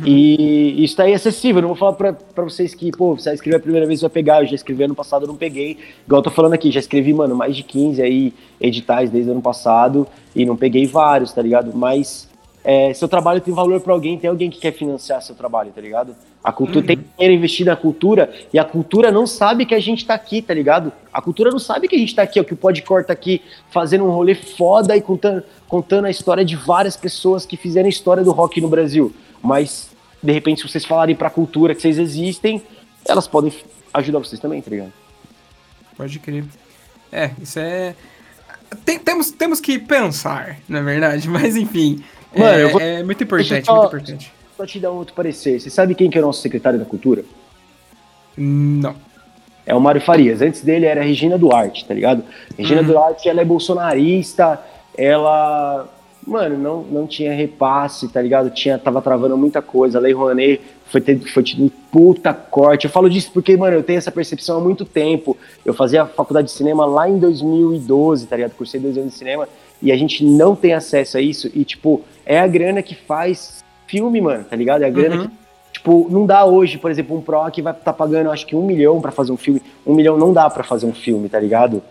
E 0.05 0.83
isso 0.83 1.01
aí 1.01 1.13
acessível, 1.13 1.57
eu 1.57 1.61
não 1.63 1.69
vou 1.69 1.77
falar 1.77 1.93
pra, 1.93 2.13
pra 2.13 2.43
vocês 2.43 2.73
que, 2.73 2.91
pô, 2.91 3.15
você 3.15 3.25
vai 3.25 3.35
escrever 3.35 3.57
a 3.57 3.59
primeira 3.59 3.85
vez, 3.85 4.01
vai 4.01 4.09
pegar, 4.09 4.41
eu 4.41 4.47
já 4.47 4.55
escrevi 4.55 4.83
ano 4.83 4.95
passado, 4.95 5.23
eu 5.23 5.27
não 5.27 5.35
peguei, 5.35 5.77
igual 6.05 6.19
eu 6.19 6.23
tô 6.23 6.31
falando 6.31 6.53
aqui, 6.53 6.71
já 6.71 6.79
escrevi, 6.79 7.13
mano, 7.13 7.35
mais 7.35 7.55
de 7.55 7.63
15 7.63 8.01
aí 8.01 8.33
editais 8.61 9.09
desde 9.09 9.29
o 9.29 9.33
ano 9.33 9.41
passado, 9.41 10.07
e 10.35 10.45
não 10.45 10.55
peguei 10.55 10.87
vários, 10.87 11.33
tá 11.33 11.41
ligado? 11.41 11.75
Mas 11.75 12.29
é, 12.63 12.93
seu 12.93 13.09
trabalho 13.09 13.41
tem 13.41 13.53
valor 13.53 13.81
pra 13.81 13.91
alguém, 13.91 14.17
tem 14.17 14.29
alguém 14.29 14.49
que 14.49 14.59
quer 14.59 14.71
financiar 14.71 15.21
seu 15.21 15.35
trabalho, 15.35 15.71
tá 15.75 15.81
ligado? 15.81 16.15
A 16.41 16.51
cultura 16.51 16.85
tem 16.85 16.97
dinheiro 16.97 17.35
investido 17.35 17.69
na 17.69 17.75
cultura 17.75 18.33
e 18.53 18.59
a 18.59 18.63
cultura 18.63 19.11
não 19.11 19.27
sabe 19.27 19.65
que 19.65 19.75
a 19.75 19.79
gente 19.79 20.05
tá 20.05 20.13
aqui, 20.13 20.41
tá 20.41 20.53
ligado? 20.53 20.91
A 21.11 21.21
cultura 21.21 21.51
não 21.51 21.59
sabe 21.59 21.87
que 21.87 21.95
a 21.95 21.99
gente 21.99 22.15
tá 22.15 22.23
aqui, 22.23 22.39
ó, 22.39 22.43
que 22.43 22.53
o 22.53 22.57
Podcore 22.57 23.05
tá 23.05 23.13
aqui 23.13 23.41
fazendo 23.69 24.05
um 24.05 24.11
rolê 24.11 24.33
foda 24.33 24.95
e 24.95 25.01
contando, 25.01 25.43
contando 25.67 26.05
a 26.05 26.09
história 26.09 26.43
de 26.43 26.55
várias 26.55 26.95
pessoas 26.95 27.45
que 27.45 27.57
fizeram 27.57 27.87
a 27.87 27.89
história 27.89 28.23
do 28.23 28.31
rock 28.31 28.61
no 28.61 28.69
Brasil. 28.69 29.13
Mas, 29.43 29.89
de 30.23 30.31
repente, 30.31 30.61
se 30.61 30.69
vocês 30.69 30.85
falarem 30.85 31.15
pra 31.15 31.29
cultura 31.29 31.75
que 31.75 31.81
vocês 31.81 31.99
existem, 31.99 32.63
elas 33.05 33.27
podem 33.27 33.53
ajudar 33.93 34.19
vocês 34.19 34.39
também, 34.41 34.61
tá 34.61 34.71
ligado? 34.71 34.93
Pode 35.97 36.17
crer. 36.19 36.45
É, 37.11 37.29
isso 37.41 37.59
é. 37.59 37.93
Tem- 38.85 38.97
temos, 38.97 39.29
temos 39.31 39.59
que 39.59 39.77
pensar, 39.77 40.57
na 40.67 40.81
verdade, 40.81 41.27
mas 41.29 41.55
enfim. 41.55 42.03
Mano, 42.35 42.57
é, 42.59 42.67
vou- 42.67 42.81
é 42.81 43.03
muito 43.03 43.23
importante, 43.23 43.65
só- 43.65 43.75
muito 43.75 43.87
importante. 43.87 44.33
Só 44.57 44.65
te 44.65 44.79
dar 44.79 44.91
um 44.91 44.95
outro 44.95 45.13
parecer. 45.13 45.59
Você 45.59 45.69
sabe 45.69 45.93
quem 45.93 46.09
que 46.09 46.17
é 46.17 46.21
o 46.21 46.25
nosso 46.25 46.41
secretário 46.41 46.79
da 46.79 46.85
cultura? 46.85 47.23
Não. 48.37 48.95
É 49.65 49.73
o 49.73 49.79
Mário 49.79 50.01
Farias. 50.01 50.41
Antes 50.41 50.61
dele 50.61 50.85
era 50.85 51.01
a 51.01 51.03
Regina 51.03 51.37
Duarte, 51.37 51.85
tá 51.85 51.93
ligado? 51.93 52.23
Regina 52.57 52.83
Duarte, 52.83 53.29
ela 53.29 53.41
é 53.41 53.45
bolsonarista, 53.45 54.59
ela, 54.97 55.87
mano, 56.25 56.57
não, 56.57 56.83
não 56.83 57.07
tinha 57.07 57.33
repasse, 57.33 58.07
tá 58.07 58.21
ligado? 58.21 58.49
Tinha, 58.49 58.77
tava 58.77 59.01
travando 59.01 59.37
muita 59.37 59.61
coisa. 59.61 59.97
A 59.97 60.01
Lei 60.01 60.13
Rouanet 60.13 60.61
foi, 60.87 61.01
ter, 61.01 61.19
foi 61.19 61.43
tido 61.43 61.65
um 61.65 61.69
puta 61.91 62.33
corte. 62.33 62.85
Eu 62.85 62.91
falo 62.91 63.09
disso 63.09 63.31
porque, 63.33 63.55
mano, 63.57 63.77
eu 63.77 63.83
tenho 63.83 63.97
essa 63.97 64.11
percepção 64.11 64.57
há 64.57 64.61
muito 64.61 64.85
tempo. 64.85 65.37
Eu 65.65 65.73
fazia 65.73 66.05
faculdade 66.05 66.47
de 66.47 66.53
cinema 66.53 66.85
lá 66.85 67.07
em 67.09 67.17
2012, 67.19 68.27
tá 68.27 68.35
ligado? 68.35 68.55
Cursei 68.55 68.79
dois 68.79 68.97
anos 68.97 69.13
de 69.13 69.17
cinema 69.17 69.47
e 69.81 69.91
a 69.91 69.97
gente 69.97 70.23
não 70.23 70.55
tem 70.55 70.73
acesso 70.73 71.17
a 71.17 71.21
isso. 71.21 71.49
E, 71.53 71.63
tipo, 71.63 72.01
é 72.25 72.39
a 72.39 72.47
grana 72.47 72.81
que 72.81 72.95
faz 72.95 73.63
filme, 73.87 74.21
mano, 74.21 74.43
tá 74.43 74.55
ligado? 74.55 74.83
É 74.83 74.87
a 74.87 74.89
grana 74.89 75.15
Uhum. 75.15 75.27
que 75.27 75.43
Tipo, 75.73 76.07
não 76.09 76.25
dá 76.25 76.45
hoje, 76.45 76.77
por 76.77 76.91
exemplo, 76.91 77.17
um 77.17 77.21
pro 77.21 77.49
que 77.51 77.61
vai 77.61 77.73
estar 77.73 77.91
pagando 77.93 78.29
acho 78.29 78.45
que 78.45 78.55
um 78.55 78.63
milhão 78.63 79.01
pra 79.01 79.11
fazer 79.11 79.31
um 79.31 79.37
filme. 79.37 79.61
Um 79.85 79.93
milhão 79.95 80.17
não 80.17 80.31
dá 80.31 80.49
pra 80.49 80.63
fazer 80.63 80.85
um 80.85 80.93
filme, 80.93 81.27
tá 81.27 81.39
ligado? 81.39 81.81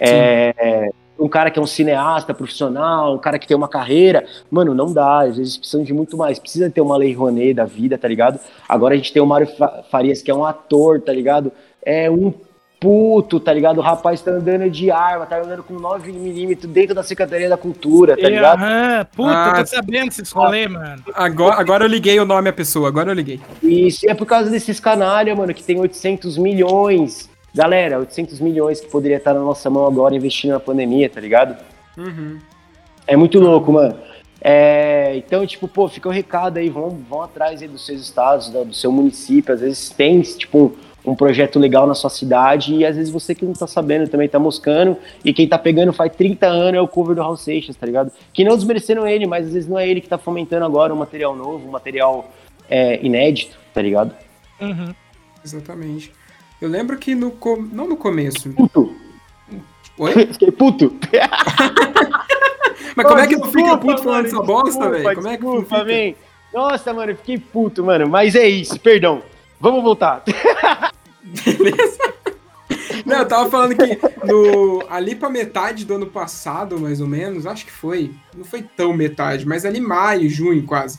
É, 0.00 0.54
é, 0.56 0.90
um 1.18 1.28
cara 1.28 1.50
que 1.50 1.58
é 1.58 1.62
um 1.62 1.66
cineasta 1.66 2.34
profissional, 2.34 3.14
um 3.14 3.18
cara 3.18 3.38
que 3.38 3.46
tem 3.46 3.56
uma 3.56 3.68
carreira, 3.68 4.24
mano, 4.50 4.74
não 4.74 4.92
dá. 4.92 5.20
Às 5.22 5.36
vezes 5.36 5.56
precisam 5.56 5.82
de 5.84 5.92
muito 5.94 6.16
mais. 6.16 6.38
Precisa 6.38 6.68
ter 6.70 6.80
uma 6.80 6.96
lei 6.96 7.12
Rouanet 7.14 7.54
da 7.54 7.64
vida, 7.64 7.96
tá 7.96 8.06
ligado? 8.08 8.38
Agora 8.68 8.94
a 8.94 8.96
gente 8.96 9.12
tem 9.12 9.22
o 9.22 9.26
Mário 9.26 9.46
Fa- 9.46 9.82
Farias, 9.90 10.22
que 10.22 10.30
é 10.30 10.34
um 10.34 10.44
ator, 10.44 11.00
tá 11.00 11.12
ligado? 11.12 11.50
É 11.82 12.10
um 12.10 12.32
puto, 12.78 13.40
tá 13.40 13.52
ligado? 13.54 13.78
O 13.78 13.80
rapaz 13.80 14.20
tá 14.20 14.30
andando 14.32 14.68
de 14.70 14.90
arma, 14.90 15.24
tá 15.24 15.40
andando 15.40 15.62
com 15.62 15.74
9mm 15.74 16.66
dentro 16.66 16.94
da 16.94 17.02
Secretaria 17.02 17.48
da 17.48 17.56
Cultura, 17.56 18.14
tá 18.16 18.28
E, 18.28 18.30
ligado? 18.30 18.62
Aham, 18.62 19.06
puta, 19.16 19.30
Ah, 19.32 19.54
eu 19.56 19.64
tô 19.64 19.66
sabendo 19.70 20.06
desses 20.06 20.30
rolê, 20.30 20.68
mano. 20.68 21.02
Agora, 21.14 21.58
agora 21.58 21.84
eu 21.84 21.88
liguei 21.88 22.20
o 22.20 22.26
nome 22.26 22.50
à 22.50 22.52
pessoa, 22.52 22.88
agora 22.88 23.10
eu 23.10 23.14
liguei. 23.14 23.40
Isso 23.62 24.08
é 24.08 24.14
por 24.14 24.26
causa 24.26 24.50
desses 24.50 24.78
canalha, 24.78 25.34
mano, 25.34 25.54
que 25.54 25.64
tem 25.64 25.80
800 25.80 26.36
milhões. 26.36 27.30
Galera, 27.56 27.98
800 28.00 28.38
milhões 28.38 28.82
que 28.82 28.86
poderia 28.86 29.16
estar 29.16 29.32
na 29.32 29.40
nossa 29.40 29.70
mão 29.70 29.86
agora 29.86 30.14
investindo 30.14 30.50
na 30.50 30.60
pandemia, 30.60 31.08
tá 31.08 31.18
ligado? 31.18 31.56
Uhum. 31.96 32.38
É 33.06 33.16
muito 33.16 33.40
louco, 33.40 33.72
mano. 33.72 33.96
É, 34.42 35.16
então, 35.16 35.46
tipo, 35.46 35.66
pô, 35.66 35.88
fica 35.88 36.06
o 36.06 36.12
recado 36.12 36.58
aí, 36.58 36.68
vão, 36.68 36.90
vão 37.08 37.22
atrás 37.22 37.62
aí 37.62 37.68
dos 37.68 37.86
seus 37.86 38.02
estados, 38.02 38.50
do 38.50 38.74
seu 38.74 38.92
município. 38.92 39.54
Às 39.54 39.60
vezes 39.62 39.88
tem, 39.88 40.20
tipo, 40.20 40.76
um, 41.04 41.12
um 41.12 41.16
projeto 41.16 41.58
legal 41.58 41.86
na 41.86 41.94
sua 41.94 42.10
cidade 42.10 42.74
e 42.74 42.84
às 42.84 42.94
vezes 42.94 43.10
você 43.10 43.34
que 43.34 43.46
não 43.46 43.54
tá 43.54 43.66
sabendo 43.66 44.06
também 44.06 44.28
tá 44.28 44.38
moscando. 44.38 44.98
E 45.24 45.32
quem 45.32 45.48
tá 45.48 45.56
pegando 45.56 45.94
faz 45.94 46.14
30 46.14 46.46
anos 46.46 46.74
é 46.74 46.80
o 46.82 46.86
cover 46.86 47.16
do 47.16 47.22
Raul 47.22 47.38
Seixas, 47.38 47.74
tá 47.74 47.86
ligado? 47.86 48.12
Que 48.34 48.44
não 48.44 48.54
desmerecendo 48.54 49.06
ele, 49.06 49.26
mas 49.26 49.46
às 49.46 49.54
vezes 49.54 49.68
não 49.68 49.78
é 49.78 49.88
ele 49.88 50.02
que 50.02 50.08
tá 50.10 50.18
fomentando 50.18 50.66
agora 50.66 50.92
um 50.92 50.98
material 50.98 51.34
novo, 51.34 51.66
um 51.66 51.70
material 51.70 52.30
é, 52.68 53.02
inédito, 53.02 53.56
tá 53.72 53.80
ligado? 53.80 54.14
Uhum. 54.60 54.94
Exatamente. 55.42 56.12
Eu 56.60 56.68
lembro 56.68 56.96
que 56.98 57.14
no. 57.14 57.30
co- 57.30 57.62
Não 57.72 57.88
no 57.88 57.96
começo. 57.96 58.50
Puto! 58.50 58.94
Oi? 59.98 60.26
Fiquei 60.32 60.50
puto! 60.50 60.94
Mas 62.96 63.06
como 63.06 63.18
é 63.18 63.26
que 63.26 63.36
não 63.36 63.50
fica 63.52 63.76
puto 63.76 64.02
falando 64.02 64.24
mano, 64.24 64.26
essa 64.28 64.42
bosta, 64.42 64.88
velho? 64.90 65.14
Como 65.14 65.28
é 65.28 65.36
que 65.36 65.44
não 65.44 65.62
fica? 65.62 65.84
man. 65.84 66.14
Nossa, 66.54 66.94
mano, 66.94 67.12
eu 67.12 67.16
fiquei 67.16 67.38
puto, 67.38 67.84
mano. 67.84 68.08
Mas 68.08 68.34
é 68.34 68.48
isso, 68.48 68.80
perdão. 68.80 69.22
Vamos 69.60 69.82
voltar. 69.82 70.22
Não, 73.04 73.18
eu 73.18 73.28
tava 73.28 73.48
falando 73.50 73.76
que 73.76 73.98
no, 74.26 74.82
ali 74.90 75.14
pra 75.14 75.28
metade 75.28 75.84
do 75.84 75.94
ano 75.94 76.06
passado, 76.06 76.78
mais 76.80 77.00
ou 77.00 77.06
menos, 77.06 77.46
acho 77.46 77.64
que 77.64 77.70
foi, 77.70 78.10
não 78.36 78.44
foi 78.44 78.62
tão 78.62 78.92
metade, 78.92 79.46
mas 79.46 79.64
ali 79.64 79.80
maio, 79.80 80.28
junho 80.28 80.64
quase, 80.64 80.98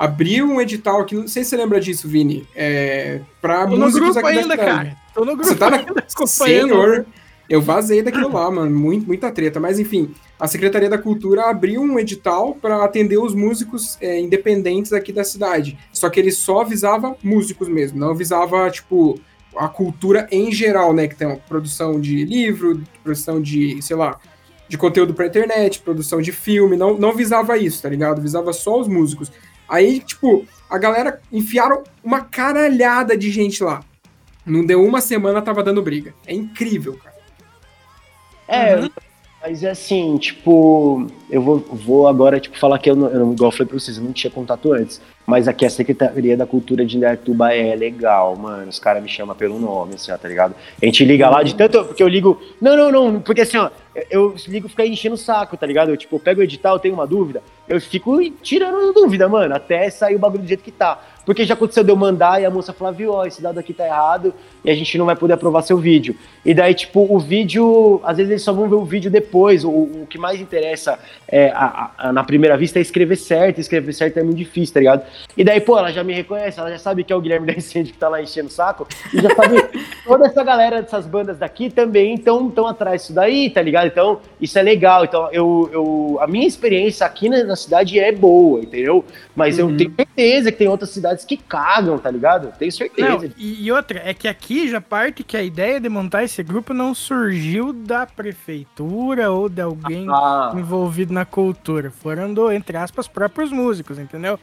abriu 0.00 0.46
um 0.46 0.58
edital 0.58 1.04
que, 1.04 1.14
não 1.14 1.28
sei 1.28 1.44
se 1.44 1.50
você 1.50 1.58
lembra 1.58 1.78
disso, 1.78 2.08
Vini, 2.08 2.48
é, 2.56 3.20
pra 3.38 3.66
Tô 3.66 3.76
no 3.76 3.92
grupo 3.92 4.18
aqui 4.18 4.34
da 4.34 4.40
ainda, 4.40 4.56
cara. 4.56 4.96
Tô 5.12 5.26
no 5.26 5.36
grupo 5.36 5.44
Você 5.44 5.54
tá 5.54 5.68
na... 5.68 5.76
ainda. 5.76 6.04
Senhor, 6.26 7.04
eu 7.46 7.60
vazei 7.60 8.02
daquilo 8.02 8.32
lá, 8.32 8.50
mano, 8.50 8.74
muito, 8.74 9.06
muita 9.06 9.30
treta, 9.30 9.60
mas 9.60 9.78
enfim, 9.78 10.14
a 10.38 10.46
Secretaria 10.46 10.88
da 10.88 10.96
Cultura 10.96 11.50
abriu 11.50 11.82
um 11.82 11.98
edital 11.98 12.54
pra 12.54 12.82
atender 12.82 13.18
os 13.18 13.34
músicos 13.34 13.98
é, 14.00 14.18
independentes 14.18 14.94
aqui 14.94 15.12
da 15.12 15.22
cidade, 15.22 15.76
só 15.92 16.08
que 16.08 16.18
ele 16.18 16.32
só 16.32 16.64
visava 16.64 17.14
músicos 17.22 17.68
mesmo, 17.68 17.98
não 17.98 18.14
visava, 18.14 18.70
tipo, 18.70 19.20
a 19.54 19.68
cultura 19.68 20.26
em 20.30 20.50
geral, 20.50 20.94
né? 20.94 21.08
Que 21.08 21.16
tem 21.16 21.36
produção 21.46 22.00
de 22.00 22.24
livro, 22.24 22.82
produção 23.02 23.38
de, 23.38 23.82
sei 23.82 23.96
lá, 23.96 24.18
de 24.66 24.78
conteúdo 24.78 25.12
pra 25.12 25.26
internet, 25.26 25.80
produção 25.80 26.22
de 26.22 26.32
filme, 26.32 26.74
não, 26.74 26.96
não 26.96 27.12
visava 27.12 27.58
isso, 27.58 27.82
tá 27.82 27.88
ligado? 27.90 28.22
Visava 28.22 28.50
só 28.54 28.80
os 28.80 28.88
músicos. 28.88 29.30
Aí, 29.70 30.00
tipo, 30.00 30.44
a 30.68 30.76
galera 30.76 31.20
enfiaram 31.32 31.84
uma 32.02 32.22
caralhada 32.22 33.16
de 33.16 33.30
gente 33.30 33.62
lá. 33.62 33.84
Não 34.44 34.66
deu 34.66 34.84
uma 34.84 35.00
semana, 35.00 35.40
tava 35.40 35.62
dando 35.62 35.80
briga. 35.80 36.12
É 36.26 36.34
incrível, 36.34 36.98
cara. 36.98 37.14
É, 38.48 38.90
mas 39.42 39.62
é 39.62 39.70
assim, 39.70 40.18
tipo, 40.18 41.06
eu 41.30 41.40
vou, 41.40 41.60
vou 41.60 42.08
agora, 42.08 42.40
tipo, 42.40 42.58
falar 42.58 42.78
que 42.78 42.90
eu, 42.90 42.96
não, 42.96 43.08
eu 43.08 43.20
não, 43.20 43.32
igual 43.32 43.48
eu 43.48 43.56
falei 43.56 43.68
pra 43.68 43.78
vocês, 43.78 43.96
eu 43.96 44.02
não 44.02 44.12
tinha 44.12 44.30
contato 44.30 44.72
antes. 44.72 45.00
Mas 45.24 45.46
aqui 45.46 45.64
a 45.64 45.70
Secretaria 45.70 46.36
da 46.36 46.44
Cultura 46.44 46.84
de 46.84 46.96
Indaiatuba 46.96 47.54
é 47.54 47.74
legal, 47.76 48.36
mano. 48.36 48.68
Os 48.68 48.78
caras 48.78 49.02
me 49.02 49.08
chamam 49.08 49.36
pelo 49.36 49.58
nome, 49.58 49.94
assim, 49.94 50.10
ó, 50.10 50.18
tá 50.18 50.28
ligado? 50.28 50.54
A 50.82 50.84
gente 50.84 51.04
liga 51.04 51.30
lá 51.30 51.42
de 51.42 51.54
tanto. 51.54 51.84
Porque 51.84 52.02
eu 52.02 52.08
ligo. 52.08 52.42
Não, 52.60 52.76
não, 52.76 52.90
não. 52.90 53.20
Porque 53.20 53.42
assim, 53.42 53.56
ó, 53.56 53.70
eu, 53.94 54.04
eu 54.10 54.34
ligo 54.48 54.68
ficar 54.68 54.84
enchendo 54.84 55.14
o 55.14 55.18
saco, 55.18 55.56
tá 55.56 55.66
ligado? 55.66 55.90
Eu, 55.90 55.96
tipo, 55.96 56.16
eu 56.16 56.20
pego 56.20 56.40
o 56.40 56.42
edital, 56.42 56.74
eu 56.74 56.80
tenho 56.80 56.94
uma 56.94 57.06
dúvida, 57.06 57.42
eu 57.70 57.80
fico 57.80 58.18
tirando 58.42 58.92
dúvida, 58.92 59.28
mano, 59.28 59.54
até 59.54 59.88
sair 59.88 60.16
o 60.16 60.18
bagulho 60.18 60.42
do 60.42 60.48
jeito 60.48 60.64
que 60.64 60.72
tá. 60.72 61.00
Porque 61.24 61.44
já 61.44 61.54
aconteceu 61.54 61.84
de 61.84 61.90
eu 61.90 61.96
mandar 61.96 62.40
e 62.40 62.44
a 62.46 62.50
moça 62.50 62.72
falar, 62.72 62.92
viu, 62.92 63.12
ó, 63.12 63.24
esse 63.26 63.40
dado 63.42 63.58
aqui 63.58 63.72
tá 63.74 63.86
errado 63.86 64.32
e 64.64 64.70
a 64.70 64.74
gente 64.74 64.96
não 64.98 65.04
vai 65.06 65.14
poder 65.14 65.34
aprovar 65.34 65.62
seu 65.62 65.76
vídeo. 65.78 66.16
E 66.44 66.54
daí, 66.54 66.74
tipo, 66.74 67.06
o 67.08 67.18
vídeo, 67.18 68.00
às 68.02 68.16
vezes 68.16 68.30
eles 68.30 68.42
só 68.42 68.52
vão 68.52 68.68
ver 68.68 68.74
o 68.76 68.84
vídeo 68.84 69.10
depois. 69.10 69.64
O, 69.64 69.68
o 69.70 70.06
que 70.08 70.18
mais 70.18 70.40
interessa 70.40 70.98
é, 71.28 71.50
a- 71.50 71.90
a- 71.98 72.12
na 72.12 72.24
primeira 72.24 72.56
vista 72.56 72.78
é 72.78 72.82
escrever 72.82 73.16
certo. 73.16 73.60
Escrever 73.60 73.92
certo 73.92 74.18
é 74.18 74.22
muito 74.22 74.38
difícil, 74.38 74.72
tá 74.74 74.80
ligado? 74.80 75.02
E 75.36 75.44
daí, 75.44 75.60
pô, 75.60 75.78
ela 75.78 75.92
já 75.92 76.02
me 76.02 76.14
reconhece, 76.14 76.58
ela 76.58 76.70
já 76.70 76.78
sabe 76.78 77.04
que 77.04 77.12
é 77.12 77.16
o 77.16 77.20
Guilherme 77.20 77.46
da 77.46 77.52
Incêndio 77.52 77.92
que 77.92 77.98
tá 77.98 78.08
lá 78.08 78.20
enchendo 78.22 78.48
o 78.48 78.52
saco. 78.52 78.86
E 79.12 79.20
já 79.20 79.34
sabe, 79.34 79.62
toda 80.06 80.26
essa 80.26 80.42
galera 80.42 80.80
dessas 80.82 81.06
bandas 81.06 81.38
daqui 81.38 81.70
também 81.70 82.14
estão 82.14 82.50
tão 82.50 82.66
atrás 82.66 83.02
disso 83.02 83.12
daí, 83.12 83.50
tá 83.50 83.60
ligado? 83.62 83.86
Então, 83.86 84.20
isso 84.40 84.58
é 84.58 84.62
legal. 84.62 85.04
Então, 85.04 85.28
eu, 85.32 85.68
eu, 85.72 86.18
a 86.20 86.26
minha 86.26 86.46
experiência 86.46 87.06
aqui 87.06 87.28
na, 87.28 87.44
na 87.44 87.56
cidade 87.56 87.98
é 87.98 88.10
boa, 88.10 88.60
entendeu? 88.60 89.04
Mas 89.36 89.58
eu 89.58 89.74
tenho 89.76 89.92
certeza 89.94 90.50
que 90.52 90.58
tem 90.58 90.68
outras 90.68 90.90
cidades 90.90 91.09
cidades 91.10 91.24
que 91.24 91.36
cagam, 91.36 91.98
tá 91.98 92.10
ligado? 92.10 92.52
Tenho 92.58 92.72
certeza. 92.72 93.08
Não, 93.08 93.32
e, 93.36 93.70
outra, 93.72 94.00
é 94.04 94.14
que 94.14 94.28
aqui 94.28 94.68
já 94.68 94.80
parte 94.80 95.22
que 95.24 95.36
a 95.36 95.42
ideia 95.42 95.80
de 95.80 95.88
montar 95.88 96.24
esse 96.24 96.42
grupo 96.42 96.72
não 96.72 96.94
surgiu 96.94 97.72
da 97.72 98.06
prefeitura 98.06 99.30
ou 99.30 99.48
de 99.48 99.60
alguém 99.62 100.06
Ah. 100.08 100.52
envolvido 100.54 101.12
na 101.12 101.24
cultura. 101.24 101.90
Foram 101.90 102.32
do, 102.32 102.50
entre 102.52 102.76
aspas, 102.76 103.06
próprios 103.08 103.50
músicos, 103.50 103.98
entendeu? 103.98 104.38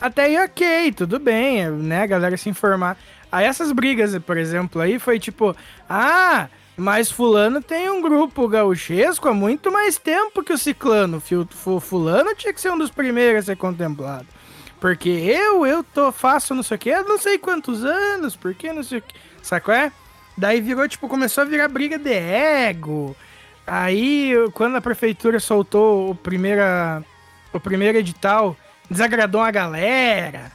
Até 0.00 0.24
aí, 0.24 0.38
ok, 0.44 0.92
tudo 0.92 1.18
bem, 1.18 1.70
né? 1.70 2.02
A 2.02 2.06
galera 2.06 2.36
se 2.36 2.48
informar. 2.50 2.98
Aí 3.32 3.46
essas 3.46 3.72
brigas, 3.72 4.16
por 4.18 4.36
exemplo, 4.36 4.80
aí 4.80 4.98
foi 4.98 5.18
tipo, 5.18 5.56
ah, 5.88 6.48
mas 6.76 7.10
fulano 7.10 7.62
tem 7.62 7.88
um 7.88 8.02
grupo 8.02 8.46
gauchesco 8.46 9.28
há 9.28 9.32
muito 9.34 9.72
mais 9.72 9.96
tempo 9.96 10.44
que 10.44 10.52
o 10.52 10.58
ciclano. 10.58 11.22
Fulano 11.80 12.34
tinha 12.34 12.52
que 12.52 12.60
ser 12.60 12.70
um 12.70 12.78
dos 12.78 12.90
primeiros 12.90 13.44
a 13.44 13.46
ser 13.46 13.56
contemplado. 13.56 14.26
Porque 14.80 15.08
eu, 15.08 15.66
eu 15.66 15.82
tô, 15.82 16.12
faço 16.12 16.54
não 16.54 16.62
sei 16.62 16.76
o 16.76 16.78
que, 16.78 16.94
não 17.02 17.18
sei 17.18 17.38
quantos 17.38 17.84
anos, 17.84 18.36
porque 18.36 18.72
não 18.72 18.82
sei 18.82 18.98
o 18.98 19.02
que. 19.02 19.14
Sacou 19.42 19.72
é? 19.72 19.90
Daí 20.36 20.60
virou, 20.60 20.86
tipo, 20.88 21.08
começou 21.08 21.42
a 21.42 21.46
virar 21.46 21.68
briga 21.68 21.98
de 21.98 22.12
ego. 22.12 23.16
Aí, 23.66 24.32
quando 24.52 24.76
a 24.76 24.80
prefeitura 24.80 25.40
soltou 25.40 26.10
o, 26.10 26.14
primeira, 26.14 27.02
o 27.52 27.58
primeiro 27.58 27.98
edital, 27.98 28.56
desagradou 28.88 29.40
a 29.40 29.50
galera. 29.50 30.52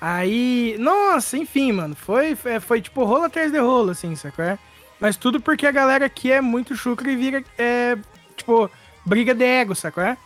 Aí, 0.00 0.76
nossa, 0.78 1.36
enfim, 1.36 1.72
mano, 1.72 1.94
foi, 1.94 2.34
foi, 2.34 2.60
foi 2.60 2.80
tipo 2.80 3.04
rolo 3.04 3.24
atrás 3.24 3.52
de 3.52 3.58
rolo, 3.58 3.90
assim, 3.90 4.14
sacou? 4.16 4.44
é? 4.44 4.58
Mas 5.00 5.16
tudo 5.16 5.40
porque 5.40 5.66
a 5.66 5.72
galera 5.72 6.06
aqui 6.06 6.32
é 6.32 6.40
muito 6.40 6.74
chucra 6.74 7.10
e 7.10 7.16
vira, 7.16 7.44
é, 7.56 7.96
tipo, 8.36 8.70
briga 9.04 9.34
de 9.34 9.44
ego, 9.44 9.74
sacou? 9.74 10.02
é? 10.02 10.16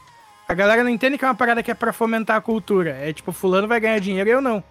A 0.52 0.54
galera 0.54 0.84
não 0.84 0.90
entende 0.90 1.16
que 1.16 1.24
é 1.24 1.28
uma 1.28 1.34
parada 1.34 1.62
que 1.62 1.70
é 1.70 1.74
pra 1.74 1.94
fomentar 1.94 2.36
a 2.36 2.40
cultura. 2.42 2.90
É 2.90 3.10
tipo, 3.10 3.32
fulano 3.32 3.66
vai 3.66 3.80
ganhar 3.80 3.98
dinheiro 3.98 4.28
e 4.28 4.32
eu 4.32 4.42
não. 4.42 4.62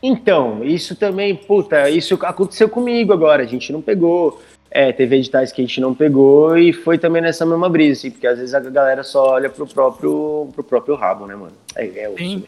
Então, 0.00 0.62
isso 0.62 0.94
também, 0.94 1.34
puta, 1.34 1.90
isso 1.90 2.16
aconteceu 2.22 2.68
comigo 2.68 3.12
agora. 3.12 3.42
A 3.42 3.46
gente 3.46 3.72
não 3.72 3.82
pegou. 3.82 4.40
É, 4.70 4.92
teve 4.92 5.16
editais 5.16 5.50
que 5.50 5.60
a 5.60 5.64
gente 5.64 5.80
não 5.80 5.92
pegou 5.92 6.56
e 6.56 6.72
foi 6.72 6.96
também 6.96 7.20
nessa 7.20 7.44
mesma 7.44 7.68
brisa, 7.68 7.98
assim, 7.98 8.10
porque 8.12 8.26
às 8.26 8.38
vezes 8.38 8.54
a 8.54 8.60
galera 8.60 9.02
só 9.02 9.30
olha 9.30 9.50
pro 9.50 9.66
próprio, 9.66 10.48
pro 10.54 10.62
próprio 10.62 10.94
rabo, 10.94 11.26
né, 11.26 11.34
mano? 11.34 11.54
É, 11.74 11.86
é 11.86 12.12
Sim. 12.16 12.36
né? 12.36 12.42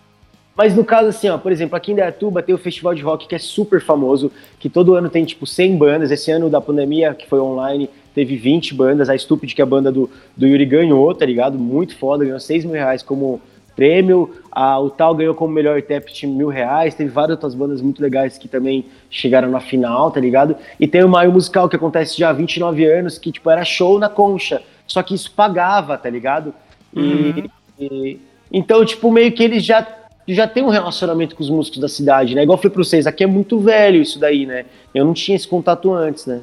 Mas 0.56 0.74
no 0.74 0.84
caso, 0.84 1.08
assim, 1.08 1.28
ó, 1.28 1.36
por 1.36 1.50
exemplo, 1.50 1.76
aqui 1.76 1.92
em 1.92 1.96
Dayatuba 1.96 2.42
tem 2.42 2.54
o 2.54 2.58
Festival 2.58 2.94
de 2.94 3.02
Rock 3.02 3.26
que 3.26 3.34
é 3.34 3.38
super 3.38 3.80
famoso, 3.80 4.30
que 4.58 4.70
todo 4.70 4.94
ano 4.94 5.10
tem, 5.10 5.24
tipo, 5.24 5.46
100 5.46 5.76
bandas. 5.76 6.10
Esse 6.12 6.30
ano 6.30 6.48
da 6.48 6.60
pandemia, 6.60 7.12
que 7.12 7.28
foi 7.28 7.40
online, 7.40 7.90
teve 8.16 8.34
20 8.34 8.74
bandas. 8.74 9.10
A 9.10 9.16
Stupid, 9.16 9.54
que 9.54 9.60
é 9.60 9.64
a 9.64 9.66
banda 9.66 9.92
do, 9.92 10.10
do 10.34 10.46
Yuri, 10.46 10.64
ganhou, 10.64 11.14
tá 11.14 11.26
ligado? 11.26 11.58
Muito 11.58 11.94
foda, 11.96 12.24
ganhou 12.24 12.40
6 12.40 12.64
mil 12.64 12.72
reais 12.74 13.02
como 13.02 13.40
prêmio. 13.76 14.34
A, 14.50 14.80
o 14.80 14.88
Tal 14.88 15.14
ganhou 15.14 15.34
como 15.34 15.52
melhor 15.52 15.78
intérprete 15.78 16.26
mil 16.26 16.48
reais. 16.48 16.94
Teve 16.94 17.10
várias 17.10 17.32
outras 17.36 17.54
bandas 17.54 17.82
muito 17.82 18.00
legais 18.02 18.38
que 18.38 18.48
também 18.48 18.86
chegaram 19.10 19.50
na 19.50 19.60
final, 19.60 20.10
tá 20.10 20.18
ligado? 20.18 20.56
E 20.80 20.88
tem 20.88 21.04
o 21.04 21.08
Maio 21.08 21.30
Musical, 21.30 21.68
que 21.68 21.76
acontece 21.76 22.18
já 22.18 22.30
há 22.30 22.32
29 22.32 22.86
anos, 22.86 23.18
que, 23.18 23.30
tipo, 23.30 23.50
era 23.50 23.64
show 23.66 23.98
na 23.98 24.08
concha. 24.08 24.62
Só 24.86 25.02
que 25.02 25.14
isso 25.14 25.30
pagava, 25.30 25.98
tá 25.98 26.08
ligado? 26.08 26.54
E, 26.96 27.44
e- 27.78 28.18
então, 28.50 28.82
tipo, 28.82 29.12
meio 29.12 29.30
que 29.32 29.42
eles 29.42 29.62
já, 29.62 29.86
já 30.26 30.48
têm 30.48 30.62
um 30.62 30.70
relacionamento 30.70 31.36
com 31.36 31.42
os 31.42 31.50
músicos 31.50 31.80
da 31.80 31.88
cidade, 31.88 32.34
né? 32.34 32.44
Igual 32.44 32.56
eu 32.56 32.62
falei 32.62 32.72
pra 32.72 32.82
vocês, 32.82 33.06
aqui 33.06 33.24
é 33.24 33.26
muito 33.26 33.58
velho 33.58 34.00
isso 34.00 34.18
daí, 34.18 34.46
né? 34.46 34.64
Eu 34.94 35.04
não 35.04 35.12
tinha 35.12 35.36
esse 35.36 35.46
contato 35.46 35.92
antes, 35.92 36.24
né? 36.24 36.40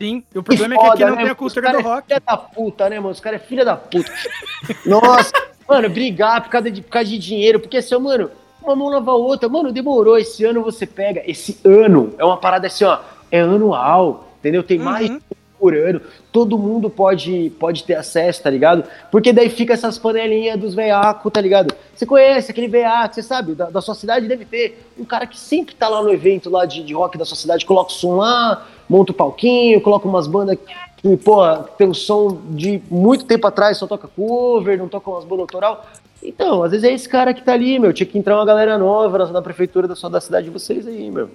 Sim, 0.00 0.22
e 0.34 0.38
o 0.38 0.42
problema 0.42 0.74
é 0.74 0.78
que 0.78 0.84
aqui 0.84 0.90
Foda, 0.98 1.06
não 1.06 1.16
né? 1.16 1.22
tem 1.22 1.30
a 1.30 1.34
cultura 1.34 1.70
do 1.72 1.78
é 1.78 1.82
rock. 1.82 2.08
Filha 2.08 2.20
da 2.26 2.36
puta, 2.36 2.88
né, 2.90 2.96
mano? 2.98 3.10
Os 3.12 3.20
caras 3.20 3.40
é 3.40 3.44
filha 3.44 3.64
da 3.64 3.76
puta. 3.76 4.10
Nossa, 4.84 5.32
mano, 5.68 5.88
brigar 5.88 6.42
por 6.42 6.50
causa, 6.50 6.70
de, 6.70 6.82
por 6.82 6.90
causa 6.90 7.08
de 7.08 7.18
dinheiro, 7.18 7.60
porque 7.60 7.76
assim, 7.76 7.96
mano, 7.98 8.30
uma 8.62 8.74
mão 8.74 8.88
lava 8.88 9.10
a 9.12 9.14
outra. 9.14 9.48
Mano, 9.48 9.70
demorou. 9.72 10.18
Esse 10.18 10.44
ano 10.44 10.62
você 10.62 10.86
pega. 10.86 11.22
Esse 11.26 11.58
ano 11.64 12.14
é 12.18 12.24
uma 12.24 12.36
parada 12.38 12.66
assim, 12.66 12.84
ó, 12.84 12.98
é 13.30 13.40
anual, 13.40 14.28
entendeu? 14.40 14.62
Tem 14.62 14.78
mais 14.78 15.08
Uhum. 15.10 15.20
por 15.58 15.74
ano. 15.76 16.00
Todo 16.32 16.58
mundo 16.58 16.90
pode, 16.90 17.50
pode 17.60 17.84
ter 17.84 17.94
acesso, 17.94 18.42
tá 18.42 18.50
ligado? 18.50 18.84
Porque 19.10 19.32
daí 19.32 19.48
fica 19.48 19.72
essas 19.74 19.98
panelinhas 19.98 20.58
dos 20.58 20.74
veiacos, 20.74 21.32
tá 21.32 21.40
ligado? 21.40 21.74
Você 21.94 22.04
conhece 22.04 22.50
aquele 22.50 22.68
veiaco, 22.68 23.14
você 23.14 23.22
sabe, 23.22 23.54
da, 23.54 23.70
da 23.70 23.80
sua 23.80 23.94
cidade 23.94 24.26
deve 24.26 24.44
ter 24.44 24.84
um 24.98 25.04
cara 25.04 25.26
que 25.26 25.38
sempre 25.38 25.74
tá 25.74 25.88
lá 25.88 26.02
no 26.02 26.10
evento 26.12 26.50
lá 26.50 26.66
de, 26.66 26.82
de 26.82 26.92
rock 26.92 27.16
da 27.16 27.24
sua 27.24 27.36
cidade, 27.36 27.64
coloca 27.64 27.90
o 27.90 27.94
som 27.94 28.16
lá, 28.16 28.66
monta 28.88 29.12
o 29.12 29.14
palquinho, 29.14 29.80
coloca 29.80 30.08
umas 30.08 30.26
bandas 30.26 30.58
que, 30.96 31.16
pô, 31.18 31.44
tem 31.76 31.88
um 31.88 31.94
som 31.94 32.40
de 32.50 32.82
muito 32.90 33.24
tempo 33.24 33.46
atrás, 33.46 33.76
só 33.78 33.86
toca 33.86 34.08
cover, 34.08 34.78
não 34.78 34.88
toca 34.88 35.10
umas 35.10 35.24
bandas 35.24 35.40
autoral. 35.40 35.84
Então, 36.22 36.62
às 36.62 36.70
vezes 36.70 36.88
é 36.88 36.92
esse 36.92 37.08
cara 37.08 37.34
que 37.34 37.42
tá 37.42 37.52
ali, 37.52 37.78
meu. 37.78 37.92
Tinha 37.92 38.06
que 38.06 38.18
entrar 38.18 38.36
uma 38.36 38.46
galera 38.46 38.78
nova 38.78 39.18
na, 39.18 39.26
na 39.26 39.42
prefeitura 39.42 39.86
da, 39.86 39.94
sua, 39.94 40.08
da 40.08 40.20
cidade 40.20 40.46
de 40.46 40.50
vocês 40.50 40.86
aí, 40.86 41.10
meu. 41.10 41.28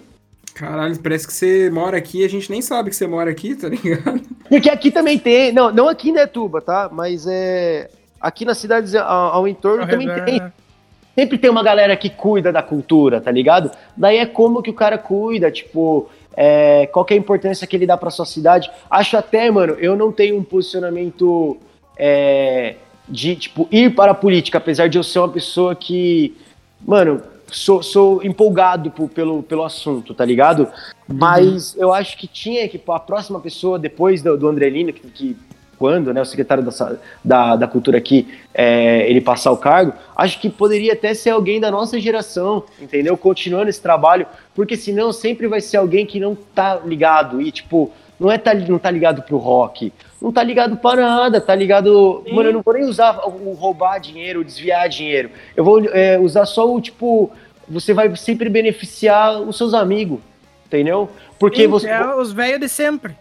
Caralho, 0.55 0.99
parece 0.99 1.27
que 1.27 1.33
você 1.33 1.69
mora 1.69 1.97
aqui 1.97 2.21
e 2.21 2.25
a 2.25 2.27
gente 2.27 2.49
nem 2.49 2.61
sabe 2.61 2.89
que 2.89 2.95
você 2.95 3.07
mora 3.07 3.29
aqui, 3.29 3.55
tá 3.55 3.69
ligado? 3.69 4.21
Porque 4.49 4.69
aqui 4.69 4.91
também 4.91 5.17
tem, 5.17 5.53
não, 5.53 5.71
não 5.71 5.87
aqui 5.87 6.09
em 6.09 6.13
Netuba, 6.13 6.59
tá? 6.59 6.89
Mas 6.91 7.25
é. 7.27 7.89
Aqui 8.19 8.43
nas 8.43 8.57
cidades 8.57 8.93
ao, 8.95 9.05
ao 9.05 9.47
entorno 9.47 9.83
Ao 9.83 9.87
também 9.87 10.07
redor, 10.07 10.25
tem. 10.25 10.39
né? 10.39 10.51
Sempre 11.15 11.37
tem 11.37 11.49
uma 11.49 11.63
galera 11.63 11.95
que 11.95 12.09
cuida 12.09 12.51
da 12.51 12.61
cultura, 12.61 13.21
tá 13.21 13.31
ligado? 13.31 13.71
Daí 13.95 14.17
é 14.17 14.25
como 14.25 14.61
que 14.61 14.69
o 14.69 14.73
cara 14.73 14.97
cuida, 14.97 15.49
tipo, 15.49 16.09
é, 16.35 16.87
qual 16.87 17.03
que 17.05 17.13
é 17.13 17.17
a 17.17 17.19
importância 17.19 17.67
que 17.67 17.75
ele 17.75 17.85
dá 17.85 17.97
pra 17.97 18.09
sua 18.09 18.25
cidade. 18.25 18.69
Acho 18.89 19.17
até, 19.17 19.49
mano, 19.51 19.73
eu 19.73 19.95
não 19.95 20.11
tenho 20.11 20.37
um 20.37 20.43
posicionamento 20.43 21.57
é, 21.97 22.75
de, 23.07 23.35
tipo, 23.35 23.67
ir 23.71 23.95
para 23.95 24.11
a 24.11 24.15
política, 24.15 24.57
apesar 24.57 24.87
de 24.87 24.97
eu 24.97 25.03
ser 25.03 25.19
uma 25.19 25.29
pessoa 25.29 25.75
que, 25.75 26.35
mano, 26.85 27.21
sou, 27.51 27.81
sou 27.81 28.23
empolgado 28.23 28.91
po- 28.91 29.09
pelo, 29.09 29.43
pelo 29.43 29.63
assunto, 29.63 30.13
tá 30.13 30.23
ligado? 30.23 30.67
Mas 31.07 31.75
eu 31.77 31.93
acho 31.93 32.17
que 32.17 32.27
tinha 32.27 32.67
que, 32.69 32.79
a 32.87 32.99
próxima 32.99 33.39
pessoa, 33.39 33.79
depois 33.79 34.21
do, 34.21 34.37
do 34.37 34.47
Andrelino, 34.47 34.93
que, 34.93 35.07
que 35.09 35.37
quando 35.79 36.13
né, 36.13 36.21
o 36.21 36.25
secretário 36.25 36.61
da, 36.61 36.97
da, 37.23 37.55
da 37.55 37.67
cultura 37.67 37.97
aqui, 37.97 38.27
é, 38.53 39.09
ele 39.09 39.21
passar 39.21 39.49
o 39.51 39.57
cargo, 39.57 39.93
acho 40.13 40.39
que 40.41 40.49
poderia 40.49 40.91
até 40.91 41.13
ser 41.13 41.29
alguém 41.29 41.57
da 41.57 41.71
nossa 41.71 41.97
geração, 41.97 42.65
entendeu? 42.81 43.15
Continuando 43.15 43.69
esse 43.69 43.81
trabalho, 43.81 44.27
porque 44.53 44.75
senão 44.75 45.13
sempre 45.13 45.47
vai 45.47 45.61
ser 45.61 45.77
alguém 45.77 46.05
que 46.05 46.19
não 46.19 46.35
tá 46.35 46.81
ligado 46.85 47.41
e, 47.41 47.49
tipo, 47.49 47.89
não 48.19 48.29
é 48.29 48.37
tá, 48.37 48.53
não 48.53 48.77
tá 48.77 48.91
ligado 48.91 49.21
pro 49.21 49.37
rock, 49.37 49.93
não 50.21 50.33
tá 50.33 50.43
ligado 50.43 50.75
para 50.75 51.01
nada, 51.01 51.39
tá 51.39 51.55
ligado... 51.55 52.23
Sim. 52.25 52.35
Mano, 52.35 52.49
eu 52.49 52.53
não 52.53 52.61
vou 52.61 52.73
nem 52.73 52.83
usar 52.83 53.17
o 53.25 53.53
roubar 53.53 53.99
dinheiro, 53.99 54.43
desviar 54.43 54.89
dinheiro, 54.89 55.31
eu 55.55 55.63
vou 55.63 55.81
é, 55.85 56.19
usar 56.19 56.45
só 56.45 56.69
o, 56.69 56.81
tipo, 56.81 57.31
você 57.69 57.93
vai 57.93 58.13
sempre 58.17 58.49
beneficiar 58.49 59.39
os 59.39 59.57
seus 59.57 59.73
amigos, 59.73 60.19
entendeu? 60.65 61.09
Porque 61.39 61.61
Sim, 61.61 61.67
você... 61.69 61.87
é 61.87 62.15
os 62.15 62.33
velhos 62.33 62.59
de 62.59 62.67
sempre. 62.67 63.15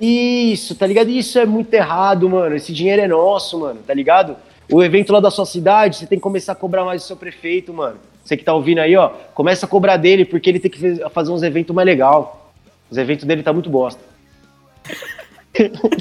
Isso, 0.00 0.74
tá 0.74 0.86
ligado? 0.86 1.08
Isso 1.08 1.38
é 1.38 1.46
muito 1.46 1.72
errado, 1.72 2.28
mano. 2.28 2.56
Esse 2.56 2.72
dinheiro 2.72 3.02
é 3.02 3.08
nosso, 3.08 3.60
mano, 3.60 3.80
tá 3.86 3.94
ligado? 3.94 4.36
O 4.70 4.82
evento 4.82 5.12
lá 5.12 5.20
da 5.20 5.30
sua 5.30 5.46
cidade, 5.46 5.96
você 5.96 6.06
tem 6.06 6.18
que 6.18 6.22
começar 6.22 6.52
a 6.52 6.56
cobrar 6.56 6.84
mais 6.84 7.02
do 7.02 7.06
seu 7.06 7.16
prefeito, 7.16 7.72
mano. 7.72 7.98
Você 8.24 8.36
que 8.36 8.44
tá 8.44 8.54
ouvindo 8.54 8.78
aí, 8.78 8.96
ó, 8.96 9.10
começa 9.34 9.66
a 9.66 9.68
cobrar 9.68 9.98
dele, 9.98 10.24
porque 10.24 10.48
ele 10.48 10.58
tem 10.58 10.70
que 10.70 10.96
fazer 11.10 11.30
uns 11.30 11.42
eventos 11.42 11.74
mais 11.74 11.86
legal. 11.86 12.52
Os 12.90 12.96
eventos 12.96 13.24
dele 13.24 13.42
tá 13.42 13.52
muito 13.52 13.68
bosta. 13.68 14.00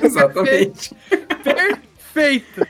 Exatamente. 0.01 0.95
Perfeito! 1.43 2.67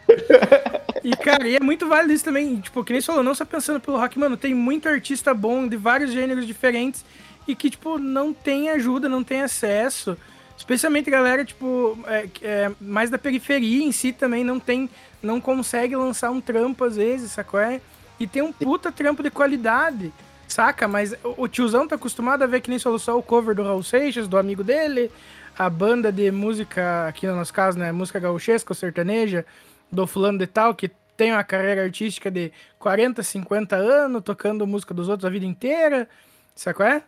E, 1.03 1.15
cara, 1.15 1.47
e 1.47 1.55
é 1.55 1.59
muito 1.59 1.87
válido 1.87 2.13
isso 2.13 2.25
também. 2.25 2.59
Tipo, 2.61 2.83
que 2.83 2.91
nem 2.91 3.01
você 3.01 3.07
falou, 3.07 3.23
não 3.23 3.35
só 3.35 3.45
pensando 3.45 3.79
pelo 3.79 3.97
rock, 3.97 4.17
mano, 4.17 4.37
tem 4.37 4.53
muito 4.53 4.89
artista 4.89 5.33
bom 5.33 5.67
de 5.67 5.77
vários 5.77 6.11
gêneros 6.11 6.47
diferentes 6.47 7.05
e 7.47 7.55
que, 7.55 7.69
tipo, 7.69 7.99
não 7.99 8.33
tem 8.33 8.69
ajuda, 8.69 9.07
não 9.07 9.23
tem 9.23 9.41
acesso. 9.41 10.17
Especialmente 10.57 11.09
galera, 11.09 11.43
tipo, 11.43 11.97
é, 12.05 12.29
é, 12.41 12.71
mais 12.79 13.09
da 13.09 13.17
periferia 13.17 13.83
em 13.83 13.91
si 13.91 14.13
também 14.13 14.43
não 14.43 14.59
tem, 14.59 14.89
não 15.21 15.41
consegue 15.41 15.95
lançar 15.95 16.31
um 16.31 16.39
trampo 16.39 16.83
às 16.83 16.95
vezes, 16.95 17.31
sacou? 17.31 17.59
É? 17.59 17.81
E 18.19 18.27
tem 18.27 18.41
um 18.41 18.53
puta 18.53 18.91
trampo 18.91 19.23
de 19.23 19.29
qualidade, 19.29 20.13
saca? 20.47 20.87
Mas 20.87 21.13
o, 21.23 21.43
o 21.43 21.47
tiozão 21.47 21.87
tá 21.87 21.95
acostumado 21.95 22.43
a 22.43 22.47
ver 22.47 22.61
que 22.61 22.69
nem 22.69 22.79
só 22.79 23.17
o 23.17 23.23
cover 23.23 23.55
do 23.55 23.63
Raul 23.63 23.83
Seixas, 23.83 24.27
do 24.27 24.37
amigo 24.37 24.63
dele, 24.63 25.11
a 25.57 25.69
banda 25.69 26.11
de 26.11 26.31
música, 26.31 27.07
aqui 27.07 27.27
no 27.27 27.35
nosso 27.35 27.53
caso, 27.53 27.77
né, 27.77 27.91
música 27.91 28.19
gauchesca 28.19 28.71
ou 28.71 28.75
sertaneja, 28.75 29.45
do 29.91 30.07
fulano 30.07 30.37
de 30.37 30.47
tal, 30.47 30.73
que 30.73 30.89
tem 31.15 31.31
uma 31.31 31.43
carreira 31.43 31.83
artística 31.83 32.31
de 32.31 32.51
40, 32.79 33.21
50 33.21 33.75
anos, 33.75 34.23
tocando 34.23 34.65
música 34.65 34.93
dos 34.93 35.09
outros 35.09 35.25
a 35.25 35.29
vida 35.29 35.45
inteira, 35.45 36.07
sacou? 36.55 36.85
É? 36.85 37.03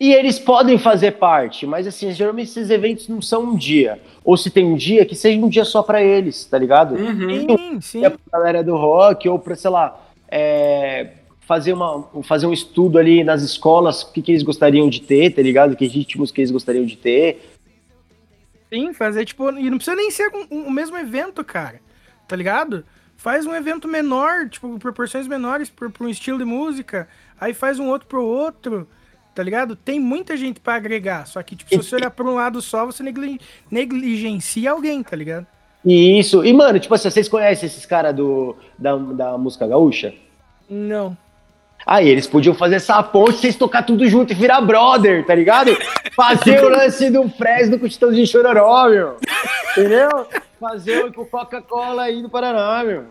E 0.00 0.12
eles 0.12 0.38
podem 0.38 0.78
fazer 0.78 1.12
parte, 1.12 1.66
mas 1.66 1.84
assim, 1.86 2.12
geralmente 2.12 2.50
esses 2.50 2.70
eventos 2.70 3.08
não 3.08 3.20
são 3.20 3.42
um 3.42 3.56
dia. 3.56 4.00
Ou 4.24 4.36
se 4.36 4.48
tem 4.48 4.64
um 4.64 4.76
dia, 4.76 5.04
que 5.04 5.16
seja 5.16 5.38
um 5.44 5.48
dia 5.48 5.64
só 5.64 5.82
pra 5.82 6.00
eles, 6.02 6.44
tá 6.44 6.56
ligado? 6.56 6.94
Uhum. 6.94 7.56
Sim, 7.56 7.80
sim. 7.80 8.04
é 8.04 8.10
pra 8.10 8.20
galera 8.32 8.62
do 8.62 8.76
rock, 8.76 9.28
ou 9.28 9.40
pra, 9.40 9.56
sei 9.56 9.70
lá, 9.70 10.00
é, 10.28 11.14
fazer, 11.40 11.72
uma, 11.72 12.08
fazer 12.22 12.46
um 12.46 12.52
estudo 12.52 12.96
ali 12.96 13.24
nas 13.24 13.42
escolas, 13.42 14.02
o 14.02 14.12
que, 14.12 14.22
que 14.22 14.30
eles 14.30 14.44
gostariam 14.44 14.88
de 14.88 15.00
ter, 15.00 15.34
tá 15.34 15.42
ligado? 15.42 15.74
Que 15.74 15.86
ritmos 15.88 16.30
que 16.30 16.42
eles 16.42 16.52
gostariam 16.52 16.86
de 16.86 16.96
ter. 16.96 17.56
Sim, 18.72 18.92
fazer 18.92 19.24
tipo. 19.24 19.50
E 19.50 19.68
não 19.68 19.78
precisa 19.78 19.96
nem 19.96 20.10
ser 20.12 20.30
um- 20.32 20.46
um- 20.58 20.66
o 20.68 20.70
mesmo 20.70 20.96
evento, 20.96 21.42
cara. 21.42 21.80
Tá 22.28 22.36
ligado? 22.36 22.84
Faz 23.16 23.46
um 23.46 23.54
evento 23.54 23.88
menor, 23.88 24.48
tipo, 24.48 24.78
proporções 24.78 25.26
menores 25.26 25.68
pra 25.70 25.90
pra 25.90 26.06
um 26.06 26.08
estilo 26.08 26.38
de 26.38 26.44
música. 26.44 27.08
aí 27.40 27.52
faz 27.54 27.78
um 27.80 27.88
outro 27.88 28.06
pro 28.06 28.24
outro, 28.24 28.86
tá 29.38 29.42
ligado? 29.44 29.76
Tem 29.76 30.00
muita 30.00 30.36
gente 30.36 30.58
pra 30.58 30.74
agregar, 30.74 31.24
só 31.24 31.40
que, 31.44 31.54
tipo, 31.54 31.70
se 31.70 31.76
você 31.76 31.94
olhar 31.94 32.10
pra 32.10 32.24
um 32.24 32.34
lado 32.34 32.60
só, 32.60 32.84
você 32.84 33.04
negli- 33.04 33.40
negligencia 33.70 34.72
alguém, 34.72 35.00
tá 35.00 35.14
ligado? 35.14 35.46
Isso. 35.86 36.44
E, 36.44 36.52
mano, 36.52 36.80
tipo 36.80 36.92
assim, 36.92 37.08
vocês 37.08 37.28
conhecem 37.28 37.68
esses 37.68 37.86
caras 37.86 38.12
do, 38.16 38.56
da, 38.76 38.96
da 38.96 39.38
música 39.38 39.64
gaúcha? 39.64 40.12
Não. 40.68 41.16
Aí 41.86 42.08
eles 42.08 42.26
podiam 42.26 42.52
fazer 42.52 42.74
essa 42.74 43.00
ponte, 43.00 43.34
vocês 43.38 43.54
tocar 43.54 43.84
tudo 43.84 44.08
junto 44.08 44.32
e 44.32 44.34
virar 44.34 44.60
brother, 44.60 45.24
tá 45.24 45.36
ligado? 45.36 45.70
Fazer 46.16 46.64
o 46.64 46.68
lance 46.76 47.08
do 47.10 47.28
Fresno 47.30 47.78
com 47.78 47.86
o 47.86 47.88
Titãozinho 47.88 48.26
Chororó, 48.26 48.88
meu. 48.88 49.16
Entendeu? 49.70 50.26
Fazer 50.58 51.04
o 51.04 51.26
Coca-Cola 51.26 52.02
aí 52.02 52.20
do 52.20 52.28
Paraná, 52.28 52.82
meu. 52.82 53.04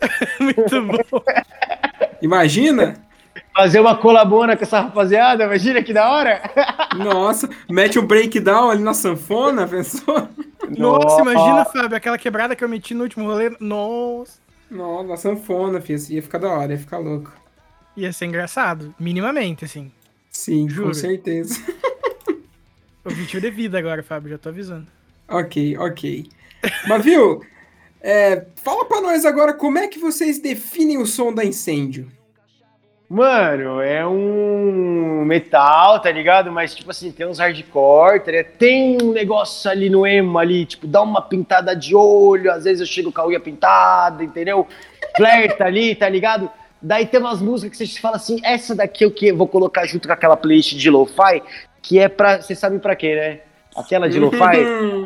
Muito 0.40 0.82
bom. 0.82 1.22
Imagina? 2.20 3.08
Fazer 3.54 3.80
uma 3.80 3.96
colabona 3.96 4.56
com 4.56 4.62
essa 4.62 4.80
rapaziada, 4.80 5.44
imagina 5.44 5.82
que 5.82 5.92
da 5.92 6.08
hora. 6.10 6.40
Nossa, 6.96 7.48
mete 7.68 7.98
um 7.98 8.06
breakdown 8.06 8.70
ali 8.70 8.82
na 8.82 8.94
sanfona, 8.94 9.66
pensou? 9.66 10.28
Nossa, 10.78 11.20
imagina, 11.22 11.64
Fábio, 11.64 11.96
aquela 11.96 12.16
quebrada 12.16 12.54
que 12.54 12.62
eu 12.62 12.68
meti 12.68 12.94
no 12.94 13.02
último 13.02 13.26
rolê. 13.26 13.50
Nossa. 13.58 14.38
Nossa, 14.70 15.08
na 15.08 15.16
sanfona, 15.16 15.80
filho. 15.80 16.00
Ia 16.10 16.22
ficar 16.22 16.38
da 16.38 16.48
hora, 16.48 16.72
ia 16.72 16.78
ficar 16.78 16.98
louco. 16.98 17.32
Ia 17.96 18.12
ser 18.12 18.26
engraçado, 18.26 18.94
minimamente, 19.00 19.64
assim. 19.64 19.90
Sim, 20.30 20.68
Juro. 20.68 20.88
com 20.88 20.94
certeza. 20.94 21.60
Objetivo 23.04 23.40
de 23.40 23.50
vida 23.50 23.78
agora, 23.78 24.02
Fábio, 24.02 24.30
já 24.30 24.38
tô 24.38 24.50
avisando. 24.50 24.86
ok, 25.28 25.76
ok. 25.76 26.28
Mas 26.86 27.04
viu, 27.04 27.42
é, 28.00 28.46
fala 28.56 28.84
pra 28.84 29.00
nós 29.00 29.24
agora 29.24 29.52
como 29.52 29.78
é 29.78 29.88
que 29.88 29.98
vocês 29.98 30.38
definem 30.38 30.98
o 30.98 31.06
som 31.06 31.32
da 31.32 31.44
incêndio. 31.44 32.10
Mano, 33.10 33.80
é 33.80 34.06
um 34.06 35.24
metal, 35.24 35.98
tá 35.98 36.12
ligado? 36.12 36.52
Mas, 36.52 36.76
tipo 36.76 36.92
assim, 36.92 37.10
tem 37.10 37.26
uns 37.26 37.40
hardcore, 37.40 38.20
tá? 38.20 38.30
Tem 38.56 39.02
um 39.02 39.10
negócio 39.10 39.68
ali 39.68 39.90
no 39.90 40.06
emo 40.06 40.38
ali, 40.38 40.64
tipo, 40.64 40.86
dá 40.86 41.02
uma 41.02 41.20
pintada 41.20 41.74
de 41.74 41.92
olho, 41.92 42.52
às 42.52 42.62
vezes 42.62 42.80
eu 42.80 42.86
chego 42.86 43.10
com 43.10 43.20
a 43.20 43.26
unha 43.26 43.40
pintada, 43.40 44.22
entendeu? 44.22 44.64
Flerta 45.16 45.64
ali, 45.64 45.96
tá 45.96 46.08
ligado? 46.08 46.48
Daí 46.80 47.04
tem 47.04 47.18
umas 47.18 47.42
músicas 47.42 47.78
que 47.78 47.86
você 47.88 48.00
fala 48.00 48.14
assim, 48.14 48.38
essa 48.44 48.76
daqui 48.76 49.04
eu 49.04 49.10
que 49.10 49.32
vou 49.32 49.48
colocar 49.48 49.84
junto 49.86 50.06
com 50.06 50.14
aquela 50.14 50.36
playlist 50.36 50.76
de 50.76 50.88
lo-fi, 50.88 51.42
que 51.82 51.98
é 51.98 52.06
pra, 52.06 52.40
vocês 52.40 52.60
sabem 52.60 52.78
pra 52.78 52.94
quê, 52.94 53.16
né? 53.16 53.40
Aquela 53.74 54.08
de 54.08 54.20
lo-fi, 54.20 54.38
Hum, 54.38 55.04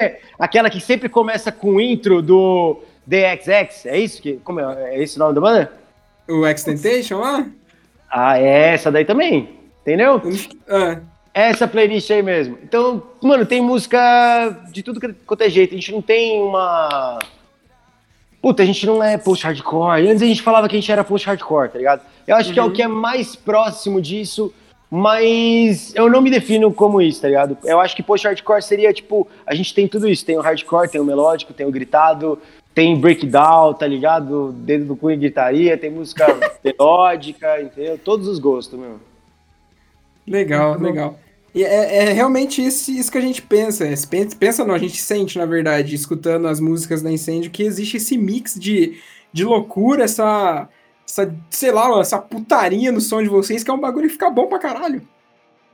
é, 0.00 0.18
aquela 0.36 0.68
que 0.68 0.80
sempre 0.80 1.08
começa 1.08 1.52
com 1.52 1.76
o 1.76 1.80
intro 1.80 2.20
do 2.20 2.82
DXX, 3.06 3.86
é 3.86 3.98
isso? 3.98 4.20
Que, 4.20 4.32
como 4.38 4.58
é, 4.58 4.96
é 4.96 5.00
esse 5.00 5.14
o 5.14 5.20
nome 5.20 5.32
da 5.32 5.40
banda? 5.40 5.83
O 6.28 6.46
Extentation 6.46 7.18
lá? 7.20 7.46
Ah, 8.10 8.38
é 8.38 8.74
essa 8.74 8.90
daí 8.90 9.04
também, 9.04 9.48
entendeu? 9.82 10.22
Ah, 10.68 11.00
Essa 11.32 11.66
playlist 11.66 12.08
aí 12.10 12.22
mesmo. 12.22 12.56
Então, 12.62 13.02
mano, 13.20 13.44
tem 13.44 13.60
música 13.60 13.98
de 14.70 14.82
tudo 14.84 15.00
que- 15.00 15.12
quanto 15.26 15.42
é 15.42 15.50
jeito. 15.50 15.72
A 15.72 15.76
gente 15.76 15.90
não 15.92 16.00
tem 16.00 16.40
uma. 16.40 17.18
Puta, 18.40 18.62
a 18.62 18.66
gente 18.66 18.86
não 18.86 19.02
é 19.02 19.18
post-hardcore. 19.18 20.06
Antes 20.08 20.22
a 20.22 20.26
gente 20.26 20.42
falava 20.42 20.68
que 20.68 20.76
a 20.76 20.80
gente 20.80 20.92
era 20.92 21.02
post-hardcore, 21.02 21.70
tá 21.70 21.78
ligado? 21.78 22.02
Eu 22.26 22.36
acho 22.36 22.52
que 22.52 22.58
é 22.60 22.62
o 22.62 22.70
que 22.70 22.82
é 22.82 22.86
mais 22.86 23.34
próximo 23.34 24.00
disso, 24.00 24.54
mas 24.88 25.92
eu 25.96 26.08
não 26.08 26.20
me 26.22 26.30
defino 26.30 26.72
como 26.72 27.02
isso, 27.02 27.20
tá 27.22 27.26
ligado? 27.28 27.58
Eu 27.64 27.80
acho 27.80 27.96
que 27.96 28.02
post-hardcore 28.02 28.62
seria 28.62 28.92
tipo: 28.92 29.26
a 29.44 29.54
gente 29.56 29.74
tem 29.74 29.88
tudo 29.88 30.08
isso. 30.08 30.24
Tem 30.24 30.36
o 30.38 30.40
hardcore, 30.40 30.88
tem 30.88 31.00
o 31.00 31.04
melódico, 31.04 31.52
tem 31.52 31.66
o 31.66 31.70
gritado, 31.72 32.38
tem 32.74 32.98
breakdown, 32.98 33.72
tá 33.74 33.86
ligado? 33.86 34.52
Dedo 34.52 34.86
do 34.86 34.96
cu 34.96 35.10
e 35.10 35.16
gritaria, 35.16 35.78
tem 35.78 35.90
música 35.90 36.26
melódica, 36.64 37.60
entendeu? 37.62 37.98
Todos 37.98 38.26
os 38.26 38.38
gostos, 38.38 38.78
meu. 38.78 38.98
legal, 40.26 40.78
legal. 40.78 41.18
E 41.54 41.62
é, 41.62 42.08
é 42.08 42.12
realmente 42.12 42.64
isso, 42.64 42.90
isso 42.90 43.12
que 43.12 43.18
a 43.18 43.20
gente 43.20 43.40
pensa. 43.40 43.84
é, 43.86 43.94
Pensa, 44.10 44.36
pensa 44.36 44.64
não, 44.64 44.74
a 44.74 44.78
gente 44.78 45.00
sente, 45.00 45.38
na 45.38 45.46
verdade, 45.46 45.94
escutando 45.94 46.48
as 46.48 46.58
músicas 46.58 47.00
da 47.00 47.12
Incêndio, 47.12 47.50
que 47.52 47.62
existe 47.62 47.98
esse 47.98 48.18
mix 48.18 48.58
de, 48.58 48.98
de 49.32 49.44
loucura, 49.44 50.02
essa, 50.02 50.68
essa, 51.08 51.32
sei 51.50 51.70
lá, 51.70 52.00
essa 52.00 52.18
putaria 52.18 52.90
no 52.90 53.00
som 53.00 53.22
de 53.22 53.28
vocês, 53.28 53.62
que 53.62 53.70
é 53.70 53.74
um 53.74 53.78
bagulho 53.78 54.08
que 54.08 54.14
fica 54.14 54.28
bom 54.30 54.48
pra 54.48 54.58
caralho. 54.58 55.00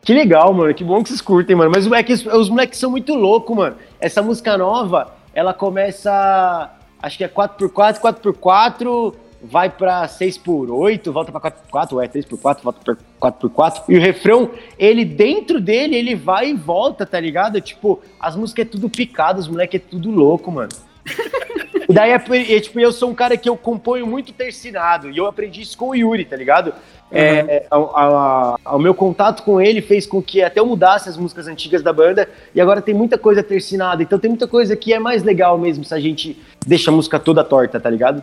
Que 0.03 0.13
legal, 0.13 0.53
mano. 0.53 0.75
Que 0.75 0.85
bom 0.85 1.03
que 1.03 1.09
vocês 1.09 1.21
curtem, 1.21 1.57
mano. 1.57 1.71
Mas 1.71 1.91
é 1.91 2.03
que 2.03 2.13
os, 2.13 2.27
os 2.27 2.49
moleques 2.51 2.79
são 2.79 2.91
muito 2.91 3.15
loucos, 3.15 3.57
mano. 3.57 3.77
Essa 3.99 4.23
música 4.23 4.57
nova, 4.59 5.15
ela 5.35 5.53
começa. 5.55 6.71
Acho 7.03 7.19
que 7.19 7.25
é 7.25 7.29
4x4, 7.29 7.99
4x4, 7.99 9.15
vai 9.43 9.71
pra 9.71 10.07
6x8, 10.07 11.11
volta 11.11 11.33
pra 11.33 11.51
4x4, 11.51 11.93
ou 11.93 12.03
é 12.03 12.09
3x4, 12.09 12.63
volta 12.63 12.97
pra 13.19 13.33
4x4. 13.33 13.85
E 13.89 13.97
o 13.97 14.01
refrão, 14.01 14.51
ele 14.79 15.05
dentro 15.05 15.61
dele, 15.61 15.97
ele 15.97 16.15
vai 16.15 16.51
e 16.51 16.55
volta, 16.55 17.07
tá 17.07 17.19
ligado? 17.19 17.61
Tipo, 17.61 18.01
as 18.19 18.37
músicas 18.37 18.67
é 18.67 18.69
tudo 18.69 18.91
picado, 18.91 19.41
os 19.41 19.49
moleques 19.49 19.81
é 19.81 19.85
tudo 19.91 20.11
louco, 20.11 20.51
mano. 20.51 20.71
E 21.89 21.93
daí, 21.93 22.13
é, 22.13 22.55
é, 22.55 22.61
tipo, 22.61 22.79
eu 22.79 22.93
sou 22.93 23.11
um 23.11 23.15
cara 23.17 23.37
que 23.37 23.49
eu 23.49 23.57
componho 23.57 24.07
muito 24.07 24.33
tercinado, 24.33 25.11
e 25.11 25.17
eu 25.17 25.27
aprendi 25.27 25.63
isso 25.63 25.77
com 25.77 25.89
o 25.89 25.95
Yuri, 25.97 26.25
tá 26.25 26.37
ligado? 26.37 26.73
É, 27.13 27.67
a- 27.71 27.77
a- 27.77 28.57
a- 28.65 28.77
o 28.77 28.79
meu 28.79 28.95
contato 28.95 29.43
com 29.43 29.61
ele 29.61 29.83
fez 29.83 30.07
com 30.07 30.23
que 30.23 30.43
até 30.43 30.61
eu 30.61 30.67
mudasse 30.67 31.09
as 31.09 31.17
músicas 31.17 31.49
antigas 31.49 31.83
da 31.83 31.93
banda, 31.93 32.29
e 32.55 32.61
agora 32.61 32.81
tem 32.81 32.95
muita 32.95 33.19
coisa 33.19 33.43
tercinada, 33.43 34.03
então 34.03 34.19
tem 34.19 34.29
muita 34.31 34.47
coisa 34.47 34.77
que 34.77 34.93
é 34.93 34.99
mais 34.99 35.23
legal 35.25 35.59
mesmo 35.59 35.85
se 35.85 35.93
a 35.93 35.99
gente 35.99 36.41
deixa 36.67 36.91
a 36.91 36.95
música 36.95 37.19
toda 37.19 37.43
torta, 37.43 37.81
tá 37.81 37.91
ligado? 37.91 38.23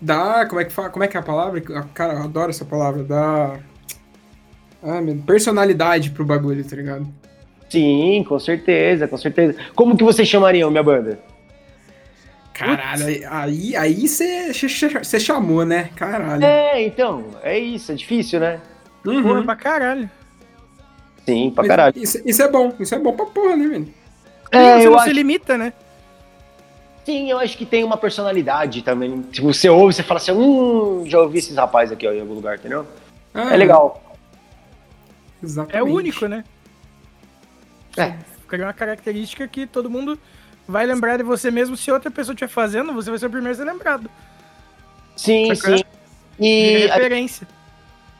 Dá, 0.00 0.46
como 0.46 0.60
é 0.60 0.64
que 0.64 0.72
fala, 0.72 0.90
como 0.90 1.04
é 1.04 1.08
que 1.08 1.16
é 1.16 1.20
a 1.20 1.22
palavra? 1.22 1.62
Ah, 1.74 1.84
Cara, 1.92 2.14
eu 2.14 2.22
adoro 2.22 2.50
essa 2.50 2.64
palavra, 2.64 3.02
dá... 3.02 3.58
Ah, 4.82 5.00
meu, 5.00 5.16
personalidade 5.26 6.10
pro 6.10 6.24
bagulho, 6.24 6.64
tá 6.64 6.76
ligado? 6.76 7.06
Sim, 7.68 8.24
com 8.26 8.38
certeza, 8.38 9.08
com 9.08 9.16
certeza. 9.16 9.56
Como 9.74 9.96
que 9.96 10.04
vocês 10.04 10.26
chamariam 10.28 10.70
minha 10.70 10.82
banda? 10.82 11.18
Caralho, 12.58 13.06
aí 13.30 13.76
aí 13.76 14.08
você 14.08 14.52
você 14.52 15.20
chamou, 15.20 15.64
né? 15.64 15.90
Caralho. 15.94 16.44
É, 16.44 16.82
então, 16.82 17.26
é 17.42 17.56
isso, 17.56 17.92
é 17.92 17.94
difícil, 17.94 18.40
né? 18.40 18.60
Uhum. 19.06 19.22
Porra, 19.22 19.42
pra 19.44 19.56
caralho. 19.56 20.10
Sim, 21.24 21.50
pra 21.50 21.62
Mas 21.62 21.68
caralho. 21.68 21.94
Isso, 21.96 22.20
isso 22.26 22.42
é 22.42 22.48
bom, 22.50 22.74
isso 22.80 22.94
é 22.94 22.98
bom 22.98 23.14
pra 23.14 23.26
porra, 23.26 23.56
né, 23.56 23.68
velho? 23.68 23.94
É, 24.50 24.78
você 24.80 24.86
eu 24.86 24.90
não 24.90 24.98
acho 24.98 25.08
se 25.08 25.12
limita, 25.14 25.56
né? 25.56 25.72
Sim, 27.04 27.30
eu 27.30 27.38
acho 27.38 27.56
que 27.56 27.64
tem 27.64 27.84
uma 27.84 27.96
personalidade 27.96 28.82
também. 28.82 29.22
Tipo, 29.30 29.52
você 29.52 29.68
ouve, 29.68 29.94
você 29.94 30.02
fala 30.02 30.18
assim, 30.18 30.32
hum, 30.32 31.04
já 31.06 31.20
ouvi 31.20 31.38
esses 31.38 31.56
rapazes 31.56 31.92
aqui 31.92 32.08
ó, 32.08 32.12
em 32.12 32.20
algum 32.20 32.34
lugar, 32.34 32.58
entendeu? 32.58 32.84
Ah, 33.32 33.54
É 33.54 33.56
legal. 33.56 34.16
Exatamente. 35.42 35.76
É 35.76 35.82
único, 35.82 36.26
né? 36.26 36.42
É. 37.96 38.14
Ficaria 38.40 38.66
uma 38.66 38.72
característica 38.72 39.46
que 39.46 39.66
todo 39.66 39.88
mundo 39.88 40.18
vai 40.68 40.84
lembrar 40.86 41.16
de 41.16 41.22
você 41.22 41.50
mesmo. 41.50 41.76
Se 41.76 41.90
outra 41.90 42.10
pessoa 42.10 42.34
estiver 42.34 42.50
fazendo, 42.50 42.92
você 42.92 43.08
vai 43.08 43.18
ser 43.18 43.26
o 43.26 43.30
primeiro 43.30 43.54
a 43.54 43.56
ser 43.56 43.64
lembrado. 43.64 44.08
Sim, 45.16 45.52
Sacou? 45.54 45.78
sim. 45.78 45.84
E 46.38 46.86
referência. 46.86 47.48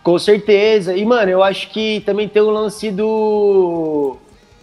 com 0.03 0.19
certeza. 0.19 0.97
E, 0.97 1.05
mano, 1.05 1.31
eu 1.31 1.43
acho 1.43 1.69
que 1.69 2.01
também 2.01 2.27
tem 2.27 2.43
o 2.43 2.51
lance 2.51 2.91
do. 2.91 4.17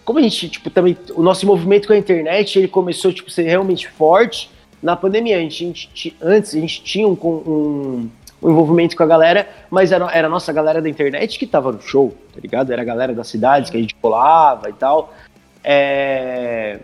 Como 0.03 0.20
a 0.20 0.22
gente, 0.22 0.49
tipo, 0.49 0.70
também. 0.70 0.98
O 1.14 1.22
nosso 1.22 1.45
movimento 1.45 1.88
com 1.88 1.94
a 1.94 1.98
internet, 1.98 2.57
ele 2.57 2.68
começou, 2.68 3.14
tipo, 3.14 3.30
a 3.30 3.32
ser 3.32 3.44
realmente 3.44 3.88
forte 3.88 4.49
na 4.82 4.95
pandemia. 4.95 5.38
A 5.38 5.40
gente, 5.40 5.64
a 5.64 5.68
gente 5.68 6.18
antes, 6.22 6.56
a 6.56 6.60
gente 6.60 6.84
tinha 6.84 7.07
um, 7.07 7.18
um, 7.24 8.10
um 8.41 8.49
envolvimento 8.49 8.98
com 8.98 9.03
a 9.03 9.07
galera, 9.07 9.48
mas 9.70 9.91
era, 9.91 10.12
era 10.12 10.28
a 10.28 10.30
nossa 10.30 10.52
galera 10.52 10.82
da 10.82 10.90
internet 10.90 11.40
que 11.40 11.48
tava 11.48 11.72
no 11.72 11.82
show, 11.82 12.14
tá 12.34 12.41
ligado? 12.41 12.74
Era 12.74 12.82
a 12.82 12.86
galera 12.86 13.14
das 13.14 13.28
cidades 13.28 13.70
que 13.70 13.78
a 13.78 13.80
gente 13.80 13.95
colava 13.95 14.70
e 14.70 14.74
tal. 14.74 15.14
É... 15.64 16.80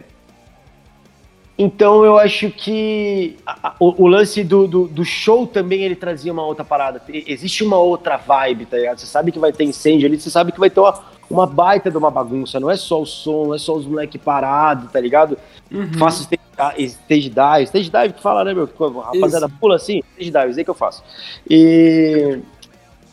Então 1.57 2.03
eu 2.03 2.18
acho 2.18 2.49
que 2.49 3.38
a- 3.45 3.76
o, 3.80 4.03
o 4.03 4.07
lance 4.07 4.44
do, 4.44 4.68
do, 4.68 4.88
do 4.88 5.06
show 5.06 5.45
também 5.45 5.82
ele 5.84 5.95
trazia 5.95 6.32
uma 6.32 6.44
outra 6.45 6.65
parada. 6.65 7.02
Existe 7.07 7.64
uma 7.64 7.78
outra 7.78 8.18
vibe, 8.18 8.65
tá 8.65 8.78
ligado? 8.78 8.98
Você 8.99 9.06
sabe 9.06 9.32
que 9.32 9.38
vai 9.40 9.52
ter 9.53 9.64
incêndio 9.64 10.07
ali, 10.07 10.19
você 10.19 10.30
sabe 10.30 10.52
que 10.52 10.60
vai 10.60 10.69
ter 10.69 10.80
uma, 10.80 10.99
uma 11.30 11.45
baita 11.45 11.91
de 11.91 11.98
uma 11.98 12.10
bagunça. 12.10 12.60
Não 12.60 12.69
é 12.72 12.76
só 12.76 13.02
o 13.02 13.06
som, 13.06 13.48
não 13.48 13.53
é 13.53 13.60
só 13.60 13.76
os 13.76 13.86
moleque 13.86 14.18
parados, 14.18 14.91
tá 14.91 14.99
ligado? 14.99 15.38
Uhum. 15.72 15.94
Faço 15.94 16.23
stage, 16.23 16.84
stage 16.86 17.30
dive. 17.30 17.64
Stage 17.65 17.90
dive 17.91 18.14
que 18.14 18.22
fala, 18.22 18.44
né, 18.44 18.53
meu? 18.53 18.68
Rapaziada, 19.02 19.48
pula 19.60 19.76
assim, 19.76 20.02
stage 20.18 20.32
dive, 20.32 20.49
isso 20.49 20.60
aí 20.60 20.64
que 20.64 20.69
eu 20.72 20.76
faço. 20.76 21.03
E. 21.49 22.40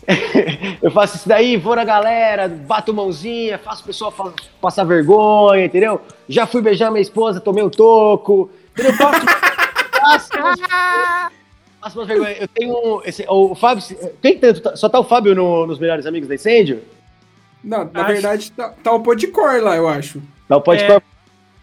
eu 0.83 0.91
faço 0.91 1.17
isso 1.17 1.29
daí, 1.29 1.57
vou 1.57 1.77
na 1.77 1.85
galera, 1.85 2.49
bato 2.49 2.95
mãozinha, 2.95 3.59
faço 3.59 3.83
o 3.83 3.87
pessoal 3.87 4.11
fa- 4.11 4.33
passar 4.61 4.85
vergonha, 4.85 5.65
entendeu? 5.67 6.01
Já 6.29 6.47
fui 6.47 6.63
beijar 6.63 6.91
minha 6.91 7.03
esposa, 7.03 7.41
tomei 7.41 7.63
um 7.63 7.69
toco, 7.71 8.51
entendeu? 8.73 8.95
Faço, 8.95 9.27
faço, 10.01 10.29
faço, 10.33 11.33
faço 11.81 11.99
umas 11.99 12.09
vergonhas. 12.09 12.41
Eu 12.41 12.49
tenho. 12.49 12.73
um- 12.75 13.03
Esse, 13.05 13.25
o 13.29 13.55
Fábio. 13.55 13.85
Quem 14.23 14.39
tanto, 14.39 14.77
só 14.77 14.89
tá 14.89 14.99
o 14.99 15.05
Fábio 15.05 15.35
no- 15.35 15.67
nos 15.67 15.79
melhores 15.79 16.07
amigos 16.07 16.29
da 16.29 16.35
incêndio? 16.35 16.83
Não, 17.63 17.85
na 17.93 18.01
Acho- 18.03 18.13
verdade, 18.13 18.53
tá, 18.53 18.73
tá 18.83 18.93
o 18.93 19.03
cor 19.03 19.63
lá, 19.63 19.77
eu 19.77 19.87
acho. 19.89 20.23
Não, 20.49 20.61
pode 20.61 20.83
É. 20.85 20.87
cor- 20.87 21.03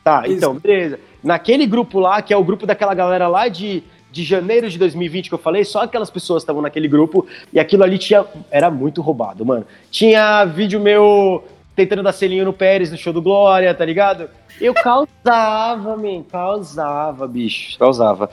Tá, 0.04 0.22
Isso. 0.28 0.34
então, 0.38 0.54
beleza. 0.60 1.00
Naquele 1.24 1.66
grupo 1.66 2.00
lá, 2.00 2.22
que 2.22 2.32
é 2.32 2.38
o 2.38 2.44
grupo 2.44 2.68
daquela 2.68 2.94
galera 2.94 3.28
lá 3.28 3.48
de, 3.48 3.82
de 4.16 4.24
janeiro 4.24 4.70
de 4.70 4.80
2020 4.80 5.28
que 5.28 5.34
eu 5.36 5.38
falei, 5.38 5.66
só 5.66 5.82
aquelas 5.82 6.10
pessoas 6.10 6.42
estavam 6.42 6.62
naquele 6.62 6.88
grupo 6.88 7.28
e 7.52 7.60
aquilo 7.60 7.84
ali 7.84 7.98
tinha 7.98 8.26
era 8.50 8.72
muito 8.72 9.02
roubado, 9.02 9.46
mano. 9.46 9.66
Tinha 9.92 10.46
vídeo 10.46 10.80
meu 10.80 11.44
tentando 11.76 12.02
dar 12.02 12.14
selinho 12.14 12.46
no 12.46 12.54
Pérez 12.54 12.90
no 12.90 12.98
show 12.98 13.12
do 13.12 13.22
Glória, 13.22 13.74
tá 13.76 13.84
ligado? 13.84 14.30
Eu 14.62 14.74
causava, 14.74 15.98
man, 15.98 16.24
causava, 16.24 17.28
bicho, 17.28 17.78
causava. 17.78 18.30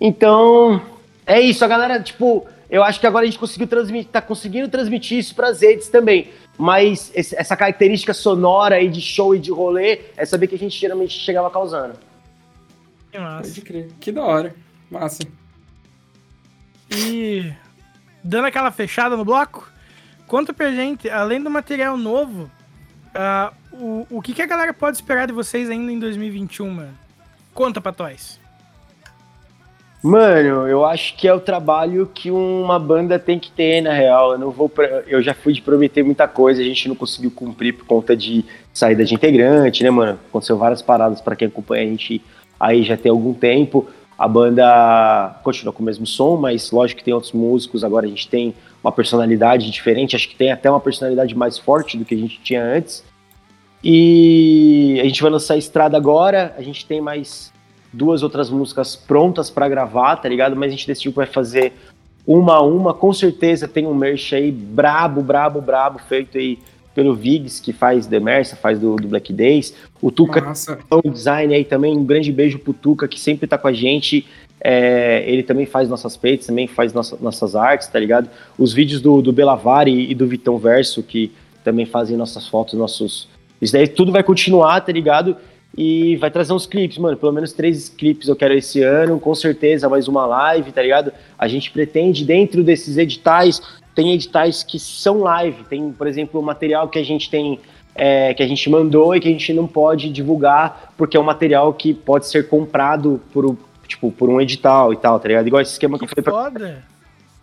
Então, 0.00 0.80
é 1.26 1.40
isso, 1.40 1.64
a 1.64 1.68
galera, 1.68 2.00
tipo, 2.00 2.46
eu 2.70 2.84
acho 2.84 3.00
que 3.00 3.06
agora 3.08 3.24
a 3.24 3.26
gente 3.26 3.38
conseguiu 3.40 3.66
transmitir, 3.66 4.08
tá 4.12 4.22
conseguindo 4.22 4.68
transmitir 4.68 5.18
isso 5.18 5.34
pras 5.34 5.60
redes 5.60 5.88
também. 5.88 6.28
Mas 6.56 7.10
esse- 7.16 7.34
essa 7.36 7.56
característica 7.56 8.14
sonora 8.14 8.76
aí 8.76 8.88
de 8.88 9.00
show 9.00 9.34
e 9.34 9.40
de 9.40 9.50
rolê 9.50 10.02
é 10.16 10.24
saber 10.24 10.46
que 10.46 10.54
a 10.54 10.58
gente 10.58 10.78
geralmente 10.78 11.18
chegava 11.18 11.50
causando. 11.50 11.94
Que 13.10 13.18
massa. 13.18 13.48
Pode 13.48 13.60
crer. 13.62 13.88
Que 13.98 14.12
da 14.12 14.22
hora. 14.24 14.54
Massa. 14.90 15.22
E 16.90 17.52
dando 18.22 18.46
aquela 18.46 18.70
fechada 18.70 19.16
no 19.16 19.24
bloco, 19.24 19.68
conta 20.26 20.52
pra 20.52 20.70
gente, 20.72 21.08
além 21.10 21.42
do 21.42 21.50
material 21.50 21.96
novo, 21.96 22.50
ah, 23.14 23.52
o, 23.72 24.06
o 24.10 24.22
que, 24.22 24.32
que 24.34 24.42
a 24.42 24.46
galera 24.46 24.72
pode 24.72 24.96
esperar 24.96 25.26
de 25.26 25.32
vocês 25.32 25.68
ainda 25.68 25.90
em 25.90 25.98
2021, 25.98 26.70
mano? 26.70 26.94
Conta 27.52 27.80
pra 27.80 27.94
nós. 27.98 28.38
Mano, 30.02 30.68
eu 30.68 30.84
acho 30.84 31.16
que 31.16 31.26
é 31.26 31.34
o 31.34 31.40
trabalho 31.40 32.06
que 32.14 32.30
uma 32.30 32.78
banda 32.78 33.18
tem 33.18 33.40
que 33.40 33.50
ter, 33.50 33.80
na 33.80 33.92
real. 33.92 34.32
Eu 34.32 34.38
não 34.38 34.50
vou 34.50 34.68
pra- 34.68 35.02
eu 35.06 35.20
já 35.20 35.34
fui 35.34 35.52
de 35.52 35.60
prometer 35.62 36.04
muita 36.04 36.28
coisa, 36.28 36.60
a 36.60 36.64
gente 36.64 36.88
não 36.88 36.94
conseguiu 36.94 37.30
cumprir 37.30 37.72
por 37.72 37.86
conta 37.86 38.16
de 38.16 38.44
saída 38.72 39.04
de 39.04 39.14
integrante, 39.14 39.82
né, 39.82 39.90
mano? 39.90 40.20
Aconteceu 40.28 40.56
várias 40.56 40.80
paradas 40.80 41.20
pra 41.20 41.34
quem 41.34 41.48
acompanha 41.48 41.82
a 41.84 41.86
gente 41.86 42.22
aí 42.60 42.84
já 42.84 42.96
tem 42.96 43.10
algum 43.10 43.34
tempo. 43.34 43.88
A 44.18 44.26
banda 44.26 45.38
continua 45.42 45.72
com 45.72 45.82
o 45.82 45.86
mesmo 45.86 46.06
som, 46.06 46.36
mas 46.36 46.70
lógico 46.70 46.98
que 46.98 47.04
tem 47.04 47.12
outros 47.12 47.32
músicos. 47.32 47.84
Agora 47.84 48.06
a 48.06 48.08
gente 48.08 48.28
tem 48.28 48.54
uma 48.82 48.90
personalidade 48.90 49.70
diferente, 49.70 50.16
acho 50.16 50.28
que 50.28 50.36
tem 50.36 50.50
até 50.50 50.70
uma 50.70 50.80
personalidade 50.80 51.34
mais 51.34 51.58
forte 51.58 51.98
do 51.98 52.04
que 52.04 52.14
a 52.14 52.18
gente 52.18 52.40
tinha 52.40 52.62
antes. 52.62 53.04
E 53.84 54.98
a 55.00 55.04
gente 55.04 55.20
vai 55.20 55.30
lançar 55.30 55.54
a 55.54 55.58
Estrada 55.58 55.96
agora, 55.96 56.54
a 56.56 56.62
gente 56.62 56.86
tem 56.86 57.00
mais 57.00 57.52
duas 57.92 58.22
outras 58.22 58.50
músicas 58.50 58.96
prontas 58.96 59.50
pra 59.50 59.68
gravar, 59.68 60.16
tá 60.16 60.28
ligado? 60.28 60.56
Mas 60.56 60.68
a 60.68 60.70
gente 60.70 60.86
decidiu 60.86 61.12
que 61.12 61.16
vai 61.16 61.26
fazer 61.26 61.72
uma 62.26 62.56
a 62.56 62.62
uma. 62.62 62.92
Com 62.94 63.12
certeza 63.12 63.68
tem 63.68 63.86
um 63.86 63.94
merch 63.94 64.34
aí 64.34 64.50
brabo, 64.50 65.22
brabo, 65.22 65.60
brabo, 65.60 65.98
feito 65.98 66.38
aí 66.38 66.58
pelo 66.96 67.14
Viggs, 67.14 67.60
que 67.60 67.74
faz 67.74 68.06
The 68.06 68.18
Mersa, 68.18 68.56
faz 68.56 68.80
do, 68.80 68.96
do 68.96 69.06
Black 69.06 69.30
Days. 69.30 69.74
O 70.00 70.10
Tuca 70.10 70.40
Massa. 70.40 70.78
o 70.90 71.10
design 71.10 71.54
aí 71.54 71.62
também, 71.62 71.94
um 71.94 72.06
grande 72.06 72.32
beijo 72.32 72.58
pro 72.58 72.72
Tuca, 72.72 73.06
que 73.06 73.20
sempre 73.20 73.46
tá 73.46 73.58
com 73.58 73.68
a 73.68 73.72
gente. 73.72 74.26
É, 74.58 75.22
ele 75.26 75.42
também 75.42 75.66
faz 75.66 75.90
nossas 75.90 76.16
peitos, 76.16 76.46
também 76.46 76.66
faz 76.66 76.94
nossa- 76.94 77.18
nossas 77.20 77.54
artes, 77.54 77.86
tá 77.88 78.00
ligado? 78.00 78.30
Os 78.58 78.72
vídeos 78.72 79.02
do, 79.02 79.20
do 79.20 79.30
Belavari 79.30 80.10
e 80.10 80.14
do 80.14 80.26
Vitão 80.26 80.56
Verso, 80.56 81.02
que 81.02 81.30
também 81.62 81.84
fazem 81.84 82.16
nossas 82.16 82.48
fotos, 82.48 82.72
nossos. 82.78 83.28
Isso 83.60 83.74
daí 83.74 83.86
tudo 83.86 84.10
vai 84.10 84.22
continuar, 84.22 84.80
tá 84.80 84.90
ligado? 84.90 85.36
E 85.76 86.16
vai 86.16 86.30
trazer 86.30 86.54
uns 86.54 86.64
clipes, 86.64 86.96
mano. 86.96 87.18
Pelo 87.18 87.32
menos 87.32 87.52
três 87.52 87.90
clipes 87.90 88.26
eu 88.26 88.34
quero 88.36 88.54
esse 88.54 88.82
ano, 88.82 89.20
com 89.20 89.34
certeza 89.34 89.86
mais 89.86 90.08
uma 90.08 90.24
live, 90.24 90.72
tá 90.72 90.80
ligado? 90.80 91.12
A 91.38 91.46
gente 91.46 91.70
pretende, 91.70 92.24
dentro 92.24 92.64
desses 92.64 92.96
editais, 92.96 93.60
tem 93.96 94.12
editais 94.12 94.62
que 94.62 94.78
são 94.78 95.22
live. 95.22 95.64
Tem, 95.64 95.90
por 95.90 96.06
exemplo, 96.06 96.38
o 96.38 96.42
material 96.44 96.86
que 96.88 96.98
a 96.98 97.04
gente 97.04 97.28
tem 97.28 97.58
é, 97.94 98.34
que 98.34 98.42
a 98.42 98.46
gente 98.46 98.68
mandou 98.68 99.16
e 99.16 99.20
que 99.20 99.26
a 99.26 99.32
gente 99.32 99.52
não 99.54 99.66
pode 99.66 100.10
divulgar 100.10 100.92
porque 100.98 101.16
é 101.16 101.20
um 101.20 101.24
material 101.24 101.72
que 101.72 101.94
pode 101.94 102.26
ser 102.28 102.46
comprado 102.46 103.20
por, 103.32 103.56
tipo, 103.88 104.12
por 104.12 104.28
um 104.28 104.38
edital 104.38 104.92
e 104.92 104.96
tal, 104.98 105.18
tá 105.18 105.26
ligado? 105.26 105.46
Igual 105.46 105.62
esse 105.62 105.72
esquema 105.72 105.98
que, 105.98 106.04
eu 106.04 106.08
Que 106.08 106.14
falei 106.22 106.24
pra... 106.24 106.32
foda. 106.44 106.84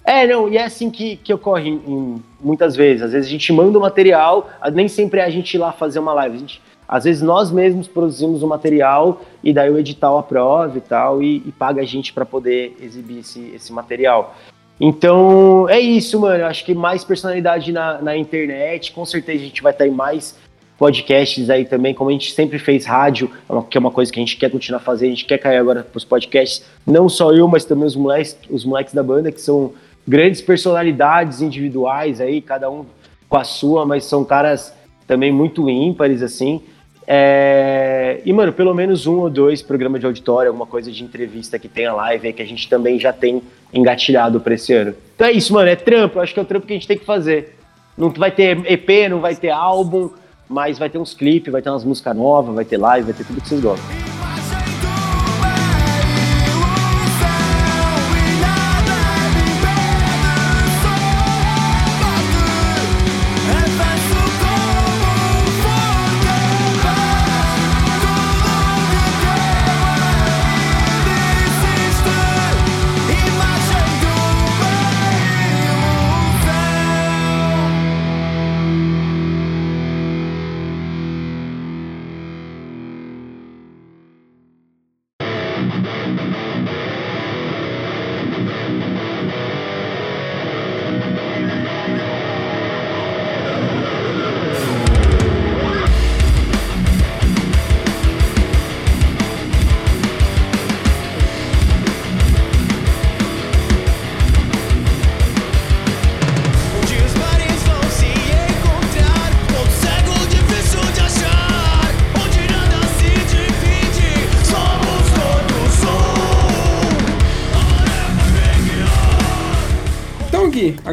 É, 0.05 0.27
não, 0.27 0.47
e 0.49 0.57
é 0.57 0.63
assim 0.63 0.91
que, 0.91 1.15
que 1.15 1.34
ocorre 1.34 1.69
em- 1.69 1.81
em- 1.88 2.23
muitas 2.39 2.75
vezes. 2.75 3.01
Às 3.01 3.13
vezes 3.13 3.27
a 3.27 3.31
gente 3.31 3.51
manda 3.51 3.77
o 3.77 3.81
material, 3.81 4.47
nem 4.73 4.88
sempre 4.88 5.21
é 5.21 5.23
a 5.23 5.30
gente 5.30 5.53
ir 5.55 5.57
lá 5.57 5.71
fazer 5.71 5.97
uma 5.97 6.13
live. 6.13 6.38
Gente, 6.39 6.61
às 6.88 7.05
vezes 7.05 7.21
nós 7.23 7.49
mesmos 7.49 7.88
produzimos 7.88 8.43
o 8.43 8.47
material 8.47 9.21
e 9.43 9.51
daí 9.53 9.71
o 9.71 9.80
edital 9.80 10.17
aprova 10.19 10.77
e 10.77 10.81
tal 10.81 11.23
e, 11.23 11.38
e 11.38 11.51
paga 11.51 11.81
a 11.81 11.85
gente 11.85 12.13
para 12.13 12.25
poder 12.25 12.77
exibir 12.80 13.19
esse, 13.19 13.39
esse 13.55 13.71
material. 13.73 14.35
Então, 14.80 15.68
é 15.70 15.80
isso, 15.80 16.20
mano. 16.20 16.45
Acho 16.45 16.66
que 16.66 16.74
mais 16.74 17.04
personalidade 17.04 17.72
na, 17.72 18.02
na 18.02 18.18
internet. 18.18 18.91
Com 18.91 19.06
certeza 19.06 19.41
a 19.41 19.45
gente 19.45 19.62
vai 19.62 19.76
em 19.82 19.91
mais 19.91 20.36
podcasts 20.78 21.50
aí 21.50 21.66
também, 21.66 21.94
como 21.94 22.10
a 22.10 22.14
gente 22.14 22.34
sempre 22.34 22.60
fez 22.60 22.86
rádio, 22.86 23.32
que 23.70 23.78
é 23.78 23.80
uma 23.80 23.91
coisa 23.91 24.12
que 24.12 24.20
a 24.20 24.22
gente 24.22 24.36
quer 24.36 24.50
continuar 24.50 24.80
fazendo, 24.80 25.12
a 25.12 25.16
gente 25.16 25.26
quer 25.26 25.38
cair 25.38 25.58
agora 25.58 25.84
pros 25.84 26.04
podcasts. 26.04 26.66
Não 26.86 27.08
só 27.08 27.32
eu, 27.32 27.48
mas 27.48 27.64
também 27.64 27.86
os 27.86 27.95
moleques, 27.95 28.38
os 28.50 28.66
moleques 28.66 28.94
da 28.94 29.04
banda, 29.04 29.32
que 29.32 29.40
são 29.40 29.74
grandes 30.06 30.41
personalidades 30.41 31.41
individuais 31.41 32.20
aí, 32.20 32.41
cada 32.41 32.70
um 32.70 32.86
com 33.30 33.38
a 33.38 33.44
sua, 33.44 33.86
mas 33.86 34.04
são 34.04 34.26
caras 34.26 34.74
também 35.08 35.32
muito 35.32 35.70
ímpares, 35.70 36.22
assim. 36.22 36.62
É, 37.07 38.21
E, 38.25 38.31
mano, 38.31 38.53
pelo 38.53 38.73
menos 38.73 39.05
um 39.05 39.19
ou 39.19 39.30
dois 39.30 39.61
programas 39.61 39.99
de 39.99 40.05
auditório, 40.05 40.49
alguma 40.49 40.65
coisa 40.65 40.91
de 40.91 41.03
entrevista 41.03 41.59
que 41.59 41.67
tenha 41.67 41.91
live 41.93 42.27
aí, 42.27 42.34
que 42.34 42.41
a 42.41 42.45
gente 42.45 42.69
também 42.69 42.99
já 42.99 43.11
tem 43.11 43.41
engatilhado 43.73 44.39
pra 44.39 44.53
esse 44.53 44.73
ano. 44.73 44.95
Então 45.15 45.27
é 45.27 45.31
isso, 45.31 45.53
mano, 45.53 45.69
é 45.69 45.75
trampo, 45.75 46.19
acho 46.19 46.34
que 46.34 46.39
é 46.39 46.43
o 46.43 46.45
trampo 46.45 46.65
que 46.65 46.73
a 46.73 46.75
gente 46.75 46.88
tem 46.88 46.97
que 46.97 47.05
fazer. 47.05 47.57
Não 47.97 48.09
vai 48.09 48.31
ter 48.31 48.59
EP, 48.65 49.09
não 49.09 49.19
vai 49.19 49.35
ter 49.35 49.49
álbum, 49.49 50.09
mas 50.47 50.80
vai 50.80 50.89
ter 50.89 50.97
uns 50.97 51.13
clipes, 51.13 51.51
vai 51.51 51.61
ter 51.61 51.69
umas 51.69 51.84
músicas 51.84 52.15
novas, 52.15 52.55
vai 52.55 52.65
ter 52.65 52.77
live, 52.77 53.05
vai 53.05 53.13
ter 53.13 53.25
tudo 53.25 53.41
que 53.41 53.47
vocês 53.47 53.61
gostam. 53.61 54.12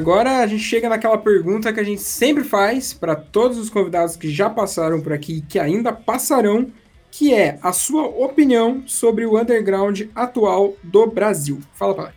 Agora 0.00 0.38
a 0.38 0.46
gente 0.46 0.62
chega 0.62 0.88
naquela 0.88 1.18
pergunta 1.18 1.70
que 1.74 1.78
a 1.78 1.84
gente 1.84 2.00
sempre 2.00 2.42
faz 2.42 2.94
para 2.94 3.14
todos 3.14 3.58
os 3.58 3.68
convidados 3.68 4.16
que 4.16 4.30
já 4.30 4.48
passaram 4.48 4.98
por 5.02 5.12
aqui 5.12 5.34
e 5.34 5.40
que 5.42 5.58
ainda 5.58 5.92
passarão, 5.92 6.68
que 7.10 7.34
é 7.34 7.58
a 7.62 7.70
sua 7.70 8.04
opinião 8.04 8.82
sobre 8.86 9.26
o 9.26 9.38
underground 9.38 10.02
atual 10.14 10.74
do 10.82 11.06
Brasil. 11.06 11.60
Fala 11.74 11.94
nós. 11.94 12.14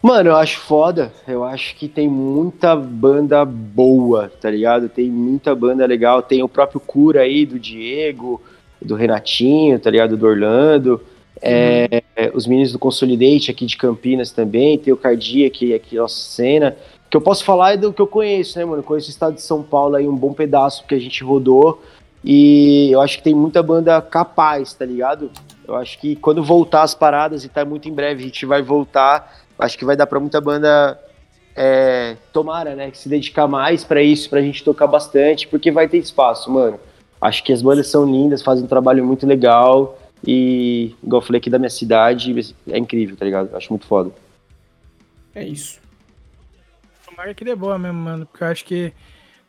Mano, 0.00 0.30
eu 0.30 0.36
acho 0.36 0.60
foda. 0.60 1.12
Eu 1.26 1.42
acho 1.42 1.74
que 1.74 1.88
tem 1.88 2.08
muita 2.08 2.76
banda 2.76 3.44
boa, 3.44 4.30
tá 4.40 4.48
ligado? 4.48 4.88
Tem 4.88 5.10
muita 5.10 5.54
banda 5.56 5.84
legal. 5.84 6.22
Tem 6.22 6.40
o 6.40 6.48
próprio 6.48 6.80
Cura 6.80 7.22
aí, 7.22 7.44
do 7.44 7.58
Diego, 7.58 8.40
do 8.80 8.94
Renatinho, 8.94 9.78
tá 9.80 9.90
ligado? 9.90 10.16
Do 10.16 10.26
Orlando. 10.26 11.02
É, 11.42 12.02
é, 12.16 12.30
os 12.34 12.46
meninos 12.46 12.72
do 12.72 12.78
Consolidate 12.78 13.50
aqui 13.50 13.66
de 13.66 13.76
Campinas 13.76 14.30
também. 14.30 14.78
Tem 14.78 14.92
o 14.92 14.96
Cardiac 14.96 15.74
aqui, 15.74 15.96
nossa 15.96 16.20
cena. 16.20 16.76
O 17.06 17.10
que 17.10 17.16
eu 17.16 17.20
posso 17.20 17.44
falar 17.44 17.72
é 17.72 17.76
do 17.76 17.92
que 17.92 18.02
eu 18.02 18.06
conheço, 18.06 18.58
né, 18.58 18.64
mano? 18.64 18.78
Eu 18.78 18.84
conheço 18.84 19.08
o 19.08 19.10
estado 19.10 19.34
de 19.34 19.42
São 19.42 19.62
Paulo 19.62 19.96
aí 19.96 20.06
um 20.06 20.16
bom 20.16 20.32
pedaço 20.32 20.84
que 20.86 20.94
a 20.94 21.00
gente 21.00 21.24
rodou. 21.24 21.82
E 22.22 22.90
eu 22.92 23.00
acho 23.00 23.18
que 23.18 23.24
tem 23.24 23.34
muita 23.34 23.62
banda 23.62 24.00
capaz, 24.02 24.74
tá 24.74 24.84
ligado? 24.84 25.30
Eu 25.66 25.74
acho 25.76 25.98
que 25.98 26.16
quando 26.16 26.44
voltar 26.44 26.82
as 26.82 26.94
paradas, 26.94 27.44
e 27.44 27.48
tá 27.48 27.64
muito 27.64 27.88
em 27.88 27.92
breve, 27.92 28.22
a 28.22 28.26
gente 28.26 28.44
vai 28.44 28.60
voltar 28.62 29.40
acho 29.60 29.78
que 29.78 29.84
vai 29.84 29.96
dar 29.96 30.06
pra 30.06 30.18
muita 30.18 30.40
banda 30.40 30.98
é, 31.54 32.16
tomara, 32.32 32.74
né, 32.74 32.90
que 32.90 32.98
se 32.98 33.08
dedicar 33.08 33.46
mais 33.46 33.84
pra 33.84 34.02
isso, 34.02 34.30
pra 34.30 34.40
gente 34.40 34.64
tocar 34.64 34.86
bastante, 34.86 35.46
porque 35.46 35.70
vai 35.70 35.88
ter 35.88 35.98
espaço, 35.98 36.50
mano. 36.50 36.80
Acho 37.20 37.44
que 37.44 37.52
as 37.52 37.60
bandas 37.60 37.88
são 37.88 38.06
lindas, 38.06 38.42
fazem 38.42 38.64
um 38.64 38.68
trabalho 38.68 39.04
muito 39.04 39.26
legal 39.26 39.98
E, 40.26 40.94
igual 41.02 41.22
eu 41.22 41.26
falei 41.26 41.38
aqui 41.38 41.48
da 41.48 41.58
minha 41.58 41.70
cidade, 41.70 42.54
é 42.68 42.78
incrível, 42.78 43.16
tá 43.16 43.24
ligado? 43.24 43.50
Eu 43.50 43.56
acho 43.56 43.72
muito 43.72 43.86
foda. 43.86 44.10
É 45.34 45.44
isso. 45.44 45.80
Tomara 47.06 47.34
que 47.34 47.44
dê 47.44 47.54
boa 47.54 47.78
mesmo, 47.78 47.98
mano. 47.98 48.26
Porque 48.26 48.44
eu 48.44 48.48
acho 48.48 48.64
que 48.64 48.92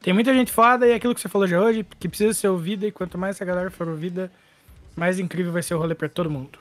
tem 0.01 0.13
muita 0.13 0.33
gente 0.33 0.51
foda 0.51 0.87
e 0.87 0.93
aquilo 0.93 1.13
que 1.13 1.21
você 1.21 1.29
falou 1.29 1.47
já 1.47 1.61
hoje, 1.61 1.85
que 1.99 2.07
precisa 2.07 2.33
ser 2.33 2.47
ouvida. 2.47 2.87
E 2.87 2.91
quanto 2.91 3.17
mais 3.17 3.35
essa 3.35 3.45
galera 3.45 3.69
for 3.69 3.87
ouvida, 3.87 4.31
mais 4.95 5.19
incrível 5.19 5.51
vai 5.51 5.63
ser 5.63 5.73
o 5.75 5.79
rolê 5.79 5.95
pra 5.95 6.07
todo 6.07 6.29
mundo. 6.29 6.59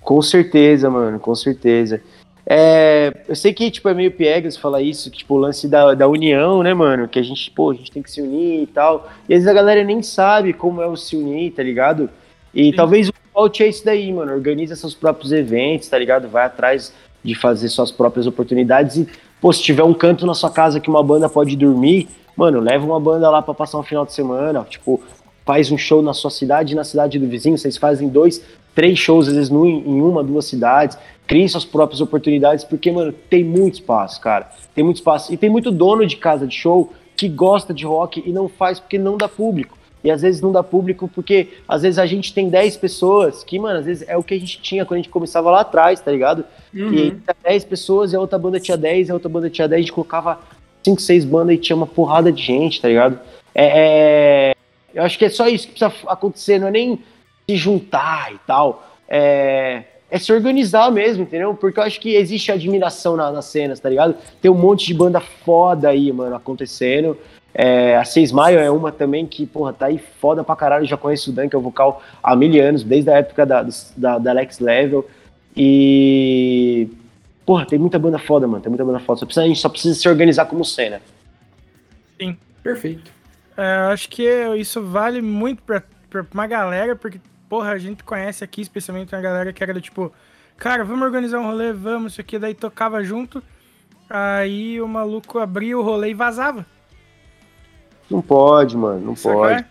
Com 0.00 0.22
certeza, 0.22 0.88
mano, 0.88 1.20
com 1.20 1.34
certeza. 1.34 2.02
É, 2.50 3.12
eu 3.28 3.36
sei 3.36 3.52
que, 3.52 3.70
tipo, 3.70 3.90
é 3.90 3.94
meio 3.94 4.10
piegas 4.10 4.56
falar 4.56 4.80
isso, 4.80 5.10
que, 5.10 5.18
tipo, 5.18 5.34
o 5.34 5.38
lance 5.38 5.68
da, 5.68 5.92
da 5.92 6.08
união, 6.08 6.62
né, 6.62 6.72
mano? 6.72 7.06
Que 7.06 7.18
a 7.18 7.22
gente, 7.22 7.50
pô, 7.50 7.72
a 7.72 7.74
gente 7.74 7.90
tem 7.90 8.02
que 8.02 8.10
se 8.10 8.22
unir 8.22 8.62
e 8.62 8.66
tal. 8.66 9.10
E 9.28 9.34
às 9.34 9.40
vezes 9.40 9.48
a 9.48 9.52
galera 9.52 9.84
nem 9.84 10.02
sabe 10.02 10.54
como 10.54 10.80
é 10.80 10.86
o 10.86 10.96
se 10.96 11.14
unir, 11.14 11.52
tá 11.52 11.62
ligado? 11.62 12.08
E 12.54 12.66
Sim. 12.70 12.72
talvez 12.72 13.08
o 13.08 13.12
falte 13.32 13.62
é 13.62 13.68
isso 13.68 13.84
daí, 13.84 14.12
mano. 14.12 14.32
Organiza 14.32 14.74
seus 14.76 14.94
próprios 14.94 15.32
eventos, 15.32 15.88
tá 15.88 15.98
ligado? 15.98 16.28
Vai 16.28 16.44
atrás 16.46 16.92
de 17.22 17.34
fazer 17.34 17.68
suas 17.68 17.90
próprias 17.92 18.26
oportunidades. 18.26 18.96
E, 18.96 19.08
pô, 19.40 19.52
se 19.52 19.62
tiver 19.62 19.82
um 19.84 19.94
canto 19.94 20.24
na 20.26 20.34
sua 20.34 20.50
casa 20.50 20.80
que 20.80 20.88
uma 20.88 21.02
banda 21.02 21.28
pode 21.28 21.56
dormir, 21.56 22.08
mano, 22.36 22.60
leva 22.60 22.84
uma 22.86 22.98
banda 23.00 23.28
lá 23.30 23.42
pra 23.42 23.52
passar 23.54 23.78
um 23.78 23.82
final 23.82 24.04
de 24.06 24.12
semana. 24.12 24.64
Tipo, 24.68 25.00
faz 25.44 25.70
um 25.70 25.78
show 25.78 26.02
na 26.02 26.12
sua 26.14 26.30
cidade 26.30 26.72
e 26.72 26.76
na 26.76 26.84
cidade 26.84 27.18
do 27.18 27.26
vizinho. 27.26 27.56
Vocês 27.58 27.76
fazem 27.76 28.08
dois, 28.08 28.42
três 28.74 28.98
shows, 28.98 29.28
às 29.28 29.34
vezes, 29.34 29.50
num- 29.50 29.66
em 29.66 30.00
uma, 30.00 30.22
duas 30.24 30.44
cidades. 30.46 30.96
Criem 31.26 31.46
suas 31.46 31.64
próprias 31.64 32.00
oportunidades, 32.00 32.64
porque, 32.64 32.90
mano, 32.90 33.12
tem 33.12 33.44
muito 33.44 33.74
espaço, 33.74 34.20
cara. 34.20 34.48
Tem 34.74 34.82
muito 34.82 34.96
espaço. 34.96 35.32
E 35.32 35.36
tem 35.36 35.50
muito 35.50 35.70
dono 35.70 36.06
de 36.06 36.16
casa 36.16 36.46
de 36.46 36.54
show 36.54 36.90
que 37.16 37.28
gosta 37.28 37.74
de 37.74 37.84
rock 37.84 38.22
e 38.24 38.32
não 38.32 38.48
faz 38.48 38.80
porque 38.80 38.96
não 38.96 39.16
dá 39.18 39.28
público. 39.28 39.76
E 40.08 40.10
às 40.10 40.22
vezes 40.22 40.40
não 40.40 40.50
dá 40.50 40.62
público 40.62 41.06
porque 41.14 41.48
às 41.68 41.82
vezes 41.82 41.98
a 41.98 42.06
gente 42.06 42.32
tem 42.32 42.48
10 42.48 42.78
pessoas, 42.78 43.44
que, 43.44 43.58
mano, 43.58 43.78
às 43.80 43.84
vezes 43.84 44.08
é 44.08 44.16
o 44.16 44.22
que 44.22 44.32
a 44.32 44.38
gente 44.40 44.58
tinha 44.62 44.86
quando 44.86 45.00
a 45.00 45.02
gente 45.02 45.10
começava 45.10 45.50
lá 45.50 45.60
atrás, 45.60 46.00
tá 46.00 46.10
ligado? 46.10 46.44
E 46.94 47.02
aí 47.02 47.10
tinha 47.10 47.36
10 47.44 47.64
pessoas 47.64 48.12
e 48.12 48.16
a 48.16 48.20
outra 48.20 48.38
banda 48.38 48.58
tinha 48.58 48.76
10, 48.76 49.08
e 49.08 49.10
a 49.10 49.14
outra 49.14 49.28
banda 49.28 49.50
tinha 49.50 49.68
10, 49.68 49.78
a 49.78 49.82
gente 49.82 49.92
colocava 49.92 50.40
5, 50.82 50.98
6 51.02 51.26
bandas 51.26 51.56
e 51.56 51.58
tinha 51.58 51.76
uma 51.76 51.86
porrada 51.86 52.32
de 52.32 52.42
gente, 52.42 52.80
tá 52.80 52.88
ligado? 52.88 53.20
É, 53.54 54.52
é- 54.52 54.54
eu 54.94 55.02
acho 55.02 55.18
que 55.18 55.26
é 55.26 55.28
só 55.28 55.46
isso 55.46 55.66
que 55.68 55.74
precisa 55.78 55.92
acontecer, 56.06 56.58
não 56.58 56.68
é 56.68 56.70
nem 56.70 56.98
se 57.46 57.56
juntar 57.56 58.32
e 58.32 58.38
tal. 58.46 58.88
É, 59.06 59.82
é 60.10 60.18
se 60.18 60.32
organizar 60.32 60.90
mesmo, 60.90 61.24
entendeu? 61.24 61.54
Porque 61.54 61.78
eu 61.78 61.84
acho 61.84 62.00
que 62.00 62.14
existe 62.14 62.50
admiração 62.50 63.14
na- 63.14 63.30
nas 63.30 63.44
cenas, 63.44 63.78
tá 63.78 63.90
ligado? 63.90 64.14
Tem 64.40 64.50
um 64.50 64.54
monte 64.54 64.86
de 64.86 64.94
banda 64.94 65.20
foda 65.20 65.90
aí, 65.90 66.10
mano, 66.10 66.34
acontecendo. 66.34 67.14
É, 67.54 67.96
a 67.96 68.04
Seis 68.04 68.30
Maio 68.30 68.58
é 68.58 68.70
uma 68.70 68.92
também 68.92 69.26
que, 69.26 69.46
porra, 69.46 69.72
tá 69.72 69.86
aí 69.86 69.98
foda 70.20 70.44
pra 70.44 70.54
caralho. 70.54 70.84
Eu 70.84 70.88
já 70.88 70.96
conheço 70.96 71.30
o 71.30 71.32
Dan, 71.32 71.48
que 71.48 71.56
é 71.56 71.58
o 71.58 71.62
vocal 71.62 72.02
há 72.22 72.36
mil 72.36 72.62
anos, 72.64 72.84
desde 72.84 73.10
a 73.10 73.18
época 73.18 73.44
da, 73.44 73.66
da, 73.96 74.18
da 74.18 74.30
Alex 74.30 74.58
Level. 74.60 75.08
E. 75.56 76.88
Porra, 77.44 77.66
tem 77.66 77.78
muita 77.78 77.98
banda 77.98 78.18
foda, 78.18 78.46
mano. 78.46 78.62
Tem 78.62 78.70
muita 78.70 78.84
banda 78.84 79.00
foda. 79.00 79.18
Só 79.20 79.26
precisa, 79.26 79.44
a 79.44 79.48
gente 79.48 79.60
só 79.60 79.68
precisa 79.68 79.98
se 79.98 80.08
organizar 80.08 80.44
como 80.44 80.64
cena. 80.64 81.00
Perfeito. 82.62 83.10
É, 83.56 83.86
eu 83.86 83.88
acho 83.92 84.08
que 84.10 84.22
isso 84.58 84.82
vale 84.82 85.22
muito 85.22 85.62
pra, 85.62 85.82
pra 86.10 86.24
uma 86.34 86.46
galera, 86.46 86.94
porque, 86.94 87.18
porra, 87.48 87.70
a 87.70 87.78
gente 87.78 88.04
conhece 88.04 88.44
aqui, 88.44 88.60
especialmente 88.60 89.14
uma 89.14 89.22
galera 89.22 89.52
que 89.54 89.62
era 89.62 89.72
do 89.72 89.80
tipo, 89.80 90.12
cara, 90.56 90.84
vamos 90.84 91.02
organizar 91.02 91.40
um 91.40 91.46
rolê, 91.46 91.72
vamos, 91.72 92.12
isso 92.12 92.20
aqui, 92.20 92.38
daí 92.38 92.54
tocava 92.54 93.02
junto, 93.02 93.42
aí 94.08 94.80
o 94.82 94.86
maluco 94.86 95.38
abria 95.38 95.78
o 95.78 95.82
rolê 95.82 96.10
e 96.10 96.14
vazava. 96.14 96.66
Não 98.10 98.20
pode, 98.20 98.76
mano. 98.76 99.00
Não 99.06 99.14
pode. 99.14 99.64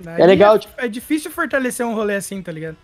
Daí 0.00 0.20
É 0.22 0.26
legal, 0.26 0.58
tipo, 0.58 0.72
É 0.78 0.88
difícil 0.88 1.30
fortalecer 1.30 1.84
um 1.86 1.94
rolê 1.94 2.16
assim, 2.16 2.42
tá 2.42 2.50
ligado? 2.52 2.76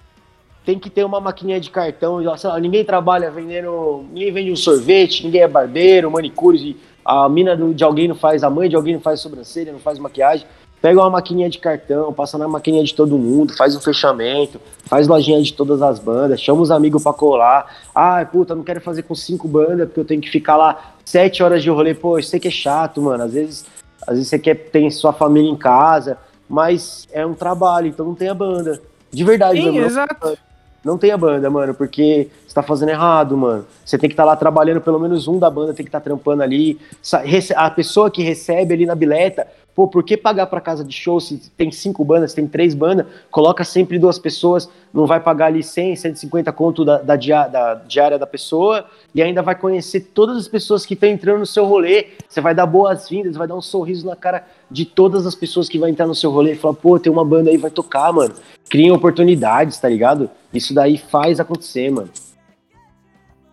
tem 0.63 0.79
que 0.79 0.91
ter 0.91 1.03
uma 1.05 1.19
maquininha 1.21 1.59
de 1.59 1.71
cartão. 1.71 2.23
sei 2.37 2.51
lá, 2.51 2.61
ninguém 2.61 2.85
trabalha 2.85 3.31
vendendo. 3.31 4.05
Ninguém 4.13 4.31
vende 4.33 4.53
um 4.53 4.57
sorvete, 4.57 5.25
ninguém 5.25 5.41
é 5.41 5.49
barbeiro, 5.49 6.11
manicure. 6.11 6.77
A 7.05 7.29
mina 7.31 7.57
do- 7.57 7.73
de 7.75 7.83
alguém 7.83 8.07
não 8.07 8.15
faz, 8.15 8.45
a 8.45 8.51
mãe 8.51 8.69
de 8.69 8.77
alguém 8.77 8.95
não 8.95 9.01
faz 9.01 9.21
sobrancelha, 9.21 9.73
não 9.73 9.81
faz 9.81 9.99
maquiagem. 9.99 10.47
Pega 10.81 11.01
uma 11.01 11.11
maquininha 11.11 11.49
de 11.51 11.59
cartão, 11.59 12.13
passa 12.13 12.37
na 12.39 12.47
maquininha 12.47 12.85
de 12.85 12.95
todo 12.95 13.19
mundo, 13.19 13.55
faz 13.57 13.75
um 13.75 13.81
fechamento, 13.81 14.61
faz 14.85 15.09
lojinha 15.09 15.43
de 15.43 15.53
todas 15.53 15.81
as 15.83 15.99
bandas, 15.99 16.41
chama 16.41 16.61
os 16.61 16.71
amigos 16.71 17.03
pra 17.03 17.13
colar. 17.15 17.67
Ah, 17.95 18.25
puta, 18.31 18.55
não 18.55 18.63
quero 18.63 18.81
fazer 18.83 19.03
com 19.03 19.15
cinco 19.15 19.49
bandas 19.49 19.87
porque 19.89 20.01
eu 20.01 20.05
tenho 20.05 20.21
que 20.21 20.31
ficar 20.31 20.57
lá 20.57 20.95
sete 21.05 21.43
horas 21.43 21.63
de 21.63 21.71
rolê. 21.71 21.95
Pô, 21.95 22.19
isso 22.19 22.35
aí 22.37 22.41
que 22.41 22.49
é 22.49 22.51
chato, 22.51 23.01
mano. 23.03 23.25
Às 23.25 23.33
vezes, 23.33 23.67
às 24.11 24.17
vezes 24.17 24.29
você 24.29 24.41
quer 24.41 24.57
ter 24.57 24.91
sua 24.91 25.13
família 25.13 25.49
em 25.49 25.57
casa, 25.57 26.19
mas 26.49 27.07
é 27.13 27.25
um 27.25 27.33
trabalho, 27.33 27.87
então 27.87 28.05
não 28.05 28.15
tem 28.17 28.29
a 28.29 28.35
banda. 28.35 28.83
De 29.09 29.23
verdade, 29.23 29.61
Sim, 29.61 29.71
mesmo, 29.71 29.87
exato. 29.87 30.37
não 30.85 30.99
tem 30.99 31.13
a 31.13 31.17
banda, 31.17 31.49
mano, 31.49 31.75
porque 31.75 32.29
você 32.45 32.53
tá 32.53 32.61
fazendo 32.61 32.89
errado, 32.89 33.37
mano. 33.37 33.65
Você 33.85 33.97
tem 33.97 34.11
que 34.11 34.15
estar 34.15 34.25
lá 34.25 34.35
trabalhando, 34.35 34.81
pelo 34.81 34.99
menos 34.99 35.29
um 35.29 35.39
da 35.39 35.49
banda 35.49 35.73
tem 35.73 35.85
que 35.85 35.89
estar 35.91 36.01
trampando 36.01 36.43
ali. 36.43 36.77
A 37.55 37.71
pessoa 37.71 38.11
que 38.11 38.21
recebe 38.25 38.75
ali 38.75 38.85
na 38.85 38.97
bileta, 38.97 39.47
pô, 39.75 39.87
por 39.89 40.03
que 40.05 40.17
pagar 40.17 40.47
pra 40.47 40.61
casa 40.61 40.85
de 40.85 40.93
show 40.95 41.21
se 41.21 41.39
tem 41.57 41.71
cinco 41.71 42.05
bandas, 42.05 42.31
se 42.33 42.37
tem 42.37 42.47
três 42.47 42.75
bandas? 42.75 43.07
Coloca 43.31 43.65
sempre 43.65 43.99
duas 43.99 44.19
pessoas, 44.19 44.69
não 44.93 45.07
vai 45.07 45.21
pagar 45.21 45.47
ali 45.47 45.63
100, 45.63 45.97
150 45.97 46.53
conto 46.53 46.85
da, 46.85 46.99
da, 46.99 47.17
dia- 47.17 47.47
da 47.49 47.75
diária 47.75 48.19
da 48.19 48.27
pessoa 48.27 48.85
e 49.15 49.23
ainda 49.23 49.43
vai 49.43 49.55
conhecer 49.55 50.01
todas 50.13 50.37
as 50.37 50.49
pessoas 50.49 50.85
que 50.85 50.95
estão 50.95 51.09
entrando 51.09 51.39
no 51.41 51.47
seu 51.47 51.65
rolê. 51.65 52.09
Você 52.29 52.41
vai 52.41 52.55
dar 52.55 52.67
boas-vindas, 52.67 53.37
vai 53.37 53.47
dar 53.49 53.55
um 53.57 53.63
sorriso 53.63 54.07
na 54.07 54.17
cara 54.17 54.45
de 54.71 54.85
todas 54.85 55.27
as 55.27 55.35
pessoas 55.35 55.69
que 55.69 55.79
vão 55.79 55.89
entrar 55.89 56.07
no 56.07 56.15
seu 56.15 56.31
rolê 56.31 56.53
e 56.53 56.57
falar, 56.57 56.75
pô, 56.75 56.99
tem 56.99 57.11
uma 57.13 57.25
banda 57.25 57.51
aí, 57.51 57.57
vai 57.57 57.71
tocar, 57.71 58.13
mano. 58.13 58.35
Criem 58.69 58.93
oportunidades, 58.93 59.79
tá 59.79 59.89
ligado? 59.89 60.31
Isso 60.53 60.75
daí 60.75 60.99
faz 60.99 61.41
acontecer, 61.41 61.91
mano. 61.91 62.11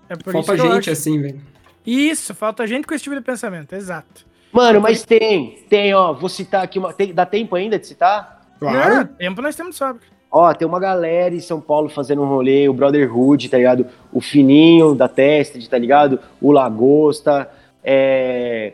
É 0.10 0.15
por 0.15 0.31
Falta 0.31 0.57
gente 0.57 0.72
acho- 0.77 0.91
assim, 0.91 1.22
velho. 1.22 1.41
Isso, 1.85 2.34
falta 2.35 2.65
gente 2.68 2.85
com 2.85 2.94
esse 2.94 3.03
tipo 3.03 3.15
de 3.15 3.22
pensamento, 3.22 3.73
exato. 3.73 4.26
Mano, 4.57 4.81
mas 4.81 5.03
tem, 5.05 5.59
tem, 5.69 5.93
ó, 5.93 6.13
vou 6.13 6.29
citar 6.29 6.63
aqui 6.63 6.79
uma. 6.79 6.91
tem- 6.91 7.13
dá 7.13 7.25
tempo 7.25 7.55
ainda 7.55 7.77
de 7.77 7.85
citar? 7.85 8.41
Claro. 8.59 8.95
Não, 8.95 9.05
tempo 9.05 9.41
nós 9.41 9.55
temos 9.55 9.75
sobra. 9.75 10.01
Ó, 10.31 10.53
tem 10.53 10.67
uma 10.67 10.79
galera 10.79 11.34
em 11.34 11.39
São 11.39 11.61
Paulo 11.61 11.88
fazendo 11.89 12.21
um 12.21 12.27
rolê, 12.27 12.67
o 12.67 12.73
Brotherhood, 12.73 13.47
tá 13.49 13.57
ligado? 13.57 13.85
O 14.11 14.19
Fininho 14.19 14.93
da 14.93 15.07
Tested, 15.07 15.67
tá 15.69 15.77
ligado? 15.77 16.19
O 16.41 16.51
Lagosta, 16.51 17.49
é, 17.84 18.73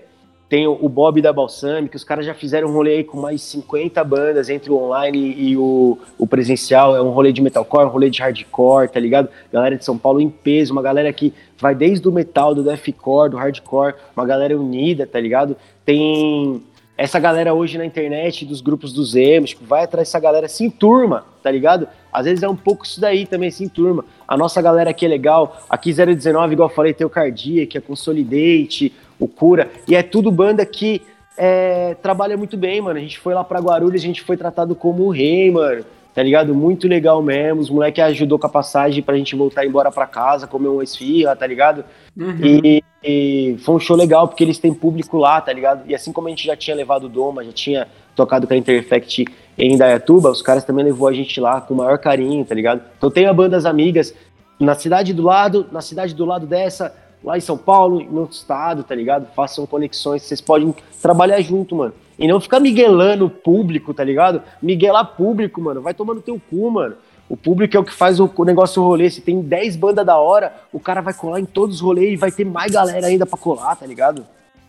tem 0.54 0.68
o 0.68 0.88
Bob 0.88 1.20
da 1.20 1.34
Balsam, 1.34 1.88
que 1.88 1.96
os 1.96 2.04
caras 2.04 2.28
já 2.28 2.36
fizeram 2.36 2.68
um 2.68 2.74
rolê 2.74 2.98
aí 2.98 3.04
com 3.04 3.20
mais 3.20 3.42
50 3.42 4.04
bandas 4.04 4.52
entre 4.52 4.70
o 4.72 4.78
online 4.78 5.34
e 5.36 5.58
o, 5.58 5.98
o 6.16 6.28
presencial. 6.28 6.96
É 6.96 7.02
um 7.02 7.10
rolê 7.10 7.32
de 7.32 7.42
metalcore, 7.42 7.88
um 7.88 7.90
rolê 7.90 8.08
de 8.08 8.22
hardcore, 8.22 8.88
tá 8.88 9.00
ligado? 9.00 9.30
Galera 9.52 9.76
de 9.76 9.84
São 9.84 9.98
Paulo 9.98 10.22
em 10.22 10.30
peso, 10.30 10.72
uma 10.72 10.84
galera 10.84 11.12
que 11.12 11.34
vai 11.58 11.74
desde 11.74 12.08
o 12.08 12.12
metal, 12.12 12.54
do 12.54 12.64
deathcore, 12.64 13.32
do 13.32 13.38
hardcore, 13.38 13.96
uma 14.16 14.28
galera 14.28 14.56
unida, 14.56 15.08
tá 15.08 15.20
ligado? 15.20 15.58
Tem 15.84 16.62
essa 16.96 17.20
galera 17.20 17.54
hoje 17.56 17.80
na 17.80 17.86
internet, 17.86 18.46
dos 18.46 18.62
grupos 18.62 18.94
dos 18.94 19.16
emos, 19.16 19.50
tipo, 19.50 19.66
vai 19.66 19.84
atrás 19.84 20.08
dessa 20.08 20.20
galera, 20.20 20.48
se 20.48 20.64
enturma, 20.64 21.26
tá 21.42 21.50
ligado? 21.50 21.88
Às 22.12 22.26
vezes 22.26 22.44
é 22.44 22.48
um 22.48 22.56
pouco 22.56 22.86
isso 22.86 23.02
daí 23.02 23.26
também, 23.26 23.50
se 23.50 23.64
enturma. 23.64 24.06
A 24.28 24.38
nossa 24.38 24.62
galera 24.62 24.92
aqui 24.92 25.04
é 25.04 25.10
legal, 25.10 25.64
aqui 25.68 25.92
019, 25.92 26.54
igual 26.54 26.70
eu 26.70 26.76
falei, 26.76 26.94
tem 26.94 27.08
o 27.08 27.10
Cardiac, 27.10 27.76
a 27.76 27.82
Consolidate, 27.82 28.94
o 29.20 29.28
Cura, 29.28 29.72
e 29.88 29.96
é 29.96 30.04
tudo 30.04 30.32
banda 30.32 30.66
que 30.66 31.02
é, 31.38 31.96
trabalha 32.02 32.38
muito 32.38 32.58
bem, 32.58 32.82
mano. 32.82 32.98
A 32.98 33.02
gente 33.02 33.20
foi 33.20 33.34
lá 33.34 33.44
pra 33.44 33.60
Guarulhos, 33.60 34.02
a 34.02 34.06
gente 34.06 34.22
foi 34.22 34.38
tratado 34.38 34.76
como 34.76 35.04
o 35.04 35.10
rei, 35.10 35.52
mano. 35.52 35.84
Tá 36.14 36.22
ligado? 36.22 36.54
Muito 36.54 36.88
legal 36.88 37.24
mesmo. 37.24 37.60
Os 37.60 37.72
moleques 37.72 38.04
ajudou 38.04 38.38
com 38.38 38.46
a 38.46 38.50
passagem 38.50 39.02
pra 39.02 39.18
gente 39.18 39.36
voltar 39.36 39.66
embora 39.66 39.92
pra 39.92 40.06
casa, 40.06 40.46
comer 40.46 40.68
uma 40.68 40.84
esfirra, 40.84 41.36
tá 41.36 41.48
ligado? 41.48 41.84
Uhum. 42.16 42.38
E, 42.40 42.84
e 43.04 43.58
foi 43.60 43.76
um 43.76 43.80
show 43.80 43.98
legal, 43.98 44.28
porque 44.28 44.44
eles 44.44 44.60
têm 44.60 44.72
público 44.72 45.18
lá, 45.18 45.42
tá 45.42 45.52
ligado? 45.52 45.90
E 45.90 45.96
assim 45.96 46.14
como 46.14 46.28
a 46.28 46.30
gente 46.30 46.46
já 46.46 46.56
tinha 46.56 46.76
levado 46.76 47.06
o 47.06 47.10
Doma, 47.10 47.44
já 47.44 47.52
tinha 47.52 47.88
tocado 48.16 48.46
com 48.46 48.54
a 48.54 48.58
Interfect 48.58 49.26
em 49.58 49.74
Indaiatuba, 49.74 50.30
os 50.30 50.44
caras 50.44 50.64
também 50.64 50.86
levou 50.86 51.08
a 51.08 51.14
gente 51.14 51.40
lá 51.40 51.60
com 51.60 51.74
o 51.74 51.78
maior 51.78 51.98
carinho, 51.98 52.46
tá 52.46 52.54
ligado? 52.54 52.82
Então 52.96 53.10
tenha 53.10 53.34
bandas 53.34 53.66
amigas 53.66 54.14
na 54.60 54.76
cidade 54.76 55.14
do 55.14 55.24
lado, 55.24 55.66
na 55.72 55.82
cidade 55.82 56.14
do 56.14 56.26
lado 56.26 56.46
dessa, 56.46 56.96
lá 57.24 57.38
em 57.38 57.42
São 57.42 57.58
Paulo, 57.58 58.02
em 58.02 58.14
outro 58.18 58.36
estado, 58.36 58.84
tá 58.84 58.94
ligado? 58.94 59.28
Façam 59.36 59.66
conexões, 59.66 60.24
vocês 60.24 60.42
podem 60.42 60.76
trabalhar 61.02 61.40
junto, 61.42 61.76
mano. 61.76 61.94
E 62.20 62.28
não 62.28 62.40
ficar 62.40 62.60
miguelando 62.60 63.26
o 63.26 63.30
público, 63.30 63.94
tá 63.94 64.04
ligado? 64.04 64.42
Miguelar 64.62 65.06
público, 65.16 65.60
mano, 65.62 65.82
vai 65.82 65.94
tomando 65.94 66.22
teu 66.22 66.40
cu, 66.50 66.70
mano. 66.70 66.96
O 67.30 67.38
público 67.38 67.76
é 67.76 67.80
o 67.80 67.84
que 67.84 67.94
faz 67.94 68.20
o, 68.20 68.30
negócio 68.46 68.84
rolê. 68.84 69.10
Se 69.10 69.22
tem 69.22 69.42
10 69.42 69.76
bandas 69.78 70.06
da 70.06 70.18
hora, 70.18 70.54
o 70.72 70.80
cara 70.80 71.02
vai 71.02 71.14
colar 71.14 71.40
em 71.40 71.46
todos 71.46 71.78
os 71.78 71.82
rolês 71.82 72.14
e 72.14 72.18
vai 72.18 72.32
ter 72.32 72.46
mais 72.46 72.72
galera 72.72 73.08
ainda 73.08 73.26
pra 73.26 73.38
colar, 73.40 73.76
tá 73.76 73.86
ligado? 73.88 74.26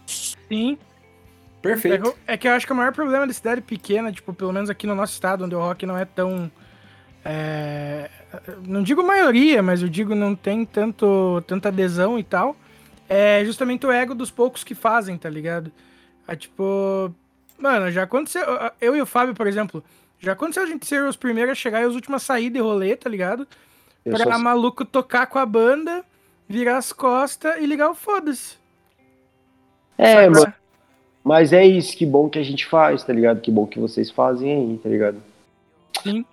Sim. 0.07 0.79
É 0.79 1.61
Perfeito. 1.61 2.03
que, 2.03 2.09
eu- 2.09 2.15
é 2.27 2.37
que 2.37 2.47
eu 2.49 2.53
acho 2.53 2.67
que 2.67 2.73
o 2.73 2.77
maior 2.77 2.93
problema 2.93 3.27
de 3.27 3.35
cidade 3.35 3.61
pequena, 3.61 4.13
tipo, 4.13 4.33
pelo 4.33 4.53
menos 4.53 4.71
aqui 4.71 4.87
no 4.87 4.95
nosso 4.95 5.13
estado, 5.15 5.45
onde 5.45 5.55
o 5.55 5.59
rock 5.61 5.85
não 5.85 5.97
é 5.99 6.05
tão. 6.05 6.51
é, 7.25 8.09
não 8.67 8.83
digo 8.83 9.03
maioria, 9.03 9.63
mas 9.63 9.83
eu 9.83 9.89
digo 9.89 10.15
não 10.15 10.35
tem 10.35 10.65
tanto, 10.65 11.43
tanta 11.47 11.69
adesão 11.69 12.19
e 12.19 12.25
tal. 12.25 12.57
É 13.09 13.43
justamente 13.45 13.87
o 13.87 13.91
ego 13.93 14.15
dos 14.15 14.31
poucos 14.31 14.65
que 14.65 14.75
fazem, 14.75 15.17
tá 15.19 15.29
ligado? 15.29 15.71
É 16.27 16.35
tipo. 16.35 17.13
Mano, 17.59 17.91
já 17.91 18.03
aconteceu. 18.05 18.43
Eu 18.81 18.97
e 18.97 19.01
o 19.03 19.07
Fábio, 19.07 19.35
por 19.35 19.47
exemplo, 19.47 19.83
Já 20.19 20.33
aconteceu 20.33 20.63
a 20.63 20.67
gente 20.67 20.87
ser 20.87 21.05
os 21.05 21.17
primeiros 21.17 21.53
a 21.53 21.55
chegar 21.55 21.83
e 21.83 21.87
os 21.87 21.95
últimos 21.95 22.23
a 22.23 22.25
sair 22.25 22.49
de 22.49 22.59
rolê, 22.59 22.97
tá 22.97 23.11
ligado? 23.11 23.47
Eu 24.05 24.13
Pra 24.15 24.33
sou- 24.33 24.39
maluco 24.39 24.85
tocar 24.85 25.27
com 25.27 25.39
a 25.39 25.45
banda, 25.45 26.03
virar 26.49 26.79
as 26.79 26.93
costas 26.93 27.57
e 27.61 27.67
ligar 27.67 27.91
o 27.91 27.95
foda-se. 27.95 28.57
É, 29.99 30.29
mano. 30.29 30.53
Mas 31.23 31.53
é 31.53 31.65
isso, 31.67 31.97
que 31.97 32.05
bom 32.07 32.29
que 32.29 32.39
a 32.39 32.43
gente 32.43 32.67
faz, 32.67 33.03
tá 33.05 33.13
ligado? 33.13 33.41
Que 33.41 33.51
bom 33.51 33.67
que 33.67 33.79
vocês 33.79 34.11
fazem 34.11 34.53
aí, 34.53 34.79
tá 34.79 34.89
ligado? 34.89 35.23
Sim. 36.03 36.25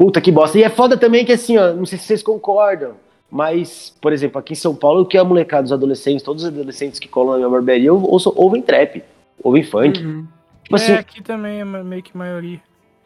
Puta 0.00 0.18
que 0.18 0.32
bosta. 0.32 0.58
E 0.58 0.62
é 0.62 0.70
foda 0.70 0.96
também 0.96 1.26
que 1.26 1.32
assim, 1.32 1.58
ó, 1.58 1.74
não 1.74 1.84
sei 1.84 1.98
se 1.98 2.06
vocês 2.06 2.22
concordam, 2.22 2.92
mas, 3.30 3.94
por 4.00 4.14
exemplo, 4.14 4.38
aqui 4.38 4.54
em 4.54 4.56
São 4.56 4.74
Paulo, 4.74 5.02
o 5.02 5.04
que 5.04 5.18
é 5.18 5.20
a 5.20 5.24
molecada, 5.24 5.66
os 5.66 5.72
adolescentes, 5.72 6.22
todos 6.22 6.42
os 6.42 6.48
adolescentes 6.48 6.98
que 6.98 7.06
colam 7.06 7.32
na 7.32 7.36
minha 7.36 7.50
barbearia, 7.50 7.92
ou- 7.92 8.10
ouçam- 8.10 8.32
ouvem 8.34 8.62
trap, 8.62 9.02
ouvem 9.44 9.62
funk. 9.62 10.02
Uhum. 10.02 10.26
Tipo 10.64 10.76
assim, 10.76 10.92
é, 10.92 10.94
aqui 10.94 11.22
também 11.22 11.60
é 11.60 11.64
meio 11.66 12.02
que 12.02 12.16
maioria. 12.16 12.58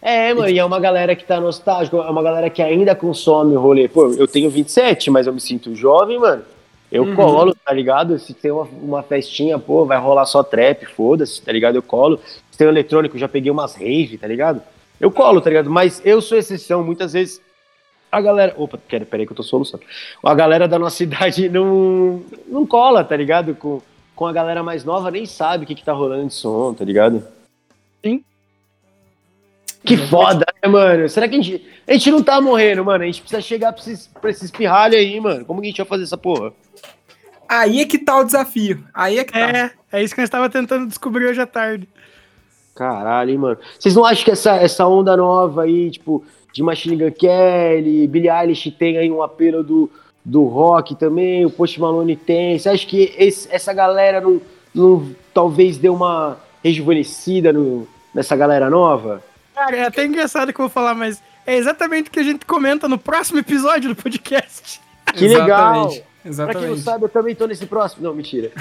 É, 0.02 0.34
mano, 0.34 0.49
e 0.49 0.60
é 0.60 0.65
uma 0.65 0.80
galera 0.80 1.15
que 1.15 1.23
tá 1.26 1.39
nostálgica, 1.39 1.97
é 1.97 2.10
uma 2.10 2.22
galera 2.22 2.49
que 2.49 2.61
ainda 2.61 2.95
consome 2.95 3.56
o 3.56 3.60
rolê. 3.60 3.88
Pô, 3.88 4.11
eu 4.14 4.27
tenho 4.27 4.49
27, 4.49 5.10
mas 5.10 5.26
eu 5.26 5.34
me 5.34 5.41
sinto 5.41 5.73
jovem, 5.76 6.19
mano. 6.19 6.43
Eu 6.91 7.03
Uhum. 7.03 7.15
colo, 7.15 7.56
tá 7.65 7.73
ligado? 7.73 8.19
Se 8.19 8.34
tem 8.34 8.52
uma, 8.52 8.64
uma 8.81 9.03
festinha, 9.03 9.57
pô, 9.57 9.84
vai 9.85 9.97
rolar 9.97 10.26
só 10.27 10.43
trap, 10.43 10.85
foda-se, 10.85 11.41
tá 11.41 11.52
ligado? 11.52 11.76
Eu 11.76 11.81
colo. 11.81 12.19
Se 12.52 12.57
tem 12.57 12.68
um 12.68 12.69
eletrônico, 12.69 13.18
já 13.18 13.27
peguei 13.27 13.49
umas 13.52 13.73
rave, 13.76 14.18
tá 14.19 14.27
ligado? 14.27 14.61
Eu 15.02 15.10
colo, 15.11 15.41
tá 15.41 15.49
ligado? 15.49 15.69
Mas 15.69 16.02
eu 16.06 16.22
sou 16.22 16.38
exceção, 16.38 16.84
muitas 16.84 17.14
vezes 17.14 17.41
a 18.11 18.22
galera. 18.22 18.53
Opa, 18.57 18.77
pera- 18.77 19.06
peraí 19.06 19.26
que 19.26 19.31
eu 19.31 19.35
tô 19.35 19.43
soluçando. 19.43 19.84
A 20.23 20.35
galera 20.35 20.68
da 20.68 20.77
nossa 20.77 21.02
idade 21.03 21.49
não, 21.49 22.22
não 22.47 22.65
cola, 22.68 23.03
tá 23.03 23.18
ligado? 23.18 23.56
Com, 23.56 23.81
com 24.16 24.26
a 24.26 24.34
galera 24.34 24.64
mais 24.64 24.84
nova, 24.84 25.12
nem 25.12 25.26
sabe 25.26 25.64
o 25.64 25.68
que, 25.68 25.76
que 25.76 25.84
tá 25.84 25.92
rolando 25.94 26.28
de 26.28 26.34
som, 26.34 26.74
tá 26.74 26.86
ligado? 26.86 27.24
Sim. 28.04 28.24
Que 29.84 29.98
foda, 29.98 30.46
né, 30.64 30.70
mano? 30.70 31.08
Será 31.08 31.28
que 31.28 31.36
a 31.36 31.42
gente. 31.42 31.66
A 31.88 31.94
gente 31.94 32.10
não 32.10 32.24
tá 32.24 32.42
morrendo, 32.42 32.84
mano. 32.84 33.04
A 33.04 33.06
gente 33.06 33.22
precisa 33.22 33.42
chegar 33.42 33.72
pra 33.72 33.82
esses, 33.82 34.08
pra 34.08 34.30
esses 34.32 34.50
pirralhos 34.50 34.98
aí, 34.98 35.20
mano. 35.20 35.46
Como 35.46 35.62
que 35.62 35.68
a 35.68 35.70
gente 35.70 35.78
vai 35.78 35.86
fazer 35.86 36.04
essa 36.04 36.18
porra? 36.18 36.52
Aí 37.48 37.82
é 37.82 37.86
que 37.86 38.00
tá 38.00 38.18
o 38.18 38.24
desafio. 38.24 38.84
Aí 38.92 39.20
é 39.20 39.24
que 39.24 39.34
tá. 39.34 39.40
É, 39.40 39.72
é 39.92 40.04
isso 40.04 40.16
que 40.16 40.22
nós 40.22 40.28
estava 40.28 40.50
tentando 40.50 40.88
descobrir 40.88 41.28
hoje 41.28 41.40
à 41.40 41.46
tarde. 41.46 41.88
Caralho, 42.74 43.30
hein, 43.30 43.38
mano. 43.38 43.58
Vocês 43.80 43.96
não 43.96 44.04
acham 44.04 44.26
que 44.26 44.32
essa, 44.32 44.56
essa 44.56 44.88
onda 44.88 45.16
nova 45.16 45.64
aí, 45.64 45.92
tipo, 45.92 46.26
de 46.52 46.64
Machine 46.64 46.98
Gun 46.98 47.12
Kelly, 47.12 48.08
Billie 48.08 48.30
Eilish 48.30 48.72
tem 48.72 48.98
aí 48.98 49.12
um 49.12 49.22
apelo 49.22 49.64
do, 49.64 49.90
do 50.26 50.43
rock 50.45 50.95
também, 50.95 51.45
o 51.45 51.52
Post 51.52 51.80
Malone 51.80 52.15
tem. 52.15 52.57
Você 52.57 52.68
acha 52.69 52.85
que 52.88 53.14
esse- 53.18 53.47
essa 53.52 53.72
galera 53.72 54.19
não, 54.19 54.41
não 54.73 55.15
talvez 55.34 55.77
deu 55.77 55.93
uma 55.93 56.38
rejuvenescida 56.64 57.53
no, 57.53 57.88
nessa 58.14 58.35
galera 58.35 58.68
nova? 58.69 59.23
Cara, 59.53 59.77
é 59.77 59.85
até 59.85 60.03
engraçado 60.03 60.52
que 60.52 60.60
eu 60.60 60.64
vou 60.65 60.69
falar, 60.69 60.95
mas 60.95 61.22
é 61.45 61.56
exatamente 61.56 62.07
o 62.10 62.11
que 62.11 62.19
a 62.19 62.23
gente 62.23 62.43
comenta 62.45 62.88
no 62.89 62.97
próximo 62.97 63.38
episódio 63.39 63.93
do 63.93 64.02
podcast. 64.02 64.81
Que 65.14 65.27
legal! 65.27 65.85
Exatamente. 65.85 66.02
Pra 66.23 66.30
Exatamente. 66.31 66.60
quem 66.65 66.69
não 66.69 66.77
sabe, 66.77 67.03
eu 67.06 67.10
também 67.10 67.35
tô 67.35 67.45
nesse 67.45 67.68
próximo. 67.68 68.02
Não, 68.03 68.15
mentira. 68.15 68.52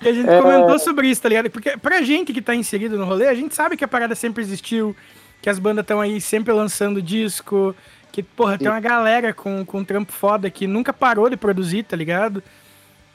Que 0.00 0.08
a 0.08 0.12
gente 0.12 0.28
É. 0.28 0.40
comentou 0.40 0.78
sobre 0.78 1.08
isso, 1.08 1.20
tá 1.20 1.28
ligado? 1.28 1.50
Porque 1.50 1.76
pra 1.76 2.00
gente 2.02 2.32
que 2.32 2.40
tá 2.40 2.54
inserido 2.54 2.96
no 2.98 3.04
rolê, 3.04 3.28
a 3.28 3.34
gente 3.34 3.54
sabe 3.54 3.76
que 3.76 3.84
a 3.84 3.88
parada 3.88 4.14
sempre 4.14 4.42
existiu, 4.42 4.96
que 5.42 5.48
as 5.50 5.58
bandas 5.58 5.82
estão 5.84 6.00
aí 6.00 6.20
sempre 6.20 6.52
lançando 6.52 7.02
disco, 7.02 7.74
que, 8.12 8.22
porra, 8.22 8.58
tem 8.58 8.68
uma 8.68 8.78
galera 8.78 9.32
com, 9.32 9.64
com 9.64 9.78
um 9.78 9.84
trampo 9.84 10.12
foda 10.12 10.50
que 10.50 10.66
nunca 10.66 10.92
parou 10.92 11.28
de 11.30 11.36
produzir, 11.36 11.82
tá 11.82 11.96
ligado? 11.96 12.42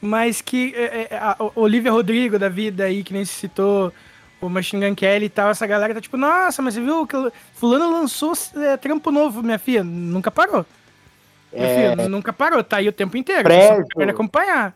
Mas 0.02 0.41
que 0.41 0.74
é, 0.76 1.07
é, 1.11 1.18
a 1.18 1.36
a 1.40 1.52
Olivia 1.56 1.91
Rodrigo 1.91 2.38
da 2.40 2.49
vida 2.49 2.84
aí, 2.86 3.03
que 3.03 3.14
nem 3.14 3.24
se 3.24 3.34
citou, 3.34 3.94
o 4.41 4.49
Machine 4.49 4.88
Gun 4.88 4.95
Kelly 4.95 5.26
e 5.26 5.30
tal, 5.30 5.49
essa 5.49 5.65
galera 5.65 5.94
tá 5.94 6.02
tipo, 6.02 6.18
nossa, 6.18 6.61
mas 6.61 6.74
você 6.74 6.82
viu 6.82 7.06
que 7.07 7.15
fulano 7.53 7.91
lançou 7.91 8.34
é, 8.57 8.76
trampo 8.78 9.11
novo, 9.11 9.41
minha 9.41 9.57
filha? 9.60 9.84
Nunca 9.84 10.30
parou. 10.32 10.65
Minha 11.53 11.65
É. 11.65 11.91
filha, 11.95 12.10
nunca 12.10 12.34
parou, 12.34 12.64
tá 12.64 12.78
aí 12.78 12.88
o 12.88 12.91
tempo 12.94 13.15
inteiro. 13.18 13.44
Fresno. 13.44 13.78
Você 13.86 13.94
pode 13.94 14.11
acompanhar. 14.11 14.76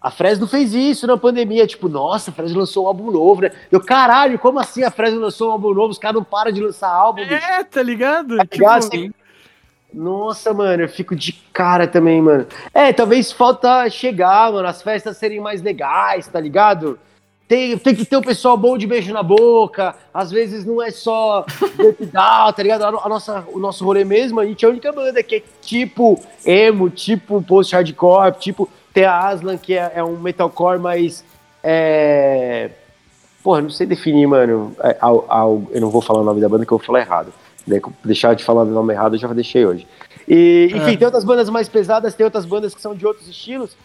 A 0.00 0.10
Fresno 0.10 0.46
fez 0.46 0.72
isso 0.74 1.06
na 1.06 1.16
pandemia, 1.16 1.66
tipo, 1.66 1.88
nossa, 1.88 2.30
a 2.30 2.34
Fresno 2.34 2.58
lançou 2.60 2.84
um 2.84 2.88
álbum 2.88 3.10
novo, 3.10 3.42
né? 3.42 3.50
Eu, 3.72 3.80
caralho, 3.80 4.38
como 4.38 4.58
assim 4.60 4.84
a 4.84 4.90
Fresno 4.90 5.20
lançou 5.20 5.48
um 5.48 5.52
álbum 5.52 5.72
novo? 5.74 5.90
Os 5.90 5.98
caras 5.98 6.14
não 6.16 6.24
param 6.24 6.52
de 6.52 6.60
lançar 6.60 6.88
álbum, 6.88 7.22
bicho. 7.22 7.34
É, 7.34 7.64
tá 7.64 7.82
ligado? 7.82 8.36
Tá 8.36 8.44
ligado? 8.52 8.82
Você- 8.82 9.10
Nossa, 9.92 10.52
mano, 10.52 10.82
eu 10.82 10.88
fico 10.88 11.14
de 11.16 11.32
cara 11.52 11.86
também, 11.86 12.20
mano. 12.20 12.46
É, 12.74 12.92
talvez 12.92 13.32
falta 13.32 13.88
chegar, 13.88 14.52
mano, 14.52 14.68
as 14.68 14.82
festas 14.82 15.16
serem 15.16 15.40
mais 15.40 15.62
legais, 15.62 16.26
tá 16.28 16.38
ligado? 16.38 16.98
Tem, 17.48 17.78
tem 17.78 17.94
que 17.94 18.04
ter 18.04 18.16
o 18.16 18.22
pessoal 18.22 18.56
bom 18.56 18.76
de 18.76 18.86
beijo 18.88 19.12
na 19.12 19.22
boca, 19.22 19.94
às 20.12 20.32
vezes 20.32 20.64
não 20.66 20.82
é 20.82 20.90
só 20.90 21.46
Down, 22.12 22.52
tá 22.52 22.62
ligado? 22.62 22.82
A, 22.84 22.88
a 23.06 23.08
nossa, 23.08 23.44
o 23.52 23.58
nosso 23.60 23.84
rolê 23.84 24.04
mesmo, 24.04 24.40
a 24.40 24.44
gente 24.44 24.64
é 24.64 24.68
a 24.68 24.70
única 24.72 24.90
banda 24.92 25.22
que 25.22 25.36
é 25.36 25.42
tipo 25.62 26.20
emo, 26.44 26.90
tipo 26.90 27.40
post-hardcore, 27.40 28.32
tipo 28.38 28.68
tem 28.92 29.04
a 29.04 29.28
Aslan, 29.28 29.56
que 29.56 29.74
é, 29.74 29.92
é 29.94 30.02
um 30.04 30.16
metalcore 30.18 30.80
mais... 30.80 31.22
É... 31.62 32.70
Porra, 33.44 33.60
não 33.60 33.70
sei 33.70 33.86
definir, 33.86 34.26
mano. 34.26 34.74
É, 34.82 34.96
ao- 35.00 35.24
ao- 35.28 35.62
eu 35.70 35.80
não 35.80 35.90
vou 35.90 36.00
falar 36.00 36.20
o 36.20 36.24
nome 36.24 36.40
da 36.40 36.48
banda 36.48 36.64
que 36.66 36.72
eu 36.72 36.78
vou 36.78 36.84
falar 36.86 37.00
errado. 37.00 37.32
Eu 37.68 37.92
deixar 38.04 38.34
de 38.34 38.44
falar 38.44 38.62
o 38.62 38.66
nome 38.66 38.92
errado, 38.94 39.14
eu 39.14 39.18
já 39.18 39.32
deixei 39.32 39.66
hoje. 39.66 39.86
E, 40.28 40.68
enfim, 40.74 40.92
É. 40.92 40.96
tem 40.96 41.04
outras 41.06 41.24
bandas 41.24 41.48
mais 41.50 41.68
pesadas, 41.68 42.14
tem 42.14 42.24
outras 42.24 42.44
bandas 42.44 42.74
que 42.74 42.80
são 42.80 42.94
de 42.94 43.06
outros 43.06 43.28
estilos. 43.28 43.76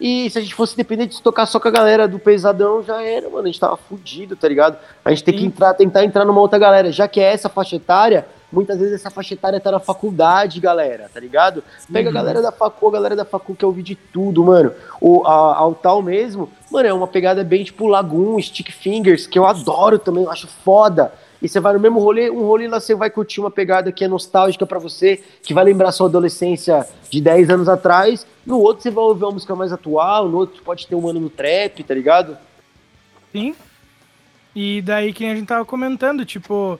E 0.00 0.30
se 0.30 0.38
a 0.38 0.40
gente 0.40 0.54
fosse 0.54 0.74
dependente 0.74 1.16
de 1.16 1.22
tocar 1.22 1.44
só 1.44 1.60
com 1.60 1.68
a 1.68 1.70
galera 1.70 2.08
do 2.08 2.18
pesadão, 2.18 2.82
já 2.82 3.02
era, 3.02 3.28
mano. 3.28 3.44
A 3.44 3.46
gente 3.46 3.60
tava 3.60 3.76
fudido, 3.76 4.34
tá 4.34 4.48
ligado? 4.48 4.78
A 5.04 5.10
gente 5.10 5.22
tem 5.22 5.36
que 5.36 5.44
entrar, 5.44 5.74
tentar 5.74 6.04
entrar 6.04 6.24
numa 6.24 6.40
outra 6.40 6.58
galera. 6.58 6.90
Já 6.90 7.06
que 7.06 7.20
é 7.20 7.30
essa 7.30 7.50
faixa 7.50 7.76
etária, 7.76 8.26
muitas 8.50 8.78
vezes 8.78 8.94
essa 8.94 9.10
faixa 9.10 9.34
etária 9.34 9.60
tá 9.60 9.70
na 9.70 9.78
faculdade, 9.78 10.58
galera, 10.58 11.10
tá 11.12 11.20
ligado? 11.20 11.62
Pega 11.92 12.08
a 12.08 12.12
galera 12.12 12.40
da 12.40 12.50
facu, 12.50 12.88
a 12.88 12.92
galera 12.92 13.14
da 13.14 13.26
facu 13.26 13.54
que 13.54 13.64
ouve 13.64 13.82
de 13.82 13.94
tudo, 13.94 14.42
mano. 14.42 14.72
O 15.02 15.22
a, 15.26 15.56
ao 15.58 15.74
tal 15.74 16.00
mesmo, 16.00 16.50
mano, 16.70 16.88
é 16.88 16.94
uma 16.94 17.06
pegada 17.06 17.44
bem 17.44 17.62
tipo 17.62 17.86
Lagoon, 17.86 18.40
Stick 18.40 18.72
Fingers, 18.72 19.26
que 19.26 19.38
eu 19.38 19.44
adoro 19.44 19.98
também, 19.98 20.24
eu 20.24 20.30
acho 20.30 20.48
foda. 20.64 21.12
E 21.42 21.48
você 21.48 21.58
vai 21.58 21.72
no 21.72 21.80
mesmo 21.80 21.98
rolê, 21.98 22.30
um 22.30 22.42
rolê 22.42 22.68
lá 22.68 22.78
você 22.78 22.94
vai 22.94 23.10
curtir 23.10 23.40
uma 23.40 23.50
pegada 23.50 23.90
que 23.90 24.04
é 24.04 24.08
nostálgica 24.08 24.66
pra 24.66 24.78
você, 24.78 25.22
que 25.42 25.54
vai 25.54 25.64
lembrar 25.64 25.92
sua 25.92 26.06
adolescência 26.06 26.86
de 27.08 27.20
10 27.20 27.50
anos 27.50 27.68
atrás, 27.68 28.26
no 28.44 28.58
outro 28.58 28.82
você 28.82 28.90
vai 28.90 29.04
ouvir 29.04 29.24
uma 29.24 29.32
música 29.32 29.54
mais 29.56 29.72
atual, 29.72 30.28
no 30.28 30.38
outro 30.38 30.62
pode 30.62 30.86
ter 30.86 30.94
um 30.94 31.08
ano 31.08 31.20
no 31.20 31.30
trap, 31.30 31.82
tá 31.82 31.94
ligado? 31.94 32.36
Sim. 33.32 33.54
E 34.54 34.82
daí 34.82 35.12
que 35.12 35.24
a 35.24 35.34
gente 35.34 35.46
tava 35.46 35.64
comentando, 35.64 36.24
tipo, 36.24 36.78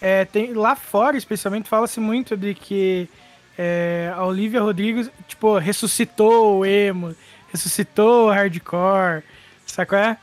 é, 0.00 0.24
tem, 0.24 0.52
lá 0.52 0.74
fora, 0.76 1.16
especialmente, 1.16 1.68
fala-se 1.68 2.00
muito 2.00 2.36
de 2.36 2.54
que 2.54 3.08
é, 3.56 4.12
a 4.14 4.24
Olivia 4.24 4.60
Rodrigo, 4.60 5.08
tipo, 5.26 5.56
ressuscitou 5.56 6.58
o 6.58 6.66
emo, 6.66 7.14
ressuscitou 7.50 8.26
o 8.26 8.30
hardcore, 8.30 9.22
sacou? 9.64 9.98
É? 9.98 10.18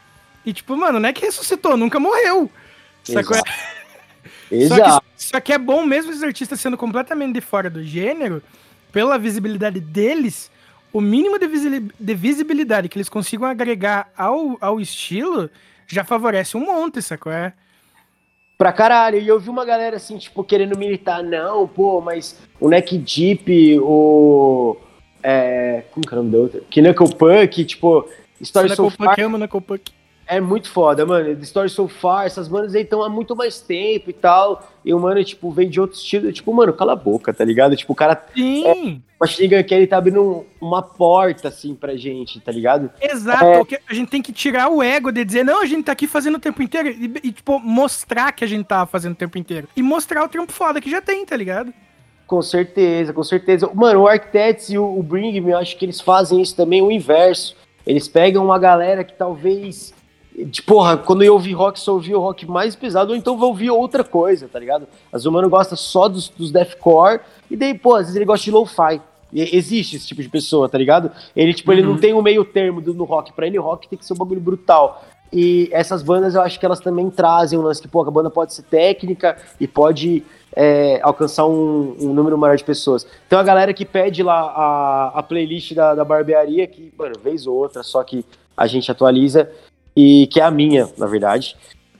E 0.45 0.53
tipo, 0.53 0.75
mano, 0.75 0.99
não 0.99 1.09
é 1.09 1.13
que 1.13 1.25
ressuscitou, 1.25 1.77
nunca 1.77 1.99
morreu. 1.99 2.49
Sacou? 3.03 3.37
É? 3.37 3.41
Só 4.67 4.75
Exato. 4.75 5.05
que, 5.15 5.23
só 5.23 5.39
que 5.39 5.53
é 5.53 5.57
bom 5.57 5.85
mesmo 5.85 6.11
os 6.11 6.23
artistas 6.23 6.59
sendo 6.59 6.77
completamente 6.77 7.33
de 7.33 7.41
fora 7.41 7.69
do 7.69 7.83
gênero, 7.83 8.41
pela 8.91 9.17
visibilidade 9.17 9.79
deles, 9.79 10.51
o 10.91 10.99
mínimo 10.99 11.39
de, 11.39 11.47
visi- 11.47 11.91
de 11.99 12.13
visibilidade 12.13 12.89
que 12.89 12.97
eles 12.97 13.09
consigam 13.09 13.47
agregar 13.47 14.11
ao, 14.17 14.57
ao 14.59 14.79
estilo 14.79 15.49
já 15.87 16.03
favorece 16.03 16.57
um 16.57 16.65
monte, 16.65 17.01
sacou? 17.01 17.31
É? 17.31 17.53
Pra 18.57 18.71
caralho. 18.71 19.17
E 19.19 19.27
eu 19.27 19.39
vi 19.39 19.49
uma 19.49 19.65
galera 19.65 19.95
assim, 19.95 20.17
tipo, 20.17 20.43
querendo 20.43 20.77
militar. 20.77 21.23
Não, 21.23 21.67
pô, 21.67 21.99
mas 22.01 22.37
o 22.59 22.69
Neck 22.69 22.97
Deep, 22.97 23.79
o. 23.79 24.77
É, 25.23 25.83
como 25.91 26.05
que 26.05 26.13
é 26.13 26.17
o 26.17 26.21
nome 26.21 26.31
da 26.31 26.37
outra? 26.37 26.61
Que 26.69 26.81
Knuckle 26.81 27.15
Punk, 27.15 27.65
tipo, 27.65 28.07
Story 28.39 28.75
So 28.75 28.89
Far 28.91 29.09
Punk 29.09 29.21
ama 29.21 29.37
Knuckle 29.37 29.61
Punk. 29.61 29.91
É 30.31 30.39
muito 30.39 30.69
foda, 30.69 31.05
mano. 31.05 31.35
The 31.35 31.43
Story 31.43 31.69
So 31.69 31.87
Far, 31.87 32.25
essas 32.25 32.47
bandas 32.47 32.73
aí 32.73 32.83
estão 32.83 33.03
há 33.03 33.09
muito 33.09 33.35
mais 33.35 33.59
tempo 33.59 34.09
e 34.09 34.13
tal. 34.13 34.65
E 34.85 34.93
o 34.93 34.99
mano, 34.99 35.23
tipo, 35.23 35.51
vem 35.51 35.69
de 35.69 35.79
outro 35.81 35.97
estilo. 35.97 36.31
Tipo, 36.31 36.53
mano, 36.53 36.71
cala 36.73 36.93
a 36.93 36.95
boca, 36.95 37.33
tá 37.33 37.43
ligado? 37.43 37.75
Tipo, 37.75 37.93
o 37.93 37.95
cara. 37.95 38.23
Sim, 38.33 39.01
O 39.19 39.23
Machine 39.23 39.47
Gun 39.49 39.63
Kelly 39.67 39.85
tá 39.87 39.97
abrindo 39.97 40.23
um- 40.23 40.45
uma 40.67 40.81
porta, 40.81 41.49
assim, 41.49 41.75
pra 41.75 41.95
gente, 41.95 42.39
tá 42.39 42.51
ligado? 42.51 42.89
exato. 43.01 43.43
É. 43.75 43.79
A 43.89 43.93
gente 43.93 44.09
tem 44.09 44.21
que 44.21 44.31
tirar 44.31 44.69
o 44.69 44.81
ego 44.81 45.11
de 45.11 45.23
dizer, 45.25 45.43
não, 45.43 45.61
a 45.61 45.65
gente 45.65 45.83
tá 45.85 45.91
aqui 45.91 46.07
fazendo 46.07 46.35
o 46.35 46.39
tempo 46.39 46.63
inteiro. 46.63 46.87
E, 46.89 47.13
e, 47.27 47.31
tipo, 47.31 47.59
mostrar 47.59 48.31
que 48.31 48.43
a 48.43 48.47
gente 48.47 48.65
tá 48.65 48.85
fazendo 48.85 49.11
o 49.11 49.15
tempo 49.17 49.37
inteiro. 49.37 49.67
E 49.75 49.83
mostrar 49.83 50.23
o 50.23 50.29
trampo 50.29 50.51
foda 50.51 50.79
que 50.81 50.89
já 50.89 51.01
tem, 51.01 51.25
tá 51.25 51.35
ligado? 51.35 51.73
Com 52.25 52.41
certeza, 52.41 53.11
com 53.11 53.23
certeza. 53.23 53.69
Mano, 53.75 54.01
o 54.03 54.07
Architects 54.07 54.69
e 54.69 54.77
o, 54.77 54.97
o 54.97 55.03
Bring 55.03 55.39
Me, 55.41 55.51
eu 55.51 55.57
acho 55.57 55.77
que 55.77 55.83
eles 55.83 55.99
fazem 55.99 56.41
isso 56.41 56.55
também, 56.55 56.81
o 56.81 56.89
inverso. 56.89 57.55
Eles 57.85 58.07
pegam 58.07 58.45
uma 58.45 58.57
galera 58.57 59.03
que 59.03 59.13
talvez. 59.13 59.93
De, 60.33 60.61
porra, 60.61 60.97
quando 60.97 61.23
eu 61.23 61.33
ouvi 61.33 61.53
rock, 61.53 61.79
só 61.79 61.93
ouvi 61.93 62.15
o 62.15 62.19
rock 62.19 62.45
mais 62.45 62.75
pesado, 62.75 63.11
ou 63.11 63.17
então 63.17 63.37
vou 63.37 63.49
ouvir 63.49 63.69
outra 63.69 64.03
coisa, 64.03 64.47
tá 64.47 64.57
ligado? 64.57 64.87
Às 65.07 65.21
vezes 65.21 65.25
o 65.25 65.31
mano 65.31 65.49
gosta 65.49 65.75
só 65.75 66.07
dos, 66.07 66.29
dos 66.29 66.51
deathcore, 66.51 67.19
e 67.49 67.55
daí, 67.55 67.73
pô, 67.77 67.95
às 67.95 68.03
vezes 68.03 68.15
ele 68.15 68.25
gosta 68.25 68.45
de 68.45 68.51
lo-fi. 68.51 69.01
Existe 69.33 69.95
esse 69.95 70.07
tipo 70.07 70.21
de 70.21 70.27
pessoa, 70.27 70.67
tá 70.67 70.77
ligado? 70.77 71.09
Ele, 71.35 71.53
tipo, 71.53 71.71
ele 71.71 71.81
não 71.81 71.97
tem 71.97 72.13
o 72.13 72.21
meio 72.21 72.43
termo 72.43 72.81
do, 72.81 72.93
no 72.93 73.05
rock. 73.05 73.31
Pra 73.31 73.47
ele, 73.47 73.57
o 73.57 73.61
rock 73.61 73.87
tem 73.87 73.97
que 73.97 74.05
ser 74.05 74.13
um 74.13 74.17
bagulho 74.17 74.41
brutal. 74.41 75.05
E 75.31 75.69
essas 75.71 76.03
bandas, 76.03 76.35
eu 76.35 76.41
acho 76.41 76.59
que 76.59 76.65
elas 76.65 76.81
também 76.81 77.09
trazem 77.09 77.57
um 77.57 77.61
lance 77.61 77.81
que, 77.81 77.87
pô, 77.87 78.01
a 78.01 78.11
banda 78.11 78.29
pode 78.29 78.53
ser 78.53 78.63
técnica 78.63 79.37
e 79.57 79.67
pode 79.67 80.23
é, 80.53 80.99
alcançar 81.01 81.45
um, 81.45 81.95
um 81.99 82.13
número 82.13 82.37
maior 82.37 82.57
de 82.57 82.63
pessoas. 82.63 83.07
Então 83.25 83.39
a 83.39 83.43
galera 83.43 83.73
que 83.73 83.85
pede 83.85 84.21
lá 84.21 84.41
a, 84.41 85.19
a 85.19 85.23
playlist 85.23 85.73
da, 85.73 85.95
da 85.95 86.03
barbearia, 86.03 86.67
que, 86.67 86.91
mano, 86.97 87.15
vez 87.23 87.47
ou 87.47 87.55
outra, 87.55 87.81
só 87.83 88.03
que 88.03 88.25
a 88.57 88.67
gente 88.67 88.91
atualiza, 88.91 89.49
e 89.95 90.27
que 90.27 90.39
é 90.39 90.43
a 90.43 90.51
minha, 90.51 90.89
na 90.97 91.05
verdade. 91.05 91.55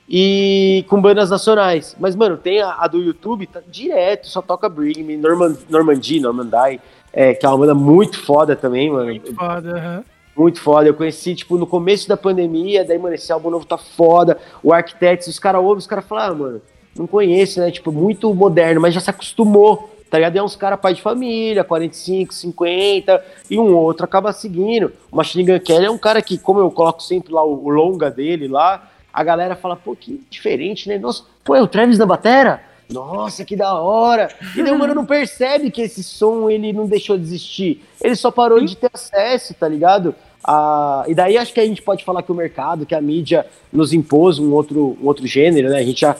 E 0.08 0.84
com 0.88 1.00
bandas 1.00 1.30
nacionais. 1.30 1.96
Mas, 1.98 2.14
mano, 2.14 2.36
tem 2.36 2.60
a, 2.60 2.76
a 2.78 2.86
do 2.86 2.98
YouTube, 2.98 3.46
tá 3.46 3.62
direto, 3.66 4.28
só 4.28 4.42
toca 4.42 4.68
Bring 4.68 5.02
Me, 5.02 5.16
Norman, 5.16 5.56
Normandy, 5.68 6.20
Normandie, 6.20 6.80
é, 7.12 7.34
que 7.34 7.46
é 7.46 7.48
uma 7.48 7.58
banda 7.58 7.74
muito 7.74 8.20
foda 8.20 8.54
também, 8.54 8.90
mano. 8.90 9.06
Muito 9.06 9.34
foda, 9.34 9.70
aham. 9.70 10.04
Muito 10.36 10.60
foda. 10.60 10.88
Eu 10.88 10.94
conheci, 10.94 11.34
tipo, 11.34 11.58
no 11.58 11.66
começo 11.66 12.08
da 12.08 12.16
pandemia, 12.16 12.84
daí, 12.84 12.98
mano, 12.98 13.14
esse 13.14 13.30
álbum 13.32 13.50
novo 13.50 13.66
tá 13.66 13.76
foda. 13.76 14.38
O 14.62 14.72
Architects, 14.72 15.28
os 15.28 15.38
caras 15.38 15.62
ouvem, 15.62 15.78
os 15.78 15.86
caras 15.86 16.04
falam, 16.04 16.24
ah, 16.24 16.34
mano, 16.34 16.62
não 16.96 17.06
conheço, 17.06 17.60
né? 17.60 17.70
Tipo, 17.70 17.92
muito 17.92 18.34
moderno, 18.34 18.80
mas 18.80 18.94
já 18.94 19.00
se 19.00 19.10
acostumou, 19.10 19.90
tá 20.12 20.18
ligado? 20.18 20.36
É 20.36 20.42
uns 20.42 20.54
caras 20.54 20.78
pai 20.78 20.92
de 20.92 21.00
família, 21.00 21.64
45, 21.64 22.34
50, 22.34 23.24
e 23.48 23.58
um 23.58 23.74
outro 23.74 24.04
acaba 24.04 24.30
seguindo. 24.30 24.92
O 25.10 25.16
Machine 25.16 25.42
Gun 25.42 25.58
Kelly 25.58 25.86
é 25.86 25.90
um 25.90 25.96
cara 25.96 26.20
que, 26.20 26.36
como 26.36 26.60
eu 26.60 26.70
coloco 26.70 27.02
sempre 27.02 27.32
lá 27.32 27.42
o, 27.42 27.64
o 27.64 27.70
longa 27.70 28.10
dele 28.10 28.46
lá, 28.46 28.90
a 29.10 29.24
galera 29.24 29.56
fala, 29.56 29.74
pô, 29.74 29.96
que 29.96 30.22
diferente, 30.28 30.86
né? 30.86 30.98
Nossa, 30.98 31.22
pô, 31.42 31.56
é 31.56 31.62
o 31.62 31.66
Travis 31.66 31.96
na 31.96 32.04
batera? 32.04 32.60
Nossa, 32.90 33.42
que 33.42 33.56
da 33.56 33.72
hora! 33.72 34.28
E 34.54 34.62
daí 34.62 34.70
o 34.70 34.78
mano 34.78 34.94
não 34.94 35.06
percebe 35.06 35.70
que 35.70 35.80
esse 35.80 36.04
som 36.04 36.50
ele 36.50 36.74
não 36.74 36.86
deixou 36.86 37.16
de 37.16 37.24
existir. 37.24 37.82
Ele 37.98 38.14
só 38.14 38.30
parou 38.30 38.62
de 38.62 38.76
ter 38.76 38.90
acesso, 38.92 39.54
tá 39.54 39.66
ligado? 39.66 40.14
Ah, 40.44 41.04
e 41.08 41.14
daí 41.14 41.38
acho 41.38 41.54
que 41.54 41.60
a 41.60 41.64
gente 41.64 41.80
pode 41.80 42.04
falar 42.04 42.22
que 42.22 42.30
o 42.30 42.34
mercado, 42.34 42.84
que 42.84 42.94
a 42.94 43.00
mídia 43.00 43.46
nos 43.72 43.94
impôs 43.94 44.38
um 44.38 44.52
outro, 44.52 44.98
um 45.00 45.06
outro 45.06 45.26
gênero, 45.26 45.70
né? 45.70 45.78
A 45.78 45.82
gente 45.82 46.02
já, 46.02 46.16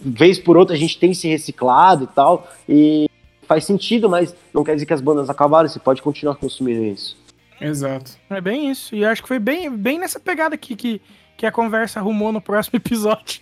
vez 0.00 0.38
por 0.38 0.56
outra, 0.56 0.74
a 0.74 0.78
gente 0.78 0.98
tem 0.98 1.14
se 1.14 1.28
reciclado 1.28 2.04
e 2.04 2.06
tal. 2.08 2.50
E 2.68 3.10
faz 3.46 3.64
sentido, 3.64 4.08
mas 4.08 4.34
não 4.52 4.64
quer 4.64 4.74
dizer 4.74 4.86
que 4.86 4.92
as 4.92 5.00
bandas 5.00 5.30
acabaram, 5.30 5.68
você 5.68 5.78
pode 5.78 6.02
continuar 6.02 6.36
consumindo 6.36 6.84
isso. 6.84 7.16
Exato. 7.60 8.12
É 8.28 8.40
bem 8.40 8.70
isso. 8.70 8.94
E 8.94 9.02
eu 9.02 9.08
acho 9.08 9.22
que 9.22 9.28
foi 9.28 9.38
bem, 9.38 9.70
bem 9.70 9.98
nessa 9.98 10.20
pegada 10.20 10.54
aqui 10.54 10.76
que, 10.76 11.00
que 11.36 11.46
a 11.46 11.52
conversa 11.52 12.00
arrumou 12.00 12.32
no 12.32 12.40
próximo 12.40 12.76
episódio. 12.76 13.40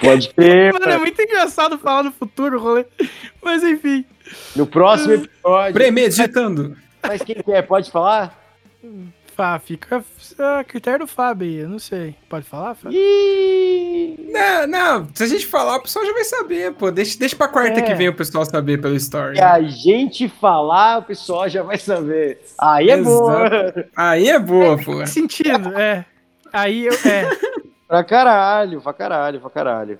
Pode 0.00 0.28
crer. 0.30 0.72
Mano, 0.78 0.92
é 0.92 0.98
muito 0.98 1.20
engraçado 1.20 1.78
falar 1.78 2.02
no 2.02 2.12
futuro, 2.12 2.60
rolê. 2.60 2.84
Mas 3.42 3.62
enfim. 3.62 4.04
No 4.54 4.66
próximo 4.66 5.14
episódio. 5.14 5.72
Premeditando. 5.72 6.76
Mas 7.02 7.22
quem 7.22 7.36
quer, 7.36 7.62
pode 7.62 7.90
falar? 7.90 8.36
Fá, 9.38 9.56
fica 9.60 10.04
a 10.36 10.64
critério 10.64 10.98
do 10.98 11.06
Fábio 11.06 11.46
aí, 11.46 11.58
eu 11.58 11.68
não 11.68 11.78
sei. 11.78 12.16
Pode 12.28 12.44
falar, 12.44 12.74
Fábio? 12.74 12.98
Não, 14.32 14.66
não, 14.66 15.08
se 15.14 15.22
a 15.22 15.26
gente 15.28 15.46
falar, 15.46 15.76
o 15.76 15.82
pessoal 15.82 16.04
já 16.04 16.12
vai 16.12 16.24
saber, 16.24 16.72
pô. 16.72 16.90
Deixa, 16.90 17.16
deixa 17.16 17.36
pra 17.36 17.46
quarta 17.46 17.78
É. 17.78 17.82
que 17.82 17.94
vem 17.94 18.08
o 18.08 18.14
pessoal 18.14 18.44
saber 18.44 18.80
pelo 18.80 18.96
story. 18.96 19.36
Se 19.36 19.40
a 19.40 19.62
gente 19.62 20.28
falar, 20.28 20.98
o 20.98 21.02
pessoal 21.04 21.48
já 21.48 21.62
vai 21.62 21.78
saber. 21.78 22.40
Aí 22.58 22.90
é 22.90 22.96
bom. 23.00 23.28
Aí 23.96 24.28
é 24.28 24.40
boa, 24.40 24.76
pô. 24.76 24.96
Faz 24.96 25.10
sentido, 25.10 25.68
é. 25.78 26.04
Aí 26.52 26.86
eu. 26.86 26.94
É. 27.08 27.30
Pra 27.86 28.02
caralho, 28.02 28.80
pra 28.82 28.92
caralho, 28.92 29.40
pra 29.40 29.50
caralho. 29.50 29.96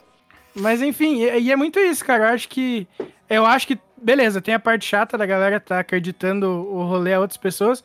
Mas 0.52 0.82
enfim, 0.82 1.22
e, 1.22 1.42
e 1.42 1.52
é 1.52 1.54
muito 1.56 1.78
isso, 1.78 2.04
cara. 2.04 2.24
Eu 2.30 2.34
acho 2.34 2.48
que. 2.48 2.88
Eu 3.30 3.46
acho 3.46 3.68
que. 3.68 3.78
Beleza, 4.02 4.40
tem 4.42 4.52
a 4.54 4.58
parte 4.58 4.84
chata 4.84 5.16
da 5.16 5.24
galera 5.24 5.60
tá 5.60 5.78
acreditando 5.78 6.48
o 6.48 6.82
rolê 6.82 7.14
a 7.14 7.20
outras 7.20 7.36
pessoas. 7.36 7.84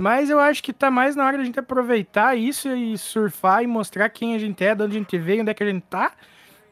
Mas 0.00 0.30
eu 0.30 0.40
acho 0.40 0.62
que 0.62 0.72
tá 0.72 0.90
mais 0.90 1.14
na 1.14 1.26
hora 1.26 1.36
da 1.36 1.44
gente 1.44 1.60
aproveitar 1.60 2.34
isso 2.34 2.68
e 2.74 2.96
surfar 2.96 3.62
e 3.62 3.66
mostrar 3.66 4.08
quem 4.08 4.34
a 4.34 4.38
gente 4.38 4.64
é, 4.64 4.74
de 4.74 4.82
onde 4.82 4.96
a 4.96 4.98
gente 4.98 5.18
veio, 5.18 5.42
onde 5.42 5.50
é 5.50 5.54
que 5.54 5.62
a 5.62 5.66
gente 5.66 5.82
tá, 5.90 6.12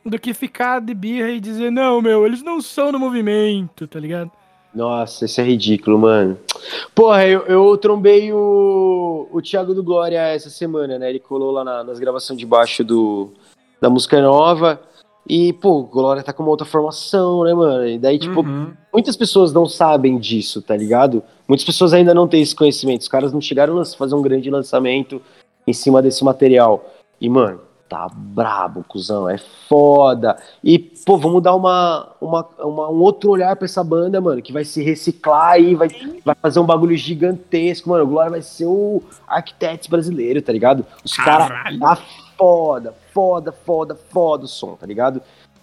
do 0.02 0.18
que 0.18 0.32
ficar 0.32 0.80
de 0.80 0.94
birra 0.94 1.28
e 1.28 1.38
dizer, 1.38 1.70
não, 1.70 2.00
meu, 2.00 2.24
eles 2.24 2.42
não 2.42 2.58
são 2.62 2.90
do 2.90 2.98
movimento, 2.98 3.86
tá 3.86 4.00
ligado? 4.00 4.30
Nossa, 4.74 5.26
isso 5.26 5.40
é 5.40 5.44
ridículo, 5.44 5.98
mano. 5.98 6.38
Porra, 6.94 7.26
eu, 7.26 7.42
eu 7.42 7.76
trombei 7.76 8.32
o, 8.32 9.28
o 9.30 9.42
Thiago 9.42 9.74
do 9.74 9.82
Glória 9.82 10.20
essa 10.20 10.48
semana, 10.48 10.98
né? 10.98 11.10
Ele 11.10 11.18
colou 11.20 11.50
lá 11.50 11.62
na- 11.64 11.84
nas 11.84 11.98
gravações 11.98 12.38
de 12.38 12.46
baixo 12.46 12.82
do, 12.82 13.32
da 13.80 13.90
música 13.90 14.20
nova. 14.22 14.80
E, 15.28 15.52
pô, 15.52 15.80
o 15.80 15.82
Glória 15.84 16.22
tá 16.22 16.32
com 16.32 16.42
uma 16.42 16.50
outra 16.50 16.66
formação, 16.66 17.44
né, 17.44 17.52
mano? 17.52 17.86
E 17.86 17.98
daí, 17.98 18.18
tipo, 18.18 18.40
Uhum. 18.40 18.72
muitas 18.92 19.14
pessoas 19.16 19.52
não 19.52 19.66
sabem 19.66 20.18
disso, 20.18 20.62
tá 20.62 20.74
ligado? 20.76 21.22
Muitas 21.46 21.66
pessoas 21.66 21.92
ainda 21.92 22.14
não 22.14 22.26
têm 22.26 22.40
esse 22.42 22.54
conhecimento. 22.56 23.02
Os 23.02 23.08
caras 23.08 23.32
não 23.32 23.40
chegaram 23.40 23.78
a 23.78 23.84
fazer 23.84 24.14
um 24.14 24.22
grande 24.22 24.50
lançamento 24.50 25.20
em 25.66 25.72
cima 25.72 26.00
desse 26.00 26.24
material. 26.24 26.82
E, 27.20 27.28
mano, 27.28 27.60
tá 27.90 28.08
brabo, 28.10 28.82
cuzão. 28.88 29.28
É 29.28 29.36
foda. 29.68 30.36
E, 30.64 30.78
pô, 30.78 31.18
vamos 31.18 31.42
dar 31.42 31.54
uma, 31.54 32.08
uma, 32.20 32.46
uma- 32.60 32.90
um 32.90 33.00
outro 33.00 33.30
olhar 33.30 33.54
pra 33.56 33.66
essa 33.66 33.84
banda, 33.84 34.20
mano, 34.20 34.40
que 34.40 34.52
vai 34.52 34.64
se 34.64 34.82
reciclar 34.82 35.52
aí, 35.52 35.74
vai, 35.74 35.88
vai 36.24 36.34
fazer 36.40 36.58
um 36.60 36.64
bagulho 36.66 36.96
gigantesco, 36.96 37.90
mano. 37.90 38.04
O 38.04 38.08
Glória 38.08 38.30
vai 38.30 38.42
ser 38.42 38.64
o 38.66 39.02
Arquitetos 39.26 39.88
brasileiro, 39.88 40.40
tá 40.40 40.52
ligado? 40.52 40.86
Os 41.04 41.14
caras 41.16 41.48
Caralho. 41.48 41.78
Foda, 42.38 42.94
foda, 43.12 43.52
foda, 43.52 43.94
foda 44.10 44.44
o 44.44 44.48
som, 44.48 44.74
tá 44.76 44.86
ligado? 44.86 45.20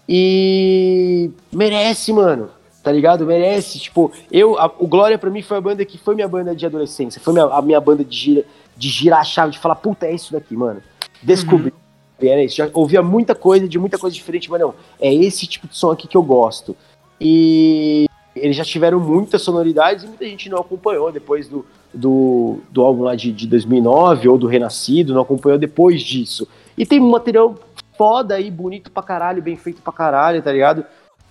E 0.08 1.32
merece, 1.52 2.12
mano. 2.14 2.50
Tá 2.84 2.92
ligado? 2.92 3.26
Merece. 3.26 3.80
Tipo, 3.80 4.12
eu. 4.32 4.60
a- 4.60 4.72
o 4.78 4.86
Glória 4.88 5.18
pra 5.18 5.30
mim 5.32 5.42
foi 5.42 5.58
a 5.58 5.62
banda 5.62 5.84
que 5.84 5.98
foi 5.98 6.14
minha 6.14 6.28
banda 6.28 6.56
de 6.56 6.66
adolescência. 6.66 7.20
Foi 7.20 7.34
minha- 7.34 7.46
a 7.46 7.62
minha 7.62 7.80
banda 7.82 8.04
de, 8.04 8.16
gira, 8.16 8.46
de 8.78 8.90
girar 8.90 9.22
a 9.22 9.24
chave, 9.24 9.52
de 9.54 9.60
falar, 9.60 9.76
puta, 9.76 10.06
é 10.06 10.14
isso 10.14 10.32
daqui, 10.32 10.56
mano. 10.56 10.82
Descobri. 11.24 11.74
Era 12.22 12.44
isso. 12.44 12.56
Já 12.58 12.70
ouvia 12.74 13.02
muita 13.02 13.34
coisa, 13.34 13.68
de 13.68 13.80
muita 13.80 13.98
coisa 13.98 14.16
diferente, 14.16 14.50
mas 14.52 14.62
não. 14.62 14.74
É 15.00 15.12
esse 15.14 15.48
tipo 15.48 15.68
de 15.68 15.76
som 15.76 15.90
aqui 15.92 16.08
que 16.08 16.16
eu 16.16 16.22
gosto. 16.24 16.76
E 17.20 18.06
eles 18.36 18.56
já 18.56 18.64
tiveram 18.64 19.00
muitas 19.00 19.42
sonoridades 19.42 20.04
e 20.04 20.08
muita 20.08 20.26
gente 20.26 20.48
não 20.50 20.60
acompanhou 20.60 21.12
depois 21.12 21.48
do, 21.48 21.66
do, 21.94 22.60
do 22.70 22.82
álbum 22.84 23.04
lá 23.04 23.16
de, 23.16 23.32
de 23.32 23.48
2009 23.48 24.28
ou 24.30 24.38
do 24.38 24.46
Renascido, 24.48 25.14
não 25.14 25.22
acompanhou 25.22 25.58
depois 25.58 26.02
disso. 26.04 26.48
E 26.78 26.86
tem 26.86 27.00
material 27.00 27.56
foda 27.98 28.40
e 28.40 28.52
bonito 28.52 28.92
pra 28.92 29.02
caralho, 29.04 29.42
bem 29.42 29.56
feito 29.56 29.82
pra 29.82 29.94
caralho, 29.94 30.42
tá 30.42 30.52
ligado? 30.52 30.86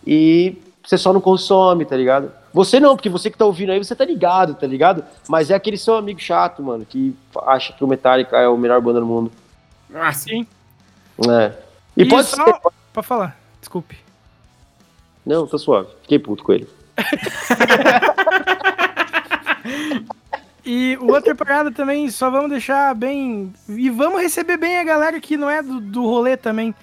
E 0.06 0.56
você 0.82 0.96
só 0.98 1.12
não 1.12 1.20
consome, 1.20 1.84
tá 1.84 1.96
ligado? 1.96 2.32
Você 2.52 2.78
não, 2.80 2.94
porque 2.96 3.08
você 3.08 3.30
que 3.30 3.38
tá 3.38 3.44
ouvindo 3.44 3.70
aí, 3.72 3.78
você 3.78 3.94
tá 3.96 4.04
ligado, 4.04 4.54
tá 4.54 4.66
ligado? 4.66 5.04
Mas 5.28 5.50
é 5.50 5.54
aquele 5.54 5.76
seu 5.76 5.96
amigo 5.96 6.20
chato, 6.20 6.62
mano, 6.62 6.84
que 6.84 7.14
acha 7.46 7.72
que 7.72 7.82
o 7.82 7.86
Metallica 7.88 8.36
é 8.38 8.46
a 8.46 8.56
melhor 8.56 8.80
banda 8.80 9.00
do 9.00 9.06
mundo. 9.06 9.30
Ah, 9.94 10.12
sim. 10.12 10.46
É. 11.28 11.52
E, 11.96 12.02
E 12.02 12.08
pode 12.08 12.28
só- 12.28 12.44
ser. 12.44 12.54
Pra 12.92 13.02
falar, 13.02 13.36
desculpe. 13.60 13.98
Não, 15.26 15.46
tô 15.46 15.58
suave. 15.58 15.88
Fiquei 16.02 16.18
puto 16.18 16.44
com 16.44 16.52
ele. 16.52 16.68
E 20.64 20.96
o 21.00 21.12
outra 21.12 21.34
parada 21.34 21.70
também, 21.70 22.08
só 22.10 22.30
vamos 22.30 22.50
deixar 22.50 22.94
bem. 22.94 23.52
E 23.68 23.90
vamos 23.90 24.20
receber 24.20 24.56
bem 24.56 24.78
a 24.78 24.84
galera 24.84 25.20
que 25.20 25.36
não 25.36 25.50
é 25.50 25.62
do, 25.62 25.80
do 25.80 26.02
rolê 26.02 26.36
também. 26.36 26.74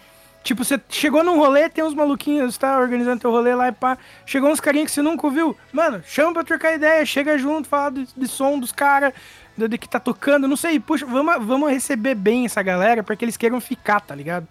Tipo, 0.43 0.63
você 0.63 0.79
chegou 0.89 1.23
num 1.23 1.37
rolê, 1.37 1.69
tem 1.69 1.83
uns 1.83 1.93
maluquinhos, 1.93 2.57
tá 2.57 2.79
organizando 2.79 3.21
teu 3.21 3.31
rolê 3.31 3.53
lá 3.53 3.67
e 3.67 3.71
pá. 3.71 3.97
Chegou 4.25 4.49
uns 4.49 4.59
carinhas 4.59 4.87
que 4.87 4.93
você 4.93 5.01
nunca 5.01 5.25
ouviu. 5.25 5.55
Mano, 5.71 6.01
chama 6.05 6.33
pra 6.33 6.43
trocar 6.43 6.73
ideia, 6.73 7.05
chega 7.05 7.37
junto, 7.37 7.67
fala 7.67 7.91
de, 7.91 8.07
de 8.15 8.27
som 8.27 8.59
dos 8.59 8.71
caras, 8.71 9.13
de, 9.55 9.67
de 9.67 9.77
que 9.77 9.87
tá 9.87 9.99
tocando, 9.99 10.47
não 10.47 10.55
sei. 10.55 10.79
Puxa, 10.79 11.05
vamos, 11.05 11.45
vamos 11.45 11.69
receber 11.69 12.15
bem 12.15 12.45
essa 12.45 12.61
galera 12.63 13.03
pra 13.03 13.15
que 13.15 13.23
eles 13.25 13.37
queiram 13.37 13.61
ficar, 13.61 13.99
tá 13.99 14.15
ligado? 14.15 14.47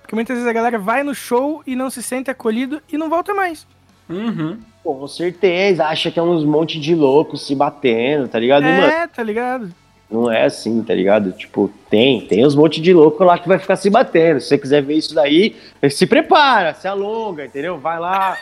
Porque 0.00 0.14
muitas 0.14 0.36
vezes 0.36 0.48
a 0.48 0.52
galera 0.52 0.78
vai 0.78 1.02
no 1.02 1.14
show 1.14 1.62
e 1.66 1.74
não 1.74 1.90
se 1.90 2.02
sente 2.02 2.30
acolhido 2.30 2.80
e 2.92 2.96
não 2.96 3.08
volta 3.08 3.34
mais. 3.34 3.66
Uhum. 4.08 4.58
Com 4.82 5.06
certeza, 5.06 5.86
acha 5.86 6.10
que 6.10 6.18
é 6.18 6.22
uns 6.22 6.44
monte 6.44 6.80
de 6.80 6.94
loucos 6.94 7.46
se 7.46 7.54
batendo, 7.54 8.26
tá 8.28 8.38
ligado? 8.38 8.64
E, 8.64 8.66
mano, 8.72 8.82
É, 8.86 9.06
tá 9.06 9.22
ligado? 9.22 9.70
não 10.10 10.30
é 10.30 10.44
assim, 10.44 10.82
tá 10.82 10.92
ligado? 10.94 11.32
Tipo, 11.32 11.70
tem, 11.88 12.20
tem 12.26 12.44
uns 12.44 12.54
monte 12.54 12.80
de 12.82 12.92
louco 12.92 13.24
lá 13.24 13.38
que 13.38 13.48
vai 13.48 13.58
ficar 13.58 13.76
se 13.76 13.88
batendo. 13.88 14.40
Se 14.40 14.48
você 14.48 14.58
quiser 14.58 14.82
ver 14.82 14.94
isso 14.94 15.14
daí, 15.14 15.56
se 15.90 16.06
prepara, 16.06 16.74
se 16.74 16.86
alonga, 16.86 17.46
entendeu? 17.46 17.78
Vai 17.78 17.98
lá, 17.98 18.36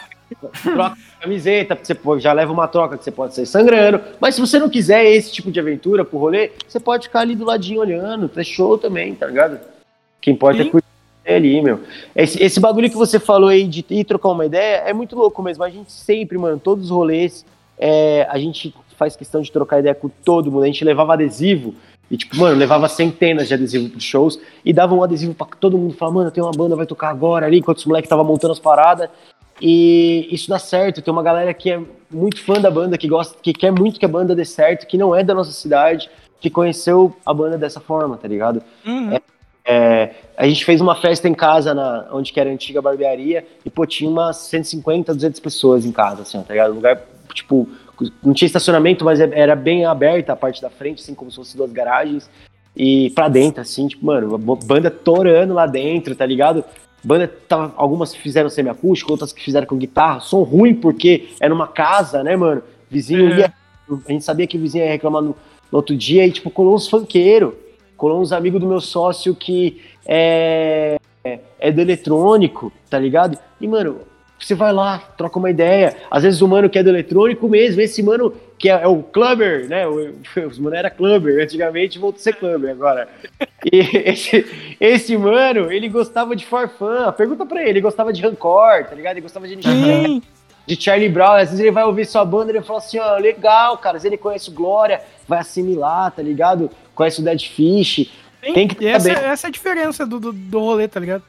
troca 0.62 0.96
a 1.18 1.22
camiseta, 1.22 1.78
você 1.80 1.94
já 2.18 2.32
leva 2.32 2.52
uma 2.52 2.66
troca 2.66 2.96
que 2.98 3.04
você 3.04 3.10
pode 3.10 3.34
sair 3.34 3.46
sangrando. 3.46 4.00
Mas 4.18 4.34
se 4.34 4.40
você 4.40 4.58
não 4.58 4.68
quiser 4.68 5.04
esse 5.04 5.30
tipo 5.30 5.50
de 5.50 5.60
aventura 5.60 6.04
pro 6.04 6.18
rolê, 6.18 6.50
você 6.66 6.80
pode 6.80 7.06
ficar 7.06 7.20
ali 7.20 7.36
do 7.36 7.44
ladinho 7.44 7.80
olhando, 7.80 8.30
é 8.34 8.42
show 8.44 8.76
também, 8.78 9.14
tá 9.14 9.26
ligado? 9.26 9.60
Quem 10.20 10.34
pode 10.34 10.60
é 10.60 10.64
Sim. 10.64 10.70
curtir 10.70 10.89
ali, 11.36 11.60
meu. 11.62 11.80
Esse, 12.14 12.42
esse 12.42 12.60
bagulho 12.60 12.90
que 12.90 12.96
você 12.96 13.18
falou 13.18 13.48
aí 13.48 13.66
de 13.66 13.84
ir 13.90 14.04
trocar 14.04 14.30
uma 14.30 14.46
ideia 14.46 14.82
é 14.86 14.92
muito 14.92 15.16
louco 15.16 15.42
mesmo. 15.42 15.64
A 15.64 15.70
gente 15.70 15.92
sempre, 15.92 16.38
mano, 16.38 16.58
todos 16.58 16.86
os 16.86 16.90
rolês, 16.90 17.44
é, 17.78 18.26
a 18.30 18.38
gente 18.38 18.74
faz 18.96 19.16
questão 19.16 19.40
de 19.40 19.50
trocar 19.50 19.78
ideia 19.78 19.94
com 19.94 20.08
todo 20.08 20.50
mundo. 20.50 20.64
A 20.64 20.66
gente 20.66 20.84
levava 20.84 21.14
adesivo 21.14 21.74
e, 22.10 22.16
tipo, 22.16 22.36
mano, 22.36 22.56
levava 22.56 22.88
centenas 22.88 23.48
de 23.48 23.54
adesivo 23.54 23.88
pros 23.88 24.04
shows 24.04 24.40
e 24.64 24.72
dava 24.72 24.94
um 24.94 25.02
adesivo 25.02 25.34
pra 25.34 25.46
todo 25.58 25.78
mundo. 25.78 25.94
Falava, 25.94 26.18
mano, 26.18 26.30
tem 26.30 26.42
uma 26.42 26.52
banda, 26.52 26.76
vai 26.76 26.86
tocar 26.86 27.08
agora 27.08 27.46
ali, 27.46 27.58
enquanto 27.58 27.78
os 27.78 27.86
moleques 27.86 28.06
estavam 28.06 28.24
montando 28.24 28.52
as 28.52 28.58
paradas. 28.58 29.08
E 29.60 30.28
isso 30.30 30.48
dá 30.48 30.58
certo. 30.58 31.02
Tem 31.02 31.12
uma 31.12 31.22
galera 31.22 31.54
que 31.54 31.70
é 31.70 31.80
muito 32.10 32.42
fã 32.42 32.60
da 32.60 32.70
banda, 32.70 32.98
que 32.98 33.06
gosta, 33.06 33.38
que 33.40 33.52
quer 33.52 33.70
muito 33.70 34.00
que 34.00 34.04
a 34.04 34.08
banda 34.08 34.34
dê 34.34 34.44
certo, 34.44 34.86
que 34.86 34.98
não 34.98 35.14
é 35.14 35.22
da 35.22 35.34
nossa 35.34 35.52
cidade, 35.52 36.10
que 36.40 36.50
conheceu 36.50 37.14
a 37.24 37.32
banda 37.32 37.56
dessa 37.56 37.78
forma, 37.78 38.16
tá 38.16 38.26
ligado? 38.26 38.62
Uhum. 38.84 39.18
É, 39.64 40.10
a 40.40 40.48
gente 40.48 40.64
fez 40.64 40.80
uma 40.80 40.96
festa 40.96 41.28
em 41.28 41.34
casa, 41.34 41.74
na, 41.74 42.06
onde 42.12 42.32
que 42.32 42.40
era 42.40 42.48
a 42.48 42.52
antiga 42.52 42.80
barbearia, 42.80 43.46
e 43.62 43.68
pô, 43.68 43.84
tinha 43.84 44.08
umas 44.08 44.38
150, 44.38 45.12
200 45.12 45.38
pessoas 45.38 45.84
em 45.84 45.92
casa, 45.92 46.22
assim, 46.22 46.38
ó, 46.38 46.40
tá 46.40 46.54
ligado? 46.54 46.72
Um 46.72 46.76
lugar, 46.76 46.98
tipo, 47.34 47.68
não 48.24 48.32
tinha 48.32 48.46
estacionamento, 48.46 49.04
mas 49.04 49.20
é, 49.20 49.28
era 49.34 49.54
bem 49.54 49.84
aberta 49.84 50.32
a 50.32 50.36
parte 50.36 50.62
da 50.62 50.70
frente, 50.70 51.02
assim, 51.02 51.14
como 51.14 51.30
se 51.30 51.36
fosse 51.36 51.58
duas 51.58 51.70
garagens, 51.70 52.30
e 52.74 53.10
pra 53.10 53.28
dentro, 53.28 53.60
assim, 53.60 53.86
tipo, 53.86 54.06
mano, 54.06 54.38
banda 54.38 54.90
torando 54.90 55.52
lá 55.52 55.66
dentro, 55.66 56.16
tá 56.16 56.24
ligado? 56.24 56.64
Banda, 57.04 57.30
tava, 57.46 57.74
algumas 57.76 58.14
fizeram 58.14 58.48
semiacústico, 58.48 59.12
outras 59.12 59.34
que 59.34 59.44
fizeram 59.44 59.66
com 59.66 59.76
guitarra, 59.76 60.20
som 60.20 60.42
ruim 60.42 60.74
porque 60.74 61.28
era 61.38 61.52
uma 61.52 61.68
casa, 61.68 62.22
né, 62.22 62.34
mano? 62.34 62.62
Vizinho 62.90 63.28
Uhum. 63.28 63.38
ia, 63.38 63.52
a 64.08 64.10
gente 64.10 64.24
sabia 64.24 64.46
que 64.46 64.56
o 64.56 64.60
vizinho 64.60 64.84
ia 64.84 64.90
reclamar 64.90 65.20
no, 65.20 65.36
no 65.70 65.76
outro 65.76 65.94
dia, 65.94 66.26
e 66.26 66.32
tipo, 66.32 66.48
colou 66.48 66.74
uns 66.74 66.88
funkeiros, 66.88 67.52
colou 68.00 68.18
uns 68.18 68.32
amigos 68.32 68.58
do 68.58 68.66
meu 68.66 68.80
sócio 68.80 69.34
que 69.34 69.82
é, 70.06 70.96
é 71.58 71.70
do 71.70 71.82
eletrônico, 71.82 72.72
tá 72.88 72.98
ligado? 72.98 73.38
E, 73.60 73.68
mano, 73.68 74.00
você 74.38 74.54
vai 74.54 74.72
lá, 74.72 74.98
troca 75.18 75.38
uma 75.38 75.50
ideia. 75.50 75.94
Às 76.10 76.22
vezes 76.22 76.40
o 76.40 76.48
mano 76.48 76.70
que 76.70 76.78
é 76.78 76.82
do 76.82 76.88
eletrônico 76.88 77.46
mesmo, 77.46 77.82
esse 77.82 78.02
mano 78.02 78.32
que 78.58 78.70
é, 78.70 78.82
é 78.82 78.86
o 78.86 79.02
clubber, 79.02 79.68
né? 79.68 79.86
Os 80.48 80.58
mano 80.58 80.74
era 80.74 80.88
clubber, 80.88 81.42
antigamente 81.42 81.98
voltou 81.98 82.18
a 82.20 82.22
ser 82.22 82.32
clubber 82.36 82.70
agora. 82.70 83.06
E 83.70 83.80
esse, 84.08 84.46
esse 84.80 85.18
mano, 85.18 85.70
ele 85.70 85.90
gostava 85.90 86.34
de 86.34 86.46
Farfã. 86.46 87.12
Pergunta 87.12 87.44
pra 87.44 87.60
ele, 87.60 87.68
ele 87.68 87.80
gostava 87.82 88.14
de 88.14 88.22
Rancor, 88.22 88.86
tá 88.88 88.94
ligado? 88.94 89.12
Ele 89.12 89.20
gostava 89.20 89.46
de 89.46 89.62
Sim. 89.62 90.22
De 90.66 90.80
Charlie 90.80 91.08
Brown, 91.08 91.32
às 91.32 91.48
vezes 91.48 91.60
ele 91.60 91.70
vai 91.70 91.84
ouvir 91.84 92.06
sua 92.06 92.24
banda 92.24 92.52
e 92.52 92.56
ele 92.56 92.64
fala 92.64 92.78
assim, 92.78 92.98
ó, 92.98 93.16
legal, 93.18 93.76
cara, 93.78 93.96
às 93.96 94.02
vezes 94.02 94.12
ele 94.12 94.22
conhece 94.22 94.50
o 94.50 94.52
Glória, 94.52 95.02
vai 95.26 95.40
assimilar, 95.40 96.12
tá 96.12 96.22
ligado? 96.22 96.70
Conhece 96.94 97.20
o 97.20 97.24
Dead 97.24 97.40
Fish, 97.42 98.10
tem 98.40 98.68
que 98.68 98.82
E 98.84 98.88
essa, 98.88 99.08
saber. 99.12 99.24
essa 99.26 99.46
é 99.46 99.48
a 99.48 99.50
diferença 99.50 100.06
do, 100.06 100.20
do, 100.20 100.32
do 100.32 100.58
rolê, 100.60 100.86
tá 100.86 101.00
ligado? 101.00 101.22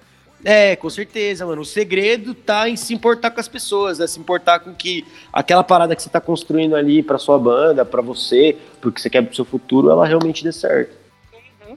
É, 0.43 0.75
com 0.75 0.89
certeza, 0.89 1.45
mano. 1.45 1.61
O 1.61 1.65
segredo 1.65 2.33
tá 2.33 2.67
em 2.67 2.75
se 2.75 2.93
importar 2.95 3.29
com 3.29 3.39
as 3.39 3.47
pessoas, 3.47 3.99
né? 3.99 4.07
Se 4.07 4.19
importar 4.19 4.59
com 4.59 4.73
que 4.73 5.05
aquela 5.31 5.63
parada 5.63 5.95
que 5.95 6.01
você 6.01 6.09
tá 6.09 6.19
construindo 6.19 6.75
ali 6.75 7.03
pra 7.03 7.19
sua 7.19 7.37
banda, 7.37 7.85
pra 7.85 8.01
você, 8.01 8.57
porque 8.81 8.99
você 8.99 9.07
quer 9.07 9.21
pro 9.21 9.35
seu 9.35 9.45
futuro, 9.45 9.91
ela 9.91 10.07
realmente 10.07 10.43
dê 10.43 10.51
certo. 10.51 10.95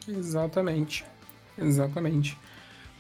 Exatamente. 0.08 1.04
Exatamente. 1.58 2.36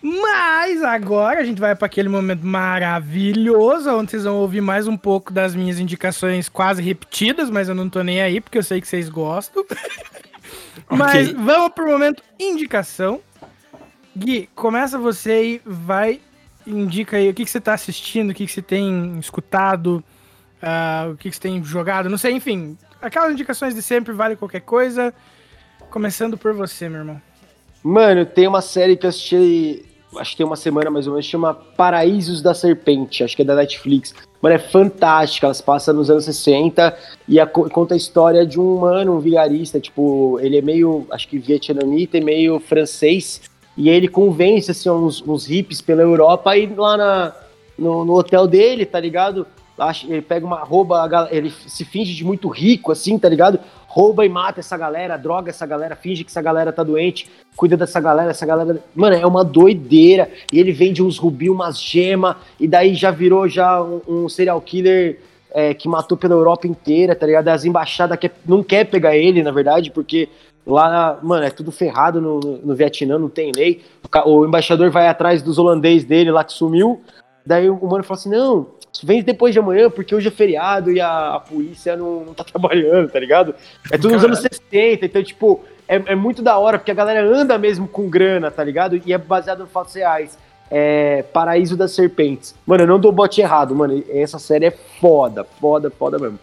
Mas 0.06 0.82
agora 0.82 1.40
a 1.40 1.44
gente 1.44 1.58
vai 1.58 1.74
para 1.74 1.86
aquele 1.86 2.10
momento 2.10 2.44
maravilhoso, 2.46 3.90
onde 3.90 4.10
vocês 4.10 4.24
vão 4.24 4.36
ouvir 4.36 4.60
mais 4.60 4.86
um 4.86 4.98
pouco 4.98 5.32
das 5.32 5.54
minhas 5.54 5.78
indicações 5.78 6.46
quase 6.46 6.82
repetidas, 6.82 7.48
mas 7.48 7.70
eu 7.70 7.74
não 7.74 7.88
tô 7.88 8.02
nem 8.02 8.20
aí, 8.20 8.38
porque 8.38 8.58
eu 8.58 8.62
sei 8.62 8.82
que 8.82 8.86
vocês 8.86 9.08
gostam. 9.08 9.64
Mas 10.90 11.32
vamos 11.32 11.72
pro 11.72 11.86
momento 11.86 12.22
indicação. 12.38 13.18
Gui, 14.14 14.50
começa 14.54 14.98
você 14.98 15.32
aí, 15.32 15.62
vai, 15.64 16.20
indica 16.66 17.16
aí 17.16 17.30
o 17.30 17.32
que, 17.32 17.42
que 17.42 17.50
você 17.50 17.60
tá 17.60 17.72
assistindo, 17.72 18.30
o 18.30 18.34
que, 18.34 18.44
que 18.44 18.52
você 18.52 18.60
tem 18.60 19.18
escutado, 19.18 20.04
ah, 20.60 21.08
o 21.12 21.16
que, 21.16 21.30
que 21.30 21.36
você 21.36 21.40
tem 21.40 21.64
jogado, 21.64 22.10
não 22.10 22.18
sei, 22.18 22.32
enfim. 22.32 22.76
Aquelas 23.00 23.32
indicações 23.32 23.74
de 23.74 23.80
sempre, 23.80 24.12
vale 24.12 24.36
qualquer 24.36 24.60
coisa. 24.60 25.14
Começando 25.88 26.36
por 26.36 26.52
você, 26.52 26.90
meu 26.90 26.98
irmão. 26.98 27.22
Mano, 27.82 28.26
tem 28.26 28.46
uma 28.46 28.60
série 28.60 28.96
que 28.96 29.06
eu 29.06 29.10
assisti, 29.10 29.84
acho 30.18 30.32
que 30.32 30.36
tem 30.38 30.46
uma 30.46 30.56
semana 30.56 30.90
mais 30.90 31.06
ou 31.06 31.12
menos, 31.12 31.26
chama 31.26 31.54
Paraísos 31.54 32.42
da 32.42 32.54
Serpente, 32.54 33.22
acho 33.24 33.34
que 33.36 33.42
é 33.42 33.44
da 33.44 33.54
Netflix. 33.54 34.14
Mano, 34.40 34.54
é 34.56 34.58
fantástica, 34.58 35.46
ela 35.46 35.54
se 35.54 35.62
passa 35.62 35.92
nos 35.92 36.10
anos 36.10 36.24
60 36.24 36.96
e 37.26 37.40
a- 37.40 37.46
conta 37.46 37.94
a 37.94 37.96
história 37.96 38.46
de 38.46 38.60
um 38.60 38.78
mano, 38.78 39.16
um 39.16 39.20
vigarista, 39.20 39.80
tipo, 39.80 40.38
ele 40.40 40.58
é 40.58 40.62
meio, 40.62 41.06
acho 41.10 41.26
que 41.28 41.38
vietnamita 41.38 42.18
e 42.18 42.20
meio 42.24 42.60
francês, 42.60 43.42
e 43.76 43.88
ele 43.88 44.06
convence, 44.06 44.70
assim, 44.70 44.88
uns, 44.90 45.22
uns 45.26 45.46
hippies 45.46 45.80
pela 45.80 46.02
Europa 46.02 46.50
a 46.50 46.56
ir 46.58 46.72
lá 46.76 46.96
na, 46.96 47.32
no, 47.78 48.04
no 48.04 48.14
hotel 48.14 48.46
dele, 48.46 48.84
tá 48.86 49.00
ligado? 49.00 49.46
Ele 50.08 50.22
pega 50.22 50.46
uma, 50.46 50.58
rouba, 50.58 51.28
ele 51.32 51.50
se 51.66 51.84
finge 51.84 52.14
de 52.14 52.24
muito 52.24 52.48
rico, 52.48 52.92
assim, 52.92 53.18
tá 53.18 53.28
ligado? 53.28 53.58
Rouba 53.94 54.26
e 54.26 54.28
mata 54.28 54.58
essa 54.58 54.76
galera, 54.76 55.16
droga 55.16 55.50
essa 55.50 55.64
galera, 55.64 55.94
finge 55.94 56.24
que 56.24 56.30
essa 56.30 56.42
galera 56.42 56.72
tá 56.72 56.82
doente, 56.82 57.30
cuida 57.54 57.76
dessa 57.76 58.00
galera, 58.00 58.32
essa 58.32 58.44
galera. 58.44 58.82
Mano, 58.92 59.14
é 59.14 59.24
uma 59.24 59.44
doideira. 59.44 60.28
E 60.52 60.58
ele 60.58 60.72
vende 60.72 61.00
uns 61.00 61.16
rubi, 61.16 61.48
umas 61.48 61.80
gemas, 61.80 62.34
e 62.58 62.66
daí 62.66 62.96
já 62.96 63.12
virou 63.12 63.48
já 63.48 63.80
um, 63.80 64.00
um 64.08 64.28
serial 64.28 64.60
killer 64.60 65.20
é, 65.52 65.72
que 65.74 65.86
matou 65.86 66.18
pela 66.18 66.34
Europa 66.34 66.66
inteira, 66.66 67.14
tá 67.14 67.24
ligado? 67.24 67.46
As 67.46 67.64
embaixadas 67.64 68.18
quer, 68.18 68.32
não 68.44 68.64
quer 68.64 68.84
pegar 68.84 69.16
ele, 69.16 69.44
na 69.44 69.52
verdade, 69.52 69.92
porque 69.92 70.28
lá, 70.66 71.16
mano, 71.22 71.44
é 71.44 71.50
tudo 71.50 71.70
ferrado 71.70 72.20
no, 72.20 72.40
no, 72.40 72.74
Vietnã, 72.74 73.16
não 73.16 73.28
tem 73.28 73.52
lei. 73.54 73.80
O, 74.24 74.28
o 74.28 74.44
embaixador 74.44 74.90
vai 74.90 75.06
atrás 75.06 75.40
dos 75.40 75.56
holandês 75.56 76.02
dele 76.02 76.32
lá 76.32 76.42
que 76.42 76.52
sumiu. 76.52 77.00
Daí 77.46 77.70
o 77.70 77.86
mano 77.86 78.02
fala 78.02 78.18
assim: 78.18 78.30
não, 78.30 78.66
vem 79.04 79.22
depois 79.22 79.52
de 79.52 79.58
amanhã, 79.60 79.90
porque 79.90 80.14
hoje 80.14 80.28
é 80.28 80.30
feriado 80.30 80.90
e 80.90 81.00
a, 81.00 81.34
a 81.34 81.40
polícia 81.40 81.96
não, 81.96 82.24
não 82.24 82.34
tá 82.34 82.42
trabalhando, 82.44 83.10
tá 83.10 83.20
ligado? 83.20 83.54
É 83.90 83.98
tudo 83.98 84.14
nos 84.14 84.24
anos 84.24 84.40
60, 84.40 85.04
então, 85.04 85.22
tipo, 85.22 85.62
é, 85.86 85.96
é 86.06 86.14
muito 86.14 86.42
da 86.42 86.58
hora, 86.58 86.78
porque 86.78 86.90
a 86.90 86.94
galera 86.94 87.24
anda 87.24 87.58
mesmo 87.58 87.86
com 87.86 88.08
grana, 88.08 88.50
tá 88.50 88.64
ligado? 88.64 89.00
E 89.04 89.12
é 89.12 89.18
baseado 89.18 89.62
em 89.62 89.66
fatos 89.66 89.94
reais. 89.94 90.38
É 90.70 91.22
Paraíso 91.32 91.76
das 91.76 91.92
Serpentes. 91.92 92.54
Mano, 92.66 92.84
eu 92.84 92.86
não 92.86 92.98
dou 92.98 93.12
bote 93.12 93.40
errado, 93.40 93.74
mano. 93.74 94.02
Essa 94.08 94.38
série 94.38 94.66
é 94.66 94.70
foda, 94.70 95.44
foda, 95.44 95.90
foda 95.90 96.18
mesmo. 96.18 96.38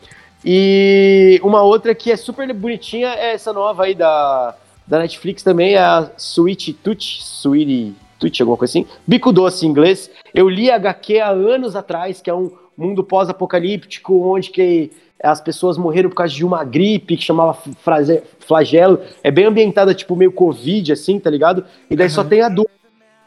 E 0.46 1.40
uma 1.44 1.64
outra 1.64 1.94
que 1.94 2.12
é 2.12 2.16
super 2.16 2.52
bonitinha 2.54 3.10
é 3.10 3.34
essa 3.34 3.52
nova 3.52 3.84
aí 3.84 3.96
da, 3.96 4.56
da 4.88 5.00
Netflix 5.00 5.44
também, 5.44 5.74
é 5.76 5.80
a 5.80 6.10
Sweet 6.18 6.74
Tooth, 6.74 7.22
Sweetie 7.22 7.96
Tooth, 8.22 8.42
alguma 8.42 8.58
coisa 8.58 8.72
assim. 8.72 8.86
Bico 9.06 9.34
Doce 9.34 9.66
em 9.66 9.70
inglês. 9.70 10.10
Eu 10.34 10.48
li 10.48 10.70
a 10.70 10.76
HQ 10.76 11.20
há 11.20 11.30
anos 11.30 11.76
atrás, 11.76 12.22
que 12.22 12.30
é 12.30 12.34
um 12.34 12.52
mundo 12.78 13.04
pós-apocalíptico, 13.04 14.14
onde 14.24 14.52
que 14.52 14.92
as 15.22 15.42
pessoas 15.42 15.78
morreram 15.78 16.10
por 16.10 16.16
causa 16.16 16.34
de 16.34 16.46
uma 16.46 16.64
gripe 16.64 17.18
que 17.18 17.24
chamava 17.24 17.58
flagelo. 18.40 19.00
É 19.24 19.30
bem 19.30 19.46
ambientada, 19.46 19.94
tipo, 19.94 20.16
meio 20.16 20.32
Covid, 20.32 20.94
assim, 20.94 21.20
tá 21.20 21.30
ligado? 21.30 21.66
E 21.90 21.96
daí 21.96 22.10
só 22.10 22.24
tem 22.24 22.42
adulto. 22.42 22.72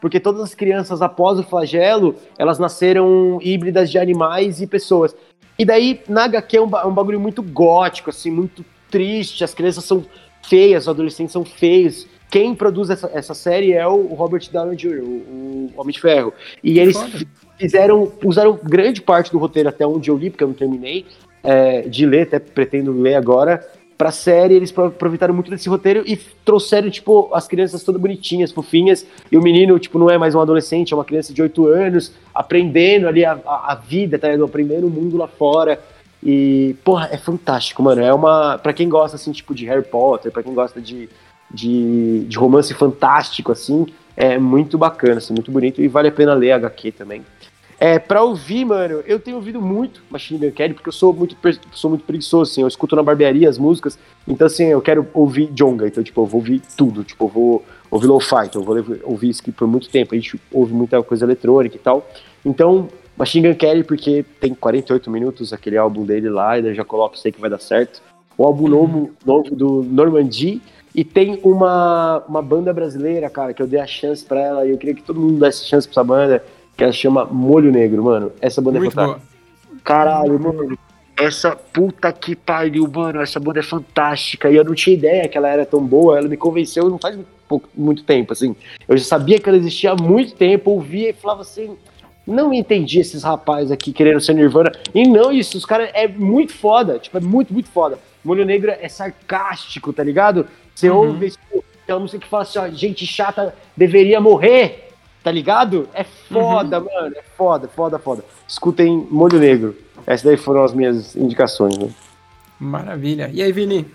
porque 0.01 0.19
todas 0.19 0.41
as 0.41 0.53
crianças 0.53 1.01
após 1.01 1.39
o 1.39 1.43
flagelo, 1.43 2.15
elas 2.37 2.59
nasceram 2.59 3.39
híbridas 3.41 3.89
de 3.89 3.97
animais 3.97 4.61
e 4.61 4.67
pessoas. 4.67 5.15
E 5.57 5.63
daí, 5.65 6.01
na 6.07 6.25
HQ 6.25 6.57
é 6.57 6.61
um, 6.61 6.77
é 6.77 6.85
um 6.85 6.93
bagulho 6.93 7.19
muito 7.19 7.41
gótico, 7.41 8.09
assim, 8.09 8.29
muito 8.29 8.63
triste, 8.91 9.43
as 9.43 9.53
crianças 9.53 9.85
são 9.85 10.05
feias, 10.43 10.83
os 10.83 10.89
adolescentes 10.89 11.31
são 11.31 11.43
feios. 11.45 12.07
Quem 12.35 12.53
produz 12.53 12.89
essa, 12.89 13.09
essa 13.13 13.33
série 13.33 13.71
é 13.71 13.87
o 13.87 14.07
Robert 14.07 14.43
Downey 14.51 14.75
Jr., 14.75 14.99
o, 15.01 15.05
o 15.05 15.71
Homem 15.77 15.93
de 15.93 16.01
Ferro. 16.01 16.33
E 16.61 16.79
eles 16.79 16.97
fizeram, 17.57 18.11
usaram 18.25 18.59
grande 18.61 19.01
parte 19.01 19.31
do 19.31 19.37
roteiro 19.37 19.69
até 19.69 19.87
onde 19.87 20.09
eu 20.11 20.17
li, 20.17 20.29
porque 20.29 20.43
eu 20.43 20.49
não 20.49 20.53
terminei 20.53 21.05
é, 21.41 21.83
de 21.83 22.05
ler, 22.05 22.23
até 22.23 22.37
pretendo 22.37 22.91
ler 22.91 23.15
agora. 23.15 23.65
Pra 23.97 24.11
série, 24.11 24.53
eles 24.53 24.69
pro- 24.69 24.87
aproveitaram 24.87 25.33
muito 25.33 25.49
desse 25.49 25.69
roteiro 25.69 26.03
e 26.05 26.17
trouxeram, 26.43 26.89
tipo, 26.89 27.29
as 27.33 27.47
crianças 27.47 27.81
todas 27.83 28.01
bonitinhas, 28.01 28.51
fofinhas, 28.51 29.05
e 29.31 29.37
o 29.37 29.41
menino, 29.41 29.79
tipo, 29.79 29.97
não 29.97 30.09
é 30.09 30.17
mais 30.17 30.35
um 30.35 30.41
adolescente, 30.41 30.91
é 30.91 30.97
uma 30.97 31.05
criança 31.05 31.33
de 31.33 31.41
8 31.41 31.67
anos, 31.67 32.11
aprendendo 32.33 33.07
ali 33.07 33.23
a, 33.23 33.39
a, 33.45 33.71
a 33.71 33.75
vida, 33.75 34.19
tá 34.19 34.27
ligado? 34.27 34.43
Aprendendo 34.43 34.87
o 34.87 34.89
mundo 34.89 35.15
lá 35.15 35.29
fora. 35.29 35.79
E, 36.21 36.75
porra, 36.83 37.07
é 37.11 37.17
fantástico, 37.17 37.81
mano. 37.81 38.01
É 38.01 38.13
uma. 38.13 38.57
Pra 38.57 38.73
quem 38.73 38.89
gosta, 38.89 39.15
assim, 39.15 39.31
tipo, 39.31 39.55
de 39.55 39.65
Harry 39.67 39.83
Potter, 39.85 40.31
pra 40.31 40.43
quem 40.43 40.53
gosta 40.53 40.81
de, 40.81 41.07
de, 41.51 42.25
de 42.25 42.37
romance 42.37 42.73
fantástico, 42.73 43.51
assim, 43.51 43.85
é 44.15 44.37
muito 44.37 44.77
bacana, 44.77 45.17
assim, 45.17 45.33
muito 45.33 45.51
bonito 45.51 45.81
e 45.81 45.87
vale 45.87 46.07
a 46.07 46.11
pena 46.11 46.33
ler 46.33 46.51
a 46.51 46.55
HQ 46.55 46.91
também. 46.91 47.23
É, 47.77 47.99
pra 47.99 48.23
ouvir, 48.23 48.63
mano, 48.63 49.03
eu 49.05 49.19
tenho 49.19 49.35
ouvido 49.35 49.61
muito 49.61 50.01
Machine 50.09 50.39
Gun 50.39 50.51
Kelly, 50.51 50.73
porque 50.73 50.87
eu 50.87 50.93
sou 50.93 51.13
muito, 51.13 51.35
sou 51.73 51.89
muito 51.89 52.05
preguiçoso, 52.05 52.49
assim, 52.49 52.61
eu 52.61 52.67
escuto 52.67 52.95
na 52.95 53.03
barbearia 53.03 53.49
as 53.49 53.57
músicas, 53.57 53.99
então, 54.25 54.47
assim, 54.47 54.65
eu 54.65 54.81
quero 54.81 55.05
ouvir 55.13 55.47
Jonga, 55.53 55.85
então, 55.85 56.01
tipo, 56.01 56.21
eu 56.21 56.25
vou 56.25 56.39
ouvir 56.39 56.61
tudo, 56.77 57.03
tipo, 57.03 57.25
eu 57.25 57.27
vou 57.27 57.65
ouvir 57.91 58.07
lo-fi, 58.07 58.45
então 58.45 58.61
eu 58.61 58.65
vou 58.65 58.97
ouvir 59.03 59.29
isso 59.29 59.41
aqui 59.41 59.51
por 59.51 59.67
muito 59.67 59.89
tempo, 59.89 60.15
a 60.15 60.17
gente 60.17 60.39
ouve 60.53 60.73
muita 60.73 61.03
coisa 61.03 61.25
eletrônica 61.25 61.75
e 61.75 61.79
tal, 61.79 62.09
então, 62.45 62.87
Machine 63.17 63.49
Gun 63.49 63.55
Kelly, 63.55 63.83
porque 63.83 64.23
tem 64.39 64.53
48 64.53 65.11
minutos, 65.11 65.51
aquele 65.51 65.77
álbum 65.77 66.05
dele 66.05 66.29
lá, 66.29 66.57
e 66.57 66.61
daí 66.61 66.73
já 66.73 66.85
coloco, 66.85 67.17
sei 67.17 67.33
que 67.33 67.41
vai 67.41 67.49
dar 67.49 67.59
certo, 67.59 68.01
o 68.37 68.45
álbum 68.45 68.69
novo, 68.69 69.11
novo 69.25 69.53
do 69.53 69.83
Normandy, 69.83 70.61
e 70.95 71.03
tem 71.03 71.37
uma, 71.43 72.23
uma 72.27 72.41
banda 72.41 72.73
brasileira, 72.73 73.29
cara, 73.29 73.53
que 73.53 73.61
eu 73.61 73.67
dei 73.67 73.81
a 73.81 73.85
chance 73.85 74.23
pra 74.23 74.39
ela, 74.39 74.65
e 74.65 74.71
eu 74.71 74.77
queria 74.77 74.95
que 74.95 75.03
todo 75.03 75.19
mundo 75.19 75.39
desse 75.41 75.65
chance 75.65 75.85
pra 75.85 75.93
essa 75.93 76.03
banda, 76.03 76.43
que 76.77 76.83
ela 76.83 76.93
chama 76.93 77.25
Molho 77.25 77.69
Negro, 77.69 78.01
mano. 78.01 78.31
Essa 78.39 78.61
banda 78.61 78.79
Muito 78.79 78.93
é 78.93 78.95
fantástica. 78.95 79.27
boa. 79.27 79.79
Caralho, 79.83 80.39
mano. 80.39 80.77
Essa 81.17 81.53
puta 81.53 82.11
que 82.13 82.33
pariu, 82.33 82.89
mano. 82.93 83.21
Essa 83.21 83.39
banda 83.39 83.59
é 83.59 83.63
fantástica. 83.63 84.49
E 84.49 84.55
eu 84.55 84.63
não 84.63 84.73
tinha 84.73 84.95
ideia 84.95 85.27
que 85.27 85.37
ela 85.37 85.49
era 85.49 85.65
tão 85.65 85.85
boa. 85.85 86.17
Ela 86.17 86.27
me 86.27 86.37
convenceu 86.37 86.89
não 86.89 86.97
faz 86.97 87.15
muito, 87.49 87.69
muito 87.75 88.03
tempo, 88.03 88.33
assim. 88.33 88.55
Eu 88.87 88.97
já 88.97 89.03
sabia 89.05 89.39
que 89.39 89.47
ela 89.47 89.57
existia 89.57 89.91
há 89.91 89.95
muito 89.95 90.33
tempo. 90.35 90.71
Ouvia 90.71 91.09
e 91.09 91.13
falava 91.13 91.41
assim. 91.41 91.77
Não 92.27 92.53
entendi 92.53 92.99
esses 92.99 93.23
rapazes 93.23 93.71
aqui 93.71 93.93
querendo 93.93 94.19
ser 94.19 94.33
Nirvana. 94.33 94.71
E 94.93 95.07
não 95.07 95.31
isso, 95.31 95.57
os 95.57 95.65
caras 95.65 95.89
é 95.93 96.07
muito 96.07 96.53
foda. 96.53 96.99
Tipo, 96.99 97.17
é 97.17 97.21
muito, 97.21 97.53
muito 97.53 97.69
foda. 97.69 97.99
Molho 98.23 98.43
Negro 98.43 98.71
é 98.71 98.89
sarcástico, 98.89 99.93
tá 99.93 100.03
ligado? 100.03 100.47
Você 100.75 100.89
Uhum. 100.89 100.97
ouve 100.97 101.31
tipo, 101.31 101.63
aquela 101.83 101.99
música 101.99 102.19
que 102.19 102.27
fala 102.27 102.43
assim, 102.43 102.59
ó, 102.59 102.67
gente 102.69 103.07
chata 103.07 103.55
deveria 103.75 104.19
morrer. 104.21 104.81
Tá 105.23 105.31
ligado? 105.31 105.89
É 105.93 106.03
foda, 106.03 106.79
mano. 106.79 107.15
É 107.15 107.23
foda, 107.35 107.67
foda, 107.67 107.97
foda. 107.97 108.23
Escutem 108.47 109.07
Molho 109.09 109.39
Negro. 109.39 109.75
Essas 110.05 110.21
daí 110.23 110.37
foram 110.37 110.63
as 110.63 110.71
minhas 110.71 111.15
indicações, 111.15 111.75
né? 111.79 111.89
Maravilha. 112.59 113.31
E 113.33 113.41
aí, 113.41 113.51
Vini? 113.51 113.87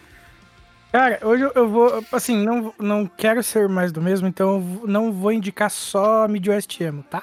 Cara, 0.91 1.21
hoje 1.23 1.49
eu- 1.55 1.69
vou, 1.69 2.05
assim, 2.11 2.37
não, 2.45 2.75
não 2.77 3.07
quero 3.07 3.45
ser 3.45 3.69
mais 3.69 3.93
do 3.93 4.03
mesmo, 4.03 4.27
então 4.27 4.59
não 4.85 5.13
vou 5.13 5.31
indicar 5.31 5.71
só 5.71 6.27
Midwest 6.27 6.81
Emo, 6.81 7.05
tá? 7.09 7.23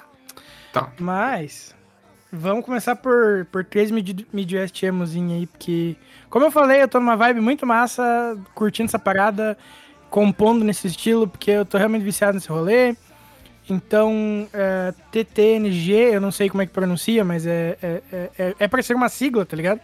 Tá. 0.72 0.90
Mas, 0.98 1.76
vamos 2.32 2.66
começar 2.66 2.96
por, 2.96 3.46
por 3.52 3.64
três 3.64 3.92
Mid- 3.92 4.26
Midwest 4.34 4.84
Emozinho 4.84 5.36
aí, 5.38 5.48
porque, 5.48 5.96
como 6.30 6.46
eu 6.46 6.52
falei, 6.52 6.82
eu 6.82 6.88
tô 6.88 7.00
numa 7.00 7.16
vibe 7.16 7.42
muito 7.42 7.66
massa, 7.66 8.38
curtindo 8.54 8.88
essa 8.88 9.00
parada, 9.00 9.58
compondo 10.10 10.64
nesse 10.64 10.88
estilo, 10.88 11.28
porque 11.28 11.52
eu 11.52 11.66
tô 11.66 11.78
realmente 11.78 12.04
viciado 12.04 12.36
nesse 12.36 12.50
rolê. 12.50 12.96
Então, 13.70 14.48
é, 14.54 14.94
TTNG, 15.12 15.92
eu 16.16 16.22
não 16.22 16.32
sei 16.32 16.50
como 16.50 16.62
é 16.62 16.66
que 16.66 16.72
pronuncia, 16.72 17.26
mas 17.26 17.46
é, 17.46 17.78
é, 17.82 18.02
é, 18.12 18.30
é, 18.40 18.56
é 18.60 18.68
pra 18.68 18.82
ser 18.82 18.94
uma 18.96 19.10
sigla, 19.10 19.46
tá 19.46 19.58
ligado? 19.58 19.82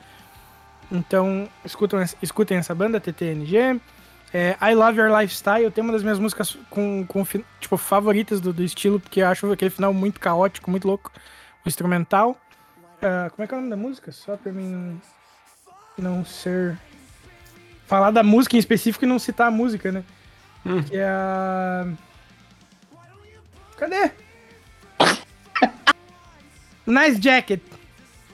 Então, 0.92 1.50
escutam, 1.66 2.04
escutem 2.22 2.58
essa 2.58 2.74
banda, 2.74 3.00
TTNG. 3.00 3.80
É, 4.34 4.56
I 4.62 4.74
Love 4.74 5.00
Your 5.00 5.20
Lifestyle 5.20 5.70
tem 5.70 5.84
uma 5.84 5.94
das 5.94 6.02
minhas 6.02 6.18
músicas 6.18 6.58
com, 6.70 7.06
com 7.08 7.24
tipo, 7.60 7.78
favoritas 7.78 8.40
do, 8.42 8.52
do 8.54 8.64
estilo, 8.64 9.00
porque 9.00 9.22
eu 9.22 9.28
acho 9.28 9.52
aquele 9.52 9.70
final 9.70 9.94
muito 9.94 10.20
caótico, 10.20 10.72
muito 10.72 10.88
louco. 10.88 11.12
Instrumental. 11.66 12.38
Ah, 13.02 13.30
como 13.32 13.44
é 13.44 13.48
que 13.48 13.54
é 13.54 13.58
o 13.58 13.60
nome 13.60 13.70
da 13.70 13.78
música? 13.78 14.12
Só 14.12 14.36
pra 14.38 14.52
mim 14.52 15.00
não 15.98 16.24
ser. 16.26 16.78
Falar 17.88 18.12
da 18.12 18.24
música 18.24 18.56
em 18.56 18.60
específico 18.60 19.06
e 19.06 19.08
não 19.08 19.20
citar 19.20 19.48
a 19.48 19.52
música, 19.52 19.92
né? 19.92 20.04
Hum. 20.66 20.82
Que 20.84 20.98
é 20.98 21.06
a. 21.06 21.88
Cadê? 23.78 24.12
nice 26.88 27.22
Jacket. 27.22 27.62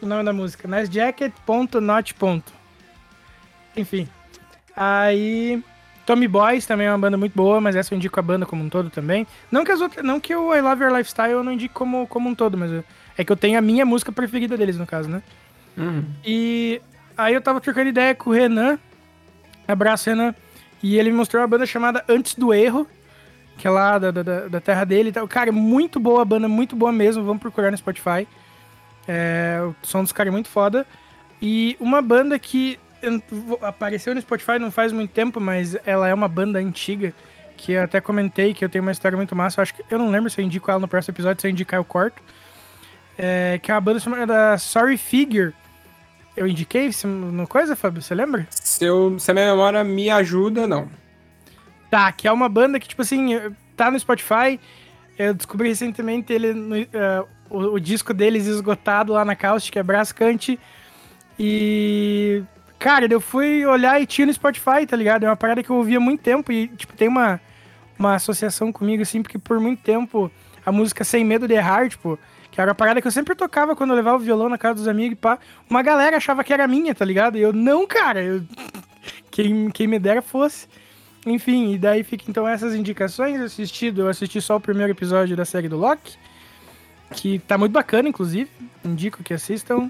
O 0.01 0.05
nome 0.05 0.23
da 0.23 0.31
música. 0.33 0.67
Nice 0.67 0.91
Jacket, 0.91 1.33
ponto, 1.45 1.81
not, 1.81 2.13
ponto. 2.13 2.53
Enfim. 3.75 4.07
Aí. 4.75 5.63
Tommy 6.05 6.27
Boys 6.27 6.65
também 6.65 6.87
é 6.87 6.91
uma 6.91 6.97
banda 6.97 7.17
muito 7.17 7.35
boa, 7.35 7.61
mas 7.61 7.75
essa 7.75 7.93
eu 7.93 7.95
indico 7.95 8.19
a 8.19 8.23
banda 8.23 8.43
como 8.43 8.63
um 8.63 8.69
todo 8.69 8.89
também. 8.89 9.27
Não 9.51 9.63
que 9.63 9.71
as 9.71 9.79
outras. 9.79 10.03
Não 10.03 10.19
que 10.19 10.35
o 10.35 10.55
I 10.55 10.61
Love 10.61 10.83
Your 10.83 10.95
Lifestyle 10.95 11.31
eu 11.33 11.43
não 11.43 11.51
indico 11.51 11.73
como, 11.75 12.07
como 12.07 12.27
um 12.29 12.33
todo, 12.33 12.57
mas 12.57 12.71
eu- 12.71 12.83
é 13.19 13.23
que 13.25 13.31
eu 13.31 13.35
tenho 13.37 13.57
a 13.57 13.61
minha 13.61 13.85
música 13.85 14.11
preferida 14.11 14.55
deles, 14.57 14.77
no 14.77 14.87
caso, 14.87 15.09
né? 15.09 15.21
Uhum. 15.77 16.05
E 16.25 16.81
aí 17.17 17.33
eu 17.33 17.41
tava 17.41 17.59
trocando 17.59 17.89
ideia 17.89 18.15
com 18.15 18.29
o 18.29 18.33
Renan. 18.33 18.79
Abraço, 19.67 20.09
Renan. 20.09 20.33
E 20.81 20.97
ele 20.97 21.11
me 21.11 21.17
mostrou 21.17 21.41
uma 21.41 21.47
banda 21.47 21.65
chamada 21.65 22.03
Antes 22.07 22.35
do 22.35 22.53
Erro, 22.53 22.87
que 23.57 23.67
é 23.67 23.69
lá 23.69 23.99
da, 23.99 24.11
da, 24.11 24.23
da- 24.47 24.61
terra 24.61 24.85
dele 24.85 25.09
e 25.09 25.11
tal. 25.11 25.27
Cara, 25.27 25.51
muito 25.51 25.99
boa 25.99 26.21
a 26.21 26.25
banda, 26.25 26.47
muito 26.47 26.75
boa 26.75 26.91
mesmo. 26.91 27.23
Vamos 27.23 27.41
procurar 27.41 27.69
no 27.71 27.77
Spotify. 27.77 28.25
É, 29.07 29.59
o 29.63 29.75
som 29.85 30.01
dos 30.03 30.11
caras 30.11 30.29
é 30.29 30.31
muito 30.31 30.47
foda. 30.49 30.85
E 31.41 31.75
uma 31.79 32.01
banda 32.01 32.37
que 32.39 32.79
eu- 33.01 33.21
apareceu 33.61 34.15
no 34.15 34.21
Spotify 34.21 34.59
não 34.59 34.71
faz 34.71 34.91
muito 34.93 35.11
tempo, 35.11 35.39
mas 35.41 35.75
ela 35.85 36.07
é 36.07 36.13
uma 36.13 36.27
banda 36.27 36.59
antiga. 36.59 37.13
Que 37.57 37.73
eu 37.73 37.83
até 37.83 37.99
comentei 37.99 38.53
que 38.53 38.63
eu 38.63 38.69
tenho 38.69 38.81
uma 38.81 38.91
história 38.93 39.17
muito 39.17 39.35
massa. 39.35 39.59
Eu 39.59 39.63
acho 39.63 39.73
que 39.73 39.83
eu 39.91 39.99
não 39.99 40.09
lembro 40.09 40.29
se 40.29 40.39
eu 40.39 40.45
indico 40.45 40.71
ela 40.71 40.79
no 40.79 40.87
próximo 40.87 41.13
episódio, 41.13 41.41
se 41.41 41.47
eu 41.47 41.51
indicar 41.51 41.77
eu 41.77 41.83
corto. 41.83 42.21
É, 43.21 43.59
que 43.61 43.69
é 43.69 43.73
uma 43.73 43.81
banda 43.81 43.99
chamada 43.99 44.57
Sorry 44.57 44.97
Figure. 44.97 45.53
Eu 46.37 46.47
indiquei 46.47 46.85
isso 46.85 47.05
no 47.05 47.45
coisa, 47.45 47.75
Fábio? 47.75 48.01
Você 48.01 48.15
lembra? 48.15 48.47
Se, 48.49 48.85
eu, 48.85 49.19
se 49.19 49.29
a 49.29 49.33
minha 49.33 49.51
memória 49.51 49.83
me 49.83 50.09
ajuda, 50.09 50.65
não. 50.65 50.87
Tá, 51.91 52.13
que 52.13 52.29
é 52.29 52.31
uma 52.31 52.47
banda 52.47 52.79
que, 52.79 52.87
tipo 52.87 53.01
assim, 53.01 53.37
tá 53.75 53.91
no 53.91 53.99
Spotify. 53.99 54.57
Eu 55.17 55.33
descobri 55.33 55.67
recentemente 55.67 56.31
ele 56.31 56.87
eh, 56.93 57.23
o, 57.49 57.73
o 57.73 57.79
disco 57.79 58.13
deles 58.13 58.45
esgotado 58.45 59.11
lá 59.11 59.25
na 59.25 59.35
Caustic, 59.35 59.75
é 59.75 59.83
Brascante. 59.83 60.57
E. 61.37 62.41
Cara, 62.77 63.05
eu 63.11 63.19
fui 63.19 63.65
olhar 63.65 64.01
e 64.01 64.05
tinha 64.05 64.25
no 64.25 64.33
Spotify, 64.33 64.85
tá 64.87 64.95
ligado? 64.95 65.25
É 65.25 65.29
uma 65.29 65.35
parada 65.35 65.61
que 65.61 65.69
eu 65.69 65.75
ouvia 65.75 65.97
há 65.97 65.99
muito 65.99 66.21
tempo 66.21 66.53
e, 66.53 66.69
tipo, 66.69 66.93
tem 66.95 67.09
uma, 67.09 67.41
uma 67.97 68.15
associação 68.15 68.71
comigo, 68.71 69.03
assim, 69.03 69.21
porque 69.21 69.37
por 69.37 69.59
muito 69.59 69.83
tempo 69.83 70.31
a 70.65 70.71
música 70.71 71.03
Sem 71.03 71.25
Medo 71.25 71.49
de 71.49 71.55
Errar, 71.55 71.89
tipo, 71.89 72.17
que 72.59 72.61
era 72.61 72.71
uma 72.71 72.75
parada 72.75 73.01
que 73.01 73.07
eu 73.07 73.11
sempre 73.11 73.35
tocava 73.35 73.73
quando 73.73 73.91
eu 73.91 73.95
levava 73.95 74.17
o 74.17 74.19
violão 74.19 74.49
na 74.49 74.57
casa 74.57 74.75
dos 74.75 74.87
amigos 74.89 75.13
e 75.13 75.15
pá. 75.15 75.39
Uma 75.69 75.81
galera 75.81 76.17
achava 76.17 76.43
que 76.43 76.51
era 76.51 76.67
minha, 76.67 76.93
tá 76.93 77.05
ligado? 77.05 77.37
E 77.37 77.41
eu, 77.41 77.53
não, 77.53 77.87
cara, 77.87 78.21
eu... 78.21 78.43
quem, 79.31 79.69
quem 79.71 79.87
me 79.87 79.97
dera 79.97 80.21
fosse. 80.21 80.67
Enfim, 81.25 81.71
e 81.71 81.77
daí 81.77 82.03
fica 82.03 82.25
então 82.27 82.45
essas 82.45 82.75
indicações. 82.75 83.39
Assistido, 83.39 84.01
eu 84.01 84.09
assisti 84.09 84.41
só 84.41 84.57
o 84.57 84.59
primeiro 84.59 84.91
episódio 84.91 85.37
da 85.37 85.45
série 85.45 85.69
do 85.69 85.77
Loki, 85.77 86.17
que 87.13 87.39
tá 87.39 87.57
muito 87.57 87.71
bacana, 87.71 88.09
inclusive. 88.09 88.51
Indico 88.83 89.23
que 89.23 89.33
assistam. 89.33 89.89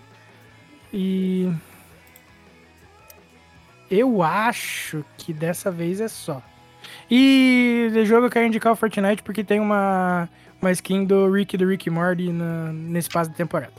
E. 0.94 1.52
Eu 3.90 4.22
acho 4.22 5.04
que 5.18 5.34
dessa 5.34 5.72
vez 5.72 6.00
é 6.00 6.08
só. 6.08 6.40
E 7.10 7.90
de 7.92 8.06
jogo 8.06 8.28
eu 8.28 8.30
quero 8.30 8.46
indicar 8.46 8.72
o 8.72 8.76
Fortnite 8.76 9.24
porque 9.24 9.44
tem 9.44 9.60
uma, 9.60 10.30
uma 10.62 10.72
skin 10.72 11.06
do 11.06 11.32
Rick 11.32 11.58
do 11.58 11.68
Rick 11.68 11.90
Morty 11.90 12.32
na, 12.32 12.72
nesse 12.74 13.10
passo 13.10 13.30
da 13.30 13.36
temporada. 13.36 13.74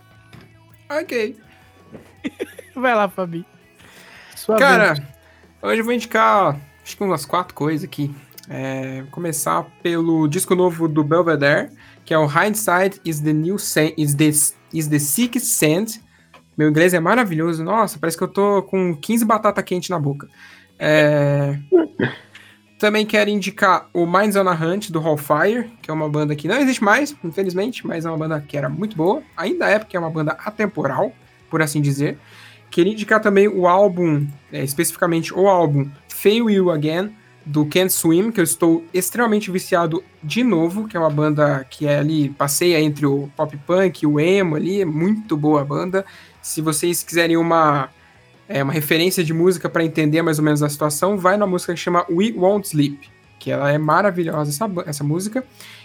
Ok. 0.89 1.37
Vai 2.75 2.95
lá, 2.95 3.09
Fabi. 3.09 3.45
Sua 4.35 4.57
Cara, 4.57 4.95
vez. 4.95 5.07
hoje 5.63 5.81
eu 5.81 5.85
vou 5.85 5.93
indicar 5.93 6.59
acho 6.91 6.97
que 6.97 7.03
umas 7.05 7.25
quatro 7.25 7.55
coisas 7.55 7.85
aqui. 7.85 8.15
É, 8.49 9.03
vou 9.03 9.11
começar 9.13 9.65
pelo 9.83 10.27
disco 10.27 10.57
novo 10.57 10.89
do 10.89 11.05
Belvedere, 11.05 11.71
que 12.05 12.13
é 12.13 12.19
o 12.19 12.27
Hindsight 12.27 13.01
is 13.05 13.21
the 13.21 13.33
New 13.33 13.59
Sen 13.59 13.95
is 13.97 14.15
the, 14.15 14.29
is 14.73 14.89
the 14.89 14.99
Sixth 14.99 15.45
Sense. 15.45 16.03
Meu 16.59 16.69
inglês 16.69 16.93
é 16.93 17.01
maravilhoso. 17.01 17.63
Nossa, 17.63 17.99
parece 17.99 18.19
que 18.19 18.25
eu 18.25 18.29
tô 18.29 18.63
com 18.65 18.97
15 18.97 19.25
batata 19.25 19.63
quente 19.63 19.91
na 19.91 19.99
boca. 20.01 20.29
É, 20.79 21.57
Também 22.81 23.05
quero 23.05 23.29
indicar 23.29 23.91
o 23.93 24.07
Minds 24.07 24.37
on 24.37 24.49
a 24.49 24.55
Hunt 24.55 24.89
do 24.89 25.07
Hellfire, 25.07 25.71
que 25.83 25.91
é 25.91 25.93
uma 25.93 26.09
banda 26.09 26.35
que 26.35 26.49
não 26.49 26.57
existe 26.57 26.83
mais, 26.83 27.15
infelizmente, 27.23 27.87
mas 27.87 28.07
é 28.07 28.09
uma 28.09 28.17
banda 28.17 28.41
que 28.41 28.57
era 28.57 28.71
muito 28.71 28.97
boa. 28.97 29.23
Ainda 29.37 29.69
é, 29.69 29.79
porque 29.79 29.99
é 29.99 30.01
uma 30.01 30.09
banda 30.09 30.33
atemporal, 30.33 31.13
por 31.51 31.61
assim 31.61 31.83
dizer. 31.83 32.17
Queria 32.71 32.95
indicar 32.95 33.21
também 33.21 33.47
o 33.47 33.69
álbum, 33.69 34.27
é, 34.51 34.65
especificamente 34.65 35.31
o 35.35 35.47
álbum 35.47 35.91
Fail 36.09 36.49
You 36.49 36.71
Again, 36.71 37.15
do 37.45 37.67
Can't 37.67 37.93
Swim, 37.93 38.33
que 38.33 38.41
eu 38.41 38.45
estou 38.45 38.83
extremamente 38.95 39.51
viciado 39.51 40.03
de 40.23 40.43
novo, 40.43 40.89
que 40.89 40.97
é 40.97 41.01
uma 41.01 41.11
banda 41.11 41.67
que 41.69 41.87
é 41.87 41.99
ali, 41.99 42.31
passeia 42.31 42.81
entre 42.81 43.05
o 43.05 43.31
pop 43.37 43.55
punk 43.67 44.05
e 44.05 44.07
o 44.07 44.19
emo 44.19 44.57
ali, 44.57 44.81
é 44.81 44.87
muito 44.87 45.37
boa 45.37 45.61
a 45.61 45.65
banda. 45.67 46.03
Se 46.41 46.63
vocês 46.63 47.03
quiserem 47.03 47.37
uma, 47.37 47.91
é, 48.51 48.65
uma 48.65 48.73
referência 48.73 49.23
de 49.23 49.33
música 49.33 49.69
para 49.69 49.85
entender 49.85 50.21
mais 50.23 50.41
ou 50.41 50.45
menos 50.45 50.61
a 50.61 50.69
situação, 50.69 51.17
vai 51.17 51.37
na 51.37 51.47
música 51.47 51.73
que 51.73 51.79
chama 51.79 52.05
We 52.11 52.35
Won't 52.37 52.67
Sleep, 52.67 53.09
que 53.39 53.49
ela 53.49 53.71
é 53.71 53.79
maravilhosa 53.79 54.51
essa, 54.51 54.69
essa 54.87 55.05
música. 55.05 55.45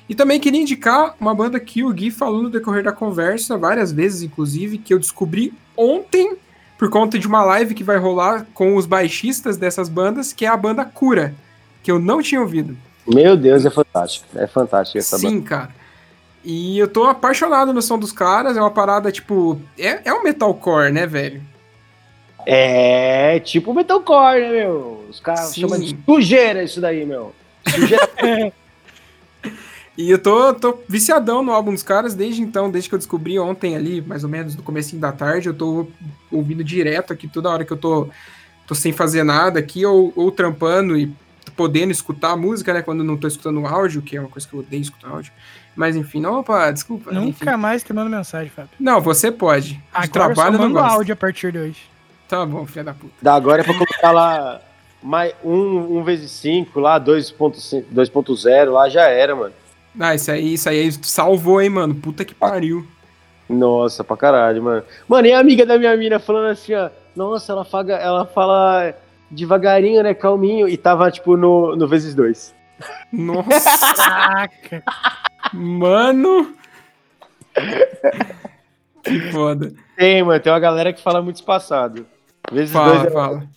E 0.09 0.15
também 0.15 0.39
queria 0.39 0.59
indicar 0.59 1.15
uma 1.19 1.33
banda 1.33 1.59
que 1.59 1.83
o 1.83 1.93
Gui 1.93 2.09
falou 2.09 2.41
no 2.41 2.49
decorrer 2.49 2.83
da 2.83 2.91
conversa, 2.91 3.55
várias 3.55 3.91
vezes 3.91 4.23
inclusive, 4.23 4.79
que 4.79 4.91
eu 4.91 4.97
descobri 4.97 5.53
ontem 5.77 6.35
por 6.75 6.89
conta 6.89 7.19
de 7.19 7.27
uma 7.27 7.43
live 7.43 7.75
que 7.75 7.83
vai 7.83 7.97
rolar 7.97 8.47
com 8.55 8.75
os 8.75 8.87
baixistas 8.87 9.57
dessas 9.57 9.87
bandas, 9.87 10.33
que 10.33 10.43
é 10.43 10.49
a 10.49 10.57
banda 10.57 10.83
Cura, 10.83 11.35
que 11.83 11.91
eu 11.91 11.99
não 11.99 12.19
tinha 12.19 12.41
ouvido. 12.41 12.75
Meu 13.07 13.37
Deus, 13.37 13.63
é 13.63 13.69
fantástico. 13.69 14.25
É 14.35 14.47
fantástico 14.47 14.97
essa 14.97 15.17
banda. 15.17 15.29
Sim, 15.29 15.41
cara. 15.41 15.69
E 16.43 16.79
eu 16.79 16.87
tô 16.87 17.05
apaixonado 17.05 17.71
no 17.71 17.81
som 17.81 17.97
dos 17.97 18.11
caras, 18.11 18.57
é 18.57 18.59
uma 18.59 18.71
parada, 18.71 19.11
tipo, 19.11 19.61
é, 19.77 20.01
é 20.09 20.13
um 20.13 20.23
metalcore, 20.23 20.91
né, 20.91 21.05
velho? 21.05 21.41
É 22.45 23.39
tipo 23.39 23.73
metalcore, 23.73 24.41
né, 24.41 24.51
meu? 24.51 25.05
Os 25.09 25.19
caras 25.19 25.49
Sim. 25.49 25.61
chamam 25.61 25.79
de 25.79 25.97
sujeira 26.05 26.63
isso 26.63 26.79
daí, 26.79 27.05
meu. 27.05 27.33
Sujeira. 27.67 28.53
E 29.97 30.09
eu 30.11 30.19
tô, 30.19 30.53
tô 30.53 30.77
viciadão 30.89 31.41
no 31.41 31.53
álbum 31.53 31.71
dos 31.71 31.83
caras 31.83 32.13
desde 32.13 32.41
então, 32.41 32.69
desde 32.69 32.89
que 32.89 32.95
eu 32.95 32.99
descobri 32.99 33.39
ontem 33.39 33.77
ali, 33.77 34.01
mais 34.01 34.25
ou 34.25 34.29
menos 34.29 34.53
no 34.55 34.61
comecinho 34.61 35.01
da 35.01 35.11
tarde, 35.11 35.47
eu 35.47 35.53
tô 35.53 35.87
ouvindo 36.29 36.63
direto 36.65 37.13
aqui 37.13 37.27
toda 37.29 37.49
hora 37.49 37.63
que 37.63 37.71
eu 37.71 37.77
tô, 37.77 38.09
tô 38.67 38.75
sem 38.75 38.91
fazer 38.91 39.23
nada 39.23 39.57
aqui, 39.57 39.85
ou, 39.85 40.11
ou 40.13 40.31
trampando 40.31 40.97
e 40.97 41.13
podendo 41.55 41.91
escutar 41.91 42.31
a 42.31 42.35
música, 42.35 42.73
né, 42.73 42.81
quando 42.81 42.99
eu 42.99 43.05
não 43.05 43.15
tô 43.15 43.25
escutando 43.25 43.61
o 43.61 43.65
áudio, 43.65 44.01
que 44.01 44.17
é 44.17 44.19
uma 44.19 44.27
coisa 44.27 44.45
que 44.45 44.53
eu 44.53 44.59
odeio 44.59 44.81
escutar 44.81 45.09
áudio. 45.09 45.31
Mas 45.73 45.95
enfim, 45.95 46.25
opa, 46.25 46.71
desculpa. 46.71 47.11
enfim. 47.13 47.25
Nunca 47.27 47.57
mais 47.57 47.81
te 47.81 47.93
mando 47.93 48.09
mensagem, 48.09 48.49
Fábio. 48.49 48.71
Não, 48.77 48.99
você 48.99 49.31
pode. 49.31 49.75
De 49.75 49.83
Agora 49.93 50.09
trabalho 50.09 50.37
eu 50.37 50.41
eu 50.41 50.45
só 50.45 50.51
não 50.51 50.59
mando 50.59 50.73
gosto. 50.73 50.93
áudio 50.93 51.13
a 51.13 51.15
partir 51.15 51.51
de 51.53 51.57
hoje. 51.59 51.94
Tá 52.27 52.45
bom, 52.45 52.65
filha 52.65 52.83
da 52.83 52.93
puta. 52.93 53.13
Da 53.21 53.35
agora 53.35 53.61
é 53.61 53.65
pra 53.65 53.73
colocar 53.73 54.11
lá 54.11 54.61
mais 55.01 55.33
um, 55.43 55.99
um 55.99 56.03
vezes 56.03 56.31
5 56.31 56.79
lá, 56.79 56.99
2.5 56.99 57.85
2.0 57.93 58.71
lá, 58.71 58.89
já 58.89 59.03
era, 59.03 59.35
mano. 59.35 59.53
Ah, 59.99 60.15
isso 60.15 60.31
aí, 60.31 60.53
isso 60.53 60.67
aí 60.67 60.91
salvou, 61.03 61.61
hein, 61.61 61.69
mano. 61.69 61.95
Puta 61.95 62.25
que 62.25 62.33
pariu. 62.33 62.85
Nossa, 63.47 64.03
pra 64.03 64.17
caralho, 64.17 64.63
mano. 64.63 64.83
Mano, 65.07 65.27
e 65.27 65.31
a 65.33 65.39
amiga 65.39 65.65
da 65.65 65.77
minha 65.77 65.95
mina 65.95 66.19
falando 66.19 66.47
assim, 66.51 66.73
ó. 66.73 66.89
Nossa, 67.15 67.53
ela, 67.53 67.63
faga, 67.63 67.95
ela 67.95 68.25
fala 68.25 68.93
devagarinho, 69.29 70.03
né? 70.03 70.13
Calminho. 70.13 70.67
E 70.67 70.75
tava, 70.75 71.09
tipo, 71.11 71.37
no, 71.37 71.75
no 71.75 71.87
vezes 71.87 72.15
dois. 72.15 72.53
Nossa, 73.13 73.93
Caraca. 73.95 74.83
mano. 75.53 76.53
Que 79.03 79.31
foda. 79.31 79.71
Tem, 79.95 80.23
mano. 80.23 80.39
Tem 80.39 80.51
uma 80.51 80.59
galera 80.59 80.91
que 80.91 81.01
fala 81.01 81.21
muito 81.21 81.37
espaçado. 81.37 82.05
Vezes 82.51 82.71
Fala, 82.71 82.93
dois 82.95 83.05
é- 83.07 83.11
fala. 83.11 83.47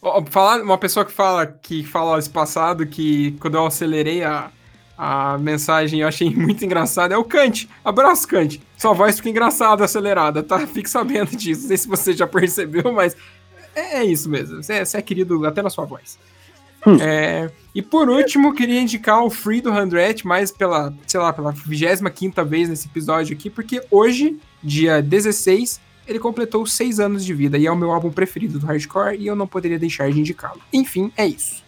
Ó, 0.00 0.24
falar 0.26 0.62
uma 0.62 0.78
pessoa 0.78 1.04
que 1.04 1.12
fala 1.12 1.46
que 1.46 1.82
fala 1.82 2.18
esse 2.18 2.30
passado 2.30 2.86
que 2.86 3.32
quando 3.40 3.56
eu 3.56 3.66
acelerei 3.66 4.22
a, 4.22 4.48
a 4.96 5.36
mensagem 5.38 6.00
eu 6.00 6.08
achei 6.08 6.30
muito 6.34 6.64
engraçado 6.64 7.12
é 7.12 7.18
o 7.18 7.24
Kant. 7.24 7.68
Abraço, 7.84 8.26
Kant. 8.28 8.60
Sua 8.76 8.92
voz 8.92 9.16
fica 9.16 9.28
engraçada, 9.30 9.84
acelerada, 9.84 10.42
tá? 10.42 10.64
Fique 10.68 10.88
sabendo 10.88 11.36
disso. 11.36 11.62
Não 11.62 11.68
sei 11.68 11.76
se 11.76 11.88
você 11.88 12.12
já 12.12 12.26
percebeu, 12.26 12.92
mas 12.92 13.16
é, 13.74 13.98
é 13.98 14.04
isso 14.04 14.28
mesmo. 14.30 14.62
Você, 14.62 14.74
é- 14.74 14.84
você 14.84 14.98
é 14.98 15.02
querido 15.02 15.44
até 15.46 15.62
na 15.62 15.70
sua 15.70 15.84
voz. 15.84 16.18
É, 17.00 17.50
e 17.74 17.82
por 17.82 18.08
último, 18.08 18.54
queria 18.54 18.80
indicar 18.80 19.22
o 19.24 19.28
Free 19.28 19.60
do 19.60 19.70
Handret, 19.70 20.24
mais 20.24 20.52
pela, 20.52 20.94
sei 21.08 21.18
lá, 21.18 21.32
pela 21.32 21.50
25 21.50 22.44
vez 22.44 22.68
nesse 22.68 22.86
episódio 22.86 23.36
aqui, 23.36 23.50
porque 23.50 23.82
hoje, 23.90 24.38
dia 24.62 25.02
16, 25.02 25.80
ele 26.08 26.18
completou 26.18 26.66
6 26.66 26.98
anos 26.98 27.24
de 27.24 27.34
vida 27.34 27.58
e 27.58 27.66
é 27.66 27.70
o 27.70 27.76
meu 27.76 27.92
álbum 27.92 28.10
preferido 28.10 28.58
do 28.58 28.66
hardcore 28.66 29.16
e 29.18 29.26
eu 29.26 29.36
não 29.36 29.46
poderia 29.46 29.78
deixar 29.78 30.10
de 30.10 30.18
indicá-lo. 30.18 30.60
Enfim, 30.72 31.12
é 31.16 31.26
isso. 31.26 31.62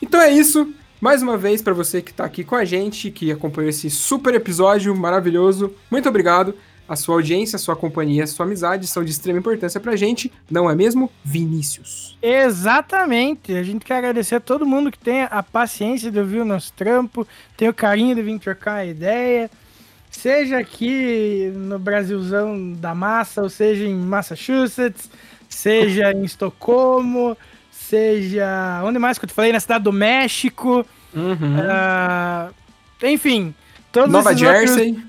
Então 0.00 0.20
é 0.20 0.30
isso. 0.32 0.72
Mais 1.00 1.20
uma 1.20 1.36
vez, 1.36 1.60
para 1.60 1.74
você 1.74 2.00
que 2.00 2.14
tá 2.14 2.24
aqui 2.24 2.44
com 2.44 2.54
a 2.54 2.64
gente, 2.64 3.10
que 3.10 3.30
acompanhou 3.30 3.68
esse 3.68 3.90
super 3.90 4.34
episódio 4.34 4.94
maravilhoso, 4.96 5.74
muito 5.90 6.08
obrigado. 6.08 6.54
A 6.88 6.96
sua 6.96 7.16
audiência, 7.16 7.56
a 7.56 7.58
sua 7.58 7.76
companhia, 7.76 8.24
a 8.24 8.26
sua 8.26 8.46
amizade 8.46 8.86
são 8.86 9.04
de 9.04 9.10
extrema 9.10 9.38
importância 9.38 9.80
pra 9.80 9.96
gente, 9.96 10.32
não 10.50 10.70
é 10.70 10.74
mesmo, 10.74 11.10
Vinícius? 11.24 12.18
Exatamente. 12.20 13.52
A 13.52 13.62
gente 13.62 13.84
quer 13.84 13.96
agradecer 13.96 14.36
a 14.36 14.40
todo 14.40 14.66
mundo 14.66 14.90
que 14.90 14.98
tem 14.98 15.22
a 15.22 15.42
paciência 15.42 16.10
de 16.10 16.18
ouvir 16.18 16.40
o 16.40 16.44
nosso 16.44 16.72
trampo, 16.72 17.26
tem 17.56 17.68
o 17.68 17.74
carinho 17.74 18.14
de 18.14 18.22
vir 18.22 18.38
trocar 18.38 18.74
a 18.74 18.86
ideia. 18.86 19.50
Seja 20.12 20.58
aqui 20.58 21.50
no 21.54 21.78
Brasilzão 21.78 22.72
da 22.74 22.94
massa, 22.94 23.42
ou 23.42 23.48
seja 23.50 23.84
em 23.84 23.94
Massachusetts, 23.94 25.10
seja 25.48 26.12
em 26.12 26.22
Estocolmo, 26.24 27.36
seja. 27.70 28.80
Onde 28.84 28.98
mais 28.98 29.18
que 29.18 29.24
eu 29.24 29.28
te 29.28 29.34
falei? 29.34 29.52
Na 29.52 29.58
cidade 29.58 29.82
do 29.84 29.92
México. 29.92 30.86
Uhum. 31.14 31.56
ah, 31.68 32.50
enfim. 33.02 33.54
Todos 33.90 34.10
Nova 34.12 34.32
esses 34.32 34.42
outros- 34.42 34.70
Jersey. 34.70 35.04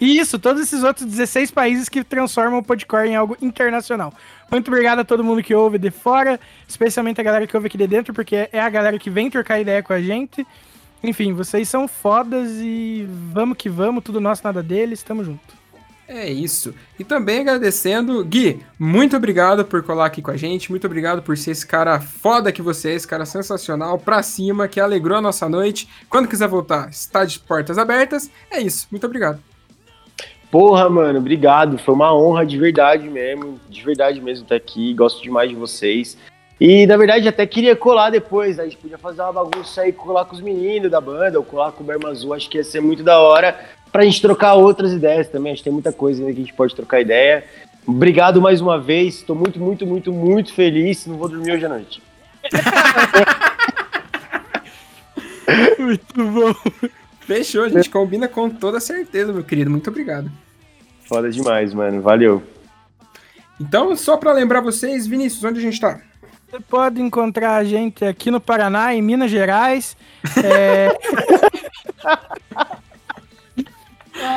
isso, 0.00 0.38
todos 0.38 0.62
esses 0.62 0.82
outros 0.82 1.06
16 1.06 1.50
países 1.50 1.88
que 1.88 2.02
transformam 2.02 2.58
o 2.58 2.62
Podcore 2.62 3.08
em 3.08 3.14
algo 3.16 3.36
internacional. 3.40 4.12
Muito 4.50 4.68
obrigado 4.68 4.98
a 5.00 5.04
todo 5.04 5.22
mundo 5.22 5.42
que 5.42 5.54
ouve 5.54 5.78
de 5.78 5.90
fora, 5.90 6.40
especialmente 6.66 7.20
a 7.20 7.24
galera 7.24 7.46
que 7.46 7.56
ouve 7.56 7.66
aqui 7.68 7.78
de 7.78 7.86
dentro, 7.86 8.12
porque 8.14 8.48
é 8.52 8.60
a 8.60 8.68
galera 8.70 8.98
que 8.98 9.08
vem 9.10 9.30
trocar 9.30 9.60
ideia 9.60 9.82
com 9.82 9.92
a 9.92 10.00
gente. 10.00 10.46
Enfim, 11.02 11.32
vocês 11.32 11.68
são 11.68 11.86
fodas 11.86 12.50
e 12.56 13.06
vamos 13.32 13.56
que 13.56 13.68
vamos, 13.68 14.02
tudo 14.02 14.20
nosso, 14.20 14.42
nada 14.44 14.62
deles, 14.62 15.02
tamo 15.02 15.22
junto. 15.22 15.54
É 16.08 16.30
isso. 16.30 16.72
E 16.98 17.04
também 17.04 17.40
agradecendo, 17.40 18.24
Gui, 18.24 18.60
muito 18.78 19.16
obrigado 19.16 19.64
por 19.64 19.82
colar 19.82 20.06
aqui 20.06 20.22
com 20.22 20.30
a 20.30 20.36
gente, 20.36 20.70
muito 20.70 20.86
obrigado 20.86 21.20
por 21.20 21.36
ser 21.36 21.50
esse 21.50 21.66
cara 21.66 22.00
foda 22.00 22.52
que 22.52 22.62
você 22.62 22.90
é, 22.90 22.94
esse 22.94 23.08
cara 23.08 23.26
sensacional, 23.26 23.98
pra 23.98 24.22
cima, 24.22 24.68
que 24.68 24.78
alegrou 24.78 25.18
a 25.18 25.22
nossa 25.22 25.48
noite. 25.48 25.88
Quando 26.08 26.28
quiser 26.28 26.46
voltar, 26.46 26.88
está 26.90 27.24
de 27.24 27.40
portas 27.40 27.76
abertas. 27.76 28.30
É 28.50 28.60
isso, 28.60 28.86
muito 28.90 29.04
obrigado. 29.04 29.40
Porra, 30.50 30.88
mano, 30.88 31.18
obrigado. 31.18 31.76
Foi 31.76 31.92
uma 31.92 32.16
honra 32.16 32.46
de 32.46 32.56
verdade 32.56 33.08
mesmo. 33.10 33.60
De 33.68 33.82
verdade 33.82 34.20
mesmo 34.20 34.44
estar 34.44 34.54
aqui. 34.54 34.94
Gosto 34.94 35.22
demais 35.22 35.50
de 35.50 35.56
vocês. 35.56 36.16
E, 36.60 36.86
na 36.86 36.96
verdade, 36.96 37.28
até 37.28 37.46
queria 37.46 37.76
colar 37.76 38.10
depois. 38.10 38.56
né? 38.56 38.62
A 38.62 38.66
gente 38.66 38.78
podia 38.78 38.96
fazer 38.98 39.22
uma 39.22 39.32
bagunça 39.32 39.82
aí, 39.82 39.92
colar 39.92 40.24
com 40.24 40.34
os 40.34 40.40
meninos 40.40 40.90
da 40.90 41.00
banda, 41.00 41.38
ou 41.38 41.44
colar 41.44 41.72
com 41.72 41.84
o 41.84 41.86
Berma 41.86 42.08
Azul. 42.08 42.32
Acho 42.32 42.48
que 42.48 42.56
ia 42.58 42.64
ser 42.64 42.80
muito 42.80 43.02
da 43.02 43.18
hora 43.20 43.58
pra 43.92 44.04
gente 44.04 44.20
trocar 44.22 44.54
outras 44.54 44.92
ideias 44.92 45.28
também. 45.28 45.52
Acho 45.52 45.60
que 45.60 45.64
tem 45.64 45.72
muita 45.72 45.92
coisa 45.92 46.20
ainda 46.20 46.32
que 46.32 46.40
a 46.40 46.44
gente 46.44 46.54
pode 46.54 46.74
trocar 46.74 47.00
ideia. 47.00 47.44
Obrigado 47.86 48.40
mais 48.40 48.60
uma 48.60 48.80
vez. 48.80 49.22
Tô 49.22 49.34
muito, 49.34 49.60
muito, 49.60 49.86
muito, 49.86 50.12
muito 50.12 50.52
feliz. 50.54 51.06
Não 51.06 51.16
vou 51.16 51.28
dormir 51.28 51.52
hoje 51.52 51.66
à 51.66 51.68
noite. 51.68 52.02
Muito 55.78 56.14
bom. 56.14 56.54
Fechou, 57.20 57.64
a 57.64 57.68
gente 57.68 57.88
combina 57.90 58.28
com 58.28 58.50
toda 58.50 58.80
certeza, 58.80 59.32
meu 59.32 59.44
querido. 59.44 59.70
Muito 59.70 59.88
obrigado. 59.90 60.30
Foda 61.04 61.30
demais, 61.30 61.72
mano. 61.72 62.02
Valeu. 62.02 62.42
Então, 63.60 63.94
só 63.96 64.16
pra 64.16 64.32
lembrar 64.32 64.60
vocês, 64.60 65.06
Vinícius, 65.06 65.42
onde 65.44 65.58
a 65.60 65.62
gente 65.62 65.80
tá? 65.80 66.00
Você 66.56 66.62
pode 66.70 67.02
encontrar 67.02 67.56
a 67.56 67.64
gente 67.64 68.02
aqui 68.02 68.30
no 68.30 68.40
Paraná, 68.40 68.94
em 68.94 69.02
Minas 69.02 69.30
Gerais. 69.30 69.94
É... 70.42 70.88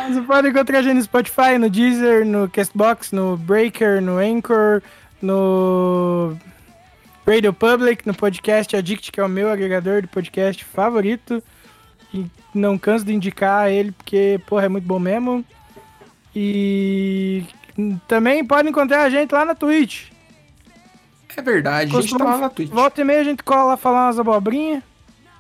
Você 0.10 0.22
pode 0.28 0.50
encontrar 0.50 0.80
a 0.80 0.82
gente 0.82 0.96
no 0.96 1.02
Spotify, 1.02 1.58
no 1.58 1.70
Deezer, 1.70 2.26
no 2.26 2.50
Castbox, 2.50 3.14
no 3.14 3.38
Breaker, 3.38 4.02
no 4.02 4.18
Anchor, 4.18 4.82
no 5.22 6.36
Radio 7.26 7.54
Public, 7.54 8.06
no 8.06 8.14
podcast 8.14 8.76
Addict, 8.76 9.14
que 9.14 9.22
é 9.22 9.24
o 9.24 9.30
meu 9.30 9.50
agregador 9.50 10.02
de 10.02 10.08
podcast 10.10 10.66
favorito. 10.66 11.41
E 12.14 12.26
não 12.54 12.78
canso 12.78 13.06
de 13.06 13.14
indicar 13.14 13.72
ele, 13.72 13.94
porque, 13.94 14.41
porra, 14.46 14.66
é 14.66 14.70
muito 14.70 14.86
bom 14.86 15.00
mesmo. 15.00 15.46
E 16.36 17.46
também 18.10 18.44
pode 18.44 18.68
encontrar 18.68 19.04
a 19.04 19.10
gente 19.10 19.32
lá 19.32 19.46
na 19.46 19.56
Twitch. 19.56 20.19
É 21.35 21.41
verdade, 21.41 21.95
a 21.95 22.01
gente 22.01 22.18
tá 22.18 22.23
lá 22.23 22.38
na 22.38 22.49
Twitch. 22.49 22.69
Volta 22.69 23.01
e 23.01 23.03
meia 23.03 23.22
a 23.22 23.23
gente 23.23 23.43
cola 23.43 23.64
lá 23.64 23.77
falar 23.77 24.07
umas 24.07 24.19
abobrinhas. 24.19 24.84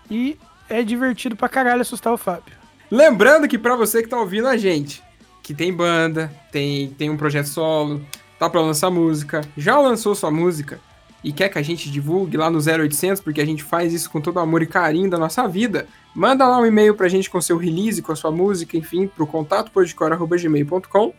E 0.09 0.37
é 0.69 0.83
divertido 0.83 1.35
pra 1.35 1.49
caralho 1.49 1.81
assustar 1.81 2.13
o 2.13 2.17
Fábio. 2.17 2.53
Lembrando 2.89 3.47
que 3.47 3.57
pra 3.57 3.75
você 3.75 4.01
que 4.01 4.09
tá 4.09 4.19
ouvindo 4.19 4.47
a 4.47 4.57
gente, 4.57 5.03
que 5.43 5.53
tem 5.53 5.71
banda, 5.71 6.31
tem, 6.51 6.89
tem 6.91 7.09
um 7.09 7.17
projeto 7.17 7.47
solo, 7.47 8.01
tá 8.39 8.49
pra 8.49 8.61
lançar 8.61 8.89
música, 8.89 9.41
já 9.55 9.77
lançou 9.77 10.15
sua 10.15 10.31
música, 10.31 10.79
e 11.23 11.31
quer 11.31 11.49
que 11.49 11.59
a 11.59 11.61
gente 11.61 11.91
divulgue 11.91 12.37
lá 12.37 12.49
no 12.49 12.59
0800, 12.59 13.21
porque 13.21 13.41
a 13.41 13.45
gente 13.45 13.63
faz 13.63 13.93
isso 13.93 14.09
com 14.09 14.21
todo 14.21 14.37
o 14.37 14.39
amor 14.39 14.61
e 14.63 14.67
carinho 14.67 15.09
da 15.09 15.17
nossa 15.17 15.47
vida, 15.47 15.85
manda 16.15 16.47
lá 16.47 16.57
um 16.59 16.65
e-mail 16.65 16.95
pra 16.95 17.09
gente 17.09 17.29
com 17.29 17.41
seu 17.41 17.57
release, 17.57 18.01
com 18.01 18.11
a 18.11 18.15
sua 18.15 18.31
música, 18.31 18.77
enfim, 18.77 19.07
pro 19.07 19.27
contato 19.27 19.71
podcore.gmail.com. 19.71 21.13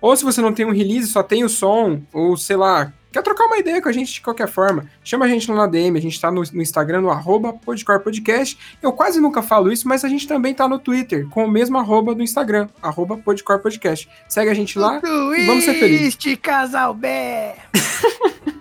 Ou 0.00 0.16
se 0.16 0.24
você 0.24 0.40
não 0.40 0.54
tem 0.54 0.64
um 0.64 0.72
release, 0.72 1.08
só 1.08 1.22
tem 1.22 1.44
o 1.44 1.48
som, 1.48 2.00
ou 2.12 2.36
sei 2.36 2.56
lá, 2.56 2.92
quer 3.12 3.22
trocar 3.22 3.46
uma 3.46 3.58
ideia 3.58 3.80
com 3.80 3.88
a 3.88 3.92
gente 3.92 4.14
de 4.14 4.20
qualquer 4.20 4.48
forma, 4.48 4.86
chama 5.02 5.24
a 5.24 5.28
gente 5.28 5.50
lá 5.50 5.56
na 5.56 5.66
DM, 5.66 5.98
a 5.98 6.02
gente 6.02 6.20
tá 6.20 6.30
no, 6.30 6.42
no 6.52 6.62
Instagram, 6.62 7.00
no 7.02 7.10
arroba 7.10 7.52
podcorepodcast. 7.52 8.58
Eu 8.82 8.92
quase 8.92 9.20
nunca 9.20 9.42
falo 9.42 9.72
isso, 9.72 9.88
mas 9.88 10.04
a 10.04 10.08
gente 10.08 10.26
também 10.26 10.54
tá 10.54 10.68
no 10.68 10.78
Twitter, 10.78 11.28
com 11.28 11.44
o 11.44 11.50
mesmo 11.50 11.78
arroba 11.78 12.14
do 12.14 12.22
Instagram, 12.22 12.68
arroba 12.82 13.16
podcorepodcast. 13.16 14.08
Segue 14.28 14.50
a 14.50 14.54
gente 14.54 14.78
lá 14.78 15.00
e 15.36 15.46
vamos 15.46 15.64
ser 15.64 15.74
felizes. 15.74 16.18
Casal 16.40 16.94
bé! 16.94 17.56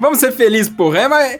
Vamos 0.00 0.18
ser 0.18 0.32
felizes, 0.32 0.72
porra. 0.72 1.00
É, 1.00 1.08
mas, 1.08 1.38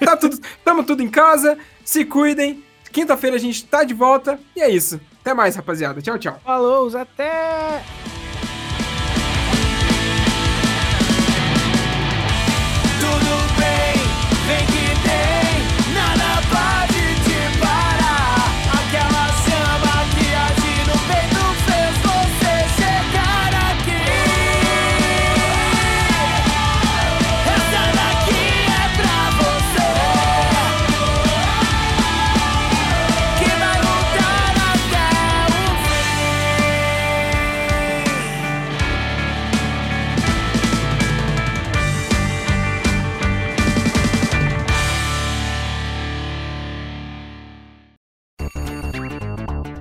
tá 0.00 0.16
tudo, 0.16 0.38
tamo 0.64 0.82
tudo 0.82 1.00
em 1.00 1.08
casa, 1.08 1.56
se 1.84 2.04
cuidem. 2.04 2.64
Quinta-feira 2.90 3.36
a 3.36 3.38
gente 3.38 3.64
tá 3.64 3.84
de 3.84 3.94
volta 3.94 4.38
e 4.56 4.60
é 4.60 4.68
isso. 4.68 5.00
Até 5.20 5.32
mais, 5.32 5.54
rapaziada. 5.54 6.02
Tchau, 6.02 6.18
tchau. 6.18 6.40
Falou, 6.44 6.90
até! 6.98 7.80
Tudo 13.00 13.29